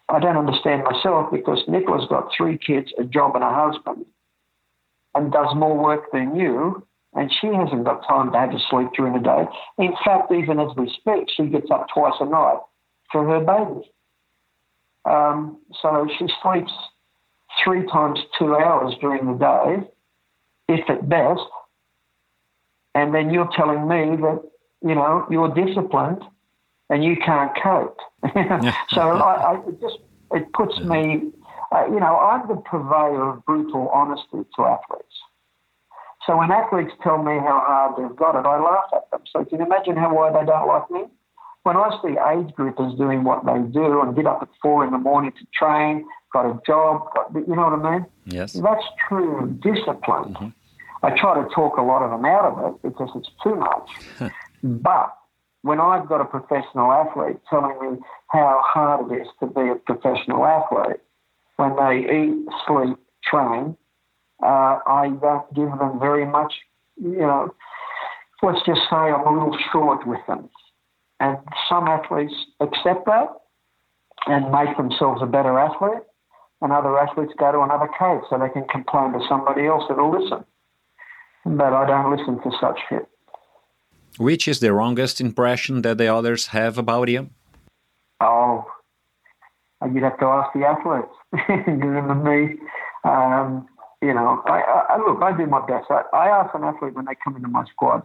I 0.08 0.20
don't 0.20 0.36
understand 0.36 0.84
myself 0.84 1.32
because 1.32 1.58
Nicola's 1.66 2.06
got 2.08 2.30
three 2.36 2.58
kids, 2.58 2.92
a 2.96 3.02
job, 3.02 3.34
and 3.34 3.42
a 3.42 3.50
husband, 3.50 4.06
and 5.16 5.32
does 5.32 5.52
more 5.56 5.76
work 5.76 6.12
than 6.12 6.36
you, 6.36 6.86
and 7.14 7.28
she 7.40 7.48
hasn't 7.48 7.82
got 7.82 8.06
time 8.06 8.30
to 8.30 8.38
have 8.38 8.52
to 8.52 8.58
sleep 8.70 8.86
during 8.96 9.14
the 9.14 9.18
day. 9.18 9.42
In 9.78 9.94
fact, 10.04 10.30
even 10.30 10.60
as 10.60 10.68
we 10.76 10.88
speak, 11.00 11.26
she 11.36 11.46
gets 11.46 11.68
up 11.68 11.88
twice 11.92 12.14
a 12.20 12.24
night 12.24 12.60
for 13.10 13.26
her 13.26 13.40
baby. 13.40 13.90
Um, 15.06 15.58
so 15.82 16.06
she 16.20 16.28
sleeps 16.40 16.72
three 17.64 17.84
times 17.88 18.20
two 18.38 18.54
hours 18.54 18.94
during 19.00 19.26
the 19.26 19.38
day, 19.38 19.90
if 20.68 20.88
at 20.88 21.08
best, 21.08 21.42
and 22.96 23.14
then 23.14 23.30
you're 23.30 23.50
telling 23.54 23.86
me 23.86 24.16
that 24.16 24.42
you 24.82 24.94
know 24.94 25.26
you're 25.30 25.52
disciplined 25.54 26.22
and 26.88 27.04
you 27.04 27.16
can't 27.16 27.52
cope. 27.62 27.98
so 28.88 29.02
I, 29.02 29.54
I, 29.54 29.68
it 29.68 29.80
just 29.80 29.98
it 30.32 30.52
puts 30.52 30.78
me, 30.80 31.30
uh, 31.72 31.86
you 31.86 32.00
know, 32.00 32.16
I'm 32.16 32.48
the 32.48 32.56
purveyor 32.56 33.30
of 33.30 33.44
brutal 33.44 33.88
honesty 33.90 34.48
to 34.56 34.64
athletes. 34.64 35.16
So 36.26 36.36
when 36.38 36.50
athletes 36.50 36.92
tell 37.02 37.18
me 37.18 37.34
how 37.38 37.62
hard 37.64 37.96
they've 37.96 38.16
got 38.16 38.34
it, 38.38 38.46
I 38.46 38.58
laugh 38.58 38.90
at 38.94 39.10
them. 39.10 39.20
So 39.32 39.44
can 39.44 39.60
you 39.60 39.66
imagine 39.66 39.96
how 39.96 40.12
why 40.14 40.30
they 40.30 40.44
don't 40.44 40.66
like 40.66 40.90
me? 40.90 41.04
When 41.62 41.76
I 41.76 41.90
see 42.02 42.10
age 42.10 42.54
groupers 42.56 42.96
doing 42.96 43.24
what 43.24 43.44
they 43.44 43.58
do 43.72 44.00
and 44.00 44.14
get 44.16 44.26
up 44.26 44.40
at 44.42 44.48
four 44.62 44.84
in 44.84 44.92
the 44.92 44.98
morning 44.98 45.32
to 45.32 45.46
train, 45.52 46.06
got 46.32 46.46
a 46.46 46.58
job, 46.66 47.08
got, 47.14 47.32
you 47.34 47.54
know 47.54 47.68
what 47.68 47.86
I 47.86 47.98
mean? 47.98 48.06
Yes. 48.24 48.52
That's 48.54 48.84
true 49.08 49.56
discipline. 49.62 50.34
Mm-hmm. 50.34 50.48
I 51.06 51.16
try 51.16 51.40
to 51.40 51.48
talk 51.54 51.76
a 51.76 51.82
lot 51.82 52.02
of 52.02 52.10
them 52.10 52.24
out 52.24 52.44
of 52.44 52.74
it 52.74 52.82
because 52.82 53.10
it's 53.14 53.30
too 53.42 53.54
much. 53.54 54.32
but 54.62 55.16
when 55.62 55.80
I've 55.80 56.08
got 56.08 56.20
a 56.20 56.24
professional 56.24 56.90
athlete 56.90 57.36
telling 57.48 57.78
me 57.80 57.98
how 58.28 58.60
hard 58.64 59.12
it 59.12 59.22
is 59.22 59.28
to 59.40 59.46
be 59.46 59.68
a 59.68 59.76
professional 59.76 60.44
athlete, 60.44 61.00
when 61.56 61.76
they 61.76 62.10
eat, 62.10 62.46
sleep, 62.66 62.98
train, 63.22 63.76
uh, 64.42 64.78
I 64.86 65.12
don't 65.20 65.54
give 65.54 65.70
them 65.78 66.00
very 66.00 66.26
much, 66.26 66.52
you 67.00 67.18
know, 67.18 67.54
let's 68.42 68.64
just 68.66 68.80
say 68.90 68.96
I'm 68.96 69.26
a 69.26 69.32
little 69.32 69.56
short 69.72 70.06
with 70.06 70.20
them. 70.26 70.48
And 71.20 71.38
some 71.68 71.86
athletes 71.86 72.34
accept 72.58 73.06
that 73.06 73.28
and 74.26 74.50
make 74.50 74.76
themselves 74.76 75.22
a 75.22 75.26
better 75.26 75.56
athlete, 75.56 76.02
and 76.60 76.72
other 76.72 76.98
athletes 76.98 77.32
go 77.38 77.52
to 77.52 77.60
another 77.60 77.88
cave 77.96 78.22
so 78.28 78.38
they 78.38 78.50
can 78.50 78.66
complain 78.68 79.12
to 79.12 79.20
somebody 79.28 79.66
else 79.66 79.84
that'll 79.88 80.10
listen 80.10 80.44
but 81.46 81.72
I 81.72 81.86
don't 81.86 82.10
listen 82.10 82.42
to 82.42 82.50
such 82.60 82.78
shit. 82.88 83.06
Which 84.18 84.48
is 84.48 84.60
the 84.60 84.72
wrongest 84.72 85.20
impression 85.20 85.82
that 85.82 85.98
the 85.98 86.12
others 86.12 86.48
have 86.48 86.78
about 86.78 87.08
you? 87.08 87.30
Oh, 88.20 88.64
you'd 89.92 90.02
have 90.02 90.18
to 90.18 90.26
ask 90.26 90.52
the 90.54 90.64
athletes. 90.64 91.12
me, 91.32 92.58
um, 93.04 93.68
you 94.02 94.14
know, 94.14 94.42
I, 94.46 94.86
I, 94.90 94.96
look, 94.98 95.22
I 95.22 95.36
do 95.36 95.46
my 95.46 95.64
best. 95.66 95.90
I, 95.90 96.02
I 96.12 96.28
ask 96.28 96.54
an 96.54 96.64
athlete 96.64 96.94
when 96.94 97.04
they 97.04 97.14
come 97.22 97.36
into 97.36 97.48
my 97.48 97.64
squad, 97.70 98.02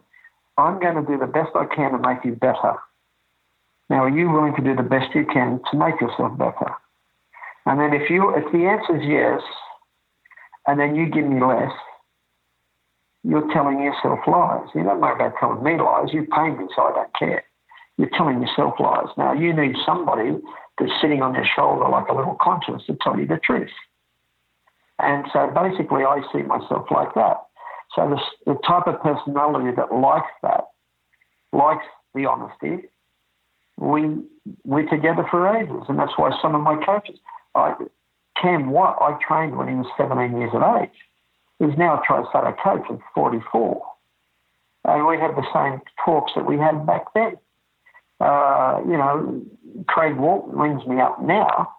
I'm 0.57 0.79
going 0.79 0.95
to 0.95 1.01
do 1.01 1.17
the 1.17 1.27
best 1.27 1.49
I 1.55 1.65
can 1.65 1.93
to 1.93 1.97
make 1.97 2.23
you 2.23 2.35
better. 2.35 2.75
Now, 3.89 4.03
are 4.03 4.09
you 4.09 4.29
willing 4.29 4.55
to 4.55 4.61
do 4.61 4.75
the 4.75 4.83
best 4.83 5.15
you 5.15 5.25
can 5.25 5.59
to 5.71 5.77
make 5.77 5.99
yourself 5.99 6.37
better? 6.37 6.75
And 7.65 7.79
then 7.79 7.93
if 7.93 8.09
you, 8.09 8.35
if 8.35 8.51
the 8.51 8.65
answer 8.65 8.97
is 8.97 9.07
yes, 9.07 9.41
and 10.67 10.79
then 10.79 10.95
you 10.95 11.09
give 11.09 11.25
me 11.25 11.43
less, 11.43 11.71
you're 13.23 13.51
telling 13.53 13.81
yourself 13.81 14.19
lies. 14.27 14.67
You 14.73 14.83
don't 14.83 14.99
know 14.99 15.13
about 15.13 15.33
telling 15.39 15.63
me 15.63 15.77
lies. 15.77 16.09
You 16.11 16.25
pay 16.33 16.49
me, 16.49 16.65
so 16.75 16.83
I 16.83 16.93
don't 16.93 17.15
care. 17.17 17.43
You're 17.97 18.09
telling 18.17 18.41
yourself 18.41 18.75
lies. 18.79 19.13
Now, 19.17 19.33
you 19.33 19.53
need 19.53 19.75
somebody 19.85 20.31
that's 20.79 20.91
sitting 21.01 21.21
on 21.21 21.35
your 21.35 21.45
shoulder 21.55 21.87
like 21.87 22.07
a 22.07 22.15
little 22.15 22.37
conscience 22.41 22.83
to 22.87 22.97
tell 23.01 23.19
you 23.19 23.27
the 23.27 23.39
truth. 23.43 23.69
And 24.99 25.25
so 25.33 25.51
basically, 25.53 26.03
I 26.03 26.21
see 26.33 26.41
myself 26.41 26.87
like 26.89 27.13
that. 27.15 27.37
So 27.95 28.09
the, 28.09 28.51
the 28.51 28.57
type 28.67 28.87
of 28.87 29.01
personality 29.01 29.75
that 29.75 29.93
likes 29.93 30.31
that, 30.41 30.65
likes 31.53 31.85
the 32.15 32.25
honesty, 32.25 32.87
we, 33.77 34.21
we're 34.63 34.89
together 34.89 35.25
for 35.29 35.55
ages. 35.55 35.83
And 35.89 35.99
that's 35.99 36.13
why 36.15 36.31
some 36.41 36.55
of 36.55 36.61
my 36.61 36.83
coaches, 36.83 37.19
I, 37.53 37.75
Cam 38.41 38.71
Watt, 38.71 38.97
I 39.01 39.17
trained 39.27 39.57
when 39.57 39.67
he 39.67 39.75
was 39.75 39.87
17 39.97 40.37
years 40.39 40.51
of 40.53 40.63
age 40.81 40.89
He's 41.61 41.77
now 41.77 42.01
a 42.01 42.01
TriStar 42.01 42.55
coach 42.63 42.85
at 42.89 42.99
44. 43.13 43.81
And 44.85 45.05
we 45.05 45.17
have 45.17 45.35
the 45.35 45.45
same 45.53 45.79
talks 46.03 46.31
that 46.35 46.47
we 46.47 46.57
had 46.57 46.87
back 46.87 47.13
then. 47.13 47.37
Uh, 48.19 48.81
you 48.85 48.97
know, 48.97 49.41
Craig 49.87 50.17
Walton 50.17 50.57
rings 50.57 50.85
me 50.87 50.99
up 50.99 51.21
now 51.21 51.71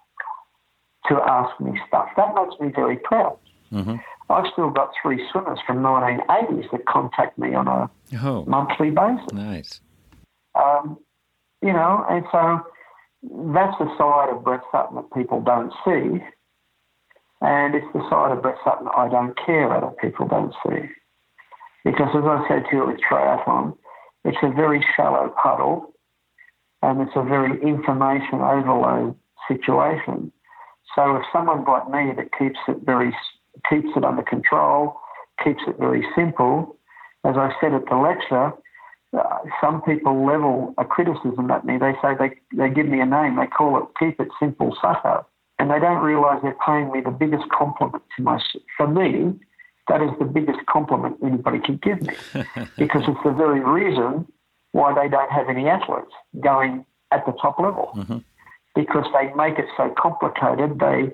to 1.08 1.14
ask 1.16 1.60
me 1.60 1.72
stuff. 1.88 2.08
That 2.16 2.32
makes 2.36 2.60
me 2.60 2.70
very 2.72 2.96
proud. 2.96 3.38
Mm-hmm. 3.72 3.96
I've 4.30 4.46
still 4.52 4.70
got 4.70 4.92
three 5.02 5.20
swimmers 5.32 5.58
from 5.66 5.78
1980s 5.78 6.70
that 6.70 6.86
contact 6.86 7.36
me 7.36 7.54
on 7.54 7.66
a 7.66 7.90
oh, 8.22 8.44
monthly 8.46 8.90
basis. 8.90 9.32
Nice. 9.32 9.80
Um, 10.54 10.96
you 11.60 11.72
know, 11.72 12.06
and 12.08 12.24
so 12.30 12.60
that's 13.52 13.76
the 13.78 13.92
side 13.98 14.30
of 14.30 14.44
Brett 14.44 14.60
Sutton 14.70 14.96
that 14.96 15.12
people 15.12 15.40
don't 15.40 15.72
see. 15.84 16.24
And 17.42 17.74
it's 17.74 17.86
the 17.92 18.08
side 18.08 18.30
of 18.30 18.40
Brett 18.40 18.56
Sutton 18.64 18.86
I 18.96 19.08
don't 19.08 19.36
care 19.36 19.72
other 19.72 19.92
people 20.00 20.28
don't 20.28 20.54
see. 20.64 20.88
Because 21.84 22.14
as 22.14 22.22
I 22.24 22.46
said 22.48 22.62
to 22.70 22.76
you 22.76 22.86
with 22.86 23.00
triathlon, 23.00 23.76
it's 24.24 24.38
a 24.42 24.50
very 24.50 24.84
shallow 24.96 25.34
puddle 25.42 25.92
and 26.82 27.00
it's 27.00 27.16
a 27.16 27.22
very 27.24 27.60
information 27.60 28.40
overload 28.40 29.16
situation. 29.48 30.30
So 30.94 31.16
if 31.16 31.22
someone 31.32 31.64
like 31.64 31.90
me 31.90 32.12
that 32.16 32.30
keeps 32.38 32.58
it 32.68 32.78
very 32.84 33.12
keeps 33.68 33.88
it 33.96 34.04
under 34.04 34.22
control, 34.22 35.00
keeps 35.42 35.62
it 35.66 35.76
very 35.78 36.06
simple. 36.14 36.76
As 37.24 37.36
I 37.36 37.52
said 37.60 37.74
at 37.74 37.86
the 37.86 37.96
lecture, 37.96 38.52
uh, 39.16 39.38
some 39.60 39.82
people 39.82 40.24
level 40.24 40.74
a 40.78 40.84
criticism 40.84 41.50
at 41.50 41.64
me. 41.64 41.78
They 41.78 41.92
say 42.02 42.14
they, 42.18 42.30
they 42.56 42.72
give 42.72 42.86
me 42.86 43.00
a 43.00 43.06
name. 43.06 43.36
They 43.36 43.46
call 43.46 43.78
it 43.78 43.84
Keep 43.98 44.20
It 44.20 44.28
Simple 44.40 44.76
Sutto. 44.82 45.24
And 45.62 45.70
they 45.70 45.78
don't 45.78 46.02
realise 46.02 46.40
they're 46.42 46.58
paying 46.66 46.90
me 46.90 47.02
the 47.02 47.12
biggest 47.12 47.48
compliment 47.50 48.02
to 48.16 48.22
my, 48.24 48.42
for 48.76 48.88
me, 48.88 49.32
that 49.86 50.02
is 50.02 50.10
the 50.18 50.24
biggest 50.24 50.58
compliment 50.66 51.18
anybody 51.22 51.60
can 51.60 51.76
give 51.76 52.02
me 52.02 52.14
because 52.76 53.02
it's 53.06 53.22
the 53.24 53.30
very 53.30 53.60
reason 53.60 54.26
why 54.72 54.92
they 54.92 55.08
don't 55.08 55.30
have 55.30 55.48
any 55.48 55.68
athletes 55.68 56.10
going 56.42 56.84
at 57.12 57.24
the 57.26 57.32
top 57.40 57.60
level 57.60 57.92
mm-hmm. 57.94 58.18
because 58.74 59.06
they 59.14 59.32
make 59.34 59.56
it 59.56 59.66
so 59.76 59.94
complicated, 59.96 60.80
they 60.80 61.12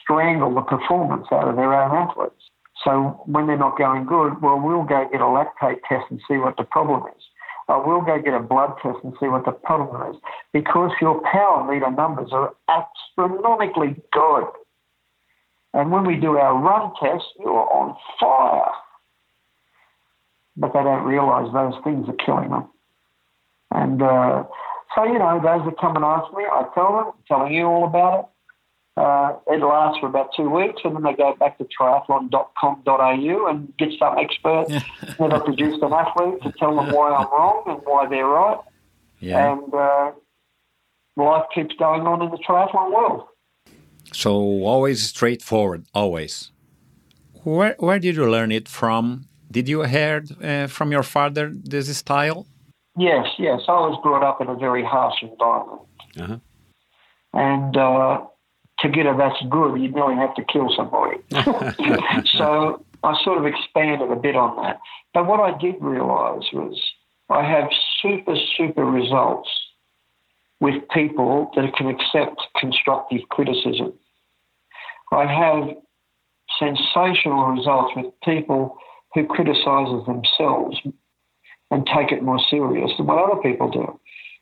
strangle 0.00 0.54
the 0.54 0.62
performance 0.62 1.26
out 1.30 1.46
of 1.46 1.56
their 1.56 1.74
own 1.74 1.94
athletes. 1.94 2.48
So 2.82 3.20
when 3.26 3.46
they're 3.46 3.58
not 3.58 3.76
going 3.76 4.06
good, 4.06 4.40
well, 4.40 4.58
we'll 4.58 4.84
go 4.84 5.06
get 5.12 5.20
a 5.20 5.24
lactate 5.24 5.80
test 5.86 6.06
and 6.08 6.18
see 6.26 6.38
what 6.38 6.56
the 6.56 6.64
problem 6.64 7.02
is. 7.14 7.22
I 7.68 7.76
will 7.76 8.02
go 8.02 8.20
get 8.20 8.34
a 8.34 8.40
blood 8.40 8.74
test 8.82 8.98
and 9.04 9.14
see 9.20 9.26
what 9.26 9.44
the 9.44 9.52
problem 9.52 10.12
is 10.12 10.20
because 10.52 10.90
your 11.00 11.20
power 11.30 11.70
meter 11.70 11.90
numbers 11.90 12.30
are 12.32 12.54
astronomically 12.68 13.96
good. 14.12 14.44
And 15.74 15.90
when 15.90 16.04
we 16.06 16.16
do 16.16 16.36
our 16.36 16.58
run 16.58 16.92
test, 17.00 17.24
you're 17.38 17.50
on 17.50 17.96
fire. 18.20 18.72
But 20.56 20.74
they 20.74 20.82
don't 20.82 21.04
realise 21.04 21.52
those 21.52 21.82
things 21.82 22.08
are 22.08 22.26
killing 22.26 22.50
them. 22.50 22.68
And 23.70 24.02
uh, 24.02 24.44
so, 24.94 25.04
you 25.04 25.18
know, 25.18 25.40
those 25.42 25.64
that 25.64 25.80
come 25.80 25.96
and 25.96 26.04
ask 26.04 26.32
me, 26.34 26.44
I 26.44 26.64
tell 26.74 26.92
them, 26.92 27.12
telling 27.26 27.54
you 27.54 27.64
all 27.64 27.86
about 27.86 28.18
it. 28.18 28.26
Uh, 28.96 29.36
it 29.46 29.64
lasts 29.64 29.98
for 30.00 30.06
about 30.06 30.30
two 30.36 30.50
weeks, 30.50 30.82
and 30.84 30.94
then 30.94 31.02
they 31.02 31.14
go 31.14 31.34
back 31.36 31.56
to 31.56 31.64
triathlon.com.au 31.64 33.46
and 33.46 33.76
get 33.78 33.88
some 33.98 34.18
expert 34.18 34.66
never 35.18 35.40
produced 35.44 35.82
an 35.82 35.92
athlete 35.94 36.42
to 36.42 36.52
tell 36.58 36.76
them 36.76 36.92
why 36.92 37.10
I'm 37.10 37.26
wrong 37.30 37.64
and 37.68 37.80
why 37.84 38.06
they're 38.06 38.26
right. 38.26 38.58
Yeah. 39.18 39.52
And 39.52 39.72
uh, 39.72 40.12
life 41.16 41.44
keeps 41.54 41.74
going 41.76 42.02
on 42.02 42.20
in 42.20 42.30
the 42.30 42.38
triathlon 42.38 42.92
world. 42.92 43.28
So 44.12 44.32
always 44.32 45.08
straightforward, 45.08 45.86
always. 45.94 46.50
Where 47.44 47.74
where 47.78 47.98
did 47.98 48.16
you 48.16 48.30
learn 48.30 48.52
it 48.52 48.68
from? 48.68 49.26
Did 49.50 49.68
you 49.68 49.82
hear 49.82 50.22
uh, 50.42 50.66
from 50.66 50.92
your 50.92 51.02
father 51.02 51.50
this 51.54 51.96
style? 51.96 52.46
Yes, 52.96 53.26
yes. 53.38 53.60
I 53.68 53.72
was 53.72 53.98
brought 54.02 54.22
up 54.22 54.40
in 54.42 54.48
a 54.48 54.54
very 54.54 54.84
harsh 54.84 55.22
environment, 55.22 55.80
uh-huh. 56.20 56.38
and 57.32 57.76
uh, 57.76 58.20
to 58.82 58.88
get 58.88 59.06
a 59.06 59.14
that's 59.16 59.40
good, 59.48 59.80
you'd 59.80 59.94
really 59.94 60.16
have 60.16 60.34
to 60.34 60.44
kill 60.44 60.72
somebody. 60.76 61.18
so 62.36 62.84
I 63.02 63.22
sort 63.24 63.38
of 63.38 63.46
expanded 63.46 64.10
a 64.10 64.16
bit 64.16 64.36
on 64.36 64.62
that. 64.62 64.80
But 65.14 65.26
what 65.26 65.40
I 65.40 65.56
did 65.58 65.76
realise 65.80 66.44
was 66.52 66.80
I 67.30 67.42
have 67.48 67.68
super 68.00 68.34
super 68.56 68.84
results 68.84 69.48
with 70.60 70.82
people 70.94 71.50
that 71.56 71.74
can 71.76 71.88
accept 71.88 72.40
constructive 72.58 73.20
criticism. 73.30 73.92
I 75.12 75.26
have 75.26 75.76
sensational 76.58 77.46
results 77.46 77.92
with 77.96 78.06
people 78.24 78.76
who 79.14 79.26
criticise 79.26 80.06
themselves 80.06 80.80
and 81.70 81.86
take 81.86 82.12
it 82.12 82.22
more 82.22 82.40
serious 82.50 82.90
than 82.96 83.06
what 83.06 83.18
other 83.18 83.40
people 83.42 83.70
do. 83.70 83.98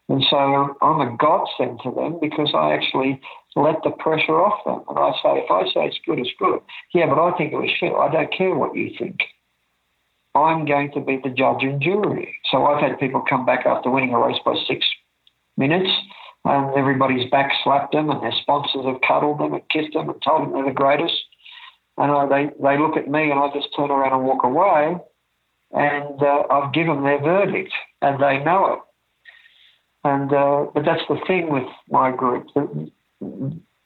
And 0.09 0.25
so 0.29 0.37
I'm 0.83 1.01
a 1.01 1.17
godsend 1.17 1.81
to 1.85 1.93
them 1.93 2.19
because 2.21 2.51
I 2.55 2.75
actually 2.75 3.21
let 3.57 3.83
the 3.83 3.91
pressure 3.91 4.39
off 4.41 4.65
them. 4.65 4.83
And 4.89 4.99
I 4.99 5.11
say, 5.23 5.43
if 5.43 5.51
I 5.51 5.65
say 5.73 5.87
it's 5.87 5.99
good, 6.07 6.19
it's 6.19 6.31
good. 6.39 6.61
Yeah, 6.95 7.07
but 7.07 7.19
I 7.19 7.37
think 7.37 7.53
it 7.53 7.57
was 7.57 7.71
shit. 7.79 7.93
I 7.93 8.11
don't 8.11 8.33
care 8.33 8.55
what 8.55 8.77
you 8.77 8.91
think. 8.99 9.21
I'm 10.35 10.65
going 10.65 10.93
to 10.93 11.01
be 11.01 11.19
the 11.23 11.31
judge 11.31 11.63
and 11.63 11.81
jury. 11.81 12.37
So 12.51 12.65
I've 12.65 12.83
had 12.83 13.01
people 13.01 13.23
come 13.29 13.45
back 13.45 13.67
after 13.67 13.91
winning 13.91 14.15
a 14.15 14.19
race 14.19 14.39
by 14.45 14.55
six 14.69 14.87
minutes 15.57 15.91
and 16.45 16.75
everybody's 16.77 17.29
back 17.31 17.53
slapped 17.65 17.93
them 17.93 18.11
and 18.11 18.23
their 18.23 18.33
sponsors 18.41 18.87
have 18.87 19.01
cuddled 19.07 19.41
them 19.41 19.55
and 19.55 19.69
kissed 19.69 19.93
them 19.93 20.09
and 20.09 20.23
told 20.23 20.43
them 20.43 20.53
they're 20.53 20.67
the 20.67 20.71
greatest. 20.71 21.15
And 21.99 22.11
uh, 22.13 22.27
they, 22.27 22.51
they 22.63 22.79
look 22.79 22.97
at 22.97 23.09
me 23.09 23.31
and 23.31 23.41
I 23.41 23.51
just 23.53 23.69
turn 23.77 23.91
around 23.91 24.13
and 24.13 24.25
walk 24.25 24.45
away 24.45 24.97
and 25.73 26.23
uh, 26.23 26.43
I've 26.51 26.73
given 26.73 27.03
their 27.03 27.21
verdict 27.21 27.73
and 28.01 28.23
they 28.23 28.39
know 28.39 28.75
it. 28.75 28.79
And 30.03 30.33
uh, 30.33 30.67
but 30.73 30.85
that's 30.85 31.03
the 31.09 31.19
thing 31.27 31.53
with 31.53 31.69
my 31.91 32.11
group. 32.11 32.47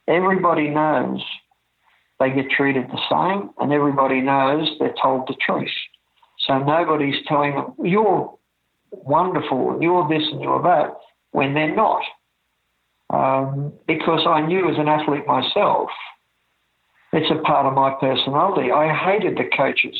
Everybody 0.06 0.68
knows 0.68 1.22
they 2.20 2.30
get 2.30 2.50
treated 2.50 2.86
the 2.88 3.00
same, 3.10 3.50
and 3.58 3.72
everybody 3.72 4.20
knows 4.20 4.68
they're 4.78 4.94
told 5.02 5.26
the 5.28 5.34
truth. 5.44 5.68
So 6.46 6.58
nobody's 6.58 7.24
telling 7.26 7.54
them 7.54 7.74
you're 7.82 8.34
wonderful, 8.90 9.78
you're 9.80 10.06
this 10.08 10.22
and 10.30 10.40
you're 10.40 10.62
that, 10.62 10.94
when 11.32 11.54
they're 11.54 11.74
not 11.74 12.02
um, 13.14 13.72
because 13.86 14.26
I 14.26 14.40
knew 14.46 14.68
as 14.70 14.78
an 14.78 14.88
athlete 14.88 15.26
myself, 15.26 15.88
it's 17.12 17.30
a 17.30 17.40
part 17.42 17.66
of 17.66 17.74
my 17.74 17.94
personality. 18.00 18.72
I 18.72 18.92
hated 18.92 19.36
the 19.36 19.48
coaches 19.56 19.96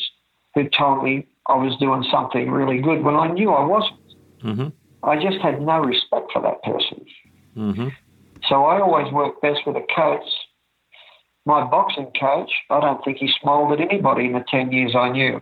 who 0.53 0.67
told 0.69 1.03
me 1.03 1.27
I 1.47 1.55
was 1.55 1.77
doing 1.79 2.03
something 2.11 2.49
really 2.49 2.81
good 2.81 3.03
when 3.03 3.15
I 3.15 3.27
knew 3.27 3.51
I 3.51 3.65
wasn't. 3.65 3.99
Mm-hmm. 4.43 4.67
I 5.07 5.15
just 5.15 5.37
had 5.41 5.61
no 5.61 5.79
respect 5.79 6.31
for 6.33 6.41
that 6.41 6.61
person. 6.63 7.05
Mm-hmm. 7.55 7.87
So 8.49 8.65
I 8.65 8.81
always 8.81 9.11
work 9.11 9.41
best 9.41 9.61
with 9.65 9.75
a 9.75 9.85
coach. 9.95 10.27
My 11.45 11.63
boxing 11.63 12.11
coach, 12.19 12.51
I 12.69 12.79
don't 12.79 13.03
think 13.03 13.17
he 13.17 13.29
smiled 13.41 13.71
at 13.73 13.81
anybody 13.81 14.25
in 14.25 14.33
the 14.33 14.43
10 14.49 14.71
years 14.71 14.95
I 14.95 15.09
knew. 15.09 15.41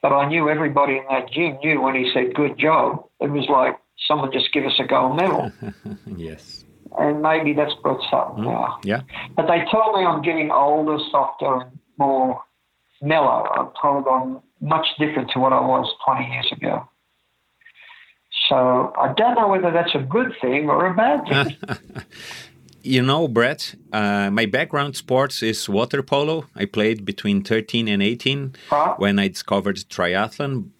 But 0.00 0.12
I 0.12 0.28
knew 0.28 0.48
everybody 0.48 0.96
in 0.96 1.04
that 1.10 1.30
gym 1.30 1.58
knew 1.62 1.82
when 1.82 1.94
he 1.94 2.10
said, 2.14 2.34
good 2.34 2.58
job, 2.58 3.04
it 3.20 3.30
was 3.30 3.46
like 3.48 3.76
someone 4.06 4.32
just 4.32 4.52
give 4.52 4.64
us 4.64 4.78
a 4.78 4.84
gold 4.84 5.16
medal. 5.16 5.52
yes 6.16 6.64
and 6.96 7.20
maybe 7.22 7.52
that's 7.52 7.74
brought 7.82 8.00
something 8.10 8.44
mm, 8.44 8.52
now. 8.52 8.78
Yeah. 8.84 9.02
But 9.36 9.46
they 9.46 9.64
tell 9.70 9.92
me 9.92 10.04
I'm 10.04 10.22
getting 10.22 10.50
older, 10.50 10.98
softer, 11.10 11.62
and 11.62 11.78
more 11.98 12.42
mellow. 13.02 13.46
I'm 13.54 13.70
told 13.80 14.06
I'm 14.06 14.40
much 14.60 14.86
different 14.98 15.30
to 15.32 15.38
what 15.38 15.52
I 15.52 15.60
was 15.60 15.92
20 16.04 16.30
years 16.30 16.52
ago. 16.52 16.88
So 18.48 18.92
I 18.98 19.12
don't 19.12 19.34
know 19.34 19.48
whether 19.48 19.70
that's 19.70 19.94
a 19.94 19.98
good 19.98 20.32
thing 20.40 20.70
or 20.70 20.86
a 20.86 20.94
bad 20.94 21.24
thing. 21.28 21.56
you 22.82 23.02
know, 23.02 23.28
Brett, 23.28 23.74
uh, 23.92 24.30
my 24.30 24.46
background 24.46 24.96
sports 24.96 25.42
is 25.42 25.68
water 25.68 26.02
polo. 26.02 26.46
I 26.56 26.64
played 26.64 27.04
between 27.04 27.42
13 27.42 27.88
and 27.88 28.02
18 28.02 28.54
when 28.96 29.18
I 29.18 29.28
discovered 29.28 29.76
triathlon. 29.76 30.70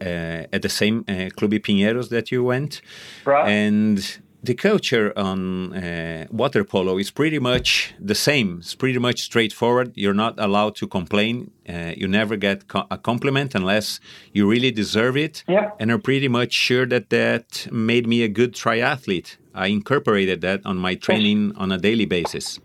Uh, 0.00 0.48
at 0.52 0.62
the 0.62 0.68
same 0.68 1.04
uh, 1.06 1.30
Clube 1.36 1.60
Pinheiros 1.60 2.08
that 2.08 2.32
you 2.32 2.42
went, 2.42 2.82
right. 3.24 3.48
and 3.48 4.18
the 4.42 4.54
culture 4.54 5.12
on 5.16 5.72
uh, 5.72 6.26
water 6.30 6.64
polo 6.64 6.98
is 6.98 7.10
pretty 7.10 7.38
much 7.38 7.94
the 8.00 8.14
same. 8.14 8.58
It's 8.58 8.74
pretty 8.74 8.98
much 8.98 9.22
straightforward. 9.22 9.92
You're 9.94 10.14
not 10.14 10.34
allowed 10.38 10.74
to 10.76 10.86
complain. 10.88 11.52
Uh, 11.68 11.92
you 11.96 12.08
never 12.08 12.36
get 12.36 12.66
co 12.66 12.84
a 12.90 12.98
compliment 12.98 13.54
unless 13.54 14.00
you 14.32 14.48
really 14.48 14.72
deserve 14.72 15.16
it. 15.16 15.44
Yep. 15.48 15.76
And 15.78 15.92
I'm 15.92 16.02
pretty 16.02 16.28
much 16.28 16.52
sure 16.52 16.86
that 16.86 17.10
that 17.10 17.68
made 17.70 18.06
me 18.06 18.22
a 18.22 18.28
good 18.28 18.52
triathlete. 18.54 19.36
I 19.54 19.66
incorporated 19.68 20.40
that 20.40 20.60
on 20.64 20.76
my 20.78 20.94
training 20.96 21.52
on 21.56 21.70
a 21.70 21.78
daily 21.78 22.06
basis. 22.06 22.58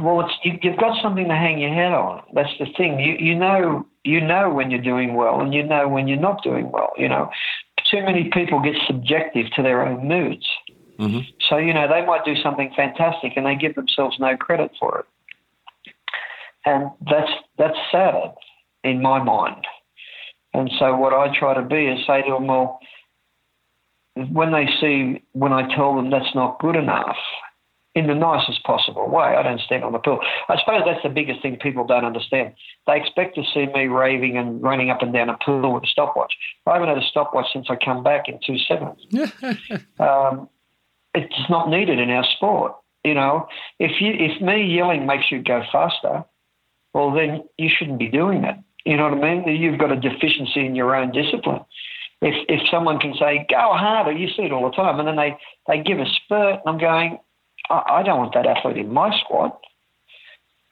Well, 0.00 0.30
you, 0.44 0.58
have 0.62 0.78
got 0.78 1.02
something 1.02 1.26
to 1.26 1.34
hang 1.34 1.58
your 1.58 1.72
head 1.72 1.92
on. 1.92 2.22
That's 2.34 2.52
the 2.58 2.66
thing. 2.76 3.00
You 3.00 3.16
you 3.18 3.34
know 3.34 3.86
you 4.04 4.20
know 4.20 4.50
when 4.50 4.70
you're 4.70 4.82
doing 4.82 5.14
well, 5.14 5.40
and 5.40 5.52
you 5.52 5.62
know 5.62 5.88
when 5.88 6.06
you're 6.06 6.20
not 6.20 6.42
doing 6.42 6.70
well. 6.70 6.92
You 6.96 7.08
know, 7.08 7.30
too 7.90 8.02
many 8.02 8.30
people 8.32 8.60
get 8.60 8.74
subjective 8.86 9.46
to 9.56 9.62
their 9.62 9.86
own 9.86 10.06
moods. 10.06 10.46
Mm-hmm. 10.98 11.20
So, 11.48 11.56
you 11.58 11.74
know, 11.74 11.88
they 11.88 12.04
might 12.04 12.24
do 12.24 12.34
something 12.42 12.72
fantastic 12.76 13.32
and 13.36 13.46
they 13.46 13.54
give 13.56 13.74
themselves 13.74 14.16
no 14.18 14.36
credit 14.36 14.72
for 14.78 15.00
it. 15.00 15.06
And 16.64 16.90
that's 17.08 17.30
that's 17.58 17.78
sad 17.92 18.34
in 18.82 19.00
my 19.00 19.22
mind. 19.22 19.66
And 20.52 20.70
so 20.78 20.96
what 20.96 21.12
I 21.12 21.36
try 21.38 21.54
to 21.54 21.62
be 21.62 21.86
is 21.86 22.06
say 22.06 22.22
to 22.22 22.32
them, 22.32 22.46
well, 22.46 22.80
when 24.32 24.52
they 24.52 24.66
see 24.80 25.22
when 25.32 25.52
I 25.52 25.72
tell 25.74 25.94
them 25.94 26.10
that's 26.10 26.34
not 26.34 26.58
good 26.58 26.76
enough, 26.76 27.16
in 27.96 28.06
the 28.08 28.14
nicest 28.14 28.62
possible 28.62 29.08
way. 29.08 29.24
I 29.24 29.42
don't 29.42 29.60
stand 29.60 29.82
on 29.82 29.92
the 29.92 29.98
pool. 29.98 30.20
I 30.50 30.58
suppose 30.58 30.82
that's 30.84 31.02
the 31.02 31.08
biggest 31.08 31.40
thing 31.40 31.56
people 31.56 31.86
don't 31.86 32.04
understand. 32.04 32.52
They 32.86 32.98
expect 32.98 33.34
to 33.36 33.42
see 33.54 33.66
me 33.74 33.86
raving 33.86 34.36
and 34.36 34.62
running 34.62 34.90
up 34.90 35.00
and 35.00 35.14
down 35.14 35.30
a 35.30 35.38
pool 35.42 35.72
with 35.72 35.84
a 35.84 35.86
stopwatch. 35.86 36.34
I 36.66 36.74
haven't 36.74 36.90
had 36.90 36.98
a 36.98 37.06
stopwatch 37.06 37.46
since 37.54 37.68
I 37.70 37.76
come 37.82 38.02
back 38.02 38.28
in 38.28 38.38
two 38.46 38.58
seven. 38.68 38.94
um, 39.98 40.50
it's 41.16 41.50
not 41.50 41.68
needed 41.70 41.98
in 41.98 42.10
our 42.10 42.24
sport. 42.36 42.72
You 43.04 43.14
know, 43.14 43.48
if 43.78 44.00
you 44.00 44.12
if 44.12 44.40
me 44.42 44.64
yelling 44.64 45.06
makes 45.06 45.30
you 45.30 45.42
go 45.42 45.62
faster, 45.70 46.24
well 46.92 47.12
then 47.12 47.44
you 47.56 47.68
shouldn't 47.76 47.98
be 47.98 48.08
doing 48.08 48.44
it. 48.44 48.56
You 48.84 48.96
know 48.96 49.08
what 49.08 49.24
I 49.24 49.34
mean? 49.34 49.56
You've 49.56 49.78
got 49.78 49.92
a 49.92 49.96
deficiency 49.96 50.64
in 50.64 50.74
your 50.74 50.94
own 50.94 51.12
discipline. 51.12 51.64
If 52.22 52.34
if 52.48 52.68
someone 52.70 52.98
can 52.98 53.14
say 53.14 53.46
go 53.50 53.74
harder, 53.74 54.12
you 54.12 54.28
see 54.28 54.42
it 54.42 54.52
all 54.52 54.68
the 54.68 54.76
time, 54.76 54.98
and 54.98 55.08
then 55.08 55.16
they 55.16 55.36
they 55.68 55.82
give 55.82 55.98
a 55.98 56.06
spurt, 56.24 56.60
and 56.64 56.66
I'm 56.66 56.78
going, 56.78 57.18
I, 57.70 57.82
I 57.88 58.02
don't 58.02 58.18
want 58.18 58.34
that 58.34 58.46
athlete 58.46 58.78
in 58.78 58.92
my 58.92 59.16
squad. 59.20 59.52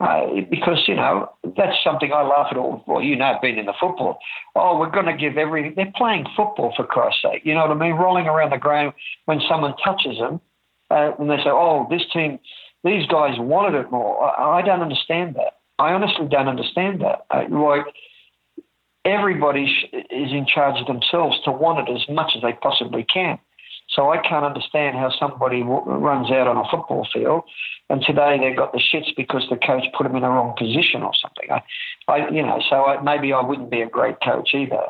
Uh, 0.00 0.40
because 0.50 0.82
you 0.88 0.94
know 0.94 1.30
that's 1.56 1.76
something 1.84 2.12
I 2.12 2.22
laugh 2.22 2.48
at 2.50 2.56
all. 2.56 2.82
Well, 2.86 3.00
you 3.00 3.14
know, 3.14 3.38
being 3.40 3.58
in 3.58 3.66
the 3.66 3.74
football, 3.80 4.18
oh, 4.56 4.76
we're 4.78 4.90
going 4.90 5.06
to 5.06 5.16
give 5.16 5.38
everything. 5.38 5.74
They're 5.76 5.92
playing 5.96 6.26
football 6.36 6.72
for 6.76 6.84
Christ's 6.84 7.22
sake. 7.22 7.42
You 7.44 7.54
know 7.54 7.60
what 7.60 7.70
I 7.70 7.74
mean? 7.74 7.92
Rolling 7.92 8.26
around 8.26 8.50
the 8.50 8.58
ground 8.58 8.94
when 9.26 9.40
someone 9.48 9.74
touches 9.84 10.18
them, 10.18 10.40
uh, 10.90 11.12
and 11.18 11.30
they 11.30 11.36
say, 11.36 11.50
"Oh, 11.50 11.86
this 11.88 12.02
team, 12.12 12.40
these 12.82 13.06
guys 13.06 13.38
wanted 13.38 13.78
it 13.78 13.92
more." 13.92 14.20
I, 14.24 14.58
I 14.58 14.62
don't 14.62 14.82
understand 14.82 15.36
that. 15.36 15.58
I 15.78 15.92
honestly 15.92 16.26
don't 16.28 16.48
understand 16.48 17.00
that. 17.00 17.26
Uh, 17.30 17.44
like 17.50 17.86
everybody 19.04 19.64
is 19.92 20.32
in 20.32 20.46
charge 20.52 20.80
of 20.80 20.86
themselves 20.86 21.36
to 21.44 21.52
want 21.52 21.88
it 21.88 21.92
as 21.92 22.02
much 22.08 22.32
as 22.34 22.42
they 22.42 22.52
possibly 22.54 23.04
can. 23.04 23.38
So 23.94 24.10
I 24.10 24.18
can't 24.18 24.44
understand 24.44 24.96
how 24.96 25.10
somebody 25.18 25.60
w- 25.60 25.84
runs 25.84 26.30
out 26.30 26.48
on 26.48 26.56
a 26.56 26.68
football 26.70 27.06
field, 27.12 27.44
and 27.88 28.02
today 28.04 28.38
they've 28.40 28.56
got 28.56 28.72
the 28.72 28.80
shits 28.80 29.14
because 29.16 29.46
the 29.50 29.56
coach 29.56 29.84
put 29.96 30.04
them 30.04 30.16
in 30.16 30.22
the 30.22 30.28
wrong 30.28 30.54
position 30.58 31.02
or 31.02 31.12
something. 31.14 31.50
I, 31.50 31.62
I 32.12 32.28
you 32.30 32.42
know, 32.42 32.60
so 32.68 32.84
I, 32.84 33.00
maybe 33.02 33.32
I 33.32 33.40
wouldn't 33.40 33.70
be 33.70 33.82
a 33.82 33.88
great 33.88 34.16
coach 34.24 34.50
either, 34.54 34.82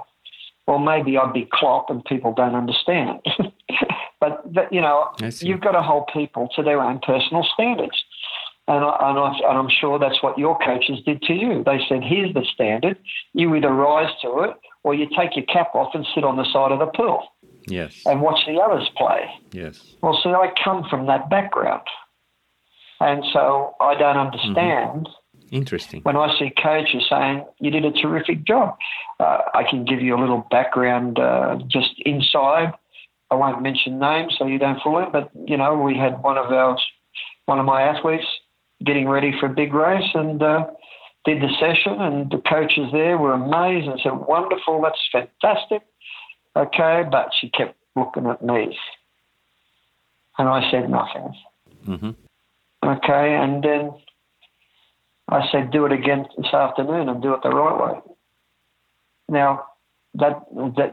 or 0.66 0.80
maybe 0.80 1.18
I'd 1.18 1.34
be 1.34 1.48
Klopp 1.52 1.90
and 1.90 2.04
people 2.04 2.32
don't 2.34 2.54
understand. 2.54 3.20
but, 4.20 4.52
but 4.52 4.72
you 4.72 4.80
know, 4.80 5.10
you've 5.48 5.60
got 5.60 5.72
to 5.72 5.82
hold 5.82 6.08
people 6.12 6.48
to 6.56 6.62
their 6.62 6.80
own 6.80 7.00
personal 7.00 7.46
standards. 7.52 8.02
And, 8.66 8.82
I, 8.82 8.96
and, 9.10 9.18
I, 9.18 9.32
and 9.50 9.58
I'm 9.58 9.68
sure 9.68 9.98
that's 9.98 10.22
what 10.22 10.38
your 10.38 10.58
coaches 10.58 10.98
did 11.04 11.20
to 11.22 11.34
you. 11.34 11.62
They 11.66 11.80
said, 11.86 12.02
here's 12.02 12.32
the 12.32 12.46
standard. 12.54 12.96
You 13.34 13.54
either 13.54 13.68
rise 13.68 14.10
to 14.22 14.40
it 14.40 14.56
or 14.84 14.94
you 14.94 15.06
take 15.14 15.36
your 15.36 15.44
cap 15.44 15.74
off 15.74 15.94
and 15.94 16.06
sit 16.14 16.24
on 16.24 16.36
the 16.36 16.46
side 16.50 16.72
of 16.72 16.78
the 16.78 16.86
pool. 16.86 17.28
Yes. 17.66 18.02
And 18.06 18.20
watch 18.20 18.40
the 18.46 18.60
others 18.60 18.88
play. 18.96 19.30
Yes. 19.52 19.94
Well, 20.02 20.18
see, 20.22 20.30
I 20.30 20.52
come 20.62 20.84
from 20.88 21.06
that 21.06 21.30
background. 21.30 21.82
And 23.00 23.24
so 23.32 23.74
I 23.80 23.94
don't 23.94 24.16
understand. 24.16 25.08
Mm-hmm. 25.08 25.54
Interesting. 25.56 26.02
When 26.02 26.16
I 26.16 26.36
see 26.38 26.52
coaches 26.62 27.04
saying, 27.08 27.44
you 27.60 27.70
did 27.70 27.84
a 27.84 27.92
terrific 27.92 28.44
job, 28.44 28.76
uh, 29.20 29.38
I 29.54 29.62
can 29.68 29.84
give 29.84 30.00
you 30.00 30.16
a 30.16 30.20
little 30.20 30.46
background 30.50 31.18
uh, 31.18 31.58
just 31.68 31.94
inside. 32.04 32.72
I 33.30 33.34
won't 33.36 33.62
mention 33.62 33.98
names 33.98 34.34
so 34.38 34.46
you 34.46 34.58
don't 34.58 34.80
fool 34.82 34.98
it, 35.00 35.12
but, 35.12 35.30
you 35.46 35.56
know, 35.56 35.76
we 35.76 35.96
had 35.96 36.22
one 36.22 36.38
of 36.38 36.50
our, 36.50 36.76
one 37.46 37.58
of 37.58 37.66
my 37.66 37.82
athletes 37.82 38.26
getting 38.84 39.08
ready 39.08 39.32
for 39.38 39.46
a 39.46 39.54
big 39.54 39.72
race 39.72 40.08
and 40.14 40.42
uh, 40.42 40.66
did 41.24 41.40
the 41.40 41.48
session, 41.58 42.00
and 42.00 42.30
the 42.30 42.42
coaches 42.48 42.88
there 42.92 43.16
were 43.16 43.32
amazed 43.32 43.88
and 43.88 43.98
said, 44.02 44.12
"Wonderful, 44.12 44.82
that's 44.82 44.98
fantastic." 45.10 45.82
Okay, 46.56 47.02
but 47.10 47.30
she 47.40 47.50
kept 47.50 47.76
looking 47.96 48.26
at 48.26 48.42
me, 48.42 48.78
and 50.38 50.48
I 50.48 50.70
said 50.70 50.88
nothing. 50.88 51.34
Mm-hmm. 51.86 52.10
Okay, 52.84 53.34
and 53.34 53.62
then 53.62 53.92
I 55.28 55.48
said, 55.50 55.70
"Do 55.70 55.86
it 55.86 55.92
again 55.92 56.26
this 56.36 56.52
afternoon 56.52 57.08
and 57.08 57.22
do 57.22 57.34
it 57.34 57.42
the 57.42 57.50
right 57.50 57.94
way." 57.94 58.00
Now, 59.28 59.66
that 60.14 60.44
that 60.76 60.92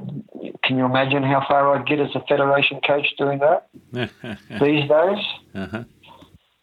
can 0.64 0.78
you 0.78 0.86
imagine 0.86 1.24
how 1.24 1.46
far 1.48 1.76
I'd 1.76 1.86
get 1.86 2.00
as 2.00 2.10
a 2.16 2.22
federation 2.22 2.80
coach 2.82 3.08
doing 3.18 3.40
that 3.40 3.70
these 3.94 4.90
days? 4.90 5.26
Uh-huh. 5.54 5.84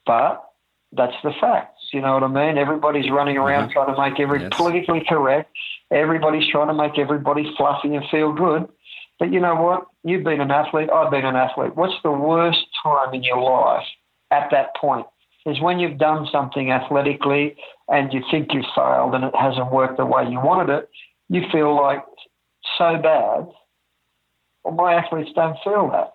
But 0.06 0.44
that's 0.92 1.16
the 1.22 1.32
facts. 1.40 1.82
You 1.92 2.00
know 2.00 2.14
what 2.14 2.22
I 2.22 2.28
mean? 2.28 2.58
Everybody's 2.58 3.10
running 3.10 3.36
around 3.36 3.64
uh-huh. 3.64 3.84
trying 3.84 3.94
to 3.94 4.10
make 4.10 4.20
every 4.20 4.42
yes. 4.42 4.50
politically 4.54 5.04
correct. 5.08 5.54
Everybody's 5.90 6.50
trying 6.50 6.68
to 6.68 6.74
make 6.74 6.98
everybody 6.98 7.54
fluffy 7.56 7.94
and 7.94 8.04
feel 8.10 8.32
good. 8.32 8.68
But 9.18 9.32
you 9.32 9.40
know 9.40 9.56
what? 9.56 9.86
You've 10.04 10.24
been 10.24 10.40
an 10.40 10.50
athlete. 10.50 10.90
I've 10.90 11.10
been 11.10 11.24
an 11.24 11.36
athlete. 11.36 11.76
What's 11.76 12.00
the 12.02 12.12
worst 12.12 12.64
time 12.82 13.14
in 13.14 13.22
your 13.22 13.42
life 13.42 13.86
at 14.30 14.48
that 14.52 14.76
point? 14.76 15.06
Is 15.46 15.60
when 15.60 15.78
you've 15.78 15.98
done 15.98 16.26
something 16.30 16.70
athletically 16.70 17.56
and 17.88 18.12
you 18.12 18.22
think 18.30 18.52
you've 18.52 18.66
failed 18.76 19.14
and 19.14 19.24
it 19.24 19.34
hasn't 19.34 19.72
worked 19.72 19.96
the 19.96 20.04
way 20.04 20.24
you 20.28 20.38
wanted 20.38 20.72
it. 20.72 20.90
You 21.28 21.42
feel 21.50 21.74
like 21.74 22.04
so 22.76 22.98
bad. 23.02 23.48
Well, 24.64 24.74
my 24.74 24.94
athletes 24.94 25.30
don't 25.34 25.56
feel 25.64 25.90
that 25.90 26.12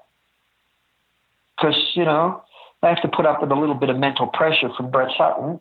because 1.57 1.75
you 1.95 2.05
know 2.05 2.43
they 2.81 2.89
have 2.89 3.01
to 3.01 3.07
put 3.07 3.25
up 3.25 3.41
with 3.41 3.51
a 3.51 3.55
little 3.55 3.75
bit 3.75 3.89
of 3.89 3.97
mental 3.97 4.27
pressure 4.27 4.69
from 4.77 4.91
Brett 4.91 5.09
Sutton 5.17 5.59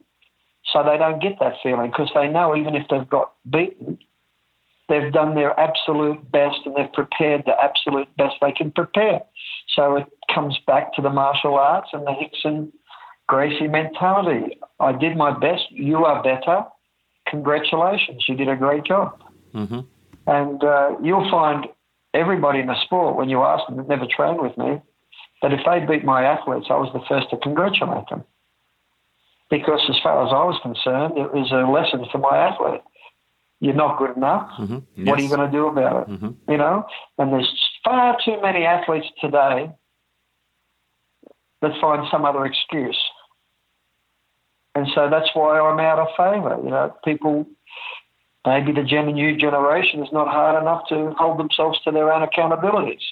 so 0.72 0.82
they 0.84 0.98
don't 0.98 1.20
get 1.20 1.38
that 1.40 1.54
feeling 1.62 1.90
because 1.90 2.10
they 2.14 2.28
know 2.28 2.56
even 2.56 2.74
if 2.74 2.86
they've 2.88 3.08
got 3.08 3.32
beaten, 3.50 3.98
they've 4.88 5.12
done 5.12 5.34
their 5.34 5.58
absolute 5.58 6.30
best 6.30 6.58
and 6.64 6.74
they've 6.76 6.92
prepared 6.92 7.44
the 7.46 7.54
absolute 7.62 8.08
best 8.16 8.36
they 8.40 8.52
can 8.52 8.70
prepare. 8.70 9.20
So 9.74 9.96
it 9.96 10.06
comes 10.32 10.58
back 10.66 10.94
to 10.94 11.02
the 11.02 11.10
martial 11.10 11.54
arts 11.54 11.90
and 11.92 12.06
the 12.06 12.12
Rickson 12.12 12.72
Gracie 13.28 13.68
mentality. 13.68 14.58
I 14.80 14.92
did 14.92 15.16
my 15.16 15.38
best. 15.38 15.64
You 15.70 16.04
are 16.04 16.22
better. 16.22 16.64
Congratulations. 17.28 18.24
You 18.28 18.34
did 18.34 18.48
a 18.48 18.56
great 18.56 18.84
job. 18.84 19.22
Mm-hmm. 19.54 19.80
And 20.26 20.64
uh, 20.64 20.96
you'll 21.02 21.30
find 21.30 21.66
everybody 22.14 22.60
in 22.60 22.66
the 22.66 22.80
sport, 22.84 23.16
when 23.16 23.28
you 23.28 23.42
ask 23.42 23.66
them 23.66 23.76
that 23.76 23.88
never 23.88 24.06
trained 24.06 24.40
with 24.40 24.56
me, 24.58 24.80
that 25.40 25.52
if 25.52 25.60
they 25.64 25.84
beat 25.84 26.04
my 26.04 26.22
athletes, 26.22 26.66
I 26.70 26.74
was 26.74 26.90
the 26.92 27.00
first 27.08 27.30
to 27.30 27.36
congratulate 27.38 28.08
them. 28.10 28.24
Because 29.50 29.80
as 29.88 29.96
far 30.02 30.24
as 30.24 30.32
I 30.32 30.44
was 30.44 30.58
concerned, 30.62 31.18
it 31.18 31.32
was 31.34 31.50
a 31.52 31.70
lesson 31.70 32.06
for 32.10 32.18
my 32.18 32.36
athlete. 32.36 32.80
You're 33.62 33.74
not 33.74 33.96
good 33.96 34.16
enough. 34.16 34.50
Mm-hmm. 34.58 34.78
Yes. 34.96 35.06
What 35.06 35.20
are 35.20 35.22
you 35.22 35.28
going 35.28 35.48
to 35.48 35.56
do 35.56 35.68
about 35.68 36.02
it? 36.02 36.10
Mm-hmm. 36.10 36.50
You 36.50 36.58
know, 36.58 36.84
and 37.16 37.32
there's 37.32 37.48
far 37.84 38.18
too 38.24 38.42
many 38.42 38.64
athletes 38.64 39.06
today 39.20 39.70
that 41.60 41.70
find 41.80 42.04
some 42.10 42.24
other 42.24 42.44
excuse. 42.44 42.98
And 44.74 44.88
so 44.96 45.08
that's 45.08 45.28
why 45.34 45.60
I'm 45.60 45.78
out 45.78 46.00
of 46.00 46.08
favour. 46.16 46.60
You 46.60 46.70
know, 46.70 46.92
people, 47.04 47.46
maybe 48.44 48.72
the 48.72 48.82
gen- 48.82 49.06
new 49.12 49.36
generation 49.36 50.02
is 50.02 50.08
not 50.12 50.26
hard 50.26 50.60
enough 50.60 50.88
to 50.88 51.14
hold 51.16 51.38
themselves 51.38 51.78
to 51.84 51.92
their 51.92 52.12
own 52.12 52.26
accountabilities. 52.26 53.04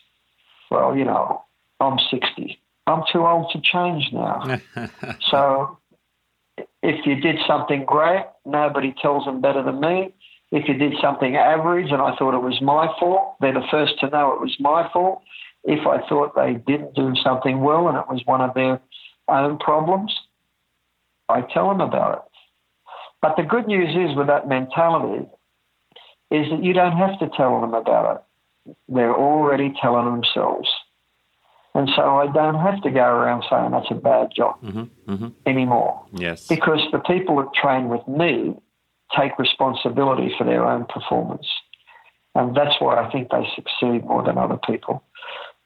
Well, 0.68 0.96
you 0.96 1.04
know, 1.04 1.44
I'm 1.78 2.00
60. 2.10 2.60
I'm 2.88 3.04
too 3.12 3.24
old 3.24 3.52
to 3.52 3.60
change 3.60 4.10
now. 4.12 4.58
so 5.30 5.78
if 6.82 7.06
you 7.06 7.20
did 7.20 7.36
something 7.46 7.84
great, 7.84 8.24
nobody 8.44 8.92
tells 9.00 9.26
them 9.26 9.40
better 9.40 9.62
than 9.62 9.80
me. 9.80 10.12
If 10.52 10.68
you 10.68 10.74
did 10.74 10.94
something 11.00 11.36
average 11.36 11.92
and 11.92 12.02
I 12.02 12.16
thought 12.16 12.34
it 12.34 12.42
was 12.42 12.60
my 12.60 12.92
fault, 12.98 13.36
they're 13.40 13.54
the 13.54 13.66
first 13.70 13.98
to 14.00 14.10
know 14.10 14.32
it 14.32 14.40
was 14.40 14.56
my 14.58 14.88
fault. 14.92 15.22
If 15.62 15.86
I 15.86 16.06
thought 16.08 16.34
they 16.34 16.54
didn't 16.54 16.94
do 16.94 17.14
something 17.22 17.60
well 17.60 17.88
and 17.88 17.96
it 17.96 18.08
was 18.08 18.22
one 18.24 18.40
of 18.40 18.54
their 18.54 18.80
own 19.28 19.58
problems, 19.58 20.18
I 21.28 21.42
tell 21.42 21.68
them 21.68 21.80
about 21.80 22.14
it. 22.14 22.22
But 23.22 23.36
the 23.36 23.42
good 23.42 23.66
news 23.66 23.90
is 23.90 24.16
with 24.16 24.26
that 24.26 24.48
mentality 24.48 25.26
is 26.30 26.48
that 26.50 26.64
you 26.64 26.72
don't 26.72 26.96
have 26.96 27.18
to 27.20 27.28
tell 27.36 27.60
them 27.60 27.74
about 27.74 28.16
it. 28.16 28.74
They're 28.88 29.14
already 29.14 29.74
telling 29.80 30.06
themselves. 30.06 30.68
And 31.74 31.88
so 31.94 32.16
I 32.16 32.26
don't 32.32 32.58
have 32.58 32.82
to 32.82 32.90
go 32.90 33.04
around 33.04 33.44
saying 33.48 33.70
that's 33.70 33.90
a 33.90 33.94
bad 33.94 34.30
job 34.34 34.60
mm-hmm, 34.62 35.12
mm-hmm. 35.12 35.28
anymore. 35.46 36.04
Yes. 36.12 36.46
Because 36.48 36.80
the 36.90 36.98
people 36.98 37.36
that 37.36 37.52
train 37.54 37.88
with 37.88 38.06
me 38.08 38.56
take 39.18 39.38
responsibility 39.38 40.32
for 40.36 40.44
their 40.44 40.64
own 40.64 40.86
performance. 40.86 41.46
And 42.34 42.56
that's 42.56 42.80
why 42.80 42.96
I 42.96 43.10
think 43.10 43.30
they 43.30 43.46
succeed 43.54 44.04
more 44.04 44.22
than 44.22 44.38
other 44.38 44.58
people. 44.66 45.02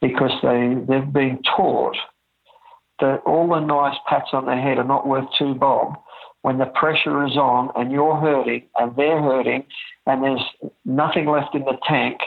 Because 0.00 0.32
they, 0.42 0.74
they've 0.88 1.12
been 1.12 1.40
taught 1.56 1.96
that 3.00 3.22
all 3.26 3.48
the 3.48 3.60
nice 3.60 3.96
pats 4.08 4.30
on 4.32 4.46
the 4.46 4.54
head 4.54 4.78
are 4.78 4.84
not 4.84 5.06
worth 5.06 5.26
two 5.38 5.54
bob 5.54 5.94
when 6.42 6.58
the 6.58 6.66
pressure 6.66 7.24
is 7.24 7.36
on 7.36 7.70
and 7.74 7.90
you're 7.90 8.16
hurting 8.16 8.62
and 8.76 8.94
they're 8.96 9.22
hurting 9.22 9.64
and 10.06 10.22
there's 10.22 10.44
nothing 10.84 11.26
left 11.26 11.54
in 11.54 11.62
the 11.62 11.76
tank 11.88 12.18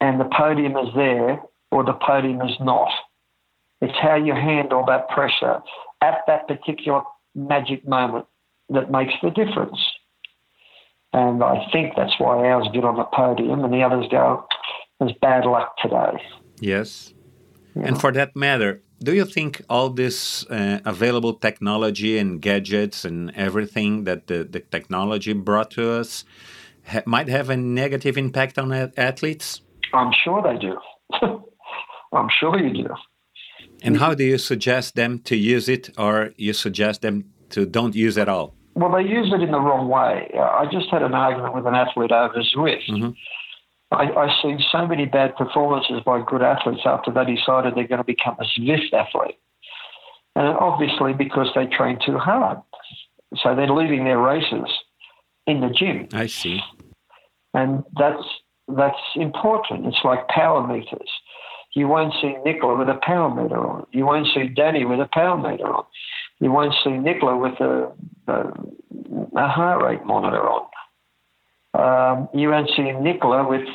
and 0.00 0.20
the 0.20 0.28
podium 0.36 0.76
is 0.76 0.88
there 0.94 1.40
or 1.70 1.84
the 1.84 1.94
podium 1.94 2.40
is 2.42 2.56
not. 2.60 2.90
It's 3.80 3.96
how 4.00 4.16
you 4.16 4.34
handle 4.34 4.84
that 4.86 5.08
pressure 5.08 5.60
at 6.02 6.18
that 6.26 6.46
particular 6.48 7.02
magic 7.34 7.86
moment 7.86 8.26
that 8.70 8.90
makes 8.90 9.14
the 9.22 9.30
difference. 9.30 9.78
And 11.12 11.42
I 11.42 11.66
think 11.72 11.94
that's 11.96 12.18
why 12.18 12.48
ours 12.48 12.68
get 12.72 12.84
on 12.84 12.96
the 12.96 13.04
podium 13.04 13.64
and 13.64 13.72
the 13.72 13.82
others 13.82 14.06
go, 14.10 14.46
there's 14.98 15.12
bad 15.22 15.44
luck 15.44 15.76
today. 15.82 16.22
Yes. 16.60 17.14
And 17.74 18.00
for 18.00 18.12
that 18.12 18.34
matter, 18.34 18.82
do 19.02 19.14
you 19.14 19.24
think 19.24 19.62
all 19.68 19.90
this 19.90 20.46
uh, 20.46 20.80
available 20.84 21.34
technology 21.34 22.18
and 22.18 22.40
gadgets 22.40 23.04
and 23.04 23.30
everything 23.36 24.04
that 24.04 24.26
the, 24.26 24.44
the 24.44 24.60
technology 24.60 25.32
brought 25.34 25.70
to 25.72 25.92
us 25.92 26.24
ha 26.86 27.02
might 27.06 27.28
have 27.28 27.50
a 27.50 27.56
negative 27.56 28.16
impact 28.16 28.58
on 28.58 28.72
athletes? 28.96 29.60
I'm 29.92 30.12
sure 30.24 30.42
they 30.42 30.58
do. 30.58 30.78
I'm 32.12 32.28
sure 32.40 32.58
you 32.58 32.84
do. 32.84 32.94
And 33.82 33.98
how 33.98 34.14
do 34.14 34.24
you 34.24 34.38
suggest 34.38 34.94
them 34.94 35.18
to 35.20 35.36
use 35.36 35.68
it, 35.68 35.90
or 35.98 36.30
you 36.36 36.52
suggest 36.52 37.02
them 37.02 37.24
to 37.50 37.66
don't 37.66 37.94
use 37.94 38.16
it 38.16 38.22
at 38.22 38.28
all? 38.28 38.55
Well, 38.76 38.92
they 38.92 39.08
use 39.08 39.32
it 39.32 39.42
in 39.42 39.50
the 39.50 39.58
wrong 39.58 39.88
way. 39.88 40.30
I 40.38 40.66
just 40.70 40.90
had 40.90 41.02
an 41.02 41.14
argument 41.14 41.54
with 41.54 41.66
an 41.66 41.74
athlete 41.74 42.12
over 42.12 42.42
Zwift. 42.54 42.86
Mm-hmm. 42.90 43.10
I, 43.90 44.12
I've 44.12 44.36
seen 44.42 44.60
so 44.70 44.86
many 44.86 45.06
bad 45.06 45.34
performances 45.34 46.02
by 46.04 46.20
good 46.20 46.42
athletes 46.42 46.82
after 46.84 47.10
they 47.10 47.24
decided 47.24 47.74
they're 47.74 47.88
going 47.88 48.04
to 48.04 48.04
become 48.04 48.36
a 48.38 48.44
Zwift 48.44 48.92
athlete. 48.92 49.38
And 50.34 50.46
obviously 50.48 51.14
because 51.14 51.48
they 51.54 51.64
train 51.64 51.98
too 52.04 52.18
hard. 52.18 52.58
so 53.36 53.56
they're 53.56 53.66
leaving 53.66 54.04
their 54.04 54.18
races 54.18 54.68
in 55.46 55.62
the 55.62 55.70
gym, 55.70 56.08
I 56.12 56.26
see. 56.26 56.60
and 57.54 57.82
that's 57.98 58.22
that's 58.68 58.98
important. 59.14 59.86
It's 59.86 60.04
like 60.04 60.28
power 60.28 60.66
meters. 60.66 61.08
You 61.74 61.88
won't 61.88 62.12
see 62.20 62.34
Nicola 62.44 62.76
with 62.76 62.88
a 62.88 62.98
power 63.02 63.30
meter 63.34 63.58
on. 63.58 63.86
You 63.92 64.04
won't 64.04 64.26
see 64.34 64.48
Danny 64.48 64.84
with 64.84 65.00
a 65.00 65.08
power 65.12 65.38
meter 65.38 65.72
on. 65.72 65.84
You 66.40 66.52
won't 66.52 66.74
see 66.84 66.90
Nicola 66.90 67.36
with 67.36 67.58
a, 67.60 67.92
a, 68.28 68.34
a 69.36 69.48
heart 69.48 69.82
rate 69.82 70.04
monitor 70.04 70.42
on. 70.48 70.66
Um, 71.74 72.28
you 72.34 72.50
won't 72.50 72.70
see 72.76 72.92
Nicola 72.92 73.48
with 73.48 73.66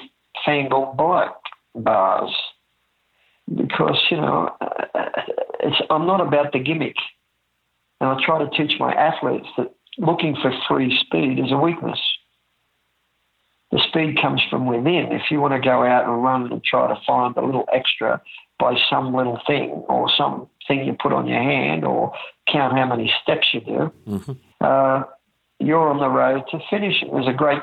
fangled 0.45 0.97
bike 0.97 1.29
bars 1.75 2.31
because 3.53 3.99
you 4.09 4.17
know 4.17 4.55
it's, 5.59 5.81
I'm 5.89 6.07
not 6.07 6.21
about 6.21 6.53
the 6.53 6.59
gimmick, 6.59 6.95
and 7.99 8.09
I 8.09 8.17
try 8.25 8.39
to 8.43 8.49
teach 8.49 8.79
my 8.79 8.93
athletes 8.93 9.47
that 9.57 9.73
looking 9.97 10.35
for 10.41 10.51
free 10.67 10.97
speed 11.05 11.39
is 11.39 11.51
a 11.51 11.57
weakness. 11.57 11.99
The 13.71 13.81
speed 13.87 14.19
comes 14.21 14.41
from 14.49 14.65
within. 14.65 15.09
If 15.11 15.31
you 15.31 15.39
want 15.39 15.53
to 15.53 15.59
go 15.61 15.85
out 15.85 16.03
and 16.03 16.23
run 16.23 16.51
and 16.51 16.63
try 16.63 16.87
to 16.87 16.99
find 17.07 17.35
a 17.37 17.45
little 17.45 17.67
extra 17.73 18.21
by 18.59 18.75
some 18.89 19.15
little 19.15 19.39
thing 19.47 19.69
or 19.87 20.09
some 20.17 20.47
thing 20.71 20.85
you 20.85 20.93
put 20.93 21.11
on 21.11 21.27
your 21.27 21.41
hand 21.41 21.83
or 21.83 22.13
count 22.51 22.77
how 22.77 22.85
many 22.85 23.11
steps 23.21 23.47
you 23.53 23.61
do, 23.61 23.91
uh, 24.61 25.03
you're 25.59 25.89
on 25.89 25.99
the 25.99 26.07
road 26.07 26.43
to 26.51 26.59
finishing. 26.69 27.11
There's 27.11 27.27
a 27.27 27.33
great, 27.33 27.61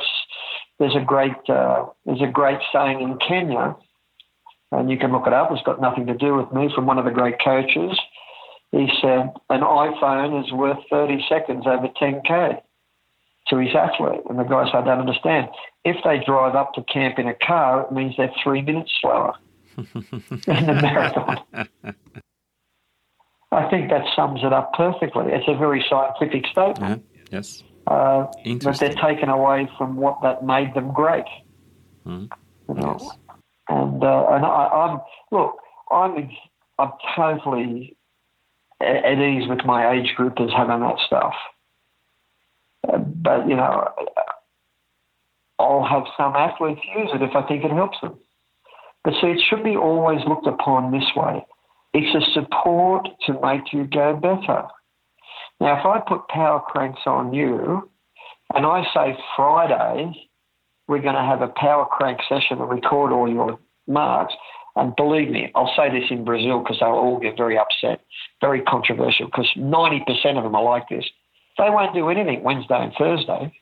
there's 0.79 0.95
a 0.95 1.05
great, 1.05 1.33
uh, 1.49 1.87
there's 2.05 2.21
a 2.21 2.31
great 2.31 2.59
saying 2.73 3.01
in 3.01 3.19
Kenya, 3.27 3.77
and 4.73 4.91
you 4.91 4.99
can 4.99 5.13
look 5.13 5.27
it 5.27 5.33
up. 5.33 5.51
It's 5.51 5.63
got 5.63 5.81
nothing 5.81 6.07
to 6.07 6.15
do 6.15 6.35
with 6.35 6.53
me. 6.53 6.71
From 6.75 6.87
one 6.87 6.99
of 6.99 7.07
the 7.07 7.11
great 7.11 7.37
coaches, 7.43 7.99
he 8.73 8.89
said 9.01 9.33
an 9.49 9.63
iPhone 9.63 10.45
is 10.45 10.53
worth 10.53 10.79
30 10.91 11.25
seconds 11.29 11.65
over 11.67 11.89
10k 12.01 12.61
to 13.49 13.57
his 13.57 13.75
athlete. 13.75 14.21
And 14.29 14.39
the 14.39 14.45
guy 14.45 14.67
said, 14.67 14.83
I 14.83 14.85
don't 14.85 15.01
understand. 15.01 15.49
If 15.85 15.97
they 16.05 16.23
drive 16.25 16.55
up 16.55 16.75
to 16.75 16.83
camp 16.83 17.19
in 17.19 17.27
a 17.27 17.35
car, 17.35 17.87
it 17.87 17.93
means 17.93 18.15
they're 18.19 18.31
three 18.45 18.61
minutes 18.61 18.93
slower 19.01 19.33
in 19.79 19.87
the 20.45 20.79
marathon. 20.83 21.39
I 23.51 23.69
think 23.71 23.91
that 23.91 24.05
sums 24.15 24.41
it 24.43 24.53
up 24.53 24.75
perfectly. 24.75 25.33
It's 25.33 25.49
a 25.49 25.57
very 25.57 25.85
scientific 25.89 26.47
statement. 26.47 27.05
Yeah. 27.15 27.21
Yes. 27.31 27.63
Uh, 27.87 28.27
but 28.63 28.79
they're 28.79 28.93
taken 28.93 29.31
away 29.31 29.69
from 29.79 29.97
what 29.97 30.21
that 30.23 30.45
made 30.45 30.75
them 30.75 30.93
great. 30.93 31.25
Mhm. 32.07 32.31
You 32.69 32.75
know? 32.75 32.99
Yes. 33.01 33.11
And 33.69 34.03
uh, 34.03 34.27
and 34.31 34.45
I, 34.45 34.69
I'm 34.69 35.01
look, 35.31 35.59
I'm 35.91 36.31
I'm 36.79 36.93
totally 37.17 37.97
at, 38.81 39.19
ease 39.19 39.49
with 39.49 39.65
my 39.65 39.93
age 39.93 40.15
groupers 40.19 40.55
having 40.55 40.81
that 40.81 40.99
stuff. 41.07 41.35
Uh, 42.89 42.99
but 42.99 43.49
you 43.49 43.57
know, 43.57 43.89
I'll 45.59 45.85
have 45.85 46.05
some 46.17 46.35
athletes 46.37 46.81
use 46.97 47.11
it 47.15 47.23
if 47.23 47.35
I 47.35 47.43
think 47.47 47.65
it 47.65 47.71
helps 47.71 48.01
them. 48.01 48.19
But 49.05 49.15
see, 49.21 49.29
it 49.29 49.41
should 49.49 49.65
be 49.65 49.77
always 49.77 50.21
looked 50.27 50.47
upon 50.47 50.93
this 50.93 51.09
way. 51.17 51.45
It's 51.95 52.15
a 52.15 52.33
support 52.33 53.09
to 53.27 53.41
make 53.41 53.73
you 53.73 53.85
go 53.85 54.15
better. 54.15 54.65
Now, 55.61 55.81
if 55.81 55.87
I 55.87 56.01
put 56.07 56.29
power 56.29 56.61
cranks 56.61 57.01
on 57.07 57.33
you 57.33 57.91
and 58.55 58.65
I 58.65 58.85
say 58.95 59.19
Friday, 59.37 60.29
we're 60.87 61.03
going 61.03 61.15
to 61.15 61.23
have 61.23 61.43
a 61.43 61.49
power 61.49 61.87
crank 61.87 62.21
session 62.29 62.59
and 62.61 62.69
record 62.69 63.13
all 63.13 63.31
your 63.31 63.59
marks, 63.87 64.35
and 64.77 64.95
believe 64.97 65.31
me, 65.31 65.51
I'll 65.55 65.73
say 65.77 65.91
this 65.91 66.11
in 66.11 66.25
Brazil 66.25 66.61
because 66.61 66.79
they'll 66.81 66.91
all 66.91 67.19
get 67.19 67.37
very 67.37 67.59
upset, 67.59 68.01
very 68.41 68.63
controversial 68.63 69.27
because 69.27 69.51
90% 69.57 70.37
of 70.37 70.45
them 70.45 70.55
are 70.55 70.63
like 70.63 70.89
this. 70.89 71.05
They 71.59 71.69
won't 71.69 71.95
do 71.95 72.09
anything 72.09 72.45
Wednesday 72.45 72.81
and 72.81 72.93
Thursday 72.97 73.53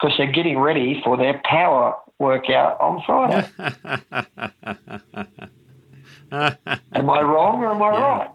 because 0.00 0.16
they're 0.16 0.32
getting 0.32 0.58
ready 0.58 1.00
for 1.04 1.16
their 1.16 1.40
power 1.44 1.94
workout 2.18 2.80
on 2.80 3.02
Friday. 3.06 3.48
am 6.94 7.10
I 7.10 7.20
wrong 7.20 7.62
or 7.62 7.70
am 7.74 7.82
I 7.82 7.92
Yeah. 7.92 8.00
right? 8.18 8.30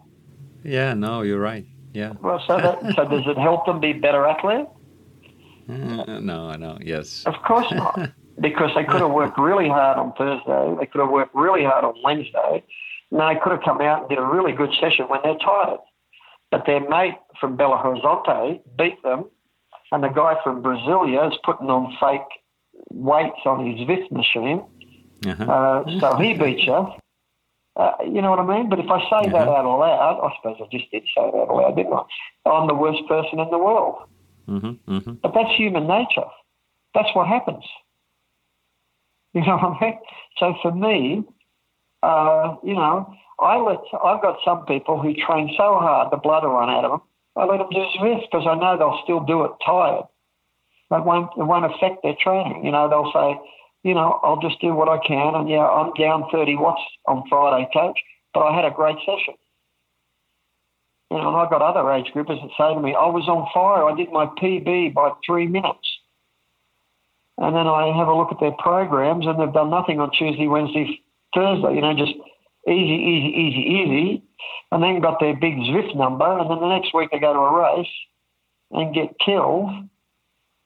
yeah, 0.64 0.94
no, 0.94 1.22
you're 1.24 1.40
right. 1.40 1.66
Yeah. 1.94 2.14
Well, 2.22 2.42
so, 2.46 2.58
that, 2.58 2.96
so 2.96 3.06
does 3.10 3.24
it 3.26 3.38
help 3.38 3.66
them 3.66 3.80
be 3.80 3.94
better 3.94 4.26
athletes? 4.28 4.70
Uh, 5.70 6.20
no, 6.20 6.52
no, 6.56 6.78
yes. 6.82 7.24
Of 7.26 7.36
course 7.46 7.72
not. 7.72 8.12
Because 8.40 8.70
they 8.76 8.84
could 8.84 9.02
have 9.02 9.10
worked 9.10 9.40
really 9.40 9.68
hard 9.68 9.98
on 9.98 10.14
Thursday, 10.14 10.76
they 10.80 10.86
could 10.86 11.02
have 11.02 11.10
worked 11.10 11.34
really 11.34 11.64
hard 11.64 11.84
on 11.84 11.96
Wednesday, 12.04 12.64
and 13.10 13.20
they 13.20 13.36
could 13.42 13.52
have 13.52 13.64
come 13.64 13.82
out 13.82 14.02
and 14.02 14.10
did 14.10 14.20
a 14.20 14.24
really 14.24 14.52
good 14.52 14.70
session 14.80 15.06
when 15.10 15.20
they're 15.24 15.40
tired. 15.40 15.80
But 16.52 16.68
their 16.68 16.88
mate 16.88 17.16
from 17.42 17.58
Belo 17.58 17.82
Horizonte 17.84 18.62
beat 18.78 19.02
them, 19.02 19.26
and 19.92 20.04
the 20.04 20.10
guy 20.10 20.36
from 20.44 20.62
Brasilia 20.62 21.32
is 21.32 21.38
putting 21.44 21.72
on 21.72 21.98
fake 22.00 22.30
weights 22.92 23.40
on 23.48 23.66
his 23.66 23.88
VIF 23.88 24.12
machine, 24.12 24.62
Uh-huh. 25.26 25.44
uh, 25.52 26.00
so 26.00 26.16
he 26.18 26.34
beat 26.36 26.60
you. 26.60 26.86
Uh, 27.78 27.92
you 28.04 28.22
know 28.24 28.32
what 28.32 28.40
I 28.40 28.46
mean? 28.46 28.70
But 28.70 28.80
if 28.80 28.90
I 28.90 29.00
say 29.02 29.30
that 29.30 29.48
out 29.48 29.66
loud, 29.66 30.20
I 30.24 30.36
suppose 30.38 30.58
I 30.60 30.76
just 30.76 30.90
did 30.92 31.04
say 31.04 31.22
that 31.32 31.38
out 31.38 31.56
loud, 31.56 31.76
didn't 31.76 31.94
I? 31.94 32.50
I'm 32.50 32.68
the 32.68 32.74
worst 32.74 33.08
person 33.08 33.40
in 33.40 33.50
the 33.52 33.60
world. 33.60 33.98
hmm 34.48 34.72
hmm 34.88 35.14
But 35.22 35.34
that's 35.36 35.56
human 35.56 35.88
nature. 35.88 36.26
That's 36.94 37.10
what 37.14 37.28
happens. 37.28 37.64
You 39.34 39.46
know 39.46 39.58
what 39.58 39.78
I 39.78 39.86
mean? 39.86 40.00
So 40.40 40.56
for 40.64 40.72
me, 40.72 41.24
uh, 42.02 42.56
you 42.64 42.74
know, 42.74 43.14
I 43.40 43.58
let 43.58 43.78
I've 44.04 44.22
got 44.22 44.38
some 44.44 44.66
people 44.66 45.00
who 45.00 45.14
train 45.14 45.54
so 45.58 45.78
hard 45.78 46.12
the 46.12 46.18
blood 46.18 46.44
will 46.44 46.52
run 46.52 46.70
out 46.70 46.86
of 46.86 46.92
them. 46.92 47.02
I 47.36 47.46
let 47.46 47.60
them 47.60 47.68
do 47.70 47.84
this 48.02 48.24
because 48.32 48.48
I 48.50 48.56
know 48.56 48.78
they'll 48.80 49.02
still 49.04 49.20
do 49.20 49.44
it 49.44 49.52
tired. 49.64 50.06
It 50.90 51.06
won't 51.06 51.30
it 51.38 51.44
won't 51.44 51.66
affect 51.66 52.02
their 52.02 52.16
training. 52.20 52.66
You 52.66 52.72
know, 52.72 52.90
they'll 52.90 53.12
say, 53.14 53.40
you 53.84 53.94
know, 53.94 54.20
I'll 54.24 54.42
just 54.42 54.60
do 54.62 54.74
what 54.74 54.90
I 54.90 54.98
can, 55.06 55.36
and 55.36 55.50
yeah, 55.50 55.68
I'm 55.68 55.94
down 55.94 56.26
30 56.32 56.56
watts 56.56 56.82
on 57.08 57.24
Friday, 57.30 57.68
coach, 57.74 58.00
but 58.34 58.42
I 58.42 58.56
had 58.56 58.66
a 58.66 58.72
great 58.72 58.98
session. 59.00 59.36
You 61.10 61.18
know, 61.18 61.30
and 61.30 61.38
I've 61.38 61.50
got 61.50 61.62
other 61.62 61.90
age 61.92 62.12
groupers 62.14 62.42
that 62.42 62.52
say 62.58 62.74
to 62.74 62.82
me, 62.82 62.94
I 62.94 63.08
was 63.08 63.28
on 63.30 63.48
fire. 63.54 63.88
I 63.88 63.96
did 63.96 64.12
my 64.12 64.26
PB 64.26 64.94
by 64.94 65.12
three 65.26 65.48
minutes. 65.48 65.88
And 67.38 67.56
then 67.56 67.68
I 67.68 67.96
have 67.96 68.08
a 68.08 68.16
look 68.16 68.32
at 68.32 68.40
their 68.40 68.56
programs 68.60 69.26
and 69.26 69.40
they've 69.40 69.54
done 69.54 69.70
nothing 69.70 70.00
on 70.00 70.12
Tuesday, 70.12 70.48
Wednesday, 70.48 71.00
Thursday, 71.34 71.76
you 71.76 71.82
know, 71.82 71.94
just 71.94 72.14
easy, 72.68 72.98
easy, 72.98 73.32
easy, 73.38 73.62
easy. 73.62 74.24
And 74.72 74.84
then 74.84 75.00
got 75.00 75.20
their 75.20 75.36
big 75.36 75.56
Zwift 75.56 75.96
number. 75.96 76.28
And 76.28 76.50
then 76.50 76.60
the 76.60 76.68
next 76.68 76.94
week 76.94 77.10
they 77.12 77.20
go 77.20 77.32
to 77.32 77.40
a 77.40 77.78
race 77.78 77.94
and 78.72 78.94
get 78.94 79.16
killed. 79.24 79.70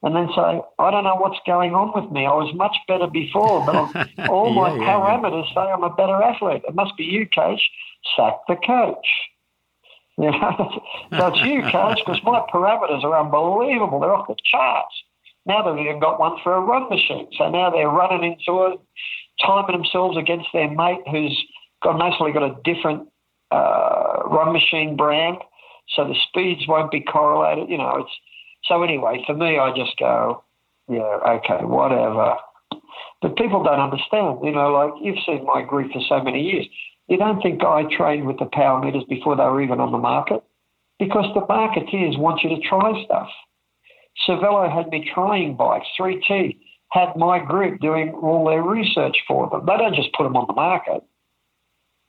And 0.04 0.16
then 0.16 0.28
say, 0.34 0.60
I 0.80 0.90
don't 0.90 1.04
know 1.04 1.14
what's 1.14 1.38
going 1.46 1.74
on 1.74 1.92
with 1.94 2.10
me. 2.10 2.26
I 2.26 2.34
was 2.34 2.52
much 2.56 2.76
better 2.88 3.06
before, 3.06 3.64
but 3.64 3.74
all 4.28 4.52
my 4.52 4.70
Yeah, 4.70 4.74
yeah, 4.74 4.82
yeah. 4.82 4.98
parameters 4.98 5.54
say 5.54 5.60
I'm 5.60 5.84
a 5.84 5.94
better 5.94 6.20
athlete. 6.20 6.62
It 6.66 6.74
must 6.74 6.96
be 6.96 7.04
you, 7.04 7.28
coach. 7.32 7.60
Sack 8.16 8.34
the 8.48 8.56
coach. 8.56 9.06
You 10.18 10.30
know, 10.30 10.82
so 11.10 11.26
it's 11.28 11.40
you, 11.42 11.62
coach, 11.70 12.00
because 12.04 12.20
my 12.24 12.44
parameters 12.52 13.02
are 13.04 13.18
unbelievable. 13.18 14.00
They're 14.00 14.14
off 14.14 14.26
the 14.28 14.36
charts. 14.44 14.94
Now 15.46 15.62
they've 15.62 15.86
even 15.86 16.00
got 16.00 16.20
one 16.20 16.36
for 16.42 16.54
a 16.54 16.60
run 16.60 16.88
machine. 16.90 17.28
So 17.38 17.48
now 17.50 17.70
they're 17.70 17.88
running 17.88 18.32
into 18.32 18.66
it, 18.66 18.80
timing 19.44 19.76
themselves 19.76 20.16
against 20.18 20.48
their 20.52 20.70
mate 20.70 21.00
who's 21.10 21.36
got 21.82 21.96
mostly 21.96 22.32
got 22.32 22.42
a 22.42 22.56
different 22.64 23.08
uh, 23.50 24.22
run 24.26 24.52
machine 24.52 24.96
brand. 24.96 25.38
So 25.96 26.04
the 26.06 26.14
speeds 26.28 26.66
won't 26.68 26.90
be 26.90 27.00
correlated. 27.00 27.68
You 27.70 27.78
know, 27.78 27.98
it's 27.98 28.12
so 28.64 28.82
anyway. 28.82 29.22
For 29.26 29.34
me, 29.34 29.58
I 29.58 29.74
just 29.76 29.96
go, 29.98 30.44
yeah, 30.88 31.18
okay, 31.26 31.64
whatever. 31.64 32.36
But 33.20 33.36
people 33.36 33.62
don't 33.62 33.80
understand. 33.80 34.38
You 34.42 34.52
know, 34.52 34.72
like 34.72 34.92
you've 35.02 35.22
seen 35.26 35.44
my 35.44 35.62
group 35.62 35.92
for 35.92 36.02
so 36.08 36.22
many 36.22 36.42
years. 36.42 36.66
You 37.08 37.16
don't 37.16 37.40
think 37.42 37.62
I 37.62 37.84
trained 37.96 38.26
with 38.26 38.38
the 38.38 38.48
power 38.52 38.82
meters 38.82 39.04
before 39.08 39.36
they 39.36 39.44
were 39.44 39.62
even 39.62 39.80
on 39.80 39.92
the 39.92 39.98
market? 39.98 40.42
Because 40.98 41.26
the 41.34 41.40
marketeers 41.42 42.18
want 42.18 42.42
you 42.42 42.50
to 42.50 42.60
try 42.68 43.04
stuff. 43.04 43.28
Cervelo 44.26 44.72
had 44.72 44.88
me 44.88 45.10
trying 45.12 45.56
bikes. 45.56 45.86
3T 45.98 46.58
had 46.90 47.16
my 47.16 47.38
group 47.38 47.80
doing 47.80 48.10
all 48.10 48.46
their 48.46 48.62
research 48.62 49.16
for 49.26 49.48
them. 49.50 49.66
They 49.66 49.76
don't 49.76 49.94
just 49.94 50.12
put 50.12 50.24
them 50.24 50.36
on 50.36 50.46
the 50.46 50.52
market. 50.52 51.02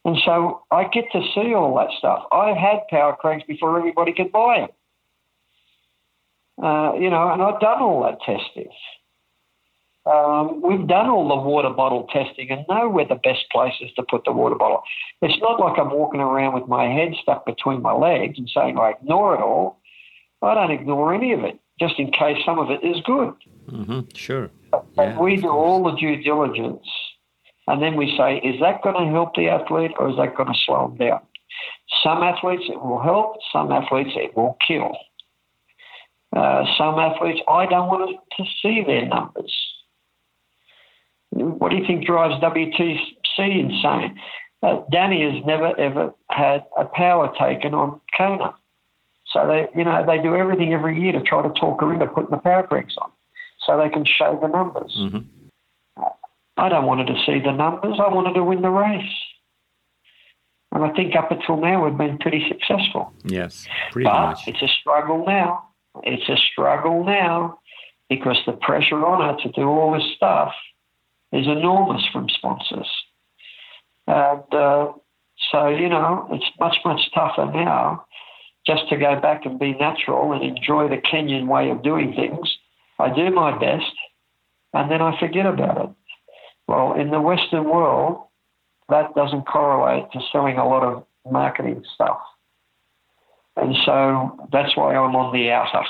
And 0.05 0.17
so 0.25 0.63
I 0.69 0.83
get 0.89 1.05
to 1.13 1.21
see 1.33 1.53
all 1.53 1.75
that 1.77 1.97
stuff. 1.97 2.25
I 2.31 2.49
had 2.49 2.87
power 2.89 3.15
cranks 3.15 3.45
before 3.47 3.77
everybody 3.77 4.13
could 4.13 4.31
buy 4.31 4.59
them. 4.59 4.69
Uh, 6.61 6.93
you 6.99 7.09
know, 7.09 7.31
and 7.31 7.41
I've 7.41 7.59
done 7.59 7.81
all 7.81 8.03
that 8.03 8.19
testing. 8.21 8.69
Um, 10.05 10.61
we've 10.61 10.85
done 10.85 11.09
all 11.09 11.29
the 11.29 11.49
water 11.49 11.69
bottle 11.69 12.07
testing 12.11 12.51
and 12.51 12.65
know 12.67 12.89
where 12.89 13.07
the 13.07 13.15
best 13.15 13.45
place 13.51 13.73
is 13.79 13.89
to 13.95 14.03
put 14.03 14.25
the 14.25 14.33
water 14.33 14.55
bottle. 14.55 14.83
It's 15.21 15.39
not 15.41 15.59
like 15.59 15.79
I'm 15.79 15.91
walking 15.91 16.19
around 16.19 16.53
with 16.55 16.67
my 16.67 16.85
head 16.85 17.13
stuck 17.21 17.45
between 17.45 17.81
my 17.81 17.93
legs 17.93 18.37
and 18.37 18.49
saying 18.53 18.77
I 18.77 18.91
ignore 18.91 19.35
it 19.35 19.41
all. 19.41 19.79
I 20.41 20.53
don't 20.55 20.71
ignore 20.71 21.13
any 21.13 21.31
of 21.31 21.45
it, 21.45 21.57
just 21.79 21.97
in 21.99 22.11
case 22.11 22.37
some 22.45 22.59
of 22.59 22.69
it 22.69 22.83
is 22.85 22.97
good. 23.05 23.33
hmm 23.69 24.01
Sure. 24.13 24.51
Yeah, 24.97 25.19
we 25.19 25.37
do 25.37 25.49
all 25.49 25.83
the 25.83 25.95
due 25.95 26.21
diligence, 26.21 26.85
and 27.67 27.81
then 27.81 27.95
we 27.95 28.13
say, 28.17 28.37
is 28.37 28.59
that 28.59 28.81
going 28.83 29.05
to 29.05 29.11
help 29.11 29.35
the 29.35 29.47
athlete 29.47 29.91
or 29.97 30.09
is 30.09 30.17
that 30.17 30.35
going 30.35 30.51
to 30.51 30.59
slow 30.65 30.89
them 30.89 30.97
down? 30.97 31.21
Some 32.03 32.23
athletes 32.23 32.63
it 32.67 32.81
will 32.81 33.01
help, 33.01 33.37
some 33.53 33.71
athletes 33.71 34.11
it 34.15 34.35
will 34.35 34.57
kill. 34.67 34.97
Uh, 36.35 36.63
some 36.77 36.97
athletes, 36.97 37.41
I 37.47 37.65
don't 37.67 37.87
want 37.87 38.19
to 38.37 38.43
see 38.61 38.83
their 38.85 39.05
numbers. 39.05 39.53
What 41.29 41.69
do 41.69 41.77
you 41.77 41.85
think 41.85 42.05
drives 42.05 42.41
WTC 42.41 42.97
insane? 43.37 44.19
Uh, 44.61 44.81
Danny 44.91 45.21
has 45.23 45.45
never 45.45 45.77
ever 45.79 46.13
had 46.29 46.65
a 46.77 46.85
power 46.85 47.33
taken 47.39 47.73
on 47.73 47.99
Kona. 48.17 48.55
So 49.31 49.47
they, 49.47 49.67
you 49.77 49.83
know, 49.83 50.03
they 50.05 50.21
do 50.21 50.35
everything 50.35 50.73
every 50.73 50.99
year 50.99 51.11
to 51.11 51.21
try 51.21 51.41
to 51.41 51.49
talk 51.49 51.81
her 51.81 51.93
into 51.93 52.05
putting 52.07 52.31
the 52.31 52.37
power 52.37 52.65
corrects 52.65 52.95
on, 52.99 53.11
so 53.65 53.77
they 53.77 53.89
can 53.89 54.05
show 54.05 54.37
the 54.41 54.47
numbers. 54.47 54.95
Mm-hmm. 54.99 56.03
I 56.57 56.69
don't 56.69 56.85
want 56.85 57.01
her 57.01 57.13
to 57.13 57.21
see 57.25 57.39
the 57.43 57.51
numbers. 57.51 57.99
I 57.99 58.13
wanted 58.13 58.33
to 58.33 58.43
win 58.43 58.61
the 58.61 58.69
race. 58.69 59.11
And 60.71 60.83
I 60.83 60.91
think 60.93 61.15
up 61.15 61.31
until 61.31 61.57
now 61.57 61.83
we've 61.83 61.97
been 61.97 62.17
pretty 62.19 62.45
successful. 62.47 63.11
Yes, 63.23 63.67
pretty 63.91 64.05
but 64.05 64.13
much. 64.13 64.47
it's 64.47 64.61
a 64.61 64.67
struggle 64.67 65.25
now. 65.25 65.69
It's 66.03 66.27
a 66.29 66.37
struggle 66.51 67.03
now 67.03 67.59
because 68.09 68.37
the 68.45 68.53
pressure 68.53 69.05
on 69.05 69.21
her 69.21 69.41
to 69.43 69.51
do 69.51 69.67
all 69.67 69.93
this 69.93 70.07
stuff 70.15 70.53
is 71.31 71.47
enormous 71.47 72.03
from 72.11 72.29
sponsors. 72.29 72.89
And 74.07 74.53
uh, 74.53 74.93
so, 75.51 75.67
you 75.67 75.89
know, 75.89 76.27
it's 76.31 76.45
much, 76.59 76.77
much 76.85 76.99
tougher 77.13 77.45
now 77.53 78.05
just 78.65 78.87
to 78.89 78.97
go 78.97 79.19
back 79.19 79.45
and 79.45 79.59
be 79.59 79.73
natural 79.73 80.31
and 80.33 80.43
enjoy 80.43 80.87
the 80.87 80.97
Kenyan 80.97 81.47
way 81.47 81.69
of 81.69 81.83
doing 81.83 82.13
things. 82.13 82.49
I 82.99 83.13
do 83.13 83.29
my 83.31 83.57
best 83.57 83.91
and 84.73 84.89
then 84.91 85.01
I 85.01 85.19
forget 85.19 85.45
about 85.45 85.77
it. 85.77 85.89
Well, 86.67 86.93
in 86.93 87.11
the 87.11 87.21
Western 87.21 87.65
world, 87.65 88.27
that 88.89 89.15
doesn't 89.15 89.47
correlate 89.47 90.11
to 90.11 90.19
selling 90.31 90.57
a 90.57 90.67
lot 90.67 90.83
of 90.83 91.05
marketing 91.29 91.83
stuff. 91.93 92.19
And 93.55 93.75
so 93.85 94.47
that's 94.51 94.75
why 94.75 94.95
I'm 94.95 95.15
on 95.15 95.33
the 95.33 95.51
outer. 95.51 95.85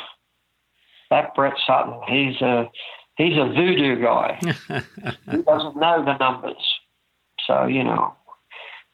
That 1.09 1.35
Brett 1.35 1.53
Sutton, 1.65 1.99
he's 2.07 2.41
a 2.41 2.69
he's 3.17 3.37
a 3.37 3.45
voodoo 3.45 4.01
guy. 4.01 4.39
he 5.31 5.41
doesn't 5.41 5.77
know 5.77 6.03
the 6.03 6.17
numbers. 6.17 6.63
So, 7.47 7.65
you 7.65 7.83
know, 7.83 8.15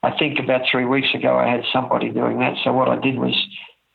I 0.04 0.12
think 0.18 0.40
about 0.40 0.62
three 0.70 0.86
weeks 0.86 1.14
ago 1.14 1.38
I 1.38 1.50
had 1.50 1.64
somebody 1.72 2.10
doing 2.10 2.40
that. 2.40 2.56
So 2.64 2.74
what 2.74 2.90
I 2.90 3.00
did 3.00 3.18
was 3.18 3.36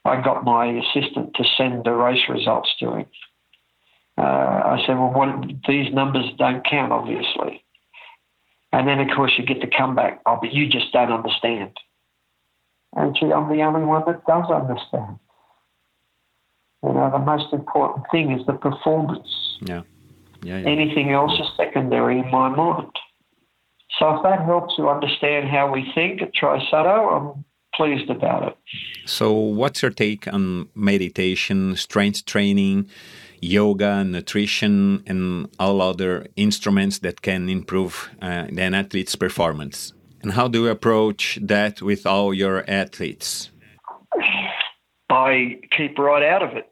I 0.05 0.21
got 0.23 0.45
my 0.45 0.67
assistant 0.67 1.35
to 1.35 1.45
send 1.57 1.85
the 1.85 1.93
race 1.93 2.29
results 2.29 2.71
to 2.81 2.95
him. 2.95 3.07
Uh, 4.17 4.23
I 4.23 4.83
said, 4.87 4.95
well, 4.95 5.13
what, 5.13 5.49
these 5.67 5.93
numbers 5.93 6.27
don't 6.39 6.65
count, 6.65 6.93
obviously. 6.93 7.65
And 8.73 8.87
then, 8.87 9.01
of 9.01 9.09
course, 9.17 9.33
you 9.39 9.45
get 9.45 9.61
the 9.61 9.67
comeback, 9.77 10.21
oh, 10.27 10.39
but 10.41 10.53
you 10.53 10.69
just 10.69 10.93
don't 10.93 11.13
understand. 11.13 11.73
And 12.97 13.17
gee, 13.19 13.33
I'm 13.33 13.49
the 13.49 13.63
only 13.63 13.85
one 13.85 14.03
that 14.07 14.25
does 14.27 14.51
understand. 14.51 15.19
You 16.83 16.93
know, 16.93 17.11
the 17.11 17.19
most 17.19 17.53
important 17.53 18.07
thing 18.13 18.31
is 18.33 18.47
the 18.47 18.53
performance. 18.53 19.29
Yeah. 19.61 19.83
Yeah, 20.43 20.59
yeah. 20.59 20.69
Anything 20.69 21.11
else 21.11 21.33
is 21.41 21.49
secondary 21.57 22.19
in 22.19 22.31
my 22.31 22.51
mind. 22.51 22.91
So 23.99 24.17
if 24.17 24.23
that 24.25 24.45
helps 24.45 24.75
you 24.77 24.89
understand 24.91 25.49
how 25.49 25.73
we 25.73 25.91
think 25.95 26.21
at 26.21 26.35
TriSutto, 26.35 27.37
I'm 27.37 27.45
pleased 27.75 28.11
about 28.11 28.49
it. 28.49 28.57
So, 29.07 29.33
what's 29.33 29.83
your 29.83 29.91
take 29.91 30.29
on 30.33 30.69
meditation, 30.75 31.77
strength 31.77 32.27
training, 32.27 32.91
yoga, 33.41 34.05
nutrition, 34.05 35.03
and 35.07 35.49
all 35.59 35.81
other 35.81 36.27
instruments 36.37 36.99
that 36.99 37.23
can 37.23 37.49
improve 37.49 38.11
uh, 38.21 38.47
an 38.57 38.75
athlete's 38.75 39.17
performance? 39.17 39.94
And 40.25 40.33
how 40.33 40.49
do 40.49 40.63
you 40.63 40.69
approach 40.69 41.39
that 41.43 41.83
with 41.83 42.07
all 42.07 42.33
your 42.33 42.65
athletes? 42.67 43.51
I 45.11 45.61
keep 45.71 45.99
right 45.99 46.23
out 46.23 46.43
of 46.43 46.57
it, 46.57 46.67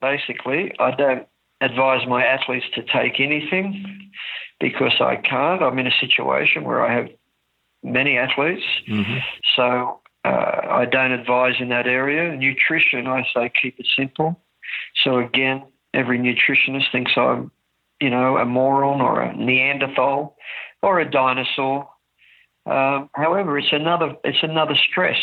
basically. 0.00 0.72
I 0.80 0.90
don't 0.90 1.28
advise 1.60 2.04
my 2.08 2.24
athletes 2.24 2.66
to 2.74 2.82
take 2.82 3.20
anything 3.20 4.10
because 4.58 5.00
I 5.00 5.14
can't. 5.14 5.62
I'm 5.62 5.78
in 5.78 5.86
a 5.86 5.94
situation 6.00 6.64
where 6.64 6.84
I 6.84 6.94
have 6.94 7.08
many 7.84 8.18
athletes. 8.18 8.64
Mm-hmm. 8.88 9.18
So 9.54 10.00
uh, 10.24 10.60
I 10.68 10.86
don't 10.86 11.12
advise 11.12 11.54
in 11.60 11.68
that 11.68 11.86
area. 11.86 12.36
Nutrition, 12.36 13.06
I 13.06 13.24
say 13.32 13.52
keep 13.62 13.78
it 13.78 13.86
simple. 13.96 14.42
So 15.04 15.18
again, 15.18 15.62
every 15.94 16.18
nutritionist 16.18 16.90
thinks 16.90 17.12
I'm, 17.16 17.52
you 18.00 18.10
know, 18.10 18.36
a 18.36 18.44
moron 18.44 19.00
or 19.00 19.20
a 19.20 19.32
Neanderthal 19.36 20.36
or 20.82 20.98
a 20.98 21.08
dinosaur. 21.08 21.88
Um, 22.66 23.10
however, 23.14 23.58
it's 23.58 23.72
another 23.72 24.16
it's 24.24 24.42
another 24.42 24.74
stress. 24.90 25.18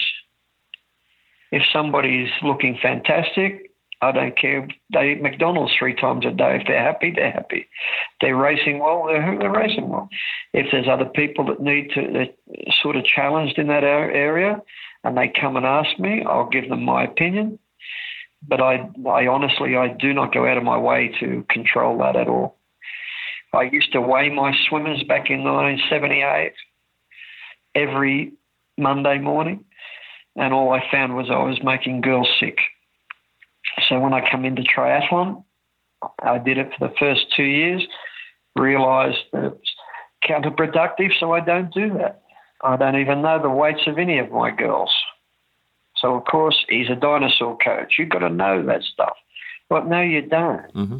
If 1.51 1.61
somebody's 1.71 2.29
looking 2.41 2.79
fantastic, 2.81 3.69
I 4.01 4.11
don't 4.11 4.37
care. 4.37 4.67
They 4.91 5.11
eat 5.11 5.21
McDonald's 5.21 5.73
three 5.77 5.93
times 5.93 6.25
a 6.25 6.31
day. 6.31 6.57
If 6.59 6.67
they're 6.67 6.81
happy, 6.81 7.13
they're 7.15 7.31
happy. 7.31 7.67
They're 8.21 8.35
racing 8.35 8.79
well, 8.79 9.05
they're, 9.07 9.37
they're 9.37 9.51
racing 9.51 9.87
well. 9.87 10.09
If 10.53 10.67
there's 10.71 10.87
other 10.89 11.05
people 11.05 11.45
that 11.45 11.61
need 11.61 11.91
to, 11.95 12.25
sort 12.81 12.95
of 12.95 13.05
challenged 13.05 13.57
in 13.57 13.67
that 13.67 13.83
area, 13.83 14.61
and 15.03 15.17
they 15.17 15.31
come 15.39 15.55
and 15.55 15.65
ask 15.65 15.99
me, 15.99 16.23
I'll 16.27 16.49
give 16.49 16.69
them 16.69 16.83
my 16.83 17.03
opinion. 17.03 17.59
But 18.45 18.59
I, 18.61 18.89
I 19.07 19.27
honestly, 19.27 19.77
I 19.77 19.87
do 19.87 20.13
not 20.13 20.33
go 20.33 20.45
out 20.45 20.57
of 20.57 20.63
my 20.63 20.77
way 20.77 21.15
to 21.21 21.45
control 21.49 21.97
that 21.99 22.15
at 22.15 22.27
all. 22.27 22.57
I 23.53 23.63
used 23.63 23.93
to 23.93 24.01
weigh 24.01 24.29
my 24.29 24.53
swimmers 24.67 25.03
back 25.03 25.29
in 25.29 25.43
1978 25.43 26.53
every 27.75 28.33
Monday 28.77 29.19
morning, 29.19 29.63
and 30.35 30.53
all 30.53 30.71
I 30.71 30.83
found 30.91 31.15
was 31.15 31.29
I 31.29 31.43
was 31.43 31.59
making 31.63 32.01
girls 32.01 32.29
sick. 32.39 32.57
So 33.87 33.99
when 33.99 34.13
I 34.13 34.29
come 34.29 34.45
into 34.45 34.63
triathlon, 34.63 35.43
I 36.21 36.37
did 36.37 36.57
it 36.57 36.71
for 36.77 36.87
the 36.87 36.93
first 36.99 37.27
two 37.35 37.43
years, 37.43 37.85
realised 38.55 39.19
that 39.31 39.45
it 39.45 39.51
was 39.53 39.75
counterproductive, 40.27 41.11
so 41.19 41.33
I 41.33 41.39
don't 41.39 41.73
do 41.73 41.93
that. 41.97 42.23
I 42.63 42.77
don't 42.77 42.99
even 42.99 43.21
know 43.21 43.41
the 43.41 43.49
weights 43.49 43.87
of 43.87 43.97
any 43.97 44.19
of 44.19 44.31
my 44.31 44.51
girls. 44.51 44.93
So, 45.97 46.15
of 46.15 46.25
course, 46.25 46.57
he's 46.69 46.89
a 46.89 46.95
dinosaur 46.95 47.57
coach. 47.57 47.95
You've 47.97 48.09
got 48.09 48.19
to 48.19 48.29
know 48.29 48.65
that 48.65 48.83
stuff. 48.83 49.15
But 49.69 49.87
no, 49.87 50.01
you 50.01 50.21
don't. 50.21 50.73
Mm-hmm. 50.73 50.97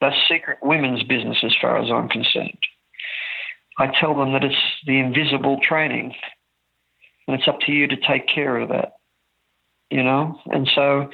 That's 0.00 0.16
secret 0.28 0.58
women's 0.62 1.02
business 1.02 1.38
as 1.42 1.54
far 1.60 1.78
as 1.78 1.90
I'm 1.90 2.08
concerned. 2.08 2.58
I 3.78 3.88
tell 4.00 4.14
them 4.14 4.32
that 4.32 4.44
it's 4.44 4.56
the 4.86 4.98
invisible 4.98 5.58
training, 5.62 6.14
and 7.26 7.38
it's 7.38 7.48
up 7.48 7.60
to 7.60 7.72
you 7.72 7.88
to 7.88 7.96
take 7.96 8.28
care 8.28 8.58
of 8.58 8.68
that. 8.68 8.92
You 9.90 10.02
know? 10.02 10.38
And 10.46 10.68
so 10.74 11.10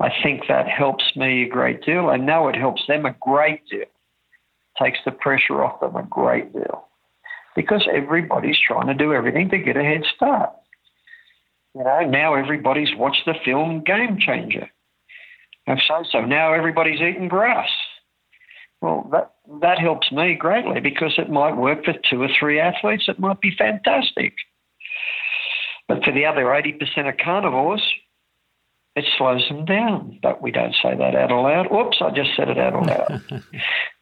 I 0.00 0.10
think 0.22 0.42
that 0.48 0.68
helps 0.68 1.04
me 1.16 1.44
a 1.44 1.48
great 1.48 1.84
deal. 1.84 2.08
I 2.08 2.16
know 2.16 2.48
it 2.48 2.56
helps 2.56 2.82
them 2.86 3.06
a 3.06 3.14
great 3.20 3.66
deal. 3.68 3.84
Takes 4.80 4.98
the 5.04 5.12
pressure 5.12 5.64
off 5.64 5.80
them 5.80 5.96
a 5.96 6.02
great 6.02 6.52
deal 6.52 6.86
because 7.54 7.88
everybody's 7.90 8.58
trying 8.58 8.86
to 8.88 8.94
do 8.94 9.14
everything 9.14 9.48
to 9.48 9.58
get 9.58 9.76
a 9.76 9.82
head 9.82 10.02
start. 10.14 10.50
You 11.74 11.84
know, 11.84 12.00
now 12.08 12.34
everybody's 12.34 12.94
watched 12.94 13.24
the 13.26 13.34
film 13.44 13.82
Game 13.84 14.18
Changer. 14.18 14.68
And 15.66 15.80
so, 15.88 16.04
so 16.10 16.20
now 16.20 16.52
everybody's 16.52 17.00
eating 17.00 17.28
grass. 17.28 17.68
Well, 18.80 19.08
that 19.12 19.32
that 19.62 19.78
helps 19.78 20.12
me 20.12 20.34
greatly 20.34 20.80
because 20.80 21.14
it 21.18 21.30
might 21.30 21.56
work 21.56 21.84
for 21.84 21.94
two 22.08 22.22
or 22.22 22.28
three 22.38 22.60
athletes. 22.60 23.04
It 23.08 23.18
might 23.18 23.40
be 23.40 23.54
fantastic. 23.56 24.34
But 25.88 26.02
for 26.04 26.12
the 26.12 26.26
other 26.26 26.44
80% 26.46 27.08
of 27.08 27.16
carnivores, 27.16 27.82
it 28.96 29.04
slows 29.16 29.46
them 29.48 29.64
down. 29.64 30.18
But 30.22 30.42
we 30.42 30.50
don't 30.50 30.74
say 30.82 30.96
that 30.96 31.14
out 31.14 31.30
aloud. 31.30 31.68
Whoops, 31.70 31.98
I 32.00 32.10
just 32.10 32.30
said 32.36 32.48
it 32.48 32.58
out 32.58 32.74
aloud. 32.74 33.22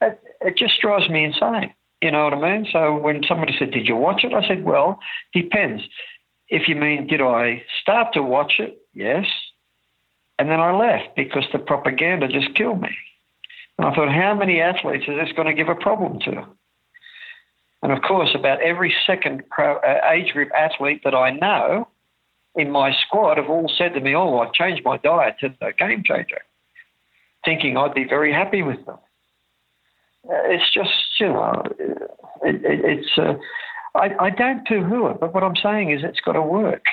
it, 0.01 0.21
it 0.41 0.57
just 0.57 0.81
drives 0.81 1.09
me 1.11 1.25
insane. 1.25 1.75
You 2.01 2.11
know 2.11 2.25
what 2.25 2.35
I 2.35 2.41
mean? 2.41 2.67
So 2.73 2.97
when 2.97 3.23
somebody 3.27 3.55
said, 3.59 3.71
Did 3.71 3.87
you 3.87 3.97
watch 3.97 4.25
it? 4.25 4.33
I 4.33 4.47
said, 4.47 4.65
Well, 4.65 4.99
depends. 5.33 5.83
If 6.49 6.69
you 6.69 6.77
mean, 6.77 7.07
did 7.07 7.21
I 7.21 7.63
start 7.81 8.13
to 8.15 8.23
watch 8.23 8.55
it? 8.59 8.79
Yes. 8.93 9.27
And 10.39 10.51
then 10.51 10.61
I 10.61 10.77
left 10.77 11.17
because 11.17 11.45
the 11.53 11.59
propaganda 11.59 12.29
just 12.29 12.55
killed 12.55 12.81
me. 12.81 12.91
And 13.79 13.89
I 13.89 13.95
thought, 13.95 14.13
how 14.13 14.35
many 14.35 14.61
athletes 14.61 15.05
is 15.09 15.17
this 15.17 15.33
going 15.35 15.49
to 15.49 15.55
give 15.55 15.69
a 15.69 15.75
problem 15.75 16.21
to? 16.21 16.47
And 17.83 17.93
of 17.93 18.03
course, 18.03 18.31
about 18.35 18.63
every 18.63 18.95
second 19.07 19.43
pro, 19.51 19.77
uh, 19.77 20.01
age 20.11 20.33
group 20.33 20.51
athlete 20.57 21.03
that 21.05 21.15
I 21.15 21.31
know 21.31 21.89
in 22.57 22.71
my 22.71 22.93
squad 23.07 23.37
have 23.37 23.51
all 23.51 23.71
said 23.77 23.95
to 23.95 24.01
me, 24.01 24.15
Oh, 24.15 24.39
I've 24.39 24.53
changed 24.53 24.85
my 24.85 24.97
diet 24.99 25.37
to 25.41 25.55
the 25.61 25.73
game 25.79 26.03
changer, 26.05 26.41
thinking 27.45 27.77
I'd 27.77 27.95
be 27.95 28.05
very 28.05 28.33
happy 28.33 28.63
with 28.63 28.85
them. 28.87 28.97
Uh, 30.27 30.47
it's 30.47 30.73
just, 30.73 30.93
you 31.21 31.29
know, 31.29 31.63
it, 32.43 32.65
it, 32.65 32.81
it's, 32.85 33.19
uh, 33.19 33.35
I, 33.95 34.27
I 34.27 34.31
don't 34.31 34.67
poo 34.67 34.83
hoo 34.83 35.09
it, 35.09 35.21
but 35.21 35.35
what 35.35 35.43
I'm 35.43 35.57
saying 35.57 35.91
is 35.91 36.01
it's 36.03 36.21
got 36.21 36.33
to 36.33 36.43
work. 36.43 36.85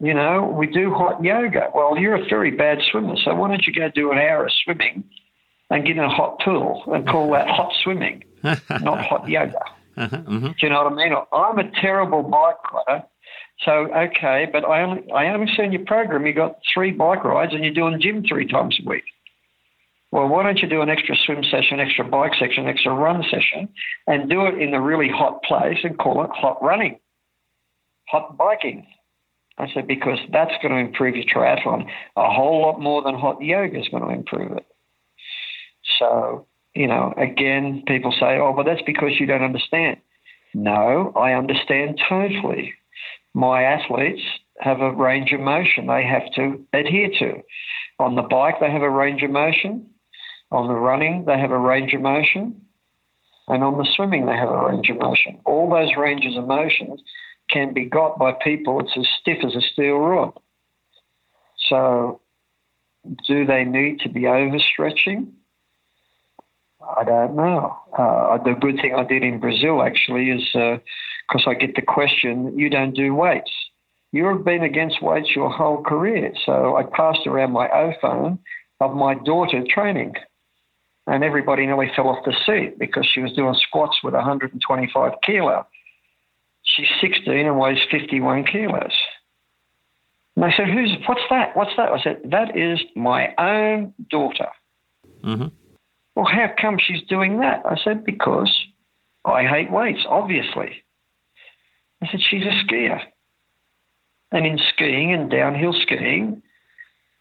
You 0.00 0.14
know, 0.14 0.52
we 0.58 0.66
do 0.66 0.92
hot 0.92 1.22
yoga. 1.22 1.68
Well, 1.74 1.96
you're 1.98 2.16
a 2.16 2.28
very 2.28 2.50
bad 2.50 2.78
swimmer, 2.90 3.14
so 3.22 3.34
why 3.34 3.48
don't 3.48 3.66
you 3.66 3.72
go 3.72 3.90
do 3.94 4.10
an 4.10 4.18
hour 4.18 4.46
of 4.46 4.52
swimming 4.64 5.04
and 5.70 5.86
get 5.86 5.96
in 5.96 6.02
a 6.02 6.08
hot 6.08 6.40
pool 6.44 6.82
and 6.88 7.06
call 7.06 7.30
that 7.32 7.48
hot 7.56 7.72
swimming, 7.82 8.24
not 8.42 9.04
hot 9.04 9.28
yoga? 9.28 9.58
Uh-huh, 9.96 10.16
mm-hmm. 10.16 10.46
Do 10.46 10.54
you 10.62 10.70
know 10.70 10.84
what 10.84 10.92
I 10.92 10.96
mean? 10.96 11.12
I'm 11.32 11.58
a 11.58 11.70
terrible 11.80 12.22
bike 12.22 12.72
rider. 12.72 13.04
So 13.64 13.72
okay, 13.94 14.48
but 14.50 14.64
I 14.64 14.82
only 14.82 15.10
I 15.12 15.26
only 15.26 15.52
see 15.54 15.62
in 15.62 15.72
your 15.72 15.84
program 15.84 16.26
you 16.26 16.32
got 16.32 16.56
three 16.72 16.92
bike 16.92 17.24
rides 17.24 17.52
and 17.52 17.62
you're 17.62 17.74
doing 17.74 18.00
gym 18.00 18.24
three 18.26 18.46
times 18.46 18.78
a 18.84 18.88
week. 18.88 19.04
Well, 20.12 20.26
why 20.26 20.42
don't 20.42 20.58
you 20.58 20.68
do 20.68 20.80
an 20.80 20.88
extra 20.88 21.14
swim 21.24 21.44
session, 21.44 21.78
extra 21.78 22.04
bike 22.04 22.32
session, 22.34 22.66
extra 22.66 22.92
run 22.92 23.22
session, 23.30 23.68
and 24.06 24.28
do 24.28 24.46
it 24.46 24.60
in 24.60 24.74
a 24.74 24.80
really 24.80 25.08
hot 25.08 25.42
place 25.44 25.78
and 25.84 25.96
call 25.98 26.24
it 26.24 26.30
hot 26.32 26.62
running, 26.62 26.98
hot 28.08 28.36
biking? 28.36 28.86
I 29.58 29.68
said, 29.74 29.86
because 29.86 30.18
that's 30.32 30.54
going 30.62 30.72
to 30.72 30.80
improve 30.80 31.14
your 31.14 31.26
triathlon 31.26 31.86
a 32.16 32.32
whole 32.32 32.62
lot 32.62 32.80
more 32.80 33.02
than 33.02 33.14
hot 33.14 33.42
yoga 33.42 33.78
is 33.78 33.88
going 33.88 34.02
to 34.02 34.08
improve 34.08 34.52
it. 34.52 34.66
So, 36.00 36.46
you 36.74 36.88
know, 36.88 37.14
again, 37.16 37.84
people 37.86 38.10
say, 38.18 38.38
oh, 38.38 38.52
well, 38.52 38.64
that's 38.64 38.82
because 38.84 39.20
you 39.20 39.26
don't 39.26 39.44
understand. 39.44 39.98
No, 40.54 41.12
I 41.14 41.34
understand 41.34 42.00
totally. 42.08 42.74
My 43.34 43.62
athletes 43.62 44.22
have 44.58 44.80
a 44.80 44.92
range 44.92 45.32
of 45.32 45.40
motion 45.40 45.86
they 45.86 46.04
have 46.04 46.32
to 46.34 46.64
adhere 46.72 47.10
to. 47.20 47.42
On 48.00 48.16
the 48.16 48.22
bike, 48.22 48.56
they 48.60 48.70
have 48.70 48.82
a 48.82 48.90
range 48.90 49.22
of 49.22 49.30
motion. 49.30 49.86
On 50.50 50.66
the 50.66 50.74
running, 50.74 51.26
they 51.26 51.38
have 51.38 51.52
a 51.52 51.58
range 51.58 51.92
of 51.94 52.00
motion. 52.00 52.60
And 53.46 53.62
on 53.62 53.78
the 53.78 53.88
swimming, 53.94 54.26
they 54.26 54.36
have 54.36 54.48
a 54.48 54.66
range 54.68 54.88
of 54.90 54.98
motion. 54.98 55.38
All 55.44 55.70
those 55.70 55.96
ranges 55.96 56.36
of 56.36 56.46
motions 56.46 57.00
can 57.48 57.74
be 57.74 57.84
got 57.84 58.18
by 58.18 58.32
people. 58.32 58.80
It's 58.80 58.96
as 58.96 59.06
stiff 59.20 59.38
as 59.44 59.54
a 59.54 59.60
steel 59.60 59.98
rod. 59.98 60.32
So, 61.68 62.20
do 63.26 63.46
they 63.46 63.64
need 63.64 64.00
to 64.00 64.08
be 64.08 64.22
overstretching? 64.22 65.32
I 66.96 67.04
don't 67.04 67.36
know. 67.36 67.76
Uh, 67.96 68.38
the 68.42 68.54
good 68.58 68.76
thing 68.80 68.94
I 68.94 69.04
did 69.04 69.22
in 69.22 69.38
Brazil 69.38 69.82
actually 69.82 70.30
is 70.30 70.42
because 70.52 71.44
uh, 71.46 71.50
I 71.50 71.54
get 71.54 71.74
the 71.74 71.82
question, 71.82 72.58
you 72.58 72.70
don't 72.70 72.94
do 72.94 73.14
weights. 73.14 73.50
You've 74.12 74.44
been 74.44 74.62
against 74.62 75.02
weights 75.02 75.30
your 75.36 75.50
whole 75.50 75.82
career. 75.82 76.32
So 76.44 76.76
I 76.76 76.82
passed 76.82 77.26
around 77.26 77.52
my 77.52 77.68
iPhone 77.68 78.38
of 78.80 78.94
my 78.94 79.14
daughter 79.14 79.62
training. 79.68 80.14
And 81.06 81.24
everybody 81.24 81.66
nearly 81.66 81.90
fell 81.94 82.08
off 82.08 82.24
the 82.24 82.34
seat 82.46 82.78
because 82.78 83.06
she 83.12 83.20
was 83.20 83.32
doing 83.32 83.54
squats 83.54 83.98
with 84.02 84.14
125 84.14 85.12
kilo. 85.24 85.66
She's 86.62 86.86
16 87.00 87.46
and 87.46 87.58
weighs 87.58 87.78
51 87.90 88.44
kilos. 88.44 88.92
And 90.36 90.44
I 90.44 90.56
said, 90.56 90.68
"Who's? 90.68 90.92
What's 91.06 91.22
that? 91.30 91.56
What's 91.56 91.72
that?" 91.76 91.90
I 91.90 92.00
said, 92.00 92.20
"That 92.30 92.56
is 92.56 92.80
my 92.94 93.34
own 93.36 93.92
daughter." 94.08 94.48
Mm-hmm. 95.24 95.48
Well, 96.14 96.26
how 96.26 96.52
come 96.60 96.78
she's 96.78 97.02
doing 97.08 97.40
that? 97.40 97.62
I 97.64 97.76
said, 97.76 98.04
"Because 98.04 98.50
I 99.24 99.44
hate 99.44 99.70
weights, 99.70 100.04
obviously." 100.08 100.84
I 102.02 102.06
said, 102.10 102.20
"She's 102.22 102.44
a 102.44 102.64
skier, 102.64 103.00
and 104.32 104.46
in 104.46 104.58
skiing 104.58 105.12
and 105.12 105.30
downhill 105.30 105.72
skiing, 105.72 106.42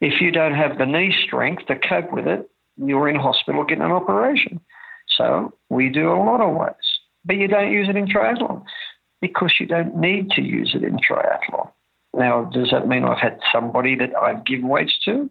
if 0.02 0.22
you 0.22 0.32
don't 0.32 0.56
have 0.56 0.78
the 0.78 0.86
knee 0.86 1.14
strength 1.26 1.66
to 1.68 1.76
cope 1.76 2.12
with 2.12 2.28
it, 2.28 2.50
you're 2.78 3.10
in 3.10 3.16
hospital 3.16 3.64
getting 3.64 3.84
an 3.84 3.92
operation. 3.92 4.60
So 5.08 5.54
we 5.70 5.90
do 5.90 6.12
a 6.12 6.16
lot 6.16 6.42
of 6.42 6.56
weights, 6.56 7.00
but 7.26 7.36
you 7.36 7.48
don't 7.48 7.72
use 7.72 7.90
it 7.90 7.96
in 7.96 8.08
triathlon 8.08 8.64
because 9.22 9.54
you 9.60 9.66
don't 9.66 9.96
need 9.98 10.32
to 10.32 10.42
use 10.42 10.74
it 10.76 10.84
in 10.84 10.98
triathlon. 10.98 11.70
Now, 12.14 12.46
does 12.46 12.72
that 12.72 12.88
mean 12.88 13.04
I've 13.04 13.20
had 13.20 13.40
somebody 13.52 13.96
that 13.96 14.16
I've 14.16 14.46
given 14.46 14.68
weights 14.68 14.98
to? 15.06 15.30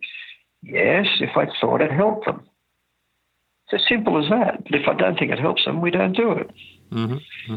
Yes, 0.62 1.06
if 1.20 1.36
I 1.36 1.46
thought 1.60 1.80
it 1.80 1.90
helped 1.90 2.26
them. 2.26 2.47
It's 3.70 3.82
as 3.82 3.88
simple 3.88 4.22
as 4.22 4.30
that. 4.30 4.64
But 4.64 4.74
if 4.74 4.88
I 4.88 4.94
don't 4.94 5.18
think 5.18 5.30
it 5.30 5.38
helps 5.38 5.64
them, 5.64 5.80
we 5.80 5.90
don't 5.90 6.16
do 6.16 6.32
it. 6.32 6.50
Mm-hmm. 6.90 7.56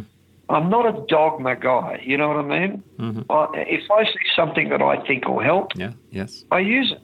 I'm 0.49 0.69
not 0.69 0.85
a 0.85 1.05
dogma 1.07 1.55
guy. 1.55 2.01
You 2.03 2.17
know 2.17 2.27
what 2.27 2.37
I 2.37 2.41
mean? 2.43 2.83
Mm-hmm. 2.99 3.31
I, 3.31 3.47
if 3.53 3.89
I 3.89 4.03
see 4.03 4.19
something 4.35 4.69
that 4.69 4.81
I 4.81 5.05
think 5.07 5.27
will 5.27 5.41
help, 5.41 5.71
yeah, 5.75 5.93
yes, 6.09 6.43
I 6.51 6.59
use 6.59 6.91
it. 6.91 7.01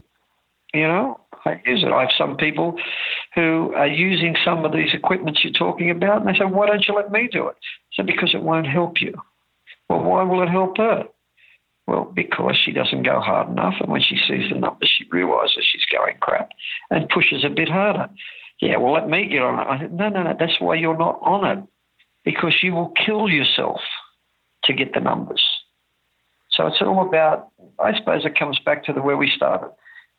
You 0.74 0.88
know, 0.88 1.22
I 1.46 1.62
use 1.66 1.84
it. 1.84 1.94
I 1.94 2.02
have 2.02 2.12
some 2.18 2.36
people 2.36 2.78
who 3.36 3.74
are 3.76 3.88
using 3.88 4.36
some 4.44 4.66
of 4.66 4.74
these 4.74 4.94
equipments 4.94 5.42
you're 5.44 5.54
talking 5.54 5.90
about, 5.90 6.18
and 6.22 6.28
they 6.28 6.38
say, 6.38 6.46
"Why 6.46 6.68
don't 6.68 6.86
you 6.86 6.94
let 6.94 7.10
me 7.10 7.30
do 7.32 7.48
it?" 7.48 7.56
So 7.94 8.04
because 8.04 8.34
it 8.34 8.44
won't 8.44 8.68
help 8.68 9.02
you. 9.02 9.14
Well, 9.90 10.04
why 10.04 10.24
will 10.24 10.44
it 10.44 10.50
help 10.50 10.78
her? 10.78 11.06
Well, 11.88 12.12
because 12.14 12.58
she 12.58 12.74
doesn't 12.74 13.04
go 13.04 13.22
hard 13.22 13.48
enough, 13.48 13.76
and 13.80 13.90
when 13.90 14.02
she 14.02 14.18
sees 14.28 14.52
the 14.52 14.60
numbers, 14.60 14.92
she 14.98 15.06
realises 15.10 15.66
she's 15.72 15.86
going 15.90 16.18
crap 16.20 16.50
and 16.92 17.08
pushes 17.08 17.46
a 17.46 17.50
bit 17.50 17.70
harder. 17.70 18.10
Yeah, 18.62 18.78
well, 18.78 18.94
let 18.94 19.08
me 19.08 19.28
get 19.28 19.42
on 19.42 19.60
it. 19.60 19.68
I 19.68 19.80
said, 19.80 19.94
no, 19.94 20.10
no, 20.10 20.24
no. 20.24 20.36
That's 20.38 20.60
why 20.60 20.76
you're 20.76 20.98
not 20.98 21.20
on 21.22 21.58
it, 21.58 21.64
because 22.26 22.56
you 22.64 22.74
will 22.74 22.92
kill 23.06 23.30
yourself 23.30 23.80
to 24.64 24.74
get 24.74 24.94
the 24.94 25.00
numbers. 25.00 25.44
So 26.52 26.66
it's 26.68 26.82
all 26.82 27.08
about. 27.08 27.50
I 27.80 27.96
suppose 27.98 28.26
it 28.26 28.38
comes 28.38 28.60
back 28.60 28.84
to 28.86 28.94
the 28.94 29.02
where 29.02 29.18
we 29.18 29.32
started 29.36 29.70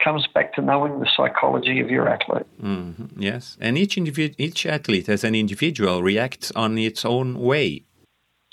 comes 0.02 0.26
back 0.32 0.54
to 0.54 0.62
knowing 0.62 1.00
the 1.00 1.08
psychology 1.16 1.80
of 1.80 1.90
your 1.90 2.08
athlete. 2.08 2.46
Mm-hmm. 2.62 3.20
Yes, 3.20 3.56
and 3.60 3.76
each 3.76 3.96
individ- 3.96 4.36
each 4.38 4.64
athlete 4.66 5.08
as 5.08 5.24
an 5.24 5.34
individual 5.34 6.02
reacts 6.02 6.52
on 6.54 6.78
its 6.78 7.04
own 7.04 7.38
way. 7.38 7.84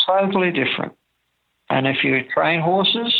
Totally 0.05 0.51
different. 0.51 0.93
And 1.69 1.87
if 1.87 2.03
you 2.03 2.21
train 2.33 2.61
horses, 2.61 3.13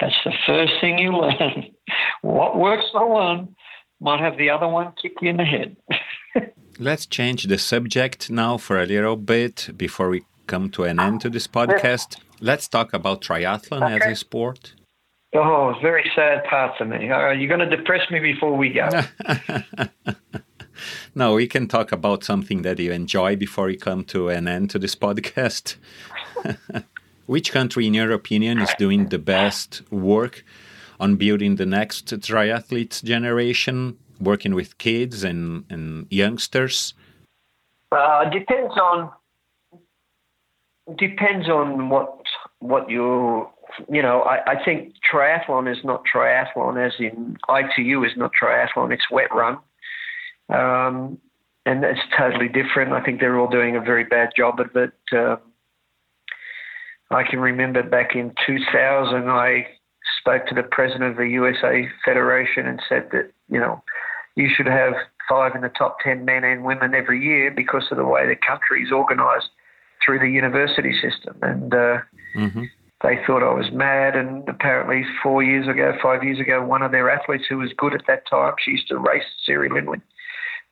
that's 0.00 0.14
the 0.24 0.32
first 0.46 0.72
thing 0.80 0.98
you 0.98 1.12
learn. 1.12 1.66
what 2.22 2.58
works 2.58 2.84
for 2.92 3.08
one 3.08 3.54
might 4.02 4.20
have 4.20 4.36
the 4.36 4.50
other 4.50 4.68
one 4.68 4.92
kick 5.00 5.12
you 5.22 5.30
in 5.30 5.36
the 5.36 5.44
head. 5.44 5.76
Let's 6.78 7.06
change 7.06 7.44
the 7.44 7.58
subject 7.58 8.30
now 8.30 8.58
for 8.58 8.82
a 8.82 8.86
little 8.86 9.16
bit 9.16 9.70
before 9.76 10.08
we 10.10 10.24
come 10.48 10.70
to 10.70 10.84
an 10.84 10.98
end 10.98 11.20
to 11.20 11.30
this 11.30 11.46
podcast. 11.46 12.16
Let's 12.40 12.66
talk 12.66 12.92
about 12.92 13.22
triathlon 13.22 13.82
okay. 13.84 14.04
as 14.04 14.12
a 14.12 14.16
sport. 14.16 14.74
Oh, 15.34 15.70
it's 15.70 15.80
very 15.80 16.10
sad 16.14 16.44
part 16.44 16.76
to 16.78 16.84
me. 16.84 17.10
Uh, 17.10 17.30
you're 17.30 17.48
going 17.48 17.70
to 17.70 17.76
depress 17.76 18.10
me 18.10 18.18
before 18.18 18.56
we 18.56 18.70
go. 18.70 18.88
no, 21.14 21.34
we 21.34 21.46
can 21.46 21.68
talk 21.68 21.92
about 21.92 22.24
something 22.24 22.62
that 22.62 22.78
you 22.80 22.90
enjoy 22.90 23.36
before 23.36 23.66
we 23.66 23.76
come 23.76 24.04
to 24.06 24.28
an 24.28 24.48
end 24.48 24.70
to 24.70 24.78
this 24.78 24.96
podcast. 24.96 25.76
Which 27.26 27.52
country, 27.52 27.86
in 27.86 27.94
your 27.94 28.10
opinion, 28.10 28.60
is 28.60 28.74
doing 28.78 29.06
the 29.06 29.18
best 29.18 29.82
work 29.90 30.44
on 31.02 31.16
building 31.16 31.56
the 31.56 31.66
next 31.66 32.06
triathlete 32.06 33.02
generation, 33.02 33.98
working 34.20 34.54
with 34.54 34.78
kids 34.78 35.24
and, 35.24 35.64
and 35.68 36.06
youngsters? 36.10 36.94
Uh, 37.90 38.30
depends 38.30 38.72
on 38.78 39.10
depends 40.96 41.48
on 41.48 41.88
what 41.88 42.18
what 42.60 42.88
you 42.88 43.48
you 43.90 44.02
know, 44.02 44.22
I, 44.22 44.52
I 44.52 44.64
think 44.64 44.94
triathlon 45.12 45.70
is 45.70 45.82
not 45.84 46.04
triathlon, 46.12 46.84
as 46.84 46.92
in 46.98 47.36
ITU 47.48 48.04
is 48.04 48.12
not 48.16 48.30
triathlon, 48.40 48.92
it's 48.92 49.10
wet 49.10 49.34
run. 49.34 49.58
Um, 50.48 51.18
and 51.64 51.84
it's 51.84 52.00
totally 52.16 52.48
different. 52.48 52.92
I 52.92 53.02
think 53.02 53.20
they're 53.20 53.38
all 53.38 53.48
doing 53.48 53.76
a 53.76 53.80
very 53.80 54.04
bad 54.04 54.30
job 54.36 54.60
of 54.60 54.74
it. 54.76 54.92
Um, 55.12 55.38
I 57.10 57.22
can 57.24 57.40
remember 57.40 57.82
back 57.82 58.14
in 58.14 58.34
2000, 58.46 59.28
I 59.28 59.66
spoke 60.22 60.46
to 60.46 60.54
the 60.54 60.62
president 60.62 61.10
of 61.10 61.16
the 61.16 61.28
USA 61.28 61.88
Federation 62.04 62.66
and 62.66 62.80
said 62.88 63.08
that, 63.12 63.30
you 63.48 63.58
know, 63.58 63.82
you 64.36 64.48
should 64.54 64.66
have 64.66 64.94
five 65.28 65.54
in 65.54 65.62
the 65.62 65.68
top 65.68 65.98
10 66.02 66.24
men 66.24 66.44
and 66.44 66.64
women 66.64 66.94
every 66.94 67.22
year 67.22 67.50
because 67.50 67.84
of 67.90 67.98
the 67.98 68.04
way 68.04 68.26
the 68.26 68.36
country 68.36 68.82
is 68.82 68.92
organized 68.92 69.48
through 70.04 70.18
the 70.18 70.28
university 70.28 70.92
system. 71.00 71.36
And 71.42 71.74
uh, 71.74 71.98
mm-hmm 72.36 72.64
they 73.02 73.18
thought 73.26 73.42
I 73.42 73.52
was 73.52 73.70
mad. 73.72 74.16
And 74.16 74.48
apparently, 74.48 75.02
four 75.22 75.42
years 75.42 75.68
ago, 75.68 75.92
five 76.02 76.22
years 76.22 76.40
ago, 76.40 76.64
one 76.64 76.82
of 76.82 76.92
their 76.92 77.10
athletes 77.10 77.44
who 77.48 77.58
was 77.58 77.72
good 77.76 77.94
at 77.94 78.06
that 78.06 78.28
time, 78.28 78.54
she 78.58 78.72
used 78.72 78.88
to 78.88 78.98
race, 78.98 79.24
Siri 79.44 79.68
Lindley, 79.68 80.00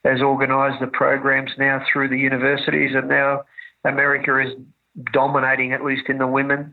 has 0.05 0.21
organised 0.21 0.81
the 0.81 0.87
programs 0.87 1.51
now 1.59 1.85
through 1.93 2.09
the 2.09 2.19
universities, 2.19 2.93
and 2.95 3.09
now 3.09 3.43
America 3.85 4.39
is 4.41 4.55
dominating, 5.13 5.73
at 5.73 5.85
least 5.85 6.09
in 6.09 6.19
the 6.19 6.27
women, 6.27 6.73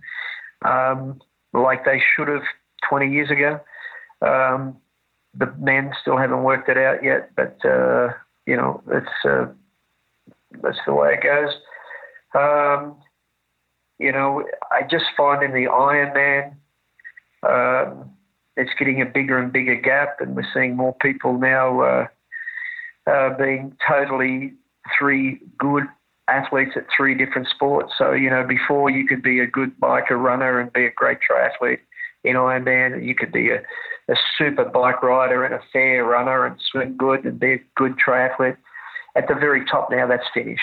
um, 0.64 1.20
like 1.54 1.86
they 1.86 2.02
should 2.16 2.28
have 2.28 2.44
20 2.90 3.12
years 3.12 3.32
ago. 3.32 3.60
Um, 4.22 4.78
the 5.34 5.54
men 5.60 5.92
still 6.02 6.18
haven't 6.18 6.44
worked 6.44 6.70
it 6.70 6.78
out 6.78 7.04
yet, 7.04 7.32
but 7.36 7.58
uh, 7.64 8.10
you 8.46 8.56
know, 8.56 8.82
it's 8.92 9.26
uh, 9.26 9.46
that's 10.64 10.80
the 10.86 10.94
way 10.94 11.14
it 11.14 11.24
goes. 11.24 11.54
Um, 12.34 12.96
you 14.00 14.12
know, 14.12 14.44
I 14.72 14.82
just 14.90 15.06
find 15.16 15.44
in 15.44 15.52
the 15.52 15.70
Ironman, 15.70 16.54
um, 17.48 18.12
it's 18.56 18.72
getting 18.78 19.02
a 19.02 19.06
bigger 19.06 19.38
and 19.38 19.52
bigger 19.52 19.76
gap, 19.76 20.18
and 20.20 20.36
we're 20.36 20.48
seeing 20.54 20.76
more 20.76 20.96
people 20.96 21.38
now 21.38 21.82
uh, 21.82 22.08
uh, 23.10 23.38
being 23.38 23.76
totally 23.88 24.54
three 24.98 25.42
good 25.58 25.84
athletes 26.28 26.72
at 26.76 26.86
three 26.96 27.16
different 27.16 27.48
sports. 27.48 27.94
So, 27.98 28.12
you 28.12 28.30
know, 28.30 28.46
before 28.46 28.90
you 28.90 29.08
could 29.08 29.24
be 29.24 29.40
a 29.40 29.48
good 29.48 29.80
biker 29.80 30.22
runner 30.22 30.60
and 30.60 30.72
be 30.74 30.86
a 30.86 30.92
great 30.92 31.20
triathlete 31.20 31.80
in 32.24 32.36
Ironman, 32.36 33.06
you 33.06 33.16
could 33.16 33.32
be 33.32 33.50
a, 33.52 33.60
a 34.10 34.16
super 34.38 34.66
bike 34.66 35.04
rider 35.04 35.44
and 35.46 35.54
a 35.54 35.62
fair 35.72 36.04
runner 36.04 36.46
and 36.46 36.60
swim 36.72 36.98
good 36.98 37.26
and 37.26 37.40
be 37.40 37.54
a 37.54 37.64
good 37.76 37.96
triathlete. 37.98 38.58
At 39.16 39.28
the 39.28 39.36
very 39.36 39.66
top 39.66 39.90
now, 39.90 40.08
that's 40.08 40.28
finished. 40.34 40.62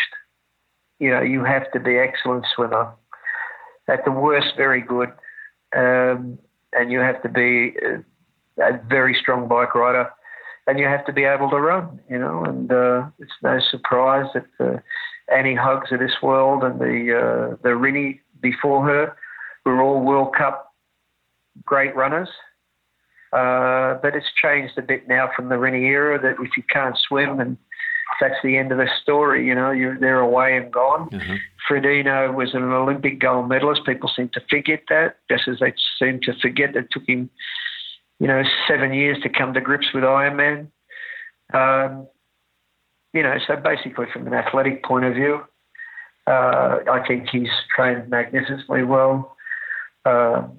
You 0.98 1.10
know, 1.10 1.22
you 1.22 1.44
have 1.44 1.70
to 1.72 1.80
be 1.80 1.98
excellent 1.98 2.46
swimmer 2.54 2.92
at 3.88 4.04
the 4.04 4.10
worst, 4.10 4.54
very 4.56 4.80
good. 4.80 5.10
Um, 5.76 6.38
and 6.72 6.90
you 6.90 7.00
have 7.00 7.22
to 7.22 7.28
be 7.28 7.74
a, 7.82 8.62
a, 8.62 8.80
very 8.88 9.16
strong 9.20 9.48
bike 9.48 9.74
rider. 9.74 10.08
and 10.66 10.78
you 10.78 10.86
have 10.86 11.04
to 11.06 11.12
be 11.12 11.24
able 11.24 11.50
to 11.50 11.60
run, 11.60 12.00
you 12.08 12.18
know. 12.18 12.44
And 12.44 12.70
uh, 12.70 13.06
it's 13.18 13.32
no 13.42 13.58
surprise 13.70 14.26
that 14.34 14.46
the 14.58 14.82
Anne 15.34 15.56
Haugs 15.56 15.92
of 15.92 15.98
this 15.98 16.22
world 16.22 16.62
and 16.62 16.80
the 16.80 17.16
uh, 17.16 17.56
the 17.62 17.70
Rinny 17.70 18.20
before 18.40 18.84
her 18.86 19.16
were 19.64 19.82
all 19.82 20.00
World 20.00 20.34
Cup 20.36 20.73
great 21.64 21.94
runners. 21.94 22.28
Uh, 23.32 23.98
but 24.00 24.14
it's 24.14 24.30
changed 24.40 24.78
a 24.78 24.82
bit 24.82 25.08
now 25.08 25.28
from 25.34 25.48
the 25.48 25.56
Rinny 25.56 25.82
era 25.88 26.20
that 26.20 26.36
if 26.40 26.56
you 26.56 26.62
can't 26.70 26.96
swim 27.08 27.40
and 27.40 27.56
that's 28.20 28.34
the 28.42 28.56
end 28.56 28.72
of 28.72 28.78
the 28.78 28.88
story. 29.02 29.46
You 29.46 29.54
know, 29.54 29.70
you're, 29.70 29.98
they're 29.98 30.20
away 30.20 30.56
and 30.56 30.72
gone. 30.72 31.10
Mm-hmm. 31.10 31.34
Frodeno 31.68 32.34
was 32.34 32.54
an 32.54 32.62
Olympic 32.62 33.20
gold 33.20 33.48
medalist. 33.48 33.84
People 33.86 34.10
seem 34.14 34.28
to 34.30 34.40
forget 34.48 34.82
that, 34.88 35.16
just 35.30 35.48
as 35.48 35.58
they 35.60 35.74
seem 35.98 36.20
to 36.22 36.32
forget 36.40 36.74
that 36.74 36.84
it 36.84 36.88
took 36.90 37.08
him, 37.08 37.30
you 38.20 38.26
know, 38.26 38.42
seven 38.68 38.92
years 38.92 39.18
to 39.22 39.28
come 39.28 39.54
to 39.54 39.60
grips 39.60 39.88
with 39.94 40.04
Ironman. 40.04 40.68
Um, 41.52 42.06
you 43.12 43.22
know, 43.22 43.36
so 43.46 43.56
basically, 43.56 44.06
from 44.12 44.26
an 44.26 44.34
athletic 44.34 44.84
point 44.84 45.04
of 45.04 45.14
view, 45.14 45.40
uh, 46.26 46.78
I 46.90 47.02
think 47.06 47.28
he's 47.30 47.48
trained 47.74 48.08
magnificently 48.08 48.82
well. 48.82 49.36
Um, 50.04 50.52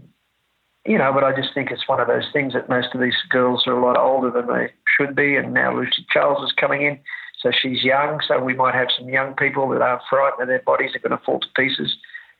you 0.86 0.98
know, 0.98 1.12
but 1.14 1.24
I 1.24 1.36
just 1.36 1.53
think 1.53 1.72
it's 1.72 1.88
one 1.88 1.99
of 1.99 2.07
those 2.07 2.28
things 2.32 2.53
that 2.53 2.70
most 2.70 2.94
of 2.94 3.02
these 3.02 3.16
girls 3.30 3.64
are 3.66 3.74
a 3.74 3.84
lot 3.84 3.98
older 3.98 4.30
than 4.30 4.48
they 4.48 4.72
should 4.98 5.16
be, 5.16 5.36
and 5.36 5.53
now 5.53 5.76
Lucy 5.76 6.06
Charles 6.12 6.44
is 6.44 6.53
coming 6.60 6.84
in. 6.84 6.99
So 7.41 7.52
she's 7.52 7.84
young, 7.84 8.20
so 8.28 8.40
we 8.40 8.53
might 8.53 8.76
have 8.76 8.88
some 8.98 9.10
young 9.10 9.36
people 9.36 9.68
that 9.70 9.82
aren't 9.82 10.03
frightened 10.10 10.41
that 10.41 10.48
their 10.48 10.62
bodies 10.62 10.91
are 10.95 10.99
going 10.99 11.18
to 11.18 11.24
fall 11.26 11.40
to 11.40 11.48
pieces 11.56 11.95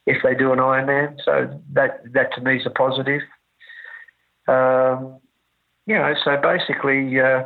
if 0.06 0.18
they 0.24 0.36
do 0.36 0.54
an 0.54 0.60
Ironman. 0.60 1.18
So 1.26 1.60
that 1.74 2.02
that 2.14 2.34
to 2.36 2.42
me 2.42 2.58
is 2.58 2.66
a 2.66 2.70
positive. 2.70 3.22
Um, 4.48 5.20
you 5.88 5.96
know, 5.96 6.14
so 6.24 6.38
basically, 6.42 7.20
uh, 7.20 7.46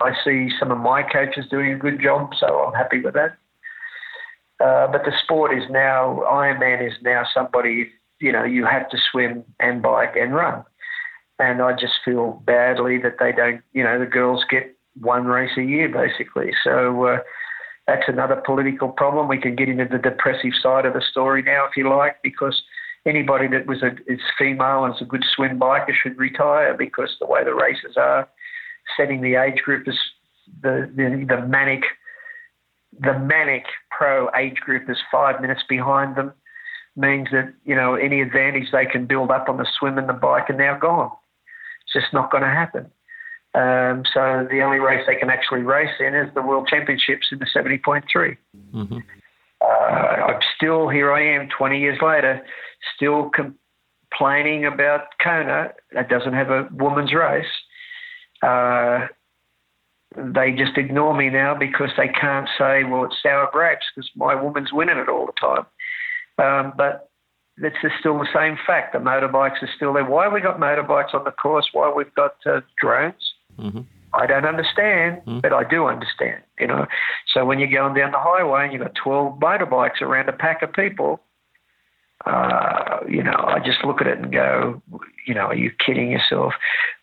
I 0.00 0.12
see 0.24 0.48
some 0.58 0.70
of 0.70 0.78
my 0.78 1.02
coaches 1.02 1.46
doing 1.50 1.72
a 1.72 1.78
good 1.78 2.00
job, 2.02 2.32
so 2.38 2.46
I'm 2.46 2.74
happy 2.74 3.00
with 3.00 3.14
that. 3.14 3.36
Uh, 4.60 4.90
but 4.90 5.04
the 5.04 5.12
sport 5.22 5.56
is 5.56 5.64
now 5.70 6.22
Ironman 6.30 6.86
is 6.86 6.94
now 7.02 7.24
somebody 7.32 7.90
you 8.20 8.32
know 8.32 8.44
you 8.44 8.66
have 8.66 8.88
to 8.90 8.98
swim 9.10 9.44
and 9.60 9.82
bike 9.82 10.14
and 10.16 10.34
run, 10.34 10.64
and 11.38 11.62
I 11.62 11.72
just 11.72 11.94
feel 12.04 12.42
badly 12.44 12.98
that 12.98 13.16
they 13.18 13.32
don't. 13.32 13.62
You 13.72 13.84
know, 13.84 13.98
the 13.98 14.06
girls 14.06 14.44
get 14.50 14.76
one 15.00 15.26
race 15.26 15.56
a 15.56 15.62
year, 15.62 15.88
basically. 15.88 16.52
So 16.64 17.04
uh, 17.04 17.18
that's 17.86 18.08
another 18.08 18.42
political 18.44 18.88
problem. 18.88 19.28
We 19.28 19.38
can 19.38 19.56
get 19.56 19.68
into 19.68 19.86
the 19.86 19.98
depressive 19.98 20.52
side 20.60 20.84
of 20.84 20.94
the 20.94 21.02
story 21.02 21.42
now, 21.42 21.66
if 21.66 21.76
you 21.76 21.88
like, 21.88 22.16
because 22.22 22.62
anybody 23.06 23.48
that 23.48 23.66
was 23.66 23.82
a 23.82 23.92
is 24.06 24.20
female 24.38 24.84
and 24.84 24.94
is 24.94 25.00
a 25.00 25.04
good 25.04 25.24
swim 25.34 25.58
biker 25.58 25.94
should 25.94 26.18
retire 26.18 26.74
because 26.74 27.16
the 27.20 27.26
way 27.26 27.44
the 27.44 27.54
races 27.54 27.96
are, 27.96 28.28
setting 28.96 29.20
the 29.20 29.34
age 29.36 29.62
group 29.62 29.88
is 29.88 29.98
the 30.62 30.90
the, 30.94 31.24
the 31.28 31.46
manic 31.46 31.82
the 33.00 33.18
manic 33.18 33.64
pro 33.90 34.28
age 34.36 34.56
group 34.56 34.88
is 34.88 34.98
five 35.10 35.40
minutes 35.40 35.62
behind 35.68 36.16
them 36.16 36.32
means 36.96 37.28
that 37.32 37.52
you 37.64 37.74
know 37.74 37.94
any 37.94 38.20
advantage 38.20 38.68
they 38.72 38.86
can 38.86 39.06
build 39.06 39.30
up 39.30 39.48
on 39.48 39.56
the 39.56 39.66
swim 39.78 39.98
and 39.98 40.08
the 40.08 40.12
bike 40.12 40.50
are 40.50 40.56
now 40.56 40.78
gone. 40.78 41.10
It's 41.84 42.04
just 42.04 42.12
not 42.12 42.30
going 42.30 42.42
to 42.42 42.48
happen. 42.48 42.90
Um, 43.54 44.04
so 44.12 44.46
the 44.50 44.60
only 44.62 44.78
race 44.78 45.04
they 45.06 45.16
can 45.16 45.30
actually 45.30 45.62
race 45.62 45.94
in 46.00 46.14
is 46.14 46.32
the 46.34 46.42
World 46.42 46.68
Championships 46.68 47.28
in 47.32 47.38
the 47.38 47.46
70.3. 47.46 48.02
Mm-hmm. 48.74 48.98
Uh, 49.60 49.64
I'm 49.64 50.40
still 50.56 50.88
here. 50.88 51.12
I 51.12 51.34
am 51.34 51.48
20 51.56 51.80
years 51.80 51.98
later, 52.02 52.42
still 52.94 53.30
complaining 53.30 54.66
about 54.66 55.06
Kona 55.22 55.72
that 55.92 56.08
doesn't 56.08 56.34
have 56.34 56.50
a 56.50 56.68
women's 56.72 57.12
race. 57.12 57.46
Uh, 58.42 59.06
they 60.16 60.52
just 60.52 60.76
ignore 60.76 61.16
me 61.16 61.28
now 61.28 61.54
because 61.54 61.90
they 61.96 62.08
can't 62.08 62.48
say, 62.58 62.84
well, 62.84 63.04
it's 63.04 63.16
sour 63.22 63.48
grapes 63.52 63.86
because 63.94 64.10
my 64.16 64.34
woman's 64.34 64.72
winning 64.72 64.98
it 64.98 65.08
all 65.08 65.26
the 65.26 65.32
time. 65.32 65.66
Um, 66.38 66.72
but 66.76 67.10
it's 67.58 67.76
still 67.98 68.18
the 68.18 68.28
same 68.34 68.56
fact. 68.66 68.92
The 68.92 68.98
motorbikes 68.98 69.62
are 69.62 69.70
still 69.74 69.92
there. 69.92 70.04
Why 70.04 70.24
have 70.24 70.32
we 70.32 70.40
got 70.40 70.58
motorbikes 70.58 71.14
on 71.14 71.24
the 71.24 71.32
course? 71.32 71.68
Why 71.72 71.92
we've 71.94 72.14
got 72.14 72.34
uh, 72.46 72.60
drones? 72.80 73.34
Mm-hmm. 73.58 73.80
I 74.14 74.26
don't 74.26 74.46
understand, 74.46 75.18
mm-hmm. 75.18 75.40
but 75.40 75.52
I 75.52 75.64
do 75.64 75.86
understand. 75.86 76.42
You 76.58 76.68
know, 76.68 76.86
so 77.34 77.44
when 77.44 77.58
you're 77.58 77.70
going 77.70 77.94
down 77.94 78.12
the 78.12 78.18
highway 78.18 78.64
and 78.64 78.72
you've 78.72 78.82
got 78.82 78.94
12 78.94 79.38
motorbikes 79.38 80.00
around 80.00 80.28
a 80.28 80.32
pack 80.32 80.62
of 80.62 80.72
people, 80.72 81.20
uh, 82.26 82.98
you 83.08 83.22
know, 83.22 83.44
I 83.46 83.60
just 83.64 83.84
look 83.84 84.00
at 84.00 84.06
it 84.08 84.18
and 84.18 84.32
go, 84.32 84.82
you 85.26 85.34
know, 85.34 85.46
are 85.46 85.54
you 85.54 85.70
kidding 85.84 86.10
yourself? 86.10 86.52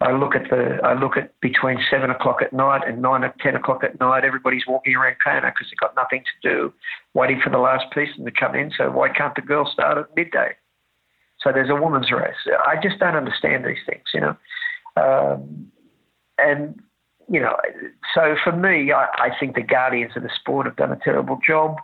I 0.01 0.11
look 0.11 0.35
at 0.35 0.49
the, 0.49 0.79
I 0.83 0.93
look 0.99 1.15
at 1.15 1.39
between 1.39 1.79
seven 1.89 2.09
o'clock 2.09 2.41
at 2.41 2.51
night 2.51 2.81
and 2.85 3.01
nine 3.01 3.23
or 3.23 3.33
ten 3.39 3.55
o'clock 3.55 3.83
at 3.83 3.99
night. 3.99 4.25
Everybody's 4.25 4.67
walking 4.67 4.95
around 4.95 5.15
Kona 5.23 5.51
because 5.51 5.67
they've 5.71 5.79
got 5.79 5.95
nothing 5.95 6.23
to 6.23 6.49
do, 6.49 6.73
waiting 7.13 7.39
for 7.41 7.49
the 7.49 7.59
last 7.59 7.89
person 7.91 8.25
to 8.25 8.31
come 8.31 8.55
in. 8.55 8.71
So 8.77 8.91
why 8.91 9.09
can't 9.09 9.35
the 9.35 9.41
girls 9.41 9.71
start 9.71 9.97
at 9.97 10.13
midday? 10.15 10.55
So 11.39 11.51
there's 11.51 11.69
a 11.69 11.75
women's 11.75 12.11
race. 12.11 12.35
I 12.65 12.75
just 12.81 12.99
don't 12.99 13.15
understand 13.15 13.65
these 13.65 13.83
things, 13.85 14.03
you 14.13 14.21
know. 14.21 14.35
Um, 14.97 15.71
and 16.37 16.81
you 17.29 17.39
know, 17.39 17.55
so 18.13 18.35
for 18.43 18.51
me, 18.51 18.91
I, 18.91 19.07
I, 19.17 19.29
think 19.39 19.55
the 19.55 19.63
guardians 19.63 20.11
of 20.15 20.23
the 20.23 20.29
sport 20.39 20.67
have 20.67 20.75
done 20.75 20.91
a 20.91 20.99
terrible 21.03 21.39
job. 21.45 21.77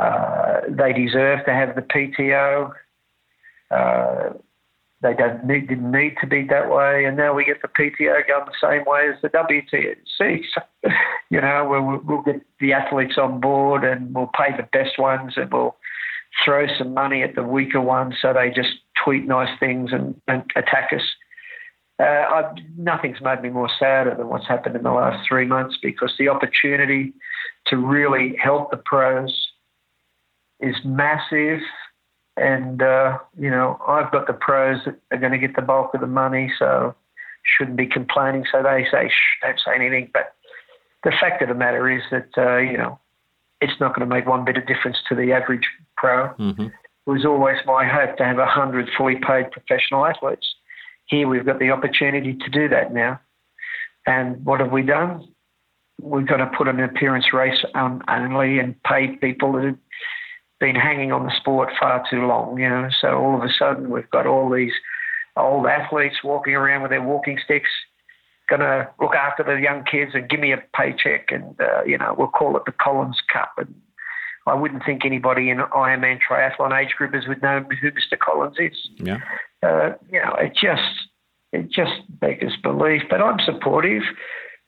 Uh, 0.00 0.60
they 0.68 0.92
deserve 0.92 1.44
to 1.44 1.52
have 1.52 1.74
the 1.74 1.82
PTO. 1.82 2.72
Uh, 3.70 4.30
they 5.02 5.14
don't 5.14 5.44
need, 5.44 5.68
didn't 5.68 5.90
need 5.90 6.14
to 6.20 6.26
be 6.26 6.46
that 6.48 6.70
way, 6.70 7.04
and 7.04 7.16
now 7.16 7.34
we 7.34 7.44
get 7.44 7.62
the 7.62 7.68
PTO 7.68 8.26
going 8.26 8.46
the 8.46 8.52
same 8.60 8.84
way 8.86 9.08
as 9.08 9.20
the 9.22 9.28
WTC. 9.28 10.42
So, 10.54 10.90
you 11.30 11.40
know, 11.40 11.66
we'll, 11.68 12.00
we'll 12.04 12.22
get 12.22 12.42
the 12.60 12.72
athletes 12.72 13.16
on 13.18 13.40
board, 13.40 13.84
and 13.84 14.14
we'll 14.14 14.30
pay 14.34 14.56
the 14.56 14.68
best 14.72 14.98
ones, 14.98 15.34
and 15.36 15.50
we'll 15.52 15.76
throw 16.44 16.66
some 16.78 16.94
money 16.94 17.22
at 17.22 17.34
the 17.34 17.42
weaker 17.42 17.80
ones, 17.80 18.14
so 18.20 18.32
they 18.32 18.50
just 18.50 18.78
tweet 19.02 19.26
nice 19.26 19.58
things 19.58 19.90
and, 19.92 20.20
and 20.28 20.44
attack 20.56 20.90
us. 20.94 21.02
Uh, 21.98 22.54
nothing's 22.78 23.20
made 23.20 23.42
me 23.42 23.50
more 23.50 23.70
sadder 23.78 24.14
than 24.16 24.28
what's 24.28 24.48
happened 24.48 24.76
in 24.76 24.82
the 24.82 24.90
last 24.90 25.26
three 25.28 25.44
months 25.44 25.76
because 25.82 26.14
the 26.18 26.28
opportunity 26.28 27.12
to 27.66 27.76
really 27.76 28.34
help 28.42 28.70
the 28.70 28.76
pros 28.78 29.49
is 30.60 30.76
massive. 30.84 31.60
And, 32.36 32.82
uh, 32.82 33.18
you 33.38 33.50
know, 33.50 33.80
I've 33.86 34.10
got 34.12 34.26
the 34.26 34.32
pros 34.32 34.80
that 34.86 34.96
are 35.10 35.18
going 35.18 35.32
to 35.32 35.38
get 35.38 35.56
the 35.56 35.62
bulk 35.62 35.94
of 35.94 36.00
the 36.00 36.06
money, 36.06 36.52
so 36.58 36.94
shouldn't 37.42 37.76
be 37.76 37.86
complaining. 37.86 38.44
So 38.50 38.62
they 38.62 38.86
say, 38.90 39.08
shh, 39.08 39.42
don't 39.42 39.60
say 39.64 39.74
anything. 39.74 40.10
But 40.12 40.34
the 41.04 41.12
fact 41.20 41.42
of 41.42 41.48
the 41.48 41.54
matter 41.54 41.90
is 41.90 42.02
that, 42.10 42.28
uh, 42.38 42.58
you 42.58 42.78
know, 42.78 42.98
it's 43.60 43.78
not 43.80 43.94
going 43.94 44.08
to 44.08 44.14
make 44.14 44.26
one 44.26 44.44
bit 44.44 44.56
of 44.56 44.66
difference 44.66 44.98
to 45.08 45.14
the 45.14 45.32
average 45.32 45.68
pro. 45.96 46.28
Mm-hmm. 46.34 46.62
It 46.62 47.10
was 47.10 47.26
always 47.26 47.58
my 47.66 47.86
hope 47.86 48.16
to 48.16 48.24
have 48.24 48.36
100 48.36 48.88
fully 48.96 49.16
paid 49.16 49.50
professional 49.50 50.06
athletes 50.06 50.54
here 51.10 51.26
we've 51.26 51.44
got 51.44 51.58
the 51.58 51.70
opportunity 51.70 52.34
to 52.34 52.50
do 52.50 52.68
that 52.68 52.94
now. 52.94 53.20
And 54.06 54.44
what 54.44 54.60
have 54.60 54.70
we 54.70 54.82
done? 54.82 55.28
We've 56.00 56.26
got 56.26 56.38
to 56.38 56.50
put 56.56 56.68
an 56.68 56.80
appearance 56.80 57.32
race 57.34 57.62
on 57.74 58.02
only 58.08 58.58
and 58.58 58.80
pay 58.84 59.16
people 59.16 59.52
that 59.52 59.76
been 60.60 60.76
hanging 60.76 61.10
on 61.12 61.24
the 61.24 61.32
sport 61.36 61.70
far 61.80 62.04
too 62.08 62.26
long, 62.26 62.58
you 62.58 62.68
know. 62.68 62.88
So 63.00 63.18
all 63.18 63.36
of 63.36 63.42
a 63.42 63.52
sudden 63.58 63.90
we've 63.90 64.10
got 64.10 64.26
all 64.26 64.50
these 64.50 64.72
old 65.36 65.66
athletes 65.66 66.16
walking 66.22 66.54
around 66.54 66.82
with 66.82 66.90
their 66.90 67.02
walking 67.02 67.38
sticks, 67.42 67.70
going 68.48 68.60
to 68.60 68.88
look 69.00 69.14
after 69.14 69.42
the 69.42 69.60
young 69.60 69.84
kids 69.84 70.12
and 70.14 70.28
give 70.28 70.40
me 70.40 70.52
a 70.52 70.62
paycheck, 70.76 71.28
and 71.30 71.58
uh, 71.60 71.82
you 71.84 71.98
know 71.98 72.14
we'll 72.16 72.28
call 72.28 72.56
it 72.56 72.64
the 72.66 72.72
Collins 72.72 73.20
Cup. 73.32 73.52
And 73.56 73.74
I 74.46 74.54
wouldn't 74.54 74.84
think 74.84 75.04
anybody 75.04 75.50
in 75.50 75.58
Ironman 75.58 76.18
triathlon 76.20 76.78
age 76.78 76.94
groupers 76.98 77.28
would 77.28 77.42
know 77.42 77.64
who 77.80 77.90
Mr. 77.90 78.18
Collins 78.18 78.56
is. 78.58 78.88
Yeah 78.96 79.18
uh, 79.62 79.90
you 80.10 80.20
know, 80.20 80.34
it 80.38 80.52
just 80.54 81.08
it 81.52 81.70
just 81.70 81.92
beggars 82.20 82.56
belief. 82.62 83.02
But 83.10 83.20
I'm 83.20 83.38
supportive 83.44 84.02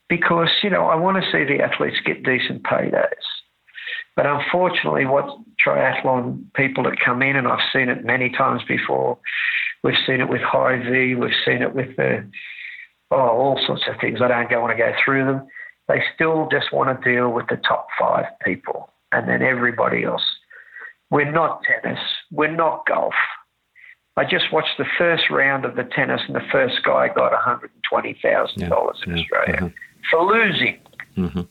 because 0.09 0.49
you 0.61 0.69
know 0.69 0.85
I 0.85 0.95
want 0.95 1.23
to 1.23 1.31
see 1.31 1.43
the 1.43 1.63
athletes 1.63 1.97
get 2.05 2.23
decent 2.23 2.63
paydays. 2.63 3.27
But 4.15 4.25
unfortunately, 4.25 5.05
what 5.05 5.25
triathlon 5.65 6.45
people 6.55 6.83
that 6.83 6.99
come 7.03 7.21
in, 7.21 7.35
and 7.35 7.47
I've 7.47 7.67
seen 7.71 7.89
it 7.89 8.05
many 8.05 8.29
times 8.29 8.61
before. 8.67 9.17
We've 9.83 9.95
seen 10.05 10.21
it 10.21 10.29
with 10.29 10.41
Hy-Vee. 10.41 11.15
We've 11.15 11.31
seen 11.45 11.61
it 11.61 11.73
with 11.73 11.95
the 11.97 12.29
oh, 13.11 13.17
all 13.17 13.59
sorts 13.65 13.83
of 13.87 13.95
things. 13.99 14.19
I 14.21 14.27
don't 14.27 14.49
go, 14.49 14.61
want 14.61 14.77
to 14.77 14.77
go 14.77 14.91
through 15.03 15.25
them. 15.25 15.47
They 15.87 16.01
still 16.15 16.47
just 16.51 16.71
want 16.71 17.01
to 17.01 17.11
deal 17.11 17.31
with 17.31 17.47
the 17.49 17.57
top 17.57 17.87
five 17.99 18.25
people, 18.45 18.89
and 19.11 19.27
then 19.27 19.41
everybody 19.41 20.03
else. 20.03 20.23
We're 21.09 21.31
not 21.31 21.61
tennis. 21.63 21.99
We're 22.31 22.55
not 22.55 22.85
golf. 22.87 23.13
I 24.15 24.23
just 24.23 24.53
watched 24.53 24.77
the 24.77 24.85
first 24.97 25.29
round 25.29 25.65
of 25.65 25.75
the 25.75 25.83
tennis, 25.83 26.21
and 26.27 26.35
the 26.35 26.47
first 26.51 26.83
guy 26.83 27.07
got 27.07 27.31
$120,000 27.33 27.69
yeah, 28.55 28.65
in 28.65 29.17
yeah, 29.17 29.21
Australia 29.21 29.55
uh-huh. 29.55 29.69
for 30.09 30.23
losing. 30.23 30.79
Mm-hmm. 31.17 31.41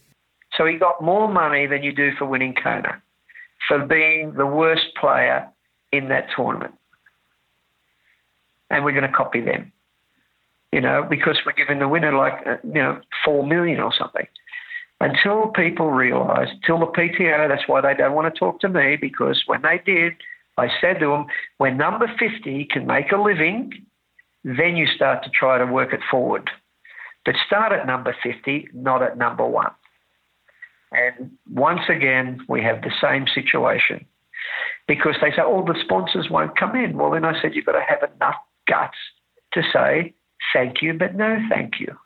So 0.57 0.67
he 0.67 0.77
got 0.77 1.03
more 1.03 1.29
money 1.33 1.67
than 1.67 1.83
you 1.83 1.93
do 1.93 2.11
for 2.19 2.27
winning 2.27 2.55
Kona 2.55 3.03
for 3.69 3.87
being 3.87 4.35
the 4.35 4.47
worst 4.47 4.87
player 5.01 5.49
in 5.93 6.09
that 6.09 6.27
tournament. 6.35 6.75
And 8.71 8.85
we're 8.85 8.93
going 8.93 9.11
to 9.11 9.17
copy 9.17 9.41
them. 9.41 9.73
you 10.73 10.81
know, 10.81 11.07
because 11.09 11.39
we're 11.45 11.53
giving 11.53 11.79
the 11.79 11.89
winner 11.89 12.13
like, 12.17 12.35
uh, 12.47 12.57
you 12.65 12.81
know, 12.83 13.01
four 13.25 13.47
million 13.47 13.79
or 13.79 13.93
something. 13.97 14.27
Until 15.01 15.49
people 15.49 15.91
realise, 15.91 16.49
till 16.65 16.79
the 16.79 16.87
PTO, 16.87 17.49
that's 17.49 17.67
why 17.67 17.81
they 17.81 17.95
don't 17.95 18.15
want 18.15 18.33
to 18.33 18.39
talk 18.39 18.61
to 18.61 18.69
me 18.69 18.97
because 19.01 19.43
when 19.47 19.63
they 19.63 19.81
did, 19.85 20.15
I 20.57 20.69
said 20.81 21.01
to 21.01 21.07
them, 21.09 21.27
when 21.59 21.77
number 21.77 22.11
50 22.19 22.67
can 22.71 22.87
make 22.87 23.13
a 23.13 23.17
living, 23.21 23.73
then 24.45 24.77
you 24.77 24.87
start 24.87 25.25
to 25.25 25.31
try 25.31 25.59
to 25.59 25.67
work 25.67 25.93
it 25.93 26.01
forward. 26.11 26.51
But 27.25 27.35
start 27.47 27.73
at 27.73 27.87
number 27.87 28.17
50, 28.23 28.69
not 28.75 29.03
at 29.03 29.19
number 29.19 29.47
one. 29.47 29.71
And 30.93 31.31
once 31.51 31.83
again, 31.89 32.41
we 32.49 32.63
have 32.63 32.83
the 32.83 32.93
same 33.01 33.27
situation 33.33 34.05
because 34.87 35.17
they 35.21 35.31
say, 35.31 35.43
oh, 35.43 35.65
the 35.65 35.79
sponsors 35.83 36.29
won't 36.31 36.59
come 36.59 36.77
in. 36.77 36.97
Well, 36.97 37.11
then 37.11 37.25
I 37.25 37.41
said, 37.41 37.55
you've 37.55 37.67
got 37.67 37.73
to 37.73 37.85
have 37.87 38.11
enough 38.15 38.37
guts 38.69 38.97
to 39.53 39.63
say, 39.73 40.15
thank 40.53 40.83
you, 40.83 40.95
but 40.95 41.15
no 41.15 41.39
thank 41.49 41.81
you. 41.81 41.97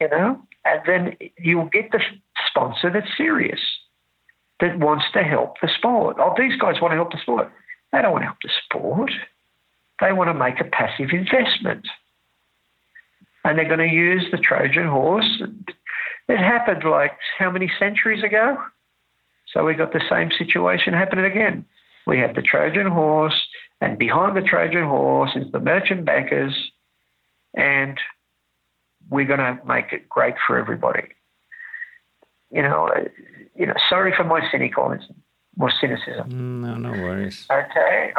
You 0.00 0.08
know? 0.08 0.42
And 0.64 0.80
then 0.86 1.16
you'll 1.38 1.68
get 1.68 1.90
the 1.90 2.00
sponsor 2.48 2.90
that's 2.90 3.16
serious, 3.16 3.60
that 4.60 4.78
wants 4.78 5.06
to 5.14 5.22
help 5.22 5.56
the 5.60 5.68
sport. 5.76 6.16
Oh, 6.20 6.34
these 6.38 6.56
guys 6.60 6.80
want 6.80 6.92
to 6.92 6.96
help 6.96 7.10
the 7.10 7.18
sport. 7.20 7.50
They 7.92 8.00
don't 8.00 8.12
want 8.12 8.22
to 8.22 8.26
help 8.26 8.38
the 8.42 8.50
sport. 8.64 9.10
They 10.00 10.12
want 10.12 10.28
to 10.28 10.34
make 10.34 10.60
a 10.60 10.64
passive 10.64 11.10
investment. 11.10 11.86
And 13.44 13.58
they're 13.58 13.66
going 13.66 13.80
to 13.80 13.94
use 13.94 14.24
the 14.30 14.38
Trojan 14.38 14.86
horse. 14.86 15.42
It 16.28 16.38
happened 16.38 16.84
like 16.84 17.12
how 17.38 17.50
many 17.50 17.70
centuries 17.78 18.22
ago? 18.22 18.56
So 19.52 19.64
we 19.64 19.74
got 19.74 19.92
the 19.92 20.02
same 20.08 20.30
situation 20.36 20.94
happening 20.94 21.24
again. 21.24 21.64
We 22.06 22.18
have 22.18 22.34
the 22.34 22.42
Trojan 22.42 22.86
horse, 22.86 23.40
and 23.80 23.98
behind 23.98 24.36
the 24.36 24.42
Trojan 24.42 24.84
horse 24.84 25.30
is 25.36 25.50
the 25.52 25.60
merchant 25.60 26.04
bankers, 26.04 26.54
and 27.54 27.98
we're 29.10 29.26
going 29.26 29.40
to 29.40 29.58
make 29.66 29.92
it 29.92 30.08
great 30.08 30.34
for 30.46 30.58
everybody. 30.58 31.08
You 32.50 32.62
know, 32.62 32.90
you 33.54 33.66
know. 33.66 33.74
Sorry 33.88 34.12
for 34.16 34.24
my 34.24 34.40
cynicism, 34.50 35.22
more 35.56 35.72
cynicism. 35.80 36.30
Mm, 36.30 36.60
no, 36.60 36.76
no 36.76 36.90
worries. 36.90 37.46
Okay, 37.50 38.12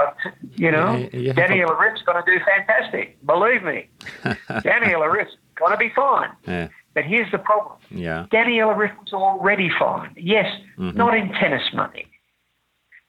you 0.55 0.71
know, 0.71 1.07
yeah, 1.13 1.33
Daniel 1.33 1.69
a... 1.69 1.75
going 1.75 2.23
to 2.23 2.23
do 2.25 2.39
fantastic. 2.43 3.23
Believe 3.25 3.63
me, 3.63 3.89
Daniela 4.49 5.11
Ryf's 5.11 5.35
going 5.55 5.71
to 5.71 5.77
be 5.77 5.91
fine. 5.95 6.29
Yeah. 6.47 6.69
But 6.93 7.05
here's 7.05 7.31
the 7.31 7.39
problem. 7.39 7.77
Yeah. 7.89 8.27
Daniela 8.31 8.75
Ryf's 8.75 9.13
already 9.13 9.69
fine. 9.79 10.13
Yes, 10.15 10.45
mm-hmm. 10.77 10.97
not 10.97 11.15
in 11.17 11.29
tennis 11.33 11.63
money, 11.73 12.05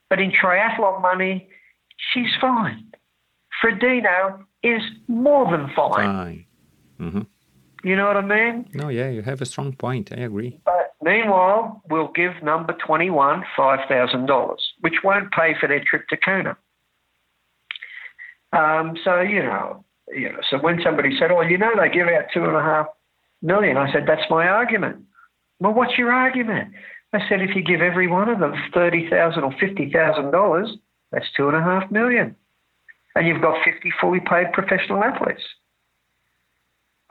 but 0.09 0.21
in 0.21 0.33
triathlon 0.33 1.03
money, 1.03 1.49
she's 2.13 2.31
fine. 2.41 2.93
Frodeno 3.63 4.45
is 4.63 4.83
more 5.09 5.51
than 5.51 5.71
fine. 5.77 5.93
Fine. 5.93 6.47
Mm-hmm. 7.01 7.21
You 7.85 7.97
know 7.97 8.07
what 8.07 8.17
I 8.17 8.23
mean? 8.23 8.67
No, 8.73 8.89
yeah, 8.89 9.11
you 9.11 9.23
have 9.23 9.43
a 9.43 9.47
strong 9.47 9.75
point. 9.75 10.11
I 10.11 10.23
agree. 10.23 10.59
But 10.65 10.95
meanwhile, 11.03 11.83
we'll 11.91 12.13
give 12.13 12.33
number 12.43 12.73
21 12.73 13.45
$5,000, 13.57 14.57
which 14.81 14.95
won't 15.05 15.31
pay 15.33 15.55
for 15.61 15.69
their 15.69 15.85
trip 15.85 16.09
to 16.09 16.17
Kona. 16.17 16.57
Um, 18.55 18.97
so, 19.05 19.21
you 19.21 19.43
know, 19.43 19.85
you 20.09 20.31
know, 20.31 20.39
so 20.49 20.59
when 20.59 20.81
somebody 20.83 21.17
said, 21.19 21.31
oh, 21.31 21.43
you 21.43 21.59
know, 21.59 21.73
they 21.79 21.91
give 21.91 22.09
out 22.09 22.25
two 22.33 22.45
and 22.45 22.57
a 22.57 22.63
half 22.63 22.87
million, 23.45 23.77
I 23.77 23.93
said, 23.93 24.05
that's 24.07 24.29
my 24.31 24.49
argument. 24.49 25.05
Well, 25.61 25.73
what's 25.73 25.97
your 25.97 26.11
argument? 26.11 26.73
I 27.13 27.21
said, 27.29 27.41
if 27.41 27.55
you 27.55 27.63
give 27.63 27.81
every 27.81 28.09
one 28.09 28.29
of 28.29 28.41
them 28.41 28.55
30,000 28.73 29.43
or 29.45 29.53
$50,000, 29.53 30.69
that's 31.13 31.27
two 31.37 31.47
and 31.47 31.57
a 31.57 31.63
half 31.63 31.91
million. 31.91 32.35
And 33.15 33.29
you've 33.29 33.41
got 33.41 33.65
50 33.65 33.93
fully 34.01 34.19
paid 34.21 34.53
professional 34.53 35.05
athletes. 35.05 35.43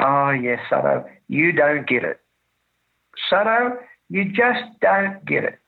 Oh, 0.02 0.32
yes, 0.32 0.60
Sutto, 0.70 1.06
you 1.30 1.54
don't 1.54 1.88
get 1.88 2.04
it. 2.04 2.20
Sutto, 3.32 3.78
you 4.10 4.26
just 4.26 4.64
don't 4.82 5.24
get 5.26 5.46
it. 5.46 5.60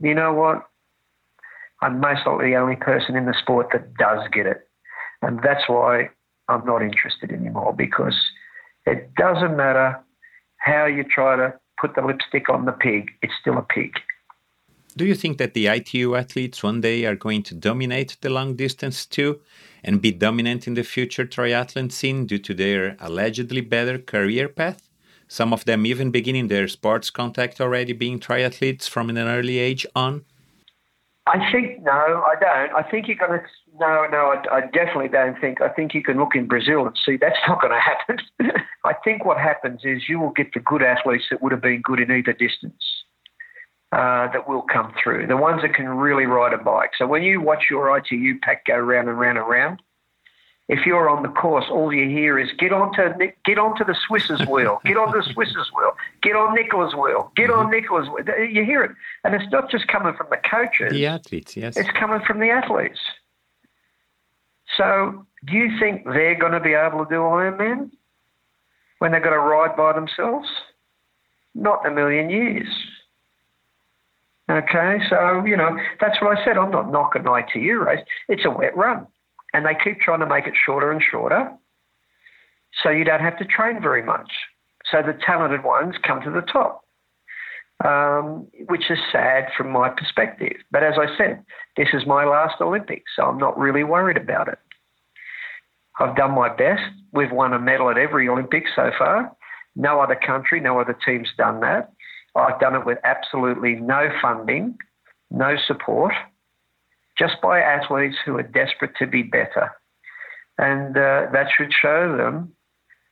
You 0.00 0.14
know 0.14 0.32
what? 0.32 0.66
I'm 1.82 2.00
most 2.00 2.26
likely 2.26 2.50
the 2.50 2.56
only 2.56 2.76
person 2.76 3.16
in 3.16 3.26
the 3.26 3.34
sport 3.38 3.68
that 3.72 3.94
does 3.94 4.20
get 4.32 4.46
it. 4.46 4.66
And 5.20 5.40
that's 5.42 5.68
why 5.68 6.08
I'm 6.48 6.64
not 6.64 6.82
interested 6.82 7.30
anymore 7.30 7.74
because 7.74 8.14
it 8.88 9.14
doesn't 9.14 9.56
matter 9.56 10.00
how 10.58 10.86
you 10.86 11.04
try 11.04 11.36
to 11.36 11.54
put 11.80 11.94
the 11.94 12.02
lipstick 12.02 12.48
on 12.48 12.64
the 12.64 12.72
pig, 12.72 13.10
it's 13.22 13.32
still 13.40 13.58
a 13.58 13.62
pig. 13.62 13.92
Do 14.96 15.04
you 15.04 15.14
think 15.14 15.38
that 15.38 15.54
the 15.54 15.68
ITU 15.68 16.16
athletes 16.16 16.62
one 16.62 16.80
day 16.80 17.04
are 17.04 17.14
going 17.14 17.44
to 17.44 17.54
dominate 17.54 18.16
the 18.20 18.30
long 18.30 18.56
distance 18.56 19.06
too 19.06 19.40
and 19.84 20.02
be 20.02 20.10
dominant 20.10 20.66
in 20.66 20.74
the 20.74 20.82
future 20.82 21.24
triathlon 21.24 21.92
scene 21.92 22.26
due 22.26 22.38
to 22.38 22.52
their 22.52 22.96
allegedly 22.98 23.60
better 23.60 23.98
career 23.98 24.48
path? 24.48 24.88
Some 25.28 25.52
of 25.52 25.66
them 25.66 25.86
even 25.86 26.10
beginning 26.10 26.48
their 26.48 26.66
sports 26.66 27.10
contact 27.10 27.60
already 27.60 27.92
being 27.92 28.18
triathletes 28.18 28.88
from 28.88 29.10
an 29.10 29.18
early 29.18 29.58
age 29.58 29.86
on? 29.94 30.24
I 31.26 31.52
think 31.52 31.82
no, 31.82 31.92
I 31.92 32.34
don't. 32.40 32.74
I 32.74 32.90
think 32.90 33.06
you're 33.06 33.16
going 33.16 33.38
to 33.38 33.46
no, 33.80 34.06
no. 34.10 34.34
I, 34.34 34.56
I, 34.56 34.60
definitely 34.62 35.08
don't 35.08 35.40
think. 35.40 35.60
I 35.60 35.68
think 35.68 35.94
you 35.94 36.02
can 36.02 36.18
look 36.18 36.34
in 36.34 36.46
Brazil 36.46 36.86
and 36.86 36.96
see 37.04 37.16
that's 37.16 37.38
not 37.46 37.60
going 37.60 37.72
to 37.72 37.80
happen. 37.80 38.18
I 38.84 38.94
think 39.04 39.24
what 39.24 39.38
happens 39.38 39.80
is 39.84 40.08
you 40.08 40.18
will 40.20 40.30
get 40.30 40.54
the 40.54 40.60
good 40.60 40.82
athletes 40.82 41.24
that 41.30 41.42
would 41.42 41.52
have 41.52 41.62
been 41.62 41.82
good 41.82 42.00
in 42.00 42.10
either 42.10 42.32
distance 42.32 42.82
uh, 43.92 44.30
that 44.32 44.48
will 44.48 44.62
come 44.62 44.94
through. 45.02 45.26
The 45.26 45.36
ones 45.36 45.62
that 45.62 45.74
can 45.74 45.88
really 45.88 46.26
ride 46.26 46.52
a 46.52 46.58
bike. 46.58 46.90
So 46.98 47.06
when 47.06 47.22
you 47.22 47.40
watch 47.40 47.64
your 47.70 47.96
ITU 47.96 48.38
pack 48.40 48.66
go 48.66 48.76
round 48.76 49.08
and 49.08 49.18
round 49.18 49.38
and 49.38 49.48
round, 49.48 49.82
if 50.68 50.84
you're 50.84 51.08
on 51.08 51.22
the 51.22 51.30
course, 51.30 51.64
all 51.70 51.92
you 51.92 52.08
hear 52.10 52.38
is 52.38 52.50
get 52.58 52.72
onto 52.72 53.00
get 53.44 53.58
onto 53.58 53.84
the 53.84 53.96
Swiss's 54.06 54.46
wheel, 54.46 54.80
get 54.84 54.98
onto 54.98 55.18
the 55.18 55.32
Swiss's 55.32 55.70
wheel, 55.74 55.92
get 56.22 56.36
on 56.36 56.54
Nicola's 56.54 56.94
wheel, 56.94 57.32
get 57.36 57.50
on 57.50 57.66
mm-hmm. 57.66 57.74
Nicola's 57.74 58.08
wheel. 58.08 58.46
You 58.46 58.64
hear 58.64 58.84
it, 58.84 58.90
and 59.24 59.34
it's 59.34 59.50
not 59.50 59.70
just 59.70 59.88
coming 59.88 60.14
from 60.14 60.26
the 60.30 60.36
coaches. 60.36 60.92
The 60.92 61.06
athletes, 61.06 61.56
yes. 61.56 61.76
It's 61.78 61.90
coming 61.92 62.20
from 62.26 62.40
the 62.40 62.50
athletes. 62.50 62.98
So, 64.78 65.26
do 65.46 65.52
you 65.52 65.78
think 65.78 66.04
they're 66.04 66.38
going 66.38 66.52
to 66.52 66.60
be 66.60 66.72
able 66.72 67.04
to 67.04 67.10
do 67.10 67.20
Ironman 67.20 67.90
when 69.00 69.12
they've 69.12 69.22
got 69.22 69.30
to 69.30 69.38
ride 69.38 69.76
by 69.76 69.92
themselves? 69.92 70.48
Not 71.54 71.84
in 71.84 71.92
a 71.92 71.94
million 71.94 72.30
years. 72.30 72.68
Okay, 74.50 74.98
so 75.10 75.44
you 75.44 75.58
know 75.58 75.76
that's 76.00 76.22
what 76.22 76.38
I 76.38 76.42
said. 76.42 76.56
I'm 76.56 76.70
not 76.70 76.90
knocking 76.90 77.24
ITU 77.26 77.80
race. 77.80 78.00
It's 78.28 78.46
a 78.46 78.50
wet 78.50 78.74
run 78.74 79.06
and 79.52 79.64
they 79.64 79.76
keep 79.82 80.00
trying 80.00 80.20
to 80.20 80.26
make 80.26 80.46
it 80.46 80.54
shorter 80.64 80.90
and 80.90 81.02
shorter 81.02 81.50
so 82.82 82.90
you 82.90 83.04
don't 83.04 83.20
have 83.20 83.38
to 83.38 83.44
train 83.44 83.80
very 83.80 84.02
much. 84.02 84.30
So 84.90 85.02
the 85.02 85.18
talented 85.26 85.64
ones 85.64 85.94
come 86.06 86.20
to 86.22 86.30
the 86.30 86.42
top, 86.42 86.84
um, 87.84 88.46
which 88.68 88.90
is 88.90 88.98
sad 89.12 89.48
from 89.56 89.70
my 89.70 89.88
perspective. 89.90 90.56
But 90.70 90.82
as 90.82 90.94
I 90.98 91.06
said, 91.16 91.44
this 91.76 91.88
is 91.92 92.06
my 92.06 92.24
last 92.24 92.60
Olympics, 92.60 93.10
so 93.16 93.24
I'm 93.24 93.38
not 93.38 93.58
really 93.58 93.84
worried 93.84 94.16
about 94.16 94.48
it. 94.48 94.58
I've 95.98 96.16
done 96.16 96.32
my 96.32 96.54
best. 96.54 96.82
We've 97.12 97.32
won 97.32 97.52
a 97.52 97.58
medal 97.58 97.90
at 97.90 97.98
every 97.98 98.28
Olympics 98.28 98.70
so 98.76 98.90
far. 98.98 99.32
No 99.74 100.00
other 100.00 100.16
country, 100.16 100.60
no 100.60 100.80
other 100.80 100.96
team's 101.04 101.28
done 101.36 101.60
that. 101.60 101.92
I've 102.34 102.60
done 102.60 102.74
it 102.74 102.86
with 102.86 102.98
absolutely 103.04 103.74
no 103.74 104.08
funding, 104.20 104.76
no 105.30 105.56
support 105.66 106.12
just 107.18 107.34
by 107.42 107.60
athletes 107.60 108.16
who 108.24 108.36
are 108.38 108.42
desperate 108.42 108.92
to 108.98 109.06
be 109.06 109.22
better. 109.22 109.72
And 110.56 110.96
uh, 110.96 111.26
that 111.32 111.48
should 111.56 111.72
show 111.72 112.16
them 112.16 112.52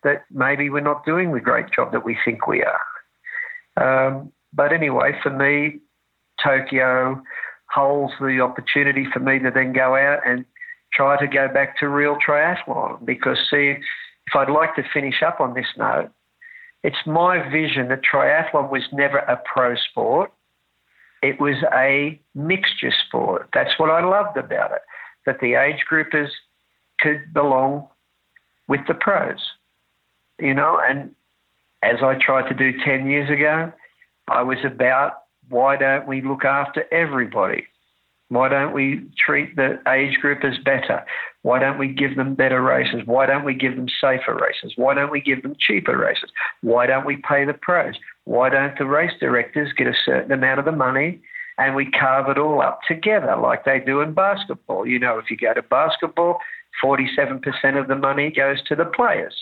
that 0.05 0.25
maybe 0.31 0.71
we're 0.71 0.81
not 0.81 1.05
doing 1.05 1.33
the 1.33 1.41
great 1.41 1.67
job 1.75 1.93
that 1.93 2.05
we 2.05 2.17
think 2.25 2.47
we 2.47 2.63
are. 2.65 2.81
Um, 3.77 4.33
but 4.53 4.73
anyway, 4.73 5.13
for 5.23 5.31
me, 5.31 5.81
Tokyo 6.43 7.23
holds 7.69 8.13
the 8.21 8.41
opportunity 8.41 9.07
for 9.13 9.19
me 9.19 9.39
to 9.41 9.51
then 9.51 9.73
go 9.73 9.97
out 9.97 10.21
and 10.25 10.45
try 10.97 11.19
to 11.19 11.27
go 11.27 11.49
back 11.53 11.79
to 11.79 11.89
real 11.89 12.17
triathlon 12.27 13.05
because, 13.05 13.39
see, 13.51 13.75
if 14.27 14.35
I'd 14.35 14.51
like 14.51 14.75
to 14.77 14.83
finish 14.93 15.23
up 15.23 15.41
on 15.41 15.55
this 15.55 15.67
note, 15.77 16.11
it's 16.83 16.97
my 17.07 17.49
vision 17.51 17.89
that 17.89 18.01
triathlon 18.03 18.71
was 18.71 18.83
never 18.93 19.19
a 19.19 19.41
pro 19.45 19.75
sport. 19.77 20.33
It 21.23 21.41
was 21.41 21.57
a 21.75 22.21
mixture 22.35 22.93
sport. 23.07 23.49
That's 23.53 23.79
what 23.79 23.91
I 23.91 24.05
loved 24.05 24.37
about 24.37 24.73
it, 24.73 24.83
that 25.27 25.41
the 25.41 25.55
age 25.55 25.85
groupers 25.91 26.31
could 27.01 27.33
belong 27.33 27.89
with 28.69 28.81
the 28.87 28.95
pros, 28.95 29.39
you 30.39 30.55
know. 30.55 30.81
And 30.83 31.15
as 31.83 31.97
I 32.03 32.15
tried 32.15 32.49
to 32.49 32.55
do 32.55 32.79
10 32.85 33.09
years 33.09 33.31
ago, 33.31 33.73
I 34.29 34.43
was 34.43 34.59
about 34.65 35.23
why 35.49 35.77
don't 35.77 36.07
we 36.07 36.21
look 36.21 36.45
after 36.45 36.85
everybody? 36.93 37.67
Why 38.29 38.49
don't 38.49 38.73
we 38.73 39.07
treat 39.17 39.55
the 39.55 39.79
age 39.89 40.19
groupers 40.23 40.63
better? 40.65 41.05
Why 41.43 41.61
don't 41.61 41.79
we 41.79 41.89
give 41.89 42.17
them 42.17 42.35
better 42.35 42.61
races? 42.61 43.03
Why 43.05 43.27
don't 43.27 43.45
we 43.45 43.55
give 43.55 43.77
them 43.77 43.87
safer 44.01 44.35
races? 44.35 44.73
Why 44.75 44.95
don't 44.95 45.13
we 45.13 45.21
give 45.21 45.43
them 45.43 45.55
cheaper 45.61 45.97
races? 45.97 46.31
Why 46.63 46.87
don't 46.87 47.07
we 47.07 47.19
pay 47.19 47.45
the 47.45 47.55
pros? 47.55 47.95
Why 48.25 48.49
don't 48.51 48.77
the 48.77 48.87
race 48.87 49.13
directors 49.21 49.73
get 49.77 49.87
a 49.87 49.95
certain 50.05 50.33
amount 50.33 50.59
of 50.59 50.65
the 50.65 50.73
money 50.73 51.21
and 51.59 51.77
we 51.77 51.89
carve 51.91 52.29
it 52.29 52.39
all 52.39 52.61
up 52.61 52.81
together 52.89 53.37
like 53.37 53.65
they 53.65 53.79
do 53.79 54.01
in 54.01 54.13
basketball? 54.13 54.87
You 54.87 54.99
know, 54.99 55.19
if 55.19 55.31
you 55.31 55.37
go 55.37 55.55
to 55.55 55.63
basketball, 55.63 56.39
47% 56.83 57.81
of 57.81 57.87
the 57.87 57.95
money 57.95 58.33
goes 58.33 58.61
to 58.65 58.75
the 58.75 58.85
players. 58.85 59.37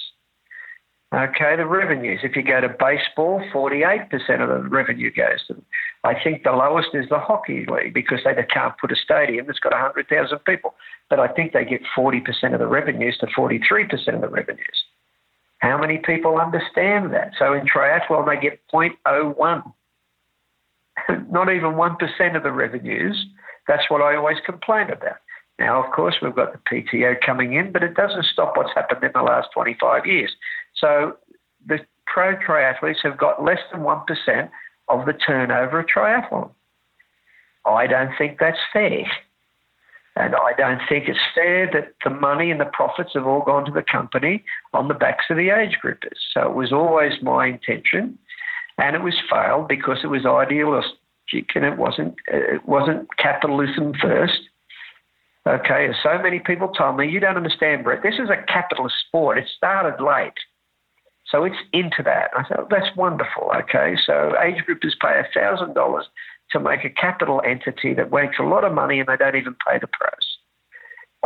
Okay, 1.15 1.57
the 1.57 1.67
revenues. 1.67 2.21
If 2.23 2.35
you 2.35 2.43
go 2.43 2.61
to 2.61 2.69
baseball, 2.69 3.41
48% 3.53 4.11
of 4.43 4.49
the 4.49 4.69
revenue 4.69 5.13
goes 5.13 5.47
to 5.47 5.55
them. 5.55 5.65
I 6.05 6.15
think 6.23 6.43
the 6.43 6.53
lowest 6.53 6.91
is 6.93 7.09
the 7.09 7.19
hockey 7.19 7.65
league 7.67 7.95
because 7.95 8.21
they 8.25 8.35
can't 8.53 8.77
put 8.79 8.93
a 8.93 8.97
stadium 8.97 9.47
that's 9.47 9.59
got 9.59 9.73
100,000 9.73 10.39
people. 10.41 10.75
But 11.09 11.19
I 11.19 11.29
think 11.29 11.53
they 11.53 11.65
get 11.65 11.81
40% 11.97 12.53
of 12.53 12.59
the 12.61 12.67
revenues 12.67 13.17
to 13.19 13.27
43% 13.27 14.15
of 14.15 14.21
the 14.21 14.29
revenues. 14.29 14.85
How 15.59 15.79
many 15.79 15.97
people 15.97 16.39
understand 16.39 17.15
that? 17.15 17.33
So 17.39 17.55
in 17.55 17.67
triathlon, 17.67 18.27
they 18.27 18.39
get 18.39 18.61
0.01. 18.73 19.73
Not 21.31 21.51
even 21.51 21.73
1% 21.73 22.37
of 22.37 22.43
the 22.43 22.53
revenues. 22.53 23.27
That's 23.67 23.89
what 23.89 24.03
I 24.03 24.15
always 24.15 24.37
complain 24.45 24.91
about. 24.91 25.17
Now, 25.59 25.83
of 25.83 25.91
course, 25.93 26.17
we've 26.21 26.35
got 26.35 26.53
the 26.53 26.59
PTO 26.71 27.15
coming 27.25 27.55
in, 27.55 27.73
but 27.73 27.83
it 27.83 27.95
doesn't 27.95 28.27
stop 28.27 28.59
what's 28.59 28.75
happened 28.75 29.03
in 29.05 29.13
the 29.15 29.23
last 29.23 29.49
25 29.55 30.05
years. 30.05 30.33
So 30.77 31.17
the 31.67 31.79
pro 32.07 32.37
triathletes 32.37 33.03
have 33.03 33.17
got 33.17 33.43
less 33.43 33.61
than 33.73 33.81
1% 33.83 34.51
of 34.89 35.07
the 35.07 35.13
turnover 35.13 35.81
of 35.81 35.87
triathlon. 35.87 36.51
I 37.67 37.87
don't 37.87 38.11
think 38.19 38.39
that's 38.39 38.59
fair. 38.73 39.05
And 40.17 40.35
I 40.37 40.53
don't 40.57 40.81
think 40.89 41.09
it's 41.09 41.19
fair 41.35 41.69
that 41.73 41.95
the 42.05 42.11
money 42.11 42.51
and 42.51 42.61
the 42.61 42.67
profits 42.67 43.11
have 43.15 43.27
all 43.27 43.43
gone 43.43 43.65
to 43.65 43.73
the 43.73 43.83
company 43.83 44.45
on 44.73 44.87
the 44.87 44.95
backs 44.95 45.25
of 45.29 45.37
the 45.37 45.51
age 45.51 45.79
groupers. 45.83 46.19
So 46.33 46.49
it 46.49 46.55
was 46.55 46.73
always 46.73 47.15
my 47.21 47.49
intention, 47.49 48.17
and 48.79 48.95
it 48.95 49.03
was 49.03 49.15
failed 49.29 49.67
because 49.67 49.99
it 50.05 50.09
was 50.09 50.25
idealistic 50.25 51.57
and 51.57 51.65
it 51.65 51.79
wasn't 51.79 52.15
it 52.29 52.67
wasn't 52.69 53.09
capitalism 53.17 53.93
first. 54.01 54.41
Okay, 55.47 55.89
as 55.89 55.97
so 56.03 56.19
many 56.23 56.39
people 56.39 56.69
told 56.69 56.97
me, 56.97 57.11
you 57.11 57.21
don't 57.21 57.37
understand, 57.37 57.85
Brett. 57.85 58.03
This 58.03 58.15
is 58.15 58.31
a 58.31 58.43
capitalist 58.51 58.95
sport. 59.07 59.37
It 59.37 59.49
started 59.55 60.03
late. 60.03 60.33
So 61.35 61.43
it's 61.43 61.57
into 61.73 62.01
that. 62.05 62.31
I 62.37 62.45
thought, 62.45 62.71
that's 62.71 62.95
wonderful. 62.97 63.51
Okay, 63.57 63.97
so 64.07 64.35
age 64.41 64.63
groupers 64.69 64.93
pay 65.03 65.21
$1,000 65.37 66.03
to 66.53 66.61
make 66.61 66.85
a 66.85 66.91
capital 66.91 67.43
entity 67.45 67.93
that 67.95 68.13
makes 68.13 68.37
a 68.39 68.45
lot 68.45 68.63
of 68.63 68.73
money 68.73 69.01
and 69.01 69.09
they 69.09 69.17
don't 69.17 69.35
even 69.35 69.57
pay 69.67 69.81
the 69.81 69.89
pros. 69.89 70.39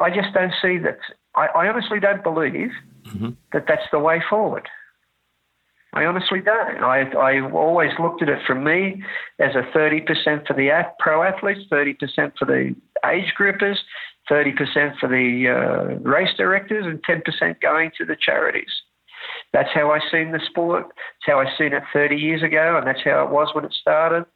I 0.01 0.09
just 0.09 0.33
don't 0.33 0.55
see 0.63 0.79
that. 0.79 0.99
I, 1.35 1.49
I 1.49 1.69
honestly 1.69 2.01
don't 2.01 2.23
believe 2.23 2.71
mm-hmm. 3.05 3.31
that 3.53 3.67
that's 3.69 3.83
the 3.93 3.99
way 3.99 4.23
forward. 4.31 4.67
I 5.93 6.07
honestly 6.07 6.41
don't. 6.41 6.83
I, 6.83 7.03
I 7.11 7.51
always 7.51 7.91
looked 8.01 8.23
at 8.23 8.31
it 8.31 8.39
from 8.47 8.65
me 8.65 9.03
as 9.39 9.55
a 9.57 9.77
30% 9.77 10.47
for 10.47 10.55
the 10.55 10.71
pro 11.01 11.23
athletes, 11.23 11.61
30% 11.71 12.33
for 12.39 12.47
the 12.47 12.75
age 13.05 13.35
groupers, 13.39 13.77
30% 14.31 14.99
for 14.99 15.09
the 15.09 15.49
uh, 15.49 16.09
race 16.09 16.35
directors, 16.39 16.87
and 16.87 17.05
10% 17.05 17.61
going 17.61 17.91
to 17.99 18.07
the 18.07 18.17
charities. 18.19 18.71
That's 19.53 19.71
how 19.73 19.91
I 19.91 20.01
seen 20.11 20.33
the 20.33 20.41
sport. 20.49 20.87
It's 20.87 21.27
how 21.27 21.41
I 21.41 21.47
seen 21.57 21.73
it 21.73 21.83
30 21.93 22.17
years 22.17 22.43
ago, 22.43 22.77
and 22.77 22.87
that's 22.87 23.03
how 23.05 23.25
it 23.25 23.31
was 23.31 23.49
when 23.55 23.65
it 23.65 23.73
started. 23.73 24.27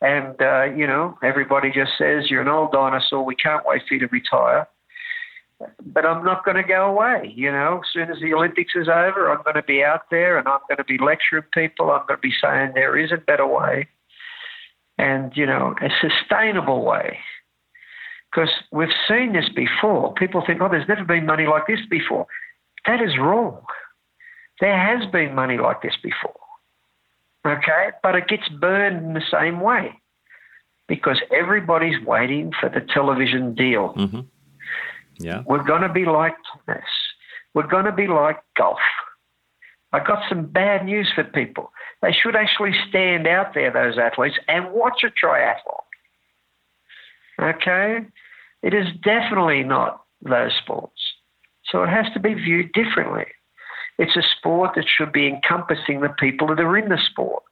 And, 0.00 0.40
uh, 0.40 0.64
you 0.64 0.86
know, 0.86 1.18
everybody 1.22 1.70
just 1.70 1.92
says, 1.98 2.30
you're 2.30 2.42
an 2.42 2.48
old 2.48 2.72
dinosaur. 2.72 3.24
We 3.24 3.34
can't 3.34 3.66
wait 3.66 3.82
for 3.86 3.94
you 3.94 4.00
to 4.00 4.06
retire. 4.08 4.68
But 5.84 6.06
I'm 6.06 6.24
not 6.24 6.44
going 6.44 6.56
to 6.56 6.62
go 6.62 6.86
away. 6.86 7.32
You 7.34 7.50
know, 7.50 7.80
as 7.82 7.92
soon 7.92 8.10
as 8.10 8.20
the 8.20 8.32
Olympics 8.32 8.74
is 8.76 8.86
over, 8.88 9.30
I'm 9.30 9.42
going 9.42 9.56
to 9.56 9.62
be 9.62 9.82
out 9.82 10.02
there 10.10 10.38
and 10.38 10.46
I'm 10.46 10.60
going 10.68 10.78
to 10.78 10.84
be 10.84 10.98
lecturing 10.98 11.44
people. 11.52 11.90
I'm 11.90 12.06
going 12.06 12.18
to 12.18 12.22
be 12.22 12.34
saying 12.40 12.72
there 12.74 12.96
is 12.96 13.10
a 13.10 13.16
better 13.16 13.46
way 13.46 13.88
and, 14.98 15.32
you 15.36 15.46
know, 15.46 15.74
a 15.82 15.88
sustainable 16.00 16.84
way. 16.84 17.18
Because 18.30 18.50
we've 18.70 18.88
seen 19.08 19.32
this 19.32 19.48
before. 19.48 20.14
People 20.14 20.44
think, 20.46 20.60
oh, 20.60 20.68
there's 20.68 20.88
never 20.88 21.04
been 21.04 21.26
money 21.26 21.46
like 21.46 21.66
this 21.66 21.80
before. 21.90 22.26
That 22.86 23.02
is 23.02 23.18
wrong. 23.18 23.60
There 24.60 24.76
has 24.76 25.08
been 25.10 25.34
money 25.34 25.58
like 25.58 25.82
this 25.82 25.96
before. 26.02 26.34
Okay? 27.46 27.90
But 28.02 28.14
it 28.16 28.28
gets 28.28 28.48
burned 28.48 29.04
in 29.04 29.14
the 29.14 29.22
same 29.30 29.60
way 29.60 30.00
because 30.88 31.20
everybody's 31.32 32.04
waiting 32.04 32.52
for 32.58 32.68
the 32.68 32.80
television 32.80 33.54
deal. 33.54 33.94
Mm-hmm. 33.94 34.20
Yeah. 35.18 35.42
We're 35.46 35.64
going 35.64 35.82
to 35.82 35.92
be 35.92 36.04
like 36.04 36.34
tennis. 36.66 36.84
We're 37.54 37.66
going 37.66 37.84
to 37.84 37.92
be 37.92 38.06
like 38.06 38.38
golf. 38.56 38.78
I 39.92 40.00
got 40.00 40.22
some 40.28 40.46
bad 40.46 40.84
news 40.84 41.10
for 41.14 41.24
people. 41.24 41.72
They 42.02 42.12
should 42.12 42.36
actually 42.36 42.72
stand 42.88 43.26
out 43.26 43.54
there, 43.54 43.72
those 43.72 43.98
athletes, 43.98 44.36
and 44.46 44.72
watch 44.72 45.02
a 45.02 45.26
triathlon. 45.26 45.84
Okay? 47.40 48.06
It 48.62 48.74
is 48.74 48.86
definitely 49.02 49.62
not 49.62 50.02
those 50.22 50.52
sports. 50.62 51.00
So 51.70 51.82
it 51.82 51.88
has 51.88 52.06
to 52.14 52.20
be 52.20 52.34
viewed 52.34 52.72
differently. 52.72 53.26
It's 53.98 54.16
a 54.16 54.22
sport 54.36 54.72
that 54.76 54.86
should 54.88 55.12
be 55.12 55.26
encompassing 55.26 56.00
the 56.00 56.08
people 56.08 56.46
that 56.48 56.60
are 56.60 56.78
in 56.78 56.88
the 56.88 56.98
sport. 57.10 57.42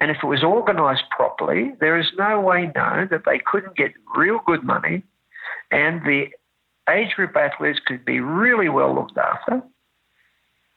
And 0.00 0.10
if 0.10 0.18
it 0.22 0.26
was 0.26 0.42
organised 0.42 1.04
properly, 1.10 1.72
there 1.80 1.98
is 1.98 2.06
no 2.18 2.40
way 2.40 2.70
known 2.74 3.08
that 3.10 3.22
they 3.24 3.40
couldn't 3.44 3.76
get 3.76 3.92
real 4.16 4.40
good 4.46 4.64
money 4.64 5.04
and 5.70 6.02
the 6.02 6.26
age 6.90 7.14
group 7.14 7.34
athletes 7.36 7.80
could 7.84 8.04
be 8.04 8.20
really 8.20 8.68
well 8.68 8.94
looked 8.94 9.16
after. 9.16 9.62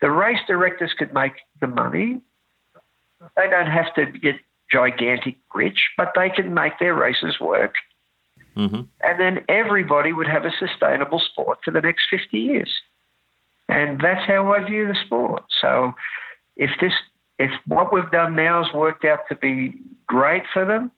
The 0.02 0.10
race 0.10 0.40
directors 0.48 0.94
could 0.98 1.14
make 1.14 1.34
the 1.62 1.68
money. 1.68 2.22
They 3.36 3.50
don't 3.50 3.68
have 3.68 3.94
to 3.96 4.06
get 4.06 4.36
gigantic 4.72 5.36
rich, 5.54 5.80
but 5.98 6.14
they 6.16 6.30
can 6.30 6.54
make 6.54 6.80
their 6.80 6.94
races 6.94 7.40
work. 7.40 7.76
Mm-hmm. 8.56 8.82
And 9.02 9.20
then 9.20 9.46
everybody 9.50 10.14
would 10.14 10.28
have 10.28 10.46
a 10.46 10.52
sustainable 10.60 11.20
sport 11.20 11.60
for 11.64 11.72
the 11.72 11.82
next 11.82 12.06
50 12.10 12.38
years. 12.38 12.72
And 13.70 14.00
that's 14.00 14.26
how 14.28 14.54
I 14.54 14.64
view 14.64 14.88
the 14.88 14.96
sport. 15.06 15.44
So 15.62 15.94
if 16.56 16.72
this 16.80 16.94
if 17.38 17.52
what 17.68 17.92
we've 17.92 18.10
done 18.12 18.36
now 18.36 18.64
has 18.64 18.74
worked 18.74 19.04
out 19.04 19.20
to 19.30 19.36
be 19.36 19.74
great 20.08 20.44
for 20.54 20.66
them, 20.66 20.92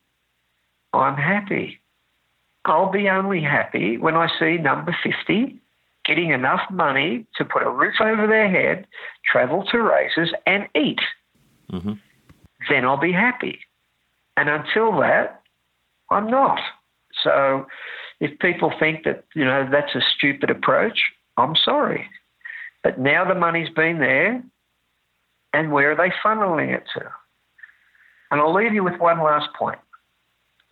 I'm 0.94 1.16
happy. 1.16 1.80
I'll 2.66 2.92
be 2.92 3.10
only 3.10 3.42
happy 3.42 3.98
when 3.98 4.16
I 4.16 4.28
see 4.40 4.58
number 4.58 4.96
50 5.04 5.60
getting 6.06 6.32
enough 6.32 6.62
money 6.72 7.26
to 7.36 7.44
put 7.44 7.64
a 7.64 7.70
roof 7.70 7.96
over 8.00 8.28
their 8.28 8.50
head, 8.50 8.88
travel 9.30 9.64
to 9.72 9.80
races, 9.80 10.34
and 10.46 10.68
eat. 10.76 11.00
Mm-hmm. 11.72 11.94
Then 12.70 12.86
I'll 12.86 13.00
be 13.00 13.12
happy. 13.12 13.60
And 14.38 14.50
until 14.50 14.98
that, 15.00 15.42
I'm 16.10 16.30
not. 16.30 16.60
So 17.24 17.66
if 18.20 18.38
people 18.40 18.72
think 18.80 19.04
that, 19.04 19.26
you 19.36 19.44
know, 19.44 19.68
that's 19.70 19.96
a 19.96 20.02
stupid 20.16 20.50
approach, 20.50 21.00
I'm 21.36 21.56
sorry. 21.56 22.08
But 22.88 22.98
now 22.98 23.28
the 23.28 23.36
money's 23.36 23.68
been 23.76 24.00
there, 24.00 24.42
and 25.52 25.74
where 25.74 25.92
are 25.92 25.96
they 25.98 26.10
funneling 26.24 26.74
it 26.74 26.86
to? 26.94 27.04
And 28.32 28.40
I'll 28.40 28.54
leave 28.54 28.74
you 28.74 28.82
with 28.82 28.98
one 28.98 29.22
last 29.22 29.50
point 29.60 29.80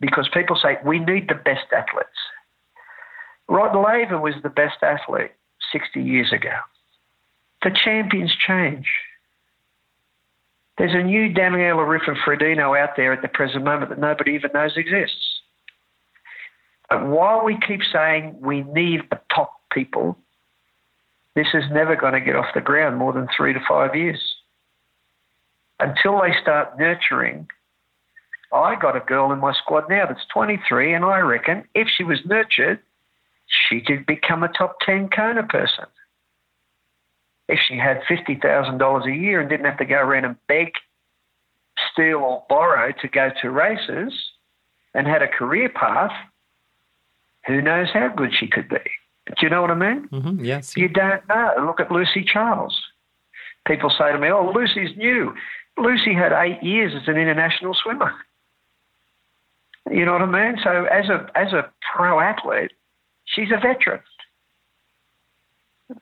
because 0.00 0.26
people 0.32 0.56
say 0.56 0.78
we 0.82 0.98
need 0.98 1.28
the 1.28 1.34
best 1.34 1.66
athletes. 1.76 2.08
Rod 3.50 3.76
Laver 3.76 4.18
was 4.18 4.32
the 4.42 4.48
best 4.48 4.76
athlete 4.80 5.32
60 5.70 6.02
years 6.02 6.32
ago. 6.32 6.54
The 7.62 7.76
champions 7.84 8.34
change. 8.34 8.86
There's 10.78 10.94
a 10.94 11.02
new 11.02 11.28
Daniela 11.34 11.86
Riffin-Frodeno 11.86 12.80
out 12.80 12.96
there 12.96 13.12
at 13.12 13.20
the 13.20 13.28
present 13.28 13.62
moment 13.62 13.90
that 13.90 13.98
nobody 13.98 14.30
even 14.30 14.52
knows 14.54 14.78
exists. 14.78 15.42
But 16.88 17.08
while 17.08 17.44
we 17.44 17.58
keep 17.60 17.82
saying 17.92 18.38
we 18.40 18.62
need 18.62 19.02
the 19.10 19.20
top 19.34 19.52
people, 19.70 20.16
this 21.36 21.48
is 21.52 21.64
never 21.70 21.94
going 21.94 22.14
to 22.14 22.20
get 22.20 22.34
off 22.34 22.54
the 22.54 22.62
ground 22.62 22.96
more 22.96 23.12
than 23.12 23.28
three 23.36 23.52
to 23.52 23.60
five 23.68 23.94
years. 23.94 24.20
Until 25.78 26.20
they 26.22 26.32
start 26.40 26.78
nurturing. 26.78 27.46
I 28.52 28.74
got 28.80 28.96
a 28.96 29.00
girl 29.00 29.30
in 29.32 29.38
my 29.38 29.52
squad 29.52 29.84
now 29.90 30.06
that's 30.06 30.24
23, 30.32 30.94
and 30.94 31.04
I 31.04 31.18
reckon 31.18 31.64
if 31.74 31.88
she 31.94 32.04
was 32.04 32.20
nurtured, 32.24 32.80
she 33.68 33.82
could 33.82 34.06
become 34.06 34.42
a 34.42 34.48
top 34.48 34.78
10 34.80 35.10
Kona 35.10 35.42
person. 35.42 35.84
If 37.48 37.60
she 37.68 37.76
had 37.76 38.00
$50,000 38.08 39.06
a 39.06 39.14
year 39.14 39.40
and 39.40 39.50
didn't 39.50 39.66
have 39.66 39.78
to 39.78 39.84
go 39.84 39.96
around 39.96 40.24
and 40.24 40.36
beg, 40.48 40.72
steal, 41.92 42.18
or 42.18 42.44
borrow 42.48 42.92
to 43.02 43.08
go 43.08 43.30
to 43.42 43.50
races 43.50 44.12
and 44.94 45.06
had 45.06 45.22
a 45.22 45.28
career 45.28 45.68
path, 45.68 46.12
who 47.46 47.60
knows 47.60 47.88
how 47.92 48.08
good 48.08 48.30
she 48.34 48.48
could 48.48 48.70
be. 48.70 48.80
Do 49.26 49.34
you 49.42 49.50
know 49.50 49.60
what 49.60 49.70
I 49.70 49.74
mean? 49.74 50.08
Mm-hmm, 50.08 50.44
yes. 50.44 50.76
You 50.76 50.88
don't 50.88 51.26
know. 51.28 51.54
Look 51.66 51.80
at 51.80 51.90
Lucy 51.90 52.24
Charles. 52.24 52.80
People 53.66 53.90
say 53.90 54.12
to 54.12 54.18
me, 54.18 54.28
oh, 54.30 54.52
Lucy's 54.54 54.96
new. 54.96 55.34
Lucy 55.76 56.14
had 56.14 56.32
eight 56.32 56.62
years 56.62 56.92
as 56.94 57.08
an 57.08 57.16
international 57.16 57.74
swimmer. 57.74 58.12
You 59.90 60.04
know 60.04 60.12
what 60.12 60.22
I 60.22 60.26
mean? 60.26 60.58
So 60.62 60.84
as 60.84 61.08
a 61.08 61.26
as 61.34 61.52
a 61.52 61.70
pro 61.94 62.20
athlete, 62.20 62.72
she's 63.24 63.48
a 63.50 63.60
veteran. 63.60 64.00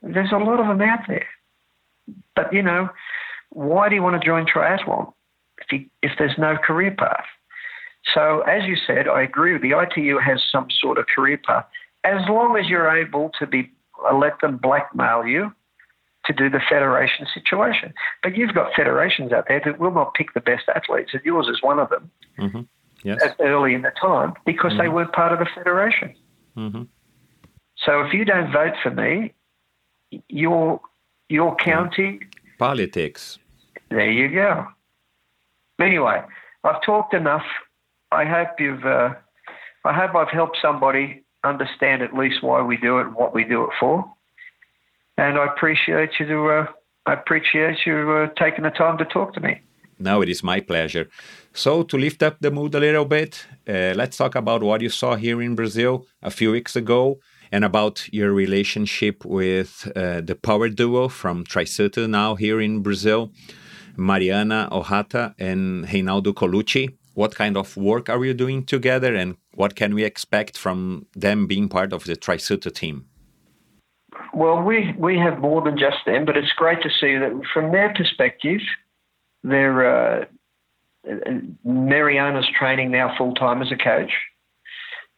There's 0.02 0.32
a 0.32 0.36
lot 0.36 0.60
of 0.60 0.66
them 0.66 0.80
out 0.80 1.00
there. 1.08 1.26
But 2.36 2.52
you 2.52 2.62
know, 2.62 2.88
why 3.50 3.88
do 3.88 3.94
you 3.94 4.02
want 4.02 4.20
to 4.20 4.26
join 4.26 4.46
triathlon 4.46 5.12
if 5.58 5.72
you, 5.72 5.86
if 6.02 6.12
there's 6.18 6.38
no 6.38 6.56
career 6.56 6.94
path? 6.96 7.24
So 8.14 8.40
as 8.42 8.64
you 8.64 8.76
said, 8.86 9.08
I 9.08 9.22
agree. 9.22 9.58
The 9.58 9.78
ITU 9.78 10.18
has 10.18 10.42
some 10.50 10.68
sort 10.80 10.98
of 10.98 11.06
career 11.06 11.38
path 11.38 11.66
as 12.04 12.26
long 12.28 12.56
as 12.56 12.68
you're 12.68 12.88
able 12.88 13.30
to 13.38 13.46
be 13.46 13.70
let 14.12 14.40
them 14.40 14.58
blackmail 14.58 15.24
you 15.24 15.52
to 16.26 16.32
do 16.32 16.48
the 16.48 16.60
federation 16.68 17.26
situation. 17.32 17.92
But 18.22 18.36
you've 18.36 18.54
got 18.54 18.74
federations 18.74 19.32
out 19.32 19.46
there 19.48 19.60
that 19.64 19.78
will 19.78 19.90
not 19.90 20.14
pick 20.14 20.34
the 20.34 20.40
best 20.40 20.64
athletes, 20.74 21.10
and 21.12 21.22
yours 21.24 21.48
is 21.48 21.62
one 21.62 21.78
of 21.78 21.90
them. 21.90 22.10
Mm-hmm. 22.38 22.60
Yes. 23.02 23.20
Early 23.38 23.74
in 23.74 23.82
the 23.82 23.92
time 24.00 24.32
because 24.46 24.72
mm-hmm. 24.72 24.82
they 24.82 24.88
weren't 24.88 25.12
part 25.12 25.32
of 25.32 25.38
the 25.38 25.46
federation. 25.54 26.14
Mm-hmm. 26.56 26.82
So 27.76 28.00
if 28.00 28.14
you 28.14 28.24
don't 28.24 28.50
vote 28.50 28.74
for 28.82 28.90
me, 28.90 29.34
your 30.28 30.80
your 31.28 31.54
county 31.56 32.20
politics. 32.58 33.38
There 33.90 34.10
you 34.10 34.28
go. 34.34 34.66
Anyway, 35.80 36.22
I've 36.62 36.82
talked 36.82 37.12
enough. 37.12 37.44
I 38.10 38.24
hope 38.24 38.48
you've. 38.58 38.84
Uh, 38.84 39.14
I 39.84 39.92
hope 39.92 40.14
I've 40.14 40.30
helped 40.32 40.56
somebody 40.62 41.23
understand 41.44 42.02
at 42.02 42.14
least 42.14 42.42
why 42.42 42.62
we 42.62 42.76
do 42.76 42.98
it, 42.98 43.06
and 43.06 43.14
what 43.14 43.34
we 43.34 43.44
do 43.44 43.64
it 43.64 43.70
for 43.78 44.04
and 45.16 45.38
I 45.38 45.46
appreciate 45.46 46.10
you 46.18 46.26
to, 46.26 46.50
uh, 46.50 46.66
I 47.06 47.12
appreciate 47.14 47.86
you 47.86 48.10
uh, 48.10 48.28
taking 48.42 48.64
the 48.64 48.70
time 48.70 48.98
to 48.98 49.04
talk 49.04 49.34
to 49.34 49.40
me. 49.40 49.60
No, 49.98 50.22
it 50.22 50.28
is 50.28 50.42
my 50.42 50.60
pleasure. 50.60 51.08
So, 51.52 51.84
to 51.84 51.96
lift 51.96 52.22
up 52.22 52.40
the 52.40 52.50
mood 52.50 52.74
a 52.74 52.80
little 52.80 53.04
bit, 53.04 53.46
uh, 53.68 53.94
let's 53.94 54.16
talk 54.16 54.34
about 54.34 54.62
what 54.62 54.80
you 54.80 54.88
saw 54.88 55.14
here 55.14 55.40
in 55.40 55.54
Brazil 55.54 56.06
a 56.20 56.30
few 56.30 56.50
weeks 56.50 56.74
ago 56.74 57.20
and 57.52 57.64
about 57.64 58.12
your 58.12 58.32
relationship 58.32 59.24
with 59.24 59.88
uh, 59.94 60.20
the 60.20 60.34
power 60.34 60.68
duo 60.68 61.08
from 61.08 61.44
TriSutto 61.44 62.10
now 62.10 62.34
here 62.34 62.60
in 62.60 62.82
Brazil, 62.82 63.30
Mariana 63.96 64.68
Ohata 64.72 65.34
and 65.38 65.84
Reinaldo 65.84 66.32
Colucci. 66.32 66.96
What 67.14 67.36
kind 67.36 67.56
of 67.56 67.76
work 67.76 68.08
are 68.08 68.24
you 68.24 68.34
doing 68.34 68.64
together 68.64 69.14
and 69.14 69.36
what 69.56 69.74
can 69.74 69.94
we 69.94 70.04
expect 70.04 70.58
from 70.58 71.06
them 71.14 71.46
being 71.46 71.68
part 71.68 71.92
of 71.92 72.04
the 72.04 72.16
TriSutto 72.16 72.72
team? 72.72 73.06
Well, 74.32 74.62
we, 74.62 74.94
we 74.98 75.18
have 75.18 75.38
more 75.38 75.62
than 75.62 75.78
just 75.78 75.98
them, 76.06 76.24
but 76.24 76.36
it's 76.36 76.52
great 76.52 76.82
to 76.82 76.88
see 76.88 77.16
that 77.16 77.40
from 77.52 77.72
their 77.72 77.92
perspective, 77.94 78.60
they're, 79.42 80.22
uh, 80.22 80.24
Mariana's 81.64 82.48
training 82.58 82.90
now 82.90 83.14
full 83.16 83.34
time 83.34 83.62
as 83.62 83.70
a 83.70 83.76
coach. 83.76 84.12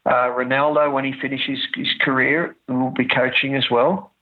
Uh, 0.09 0.31
Reinaldo, 0.31 0.91
when 0.91 1.05
he 1.05 1.13
finishes 1.21 1.59
his 1.75 1.89
career, 2.01 2.57
will 2.69 2.91
be 2.91 3.07
coaching 3.09 3.57
as 3.57 3.65
well, 3.71 4.13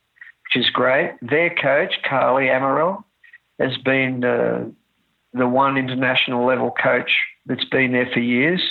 which 0.45 0.65
is 0.65 0.71
great. 0.71 1.17
Their 1.21 1.55
coach, 1.55 1.93
Carly 2.09 2.47
Amaral, 2.47 3.05
has 3.59 3.77
been 3.85 4.25
uh, 4.25 4.65
the 5.35 5.47
one 5.47 5.77
international 5.77 6.47
level 6.47 6.73
coach 6.83 7.11
that's 7.47 7.65
been 7.67 7.93
there 7.93 8.09
for 8.13 8.21
years. 8.21 8.63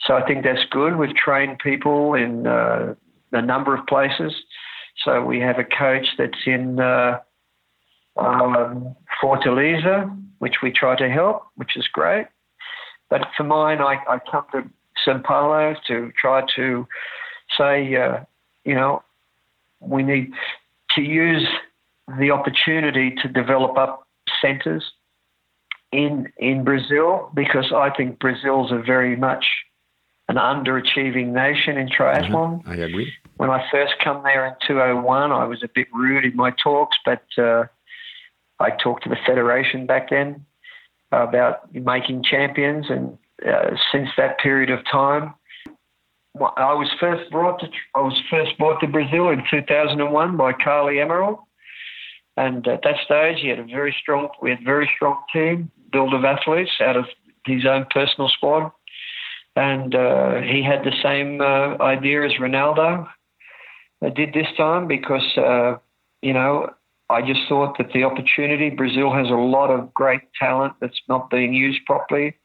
So 0.00 0.14
I 0.14 0.26
think 0.26 0.44
that's 0.44 0.64
good. 0.70 0.96
We've 0.96 1.14
trained 1.14 1.58
people 1.58 2.14
in 2.14 2.46
uh, 2.46 2.94
a 3.32 3.42
number 3.42 3.74
of 3.74 3.86
places. 3.86 4.32
So 5.04 5.24
we 5.24 5.40
have 5.40 5.58
a 5.58 5.64
coach 5.64 6.06
that's 6.16 6.38
in 6.46 6.80
uh, 6.80 7.18
um, 8.16 8.96
Fortaleza, 9.22 10.16
which 10.38 10.56
we 10.62 10.72
try 10.72 10.96
to 10.96 11.08
help, 11.08 11.46
which 11.56 11.76
is 11.76 11.86
great. 11.92 12.26
But 13.10 13.28
for 13.36 13.44
mine, 13.44 13.80
I, 13.80 13.96
I 14.08 14.18
come 14.30 14.44
to 14.52 14.68
Sao 15.04 15.20
Paulo 15.24 15.74
to 15.86 16.12
try 16.20 16.42
to 16.56 16.86
say, 17.56 17.94
uh, 17.96 18.20
you 18.64 18.74
know, 18.74 19.02
we 19.80 20.02
need 20.02 20.32
to 20.96 21.02
use 21.02 21.46
the 22.18 22.30
opportunity 22.30 23.14
to 23.22 23.28
develop 23.28 23.76
up 23.76 24.06
centres 24.40 24.84
in 25.92 26.30
in 26.36 26.64
Brazil 26.64 27.30
because 27.34 27.72
I 27.72 27.90
think 27.96 28.18
Brazil's 28.18 28.72
a 28.72 28.78
very 28.78 29.16
much 29.16 29.44
an 30.28 30.36
underachieving 30.36 31.28
nation 31.28 31.78
in 31.78 31.88
triathlon. 31.88 32.62
I 32.66 32.74
agree. 32.76 33.12
When 33.38 33.50
I 33.50 33.66
first 33.70 33.94
come 34.02 34.22
there 34.22 34.46
in 34.46 34.54
201, 34.66 35.32
I 35.32 35.44
was 35.46 35.62
a 35.62 35.68
bit 35.74 35.88
rude 35.92 36.24
in 36.24 36.36
my 36.36 36.52
talks, 36.62 36.96
but 37.04 37.24
uh, 37.38 37.64
I 38.60 38.70
talked 38.70 39.04
to 39.04 39.08
the 39.08 39.16
federation 39.26 39.86
back 39.86 40.10
then 40.10 40.44
about 41.10 41.72
making 41.74 42.24
champions, 42.24 42.86
and 42.90 43.16
uh, 43.46 43.70
since 43.90 44.08
that 44.18 44.38
period 44.38 44.70
of 44.70 44.80
time, 44.90 45.34
I 46.38 46.74
was 46.74 46.90
first 47.00 47.30
brought 47.30 47.58
to 47.60 47.68
I 47.96 48.00
was 48.00 48.20
first 48.30 48.56
brought 48.58 48.80
to 48.80 48.86
Brazil 48.86 49.30
in 49.30 49.42
2001 49.50 50.36
by 50.36 50.52
Carly 50.52 50.96
Amaral, 50.96 51.38
and 52.36 52.66
at 52.68 52.82
that 52.82 52.96
stage 53.04 53.38
he 53.40 53.48
had 53.48 53.58
a 53.58 53.64
very 53.64 53.96
strong 54.00 54.28
we 54.42 54.50
had 54.50 54.60
a 54.60 54.64
very 54.64 54.88
strong 54.94 55.20
team 55.32 55.70
built 55.90 56.12
of 56.12 56.24
athletes 56.24 56.70
out 56.80 56.96
of 56.96 57.06
his 57.46 57.64
own 57.66 57.86
personal 57.90 58.28
squad 58.28 58.70
and 59.58 59.94
uh, 59.94 60.40
he 60.40 60.62
had 60.62 60.84
the 60.84 60.96
same 61.02 61.40
uh, 61.40 61.82
idea 61.82 62.24
as 62.24 62.38
Reinaldo 62.38 63.08
I 64.02 64.10
did 64.10 64.32
this 64.32 64.46
time 64.56 64.86
because 64.86 65.26
uh, 65.36 65.78
you 66.22 66.32
know 66.32 66.70
I 67.10 67.22
just 67.22 67.40
thought 67.48 67.76
that 67.78 67.92
the 67.92 68.04
opportunity 68.04 68.70
Brazil 68.70 69.12
has 69.12 69.28
a 69.28 69.34
lot 69.34 69.70
of 69.70 69.92
great 69.94 70.22
talent 70.38 70.74
that's 70.80 71.00
not 71.08 71.30
being 71.30 71.52
used 71.54 71.84
properly. 71.86 72.36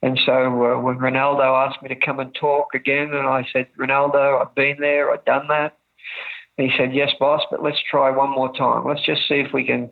And 0.00 0.18
so 0.24 0.32
uh, 0.32 0.80
when 0.80 0.98
Reinaldo 0.98 1.42
asked 1.42 1.82
me 1.82 1.88
to 1.88 1.96
come 1.96 2.20
and 2.20 2.32
talk 2.34 2.68
again, 2.72 3.12
and 3.12 3.26
I 3.26 3.44
said, 3.52 3.66
Reinaldo, 3.76 4.38
I've 4.38 4.54
been 4.54 4.76
there, 4.78 5.10
I've 5.10 5.24
done 5.24 5.48
that. 5.48 5.76
And 6.56 6.70
he 6.70 6.76
said, 6.78 6.94
Yes, 6.94 7.10
boss, 7.18 7.42
but 7.50 7.62
let's 7.62 7.82
try 7.90 8.10
one 8.10 8.30
more 8.30 8.52
time. 8.54 8.86
Let's 8.86 9.04
just 9.04 9.22
see 9.28 9.40
if 9.40 9.52
we 9.52 9.64
can 9.64 9.90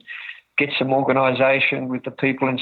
get 0.58 0.70
some 0.78 0.92
organisation 0.92 1.88
with 1.88 2.04
the 2.04 2.10
people 2.10 2.48
in 2.48 2.58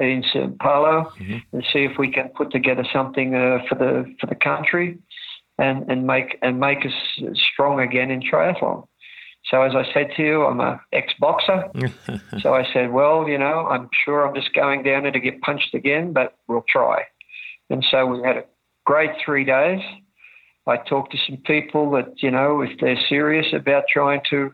in 0.00 0.24
Sao 0.32 0.52
Paulo 0.60 1.10
mm-hmm. 1.18 1.38
and 1.52 1.64
see 1.72 1.84
if 1.84 1.98
we 1.98 2.10
can 2.10 2.28
put 2.30 2.50
together 2.50 2.84
something 2.92 3.34
uh, 3.34 3.58
for 3.68 3.74
the 3.74 4.14
for 4.20 4.26
the 4.26 4.34
country 4.34 4.98
and, 5.58 5.90
and 5.90 6.06
make 6.06 6.38
and 6.42 6.60
make 6.60 6.84
us 6.84 6.92
strong 7.52 7.80
again 7.80 8.10
in 8.10 8.20
triathlon. 8.20 8.86
So 9.50 9.62
as 9.62 9.72
I 9.74 9.84
said 9.94 10.10
to 10.16 10.22
you, 10.22 10.44
I'm 10.44 10.60
a 10.60 10.80
ex 10.92 11.12
boxer. 11.18 11.64
so 12.40 12.54
I 12.54 12.66
said, 12.72 12.92
well, 12.92 13.28
you 13.28 13.38
know, 13.38 13.66
I'm 13.66 13.88
sure 14.04 14.26
I'm 14.26 14.34
just 14.34 14.52
going 14.52 14.82
down 14.82 15.04
there 15.04 15.12
to 15.12 15.20
get 15.20 15.40
punched 15.40 15.74
again, 15.74 16.12
but 16.12 16.36
we'll 16.48 16.64
try. 16.68 17.04
And 17.70 17.84
so 17.90 18.06
we 18.06 18.22
had 18.26 18.36
a 18.36 18.44
great 18.84 19.10
three 19.24 19.44
days. 19.44 19.80
I 20.66 20.76
talked 20.76 21.12
to 21.12 21.18
some 21.26 21.38
people 21.38 21.90
that, 21.92 22.22
you 22.22 22.30
know, 22.30 22.60
if 22.60 22.78
they're 22.78 23.00
serious 23.08 23.46
about 23.54 23.84
trying 23.90 24.20
to 24.30 24.52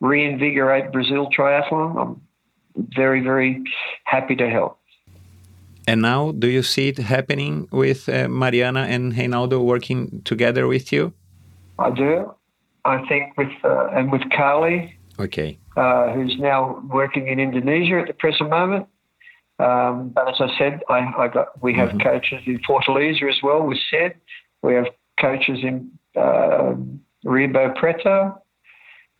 reinvigorate 0.00 0.92
Brazil 0.92 1.28
triathlon, 1.36 2.00
I'm 2.00 2.20
very, 2.76 3.20
very 3.20 3.62
happy 4.04 4.36
to 4.36 4.48
help. 4.48 4.78
And 5.88 6.02
now, 6.02 6.32
do 6.32 6.48
you 6.48 6.62
see 6.62 6.88
it 6.88 6.98
happening 6.98 7.68
with 7.70 8.08
uh, 8.08 8.28
Mariana 8.28 8.86
and 8.88 9.16
Reinaldo 9.16 9.62
working 9.62 10.20
together 10.24 10.66
with 10.66 10.92
you? 10.92 11.12
I 11.78 11.90
do. 11.90 12.34
I 12.84 13.06
think 13.08 13.36
with 13.36 13.52
uh, 13.64 13.88
and 13.88 14.10
with 14.10 14.22
Carly, 14.30 14.96
okay, 15.18 15.58
uh, 15.76 16.12
who's 16.12 16.36
now 16.38 16.82
working 16.88 17.28
in 17.28 17.38
Indonesia 17.38 17.98
at 18.00 18.06
the 18.08 18.14
present 18.14 18.50
moment. 18.50 18.86
Um, 19.58 20.10
but 20.10 20.28
as 20.28 20.36
I 20.40 20.58
said, 20.58 20.82
I, 20.88 21.12
I 21.18 21.28
got 21.28 21.60
we 21.62 21.74
have 21.74 21.90
mm 21.92 21.98
-hmm. 21.98 22.10
coaches 22.10 22.42
in 22.46 22.58
Fortaleza 22.68 23.28
as 23.28 23.40
well. 23.42 23.60
We 23.66 23.78
said 23.90 24.12
we 24.62 24.74
have 24.74 24.88
coaches 25.20 25.62
in 25.62 25.90
um, 26.14 27.00
Rio 27.24 27.72
Preto. 27.80 28.42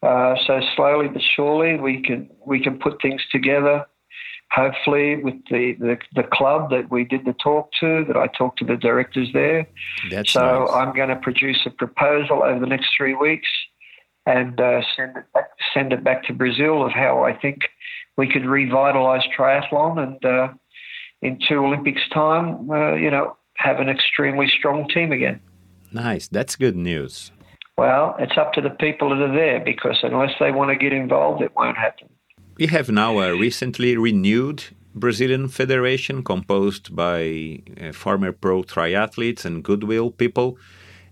Uh, 0.02 0.35
so 0.47 0.60
slowly 0.77 1.09
but 1.09 1.23
surely, 1.35 1.78
we 1.78 2.02
can 2.02 2.28
we 2.47 2.62
can 2.62 2.78
put 2.78 3.01
things 3.01 3.23
together 3.32 3.86
hopefully 4.52 5.23
with 5.23 5.35
the, 5.51 5.74
the, 5.78 5.98
the, 6.14 6.23
club 6.23 6.70
that 6.70 6.90
we 6.90 7.05
did 7.05 7.24
the 7.24 7.32
talk 7.35 7.68
to, 7.81 8.05
that 8.06 8.16
I 8.16 8.28
talked 8.28 8.59
to 8.60 8.64
the 8.64 8.77
directors 8.77 9.28
there. 9.32 9.66
That's 10.10 10.32
so 10.32 10.40
nice. 10.40 10.70
I'm 10.73 10.94
going 10.94 11.09
to 11.09 11.16
produce 11.16 11.60
a 11.66 11.70
proposal 11.70 12.43
over 12.44 12.60
the 12.60 12.66
next 12.66 12.90
three 12.97 13.14
weeks 13.14 13.48
and 14.24 14.60
uh, 14.60 14.82
send 14.97 15.16
it 15.16 15.32
back, 15.32 15.51
send 15.74 15.93
it 15.93 16.05
back 16.05 16.24
to 16.24 16.32
Brazil 16.32 16.85
of 16.85 16.93
how 16.93 17.24
I 17.24 17.36
think 17.36 17.62
we 18.16 18.28
could 18.28 18.43
revitalise 18.43 19.23
triathlon 19.36 19.98
and 19.98 20.24
uh, 20.24 20.48
in 21.23 21.39
two 21.48 21.64
Olympics 21.64 22.02
time, 22.12 22.70
uh, 22.70 22.94
you 22.94 23.10
know, 23.10 23.36
have 23.56 23.81
an 23.81 23.89
extremely 23.89 24.48
strong 24.48 24.89
team 24.89 25.12
again. 25.12 25.40
Nice, 25.93 26.28
that's 26.28 26.56
good 26.56 26.77
news. 26.77 27.32
Well, 27.78 28.16
it's 28.19 28.39
up 28.39 28.55
to 28.55 28.62
the 28.62 28.70
people 28.70 29.11
that 29.11 29.20
are 29.23 29.35
there 29.35 29.61
because 29.61 29.98
unless 30.03 30.32
they 30.40 30.51
want 30.51 30.70
to 30.70 30.77
get 30.77 30.93
involved, 30.93 31.43
it 31.43 31.55
won't 31.55 31.77
happen. 31.77 32.09
We 32.57 32.69
have 32.69 32.89
now 32.89 33.19
a 33.19 33.36
recently 33.36 33.98
renewed 33.98 34.65
Brazilian 34.94 35.48
federation 35.48 36.24
composed 36.24 36.97
by 36.97 37.62
uh, 37.78 37.93
former 37.93 38.32
pro 38.32 38.62
triathletes 38.62 39.44
and 39.44 39.62
goodwill 39.62 40.11
people, 40.11 40.57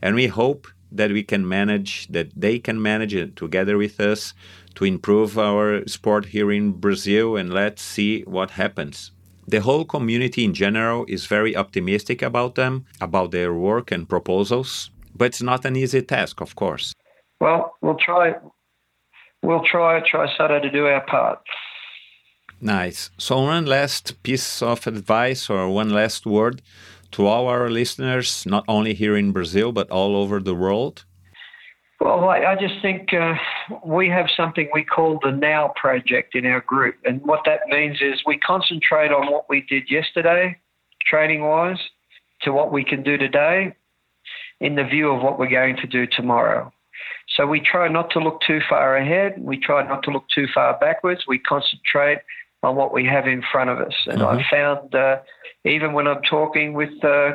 and 0.01 0.15
we 0.15 0.29
hope 0.29 0.67
that 0.91 1.11
we 1.11 1.23
can 1.23 1.47
manage, 1.47 2.09
that 2.09 2.29
they 2.35 2.59
can 2.59 2.81
manage 2.81 3.15
it 3.15 3.37
together 3.37 3.77
with 3.77 4.01
us 4.01 4.33
to 4.77 4.87
improve 4.87 5.39
our 5.39 5.87
sport 5.87 6.27
here 6.27 6.51
in 6.51 6.73
Brazil, 6.73 7.37
and 7.37 7.53
let's 7.53 7.83
see 7.83 8.23
what 8.23 8.53
happens. 8.53 9.11
The 9.47 9.61
whole 9.61 9.85
community 9.85 10.45
in 10.45 10.55
general 10.55 11.05
is 11.07 11.27
very 11.27 11.55
optimistic 11.55 12.23
about 12.23 12.55
them, 12.55 12.87
about 13.03 13.33
their 13.33 13.53
work 13.53 13.93
and 13.93 14.09
proposals, 14.09 14.91
but 15.15 15.27
it's 15.27 15.43
not 15.43 15.65
an 15.65 15.77
easy 15.77 16.03
task, 16.03 16.41
of 16.41 16.55
course. 16.55 16.93
Well, 17.41 17.75
we'll 17.81 17.97
try 17.97 18.35
we'll 19.43 19.65
try 19.65 20.01
try 20.09 20.27
Sato 20.37 20.61
to 20.61 20.71
do 20.71 20.87
our 20.87 21.05
part. 21.07 21.41
Nice. 22.61 23.11
So 23.19 23.43
one 23.43 23.67
last 23.67 24.23
piece 24.23 24.63
of 24.63 24.87
advice 24.87 25.51
or 25.51 25.69
one 25.69 25.91
last 25.91 26.25
word 26.25 26.63
to 27.13 27.27
all 27.27 27.47
our 27.49 27.69
listeners, 27.69 28.47
not 28.47 28.65
only 28.69 28.95
here 28.95 29.17
in 29.17 29.33
Brazil 29.33 29.73
but 29.73 29.91
all 29.91 30.17
over 30.17 30.41
the 30.41 30.55
world. 30.55 31.05
Well, 32.01 32.29
I, 32.29 32.39
I 32.53 32.57
just 32.57 32.75
think 32.83 33.15
uh, 33.15 33.35
we 33.85 34.09
have 34.09 34.27
something 34.37 34.69
we 34.75 34.85
call 34.85 35.21
the 35.23 35.31
Now 35.31 35.73
Project 35.77 36.35
in 36.35 36.45
our 36.45 36.61
group. 36.61 36.97
And 37.05 37.23
what 37.23 37.41
that 37.47 37.61
means 37.69 37.99
is 38.01 38.21
we 38.27 38.39
concentrate 38.39 39.13
on 39.13 39.31
what 39.33 39.49
we 39.49 39.65
did 39.69 39.85
yesterday, 39.91 40.59
training 41.07 41.43
wise, 41.43 41.79
to 42.43 42.53
what 42.53 42.73
we 42.73 42.85
can 42.85 43.03
do 43.03 43.17
today 43.17 43.75
in 44.61 44.77
the 44.77 44.85
view 44.85 45.11
of 45.11 45.23
what 45.23 45.39
we're 45.39 45.51
going 45.51 45.77
to 45.77 45.87
do 45.87 46.07
tomorrow. 46.07 46.73
So 47.37 47.47
we 47.47 47.61
try 47.61 47.89
not 47.89 48.11
to 48.11 48.21
look 48.21 48.41
too 48.47 48.61
far 48.69 48.97
ahead. 48.97 49.35
We 49.39 49.59
try 49.59 49.87
not 49.87 50.03
to 50.05 50.11
look 50.11 50.25
too 50.35 50.47
far 50.53 50.79
backwards. 50.79 51.25
We 51.27 51.39
concentrate 51.39 52.19
on 52.63 52.77
what 52.77 52.93
we 52.93 53.05
have 53.07 53.27
in 53.27 53.43
front 53.51 53.71
of 53.71 53.79
us. 53.79 53.95
And 54.07 54.21
mm-hmm. 54.21 54.39
I 54.39 54.45
found 54.51 54.95
uh, 54.95 55.19
even 55.65 55.93
when 55.93 56.07
I'm 56.07 56.23
talking 56.23 56.75
with 56.75 57.03
uh, 57.03 57.33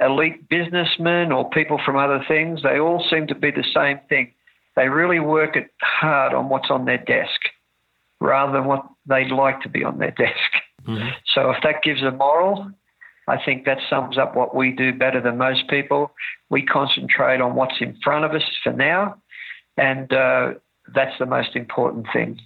elite 0.00 0.48
businessmen 0.48 1.32
or 1.32 1.48
people 1.50 1.80
from 1.84 1.96
other 1.96 2.24
things, 2.26 2.62
they 2.62 2.78
all 2.78 3.04
seem 3.10 3.26
to 3.28 3.34
be 3.34 3.50
the 3.50 3.64
same 3.74 4.00
thing. 4.08 4.32
They 4.76 4.88
really 4.88 5.20
work 5.20 5.56
it 5.56 5.70
hard 5.80 6.34
on 6.34 6.48
what's 6.48 6.70
on 6.70 6.84
their 6.84 6.98
desk 6.98 7.40
rather 8.20 8.52
than 8.52 8.64
what 8.64 8.86
they'd 9.06 9.30
like 9.30 9.60
to 9.62 9.68
be 9.68 9.84
on 9.84 9.98
their 9.98 10.10
desk. 10.16 10.52
Mm-hmm. 10.86 11.08
So 11.34 11.50
if 11.50 11.62
that 11.62 11.82
gives 11.82 12.02
a 12.02 12.10
moral, 12.10 12.70
I 13.28 13.42
think 13.44 13.64
that 13.66 13.78
sums 13.88 14.18
up 14.18 14.34
what 14.34 14.54
we 14.54 14.72
do 14.72 14.92
better 14.92 15.20
than 15.20 15.36
most 15.36 15.68
people. 15.68 16.12
We 16.50 16.62
concentrate 16.64 17.40
on 17.40 17.54
what's 17.54 17.80
in 17.80 17.96
front 18.02 18.24
of 18.24 18.32
us 18.32 18.42
for 18.62 18.72
now, 18.72 19.16
and 19.76 20.12
uh, 20.12 20.54
that's 20.94 21.16
the 21.18 21.26
most 21.26 21.54
important 21.54 22.06
thing. 22.12 22.40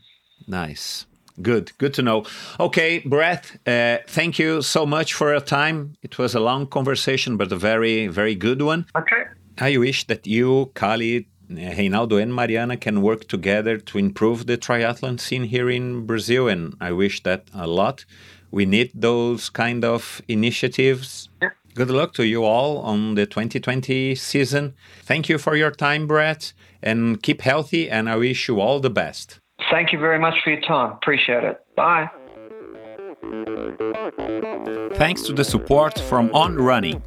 Nice. 0.47 1.07
Good, 1.41 1.73
good 1.79 1.95
to 1.95 2.03
know. 2.03 2.27
Okay, 2.61 2.99
Brett, 2.99 3.57
uh, 3.67 3.99
thank 4.07 4.39
you 4.39 4.61
so 4.61 4.85
much 4.85 5.15
for 5.15 5.31
your 5.31 5.41
time. 5.41 5.97
It 6.03 6.19
was 6.19 6.35
a 6.35 6.41
long 6.41 6.67
conversation, 6.67 7.37
but 7.37 7.51
a 7.53 7.57
very, 7.57 8.07
very 8.07 8.35
good 8.35 8.61
one. 8.61 8.87
Okay. 8.97 9.25
I 9.59 9.77
wish 9.79 10.07
that 10.09 10.27
you, 10.27 10.71
Kali, 10.75 11.29
Reinaldo, 11.49 12.17
and 12.17 12.35
Mariana 12.35 12.77
can 12.77 13.03
work 13.03 13.29
together 13.29 13.79
to 13.79 13.99
improve 13.99 14.47
the 14.47 14.59
triathlon 14.59 15.19
scene 15.19 15.45
here 15.45 15.71
in 15.71 16.07
Brazil, 16.07 16.49
and 16.49 16.75
I 16.81 16.93
wish 16.93 17.23
that 17.23 17.49
a 17.55 17.67
lot. 17.67 18.05
We 18.53 18.67
need 18.67 18.93
those 18.95 19.51
kind 19.51 19.85
of 19.85 20.23
initiatives. 20.29 21.29
Yeah. 21.41 21.51
Good 21.75 21.91
luck 21.91 22.13
to 22.15 22.27
you 22.27 22.45
all 22.45 22.79
on 22.79 23.15
the 23.15 23.25
2020 23.25 24.15
season. 24.15 24.75
Thank 25.03 25.29
you 25.31 25.39
for 25.39 25.57
your 25.57 25.71
time, 25.71 26.07
Brett, 26.07 26.53
and 26.83 27.23
keep 27.23 27.41
healthy, 27.41 27.91
and 27.91 28.11
I 28.11 28.17
wish 28.17 28.47
you 28.49 28.61
all 28.61 28.79
the 28.79 28.91
best. 28.91 29.41
Thank 29.71 29.93
you 29.93 29.99
very 29.99 30.19
much 30.19 30.35
for 30.45 30.51
your 30.51 30.61
time. 30.61 30.93
Appreciate 30.93 31.45
it. 31.45 31.61
Bye. 31.75 32.11
Thanks 34.97 35.23
to 35.23 35.33
the 35.33 35.45
support 35.45 35.99
from 36.01 36.29
On 36.35 36.57
Running. 36.57 37.01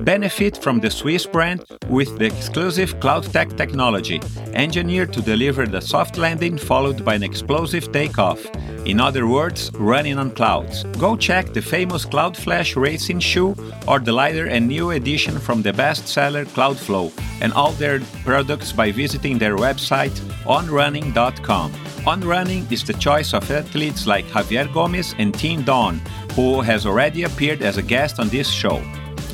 Benefit 0.00 0.58
from 0.58 0.80
the 0.80 0.90
Swiss 0.90 1.24
brand 1.24 1.64
with 1.88 2.18
the 2.18 2.26
exclusive 2.26 2.94
CloudTec 3.00 3.56
technology, 3.56 4.20
engineered 4.52 5.12
to 5.14 5.22
deliver 5.22 5.66
the 5.66 5.80
soft 5.80 6.18
landing 6.18 6.58
followed 6.58 7.04
by 7.04 7.14
an 7.14 7.22
explosive 7.22 7.90
takeoff. 7.90 8.44
In 8.84 9.00
other 9.00 9.26
words, 9.26 9.70
running 9.74 10.18
on 10.18 10.32
clouds. 10.32 10.84
Go 10.98 11.16
check 11.16 11.52
the 11.54 11.62
famous 11.62 12.04
Cloudflash 12.04 12.76
racing 12.76 13.20
shoe 13.20 13.56
or 13.88 13.98
the 13.98 14.12
lighter 14.12 14.46
and 14.46 14.68
new 14.68 14.90
edition 14.90 15.38
from 15.38 15.62
the 15.62 15.72
bestseller 15.72 16.44
Cloudflow 16.46 17.12
and 17.40 17.52
all 17.54 17.72
their 17.72 18.00
products 18.24 18.72
by 18.72 18.92
visiting 18.92 19.38
their 19.38 19.56
website 19.56 20.12
onrunning.com. 20.44 21.72
On 22.04 22.20
Running 22.20 22.66
is 22.68 22.82
the 22.82 22.94
choice 22.94 23.32
of 23.32 23.48
athletes 23.48 24.08
like 24.08 24.24
Javier 24.26 24.66
Gomez 24.74 25.14
and 25.18 25.32
Tim 25.32 25.62
Don, 25.62 26.00
who 26.34 26.60
has 26.60 26.84
already 26.84 27.22
appeared 27.22 27.62
as 27.62 27.76
a 27.76 27.82
guest 27.82 28.18
on 28.18 28.28
this 28.28 28.50
show. 28.50 28.82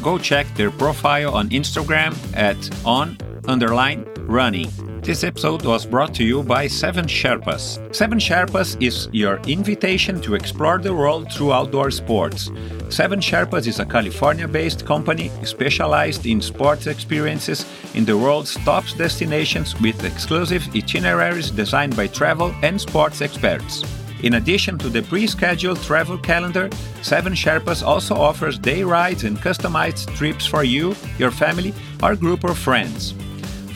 Go 0.02 0.18
check 0.18 0.46
their 0.54 0.70
profile 0.70 1.34
on 1.34 1.48
Instagram 1.48 2.14
at 2.36 2.58
on 2.84 3.16
underline 3.46 4.04
running. 4.26 4.70
This 5.09 5.24
episode 5.24 5.64
was 5.64 5.86
brought 5.86 6.12
to 6.16 6.22
you 6.22 6.43
by 6.43 6.66
Seven 6.66 7.06
Sherpas. 7.06 7.78
Seven 7.94 8.18
Sherpas 8.18 8.76
is 8.78 9.09
your 9.10 9.39
invitation 9.48 10.20
to 10.20 10.35
explore 10.35 10.76
the 10.76 10.93
world 10.93 11.32
through 11.32 11.55
outdoor 11.55 11.90
sports. 11.90 12.51
Seven 12.90 13.18
Sherpas 13.18 13.66
is 13.66 13.80
a 13.80 13.86
California 13.86 14.47
based 14.47 14.85
company 14.85 15.30
specialized 15.44 16.26
in 16.26 16.43
sports 16.43 16.86
experiences 16.86 17.64
in 17.94 18.05
the 18.05 18.18
world's 18.18 18.55
top 18.66 18.85
destinations 18.98 19.74
with 19.80 20.05
exclusive 20.05 20.68
itineraries 20.76 21.51
designed 21.51 21.97
by 21.97 22.06
travel 22.06 22.55
and 22.62 22.78
sports 22.78 23.22
experts. 23.22 23.82
In 24.22 24.35
addition 24.35 24.76
to 24.76 24.90
the 24.90 25.01
pre 25.01 25.26
scheduled 25.26 25.80
travel 25.80 26.18
calendar, 26.18 26.68
Seven 27.01 27.32
Sherpas 27.32 27.82
also 27.82 28.14
offers 28.14 28.59
day 28.59 28.82
rides 28.82 29.24
and 29.24 29.39
customized 29.39 30.14
trips 30.16 30.44
for 30.44 30.64
you, 30.64 30.94
your 31.16 31.30
family, 31.30 31.72
or 32.02 32.14
group 32.14 32.44
of 32.44 32.59
friends. 32.59 33.14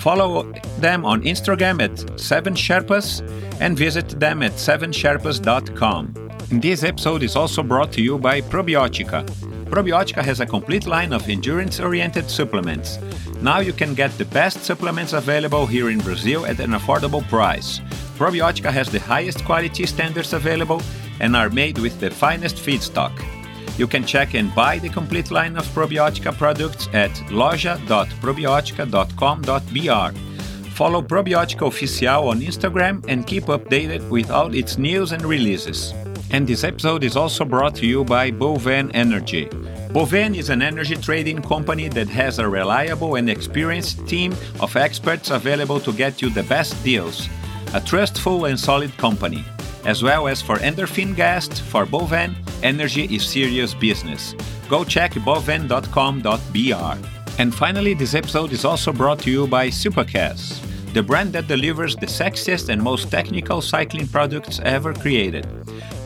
Follow 0.02 0.50
them 0.80 1.04
on 1.04 1.22
Instagram 1.22 1.80
at 1.80 2.20
7 2.20 2.54
Sherpas 2.54 3.22
and 3.60 3.78
visit 3.78 4.08
them 4.18 4.42
at 4.42 4.50
7sherpas.com. 4.54 6.14
This 6.60 6.82
episode 6.82 7.22
is 7.22 7.36
also 7.36 7.62
brought 7.62 7.92
to 7.92 8.02
you 8.02 8.18
by 8.18 8.40
Probiotica. 8.40 9.24
Probiotica 9.66 10.20
has 10.24 10.40
a 10.40 10.46
complete 10.46 10.88
line 10.88 11.12
of 11.12 11.28
endurance 11.28 11.78
oriented 11.78 12.28
supplements. 12.28 12.98
Now 13.42 13.60
you 13.60 13.72
can 13.72 13.94
get 13.94 14.10
the 14.18 14.24
best 14.24 14.64
supplements 14.64 15.12
available 15.12 15.66
here 15.66 15.88
in 15.88 16.00
Brazil 16.00 16.46
at 16.46 16.58
an 16.58 16.72
affordable 16.72 17.22
price. 17.28 17.78
Probiotica 18.18 18.72
has 18.72 18.88
the 18.88 18.98
highest 18.98 19.44
quality 19.44 19.86
standards 19.86 20.32
available 20.32 20.82
and 21.20 21.36
are 21.36 21.48
made 21.48 21.78
with 21.78 22.00
the 22.00 22.10
finest 22.10 22.56
feedstock. 22.56 23.12
You 23.78 23.86
can 23.86 24.04
check 24.04 24.34
and 24.34 24.54
buy 24.54 24.78
the 24.78 24.90
complete 24.90 25.30
line 25.30 25.56
of 25.56 25.66
Probiotica 25.68 26.36
products 26.36 26.88
at 26.92 27.10
loja.probiotica.com.br. 27.30 30.18
Follow 30.74 31.02
Probiotica 31.02 31.66
Oficial 31.66 32.28
on 32.28 32.40
Instagram 32.40 33.04
and 33.08 33.26
keep 33.26 33.44
updated 33.44 34.08
with 34.10 34.30
all 34.30 34.54
its 34.54 34.76
news 34.78 35.12
and 35.12 35.24
releases. 35.24 35.92
And 36.30 36.46
this 36.46 36.64
episode 36.64 37.04
is 37.04 37.16
also 37.16 37.44
brought 37.44 37.74
to 37.76 37.86
you 37.86 38.04
by 38.04 38.30
Boven 38.30 38.90
Energy. 38.92 39.48
Boven 39.92 40.34
is 40.34 40.48
an 40.48 40.62
energy 40.62 40.96
trading 40.96 41.42
company 41.42 41.88
that 41.88 42.08
has 42.08 42.38
a 42.38 42.48
reliable 42.48 43.16
and 43.16 43.28
experienced 43.28 44.06
team 44.06 44.34
of 44.60 44.74
experts 44.76 45.28
available 45.30 45.78
to 45.80 45.92
get 45.92 46.22
you 46.22 46.30
the 46.30 46.44
best 46.44 46.82
deals. 46.82 47.28
A 47.74 47.80
trustful 47.80 48.46
and 48.46 48.58
solid 48.58 48.96
company 48.96 49.44
as 49.84 50.02
well 50.02 50.28
as 50.28 50.40
for 50.40 50.56
Endorphin 50.56 51.14
Guest, 51.14 51.62
for 51.62 51.84
Boven, 51.84 52.36
energy 52.62 53.04
is 53.14 53.26
serious 53.26 53.74
business. 53.74 54.34
Go 54.68 54.84
check 54.84 55.12
boven.com.br. 55.24 56.96
And 57.38 57.54
finally, 57.54 57.94
this 57.94 58.14
episode 58.14 58.52
is 58.52 58.64
also 58.64 58.92
brought 58.92 59.18
to 59.20 59.30
you 59.30 59.46
by 59.46 59.68
Supacaz, 59.68 60.60
the 60.92 61.02
brand 61.02 61.32
that 61.32 61.48
delivers 61.48 61.96
the 61.96 62.06
sexiest 62.06 62.68
and 62.68 62.80
most 62.82 63.10
technical 63.10 63.60
cycling 63.60 64.06
products 64.06 64.60
ever 64.60 64.92
created. 64.92 65.46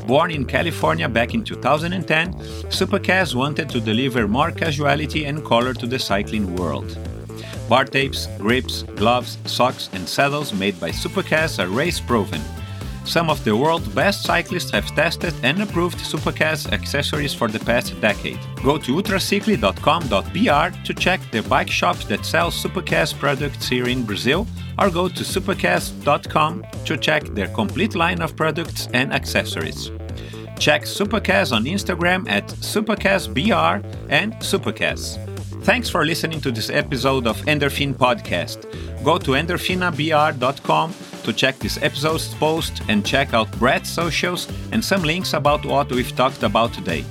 Born 0.07 0.31
in 0.31 0.44
California 0.44 1.09
back 1.09 1.35
in 1.35 1.43
2010, 1.43 2.35
Supacaz 2.70 3.35
wanted 3.35 3.69
to 3.70 3.81
deliver 3.81 4.28
more 4.28 4.53
casuality 4.53 5.24
and 5.24 5.44
color 5.44 5.74
to 5.74 5.86
the 5.86 5.98
cycling 5.98 6.55
world. 6.55 6.97
Bar 7.69 7.85
tapes, 7.85 8.28
grips, 8.39 8.85
gloves, 8.94 9.36
socks, 9.47 9.90
and 9.93 10.09
saddles 10.09 10.53
made 10.53 10.78
by 10.78 10.90
Supacaz 10.90 11.59
are 11.62 11.69
race 11.69 11.98
proven 11.98 12.40
some 13.07 13.31
of 13.31 13.43
the 13.45 13.57
world's 13.57 13.89
best 13.89 14.23
cyclists 14.24 14.70
have 14.73 14.87
tested 14.95 15.33
and 15.43 15.62
approved 15.62 15.99
Supacaz 15.99 16.70
accessories 16.73 17.33
for 17.33 17.49
the 17.49 17.61
past 17.61 17.99
decade. 18.01 18.39
Go 18.62 18.78
to 18.78 18.97
ultracycli.com.br 18.97 20.85
to 20.85 20.95
check 20.95 21.20
the 21.31 21.43
bike 21.43 21.70
shops 21.70 22.05
that 22.07 22.24
sell 22.24 22.51
Supacaz 22.51 23.19
products 23.19 23.69
here 23.69 23.89
in 23.89 24.05
Brazil, 24.05 24.47
or 24.78 24.91
go 24.91 25.09
to 25.09 25.23
supacaz.com 25.23 26.65
to 26.85 26.97
check 26.97 27.24
their 27.27 27.49
complete 27.49 27.95
line 27.95 28.20
of 28.20 28.37
products 28.37 28.89
and 28.93 29.12
accessories. 29.12 29.91
Check 30.59 30.83
Supacaz 30.83 31.53
on 31.53 31.65
Instagram 31.65 32.28
at 32.28 32.47
supacazbr 32.47 33.85
and 34.09 34.33
supacaz. 34.35 35.19
Thanks 35.65 35.89
for 35.89 36.05
listening 36.05 36.41
to 36.43 36.51
this 36.53 36.70
episode 36.70 37.27
of 37.27 37.37
Endorphin 37.43 37.95
Podcast. 37.95 38.62
Go 39.05 39.19
to 39.19 39.33
endorphinabr.com 39.33 40.95
to 41.27 41.32
check 41.32 41.59
this 41.59 41.77
episode's 41.82 42.32
post 42.35 42.82
and 42.89 43.05
check 43.05 43.35
out 43.35 43.51
Brett's 43.59 43.90
socials 43.90 44.48
and 44.73 44.82
some 44.82 45.03
links 45.03 45.35
about 45.35 45.66
what 45.66 45.90
we've 45.90 46.15
talked 46.15 46.44
about 46.44 46.73
today. 46.73 47.05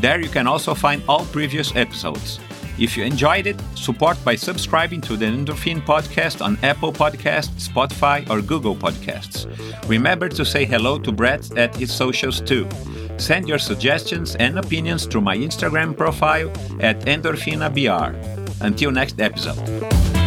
There 0.00 0.20
you 0.20 0.28
can 0.28 0.46
also 0.46 0.74
find 0.74 1.02
all 1.08 1.24
previous 1.26 1.74
episodes. 1.74 2.38
If 2.78 2.96
you 2.96 3.04
enjoyed 3.04 3.46
it, 3.46 3.58
support 3.74 4.22
by 4.24 4.36
subscribing 4.36 5.00
to 5.02 5.16
the 5.16 5.26
Endorphin 5.26 5.80
podcast 5.80 6.44
on 6.44 6.58
Apple 6.62 6.92
Podcasts, 6.92 7.68
Spotify, 7.68 8.28
or 8.28 8.42
Google 8.42 8.76
Podcasts. 8.76 9.46
Remember 9.88 10.28
to 10.28 10.44
say 10.44 10.64
hello 10.66 10.98
to 10.98 11.12
Brett 11.12 11.56
at 11.56 11.74
his 11.76 11.92
socials 11.92 12.40
too. 12.40 12.68
Send 13.16 13.48
your 13.48 13.58
suggestions 13.58 14.34
and 14.36 14.58
opinions 14.58 15.06
through 15.06 15.22
my 15.22 15.36
Instagram 15.36 15.96
profile 15.96 16.50
at 16.80 17.00
EndorphinaBR. 17.06 18.60
Until 18.60 18.90
next 18.90 19.20
episode. 19.20 20.23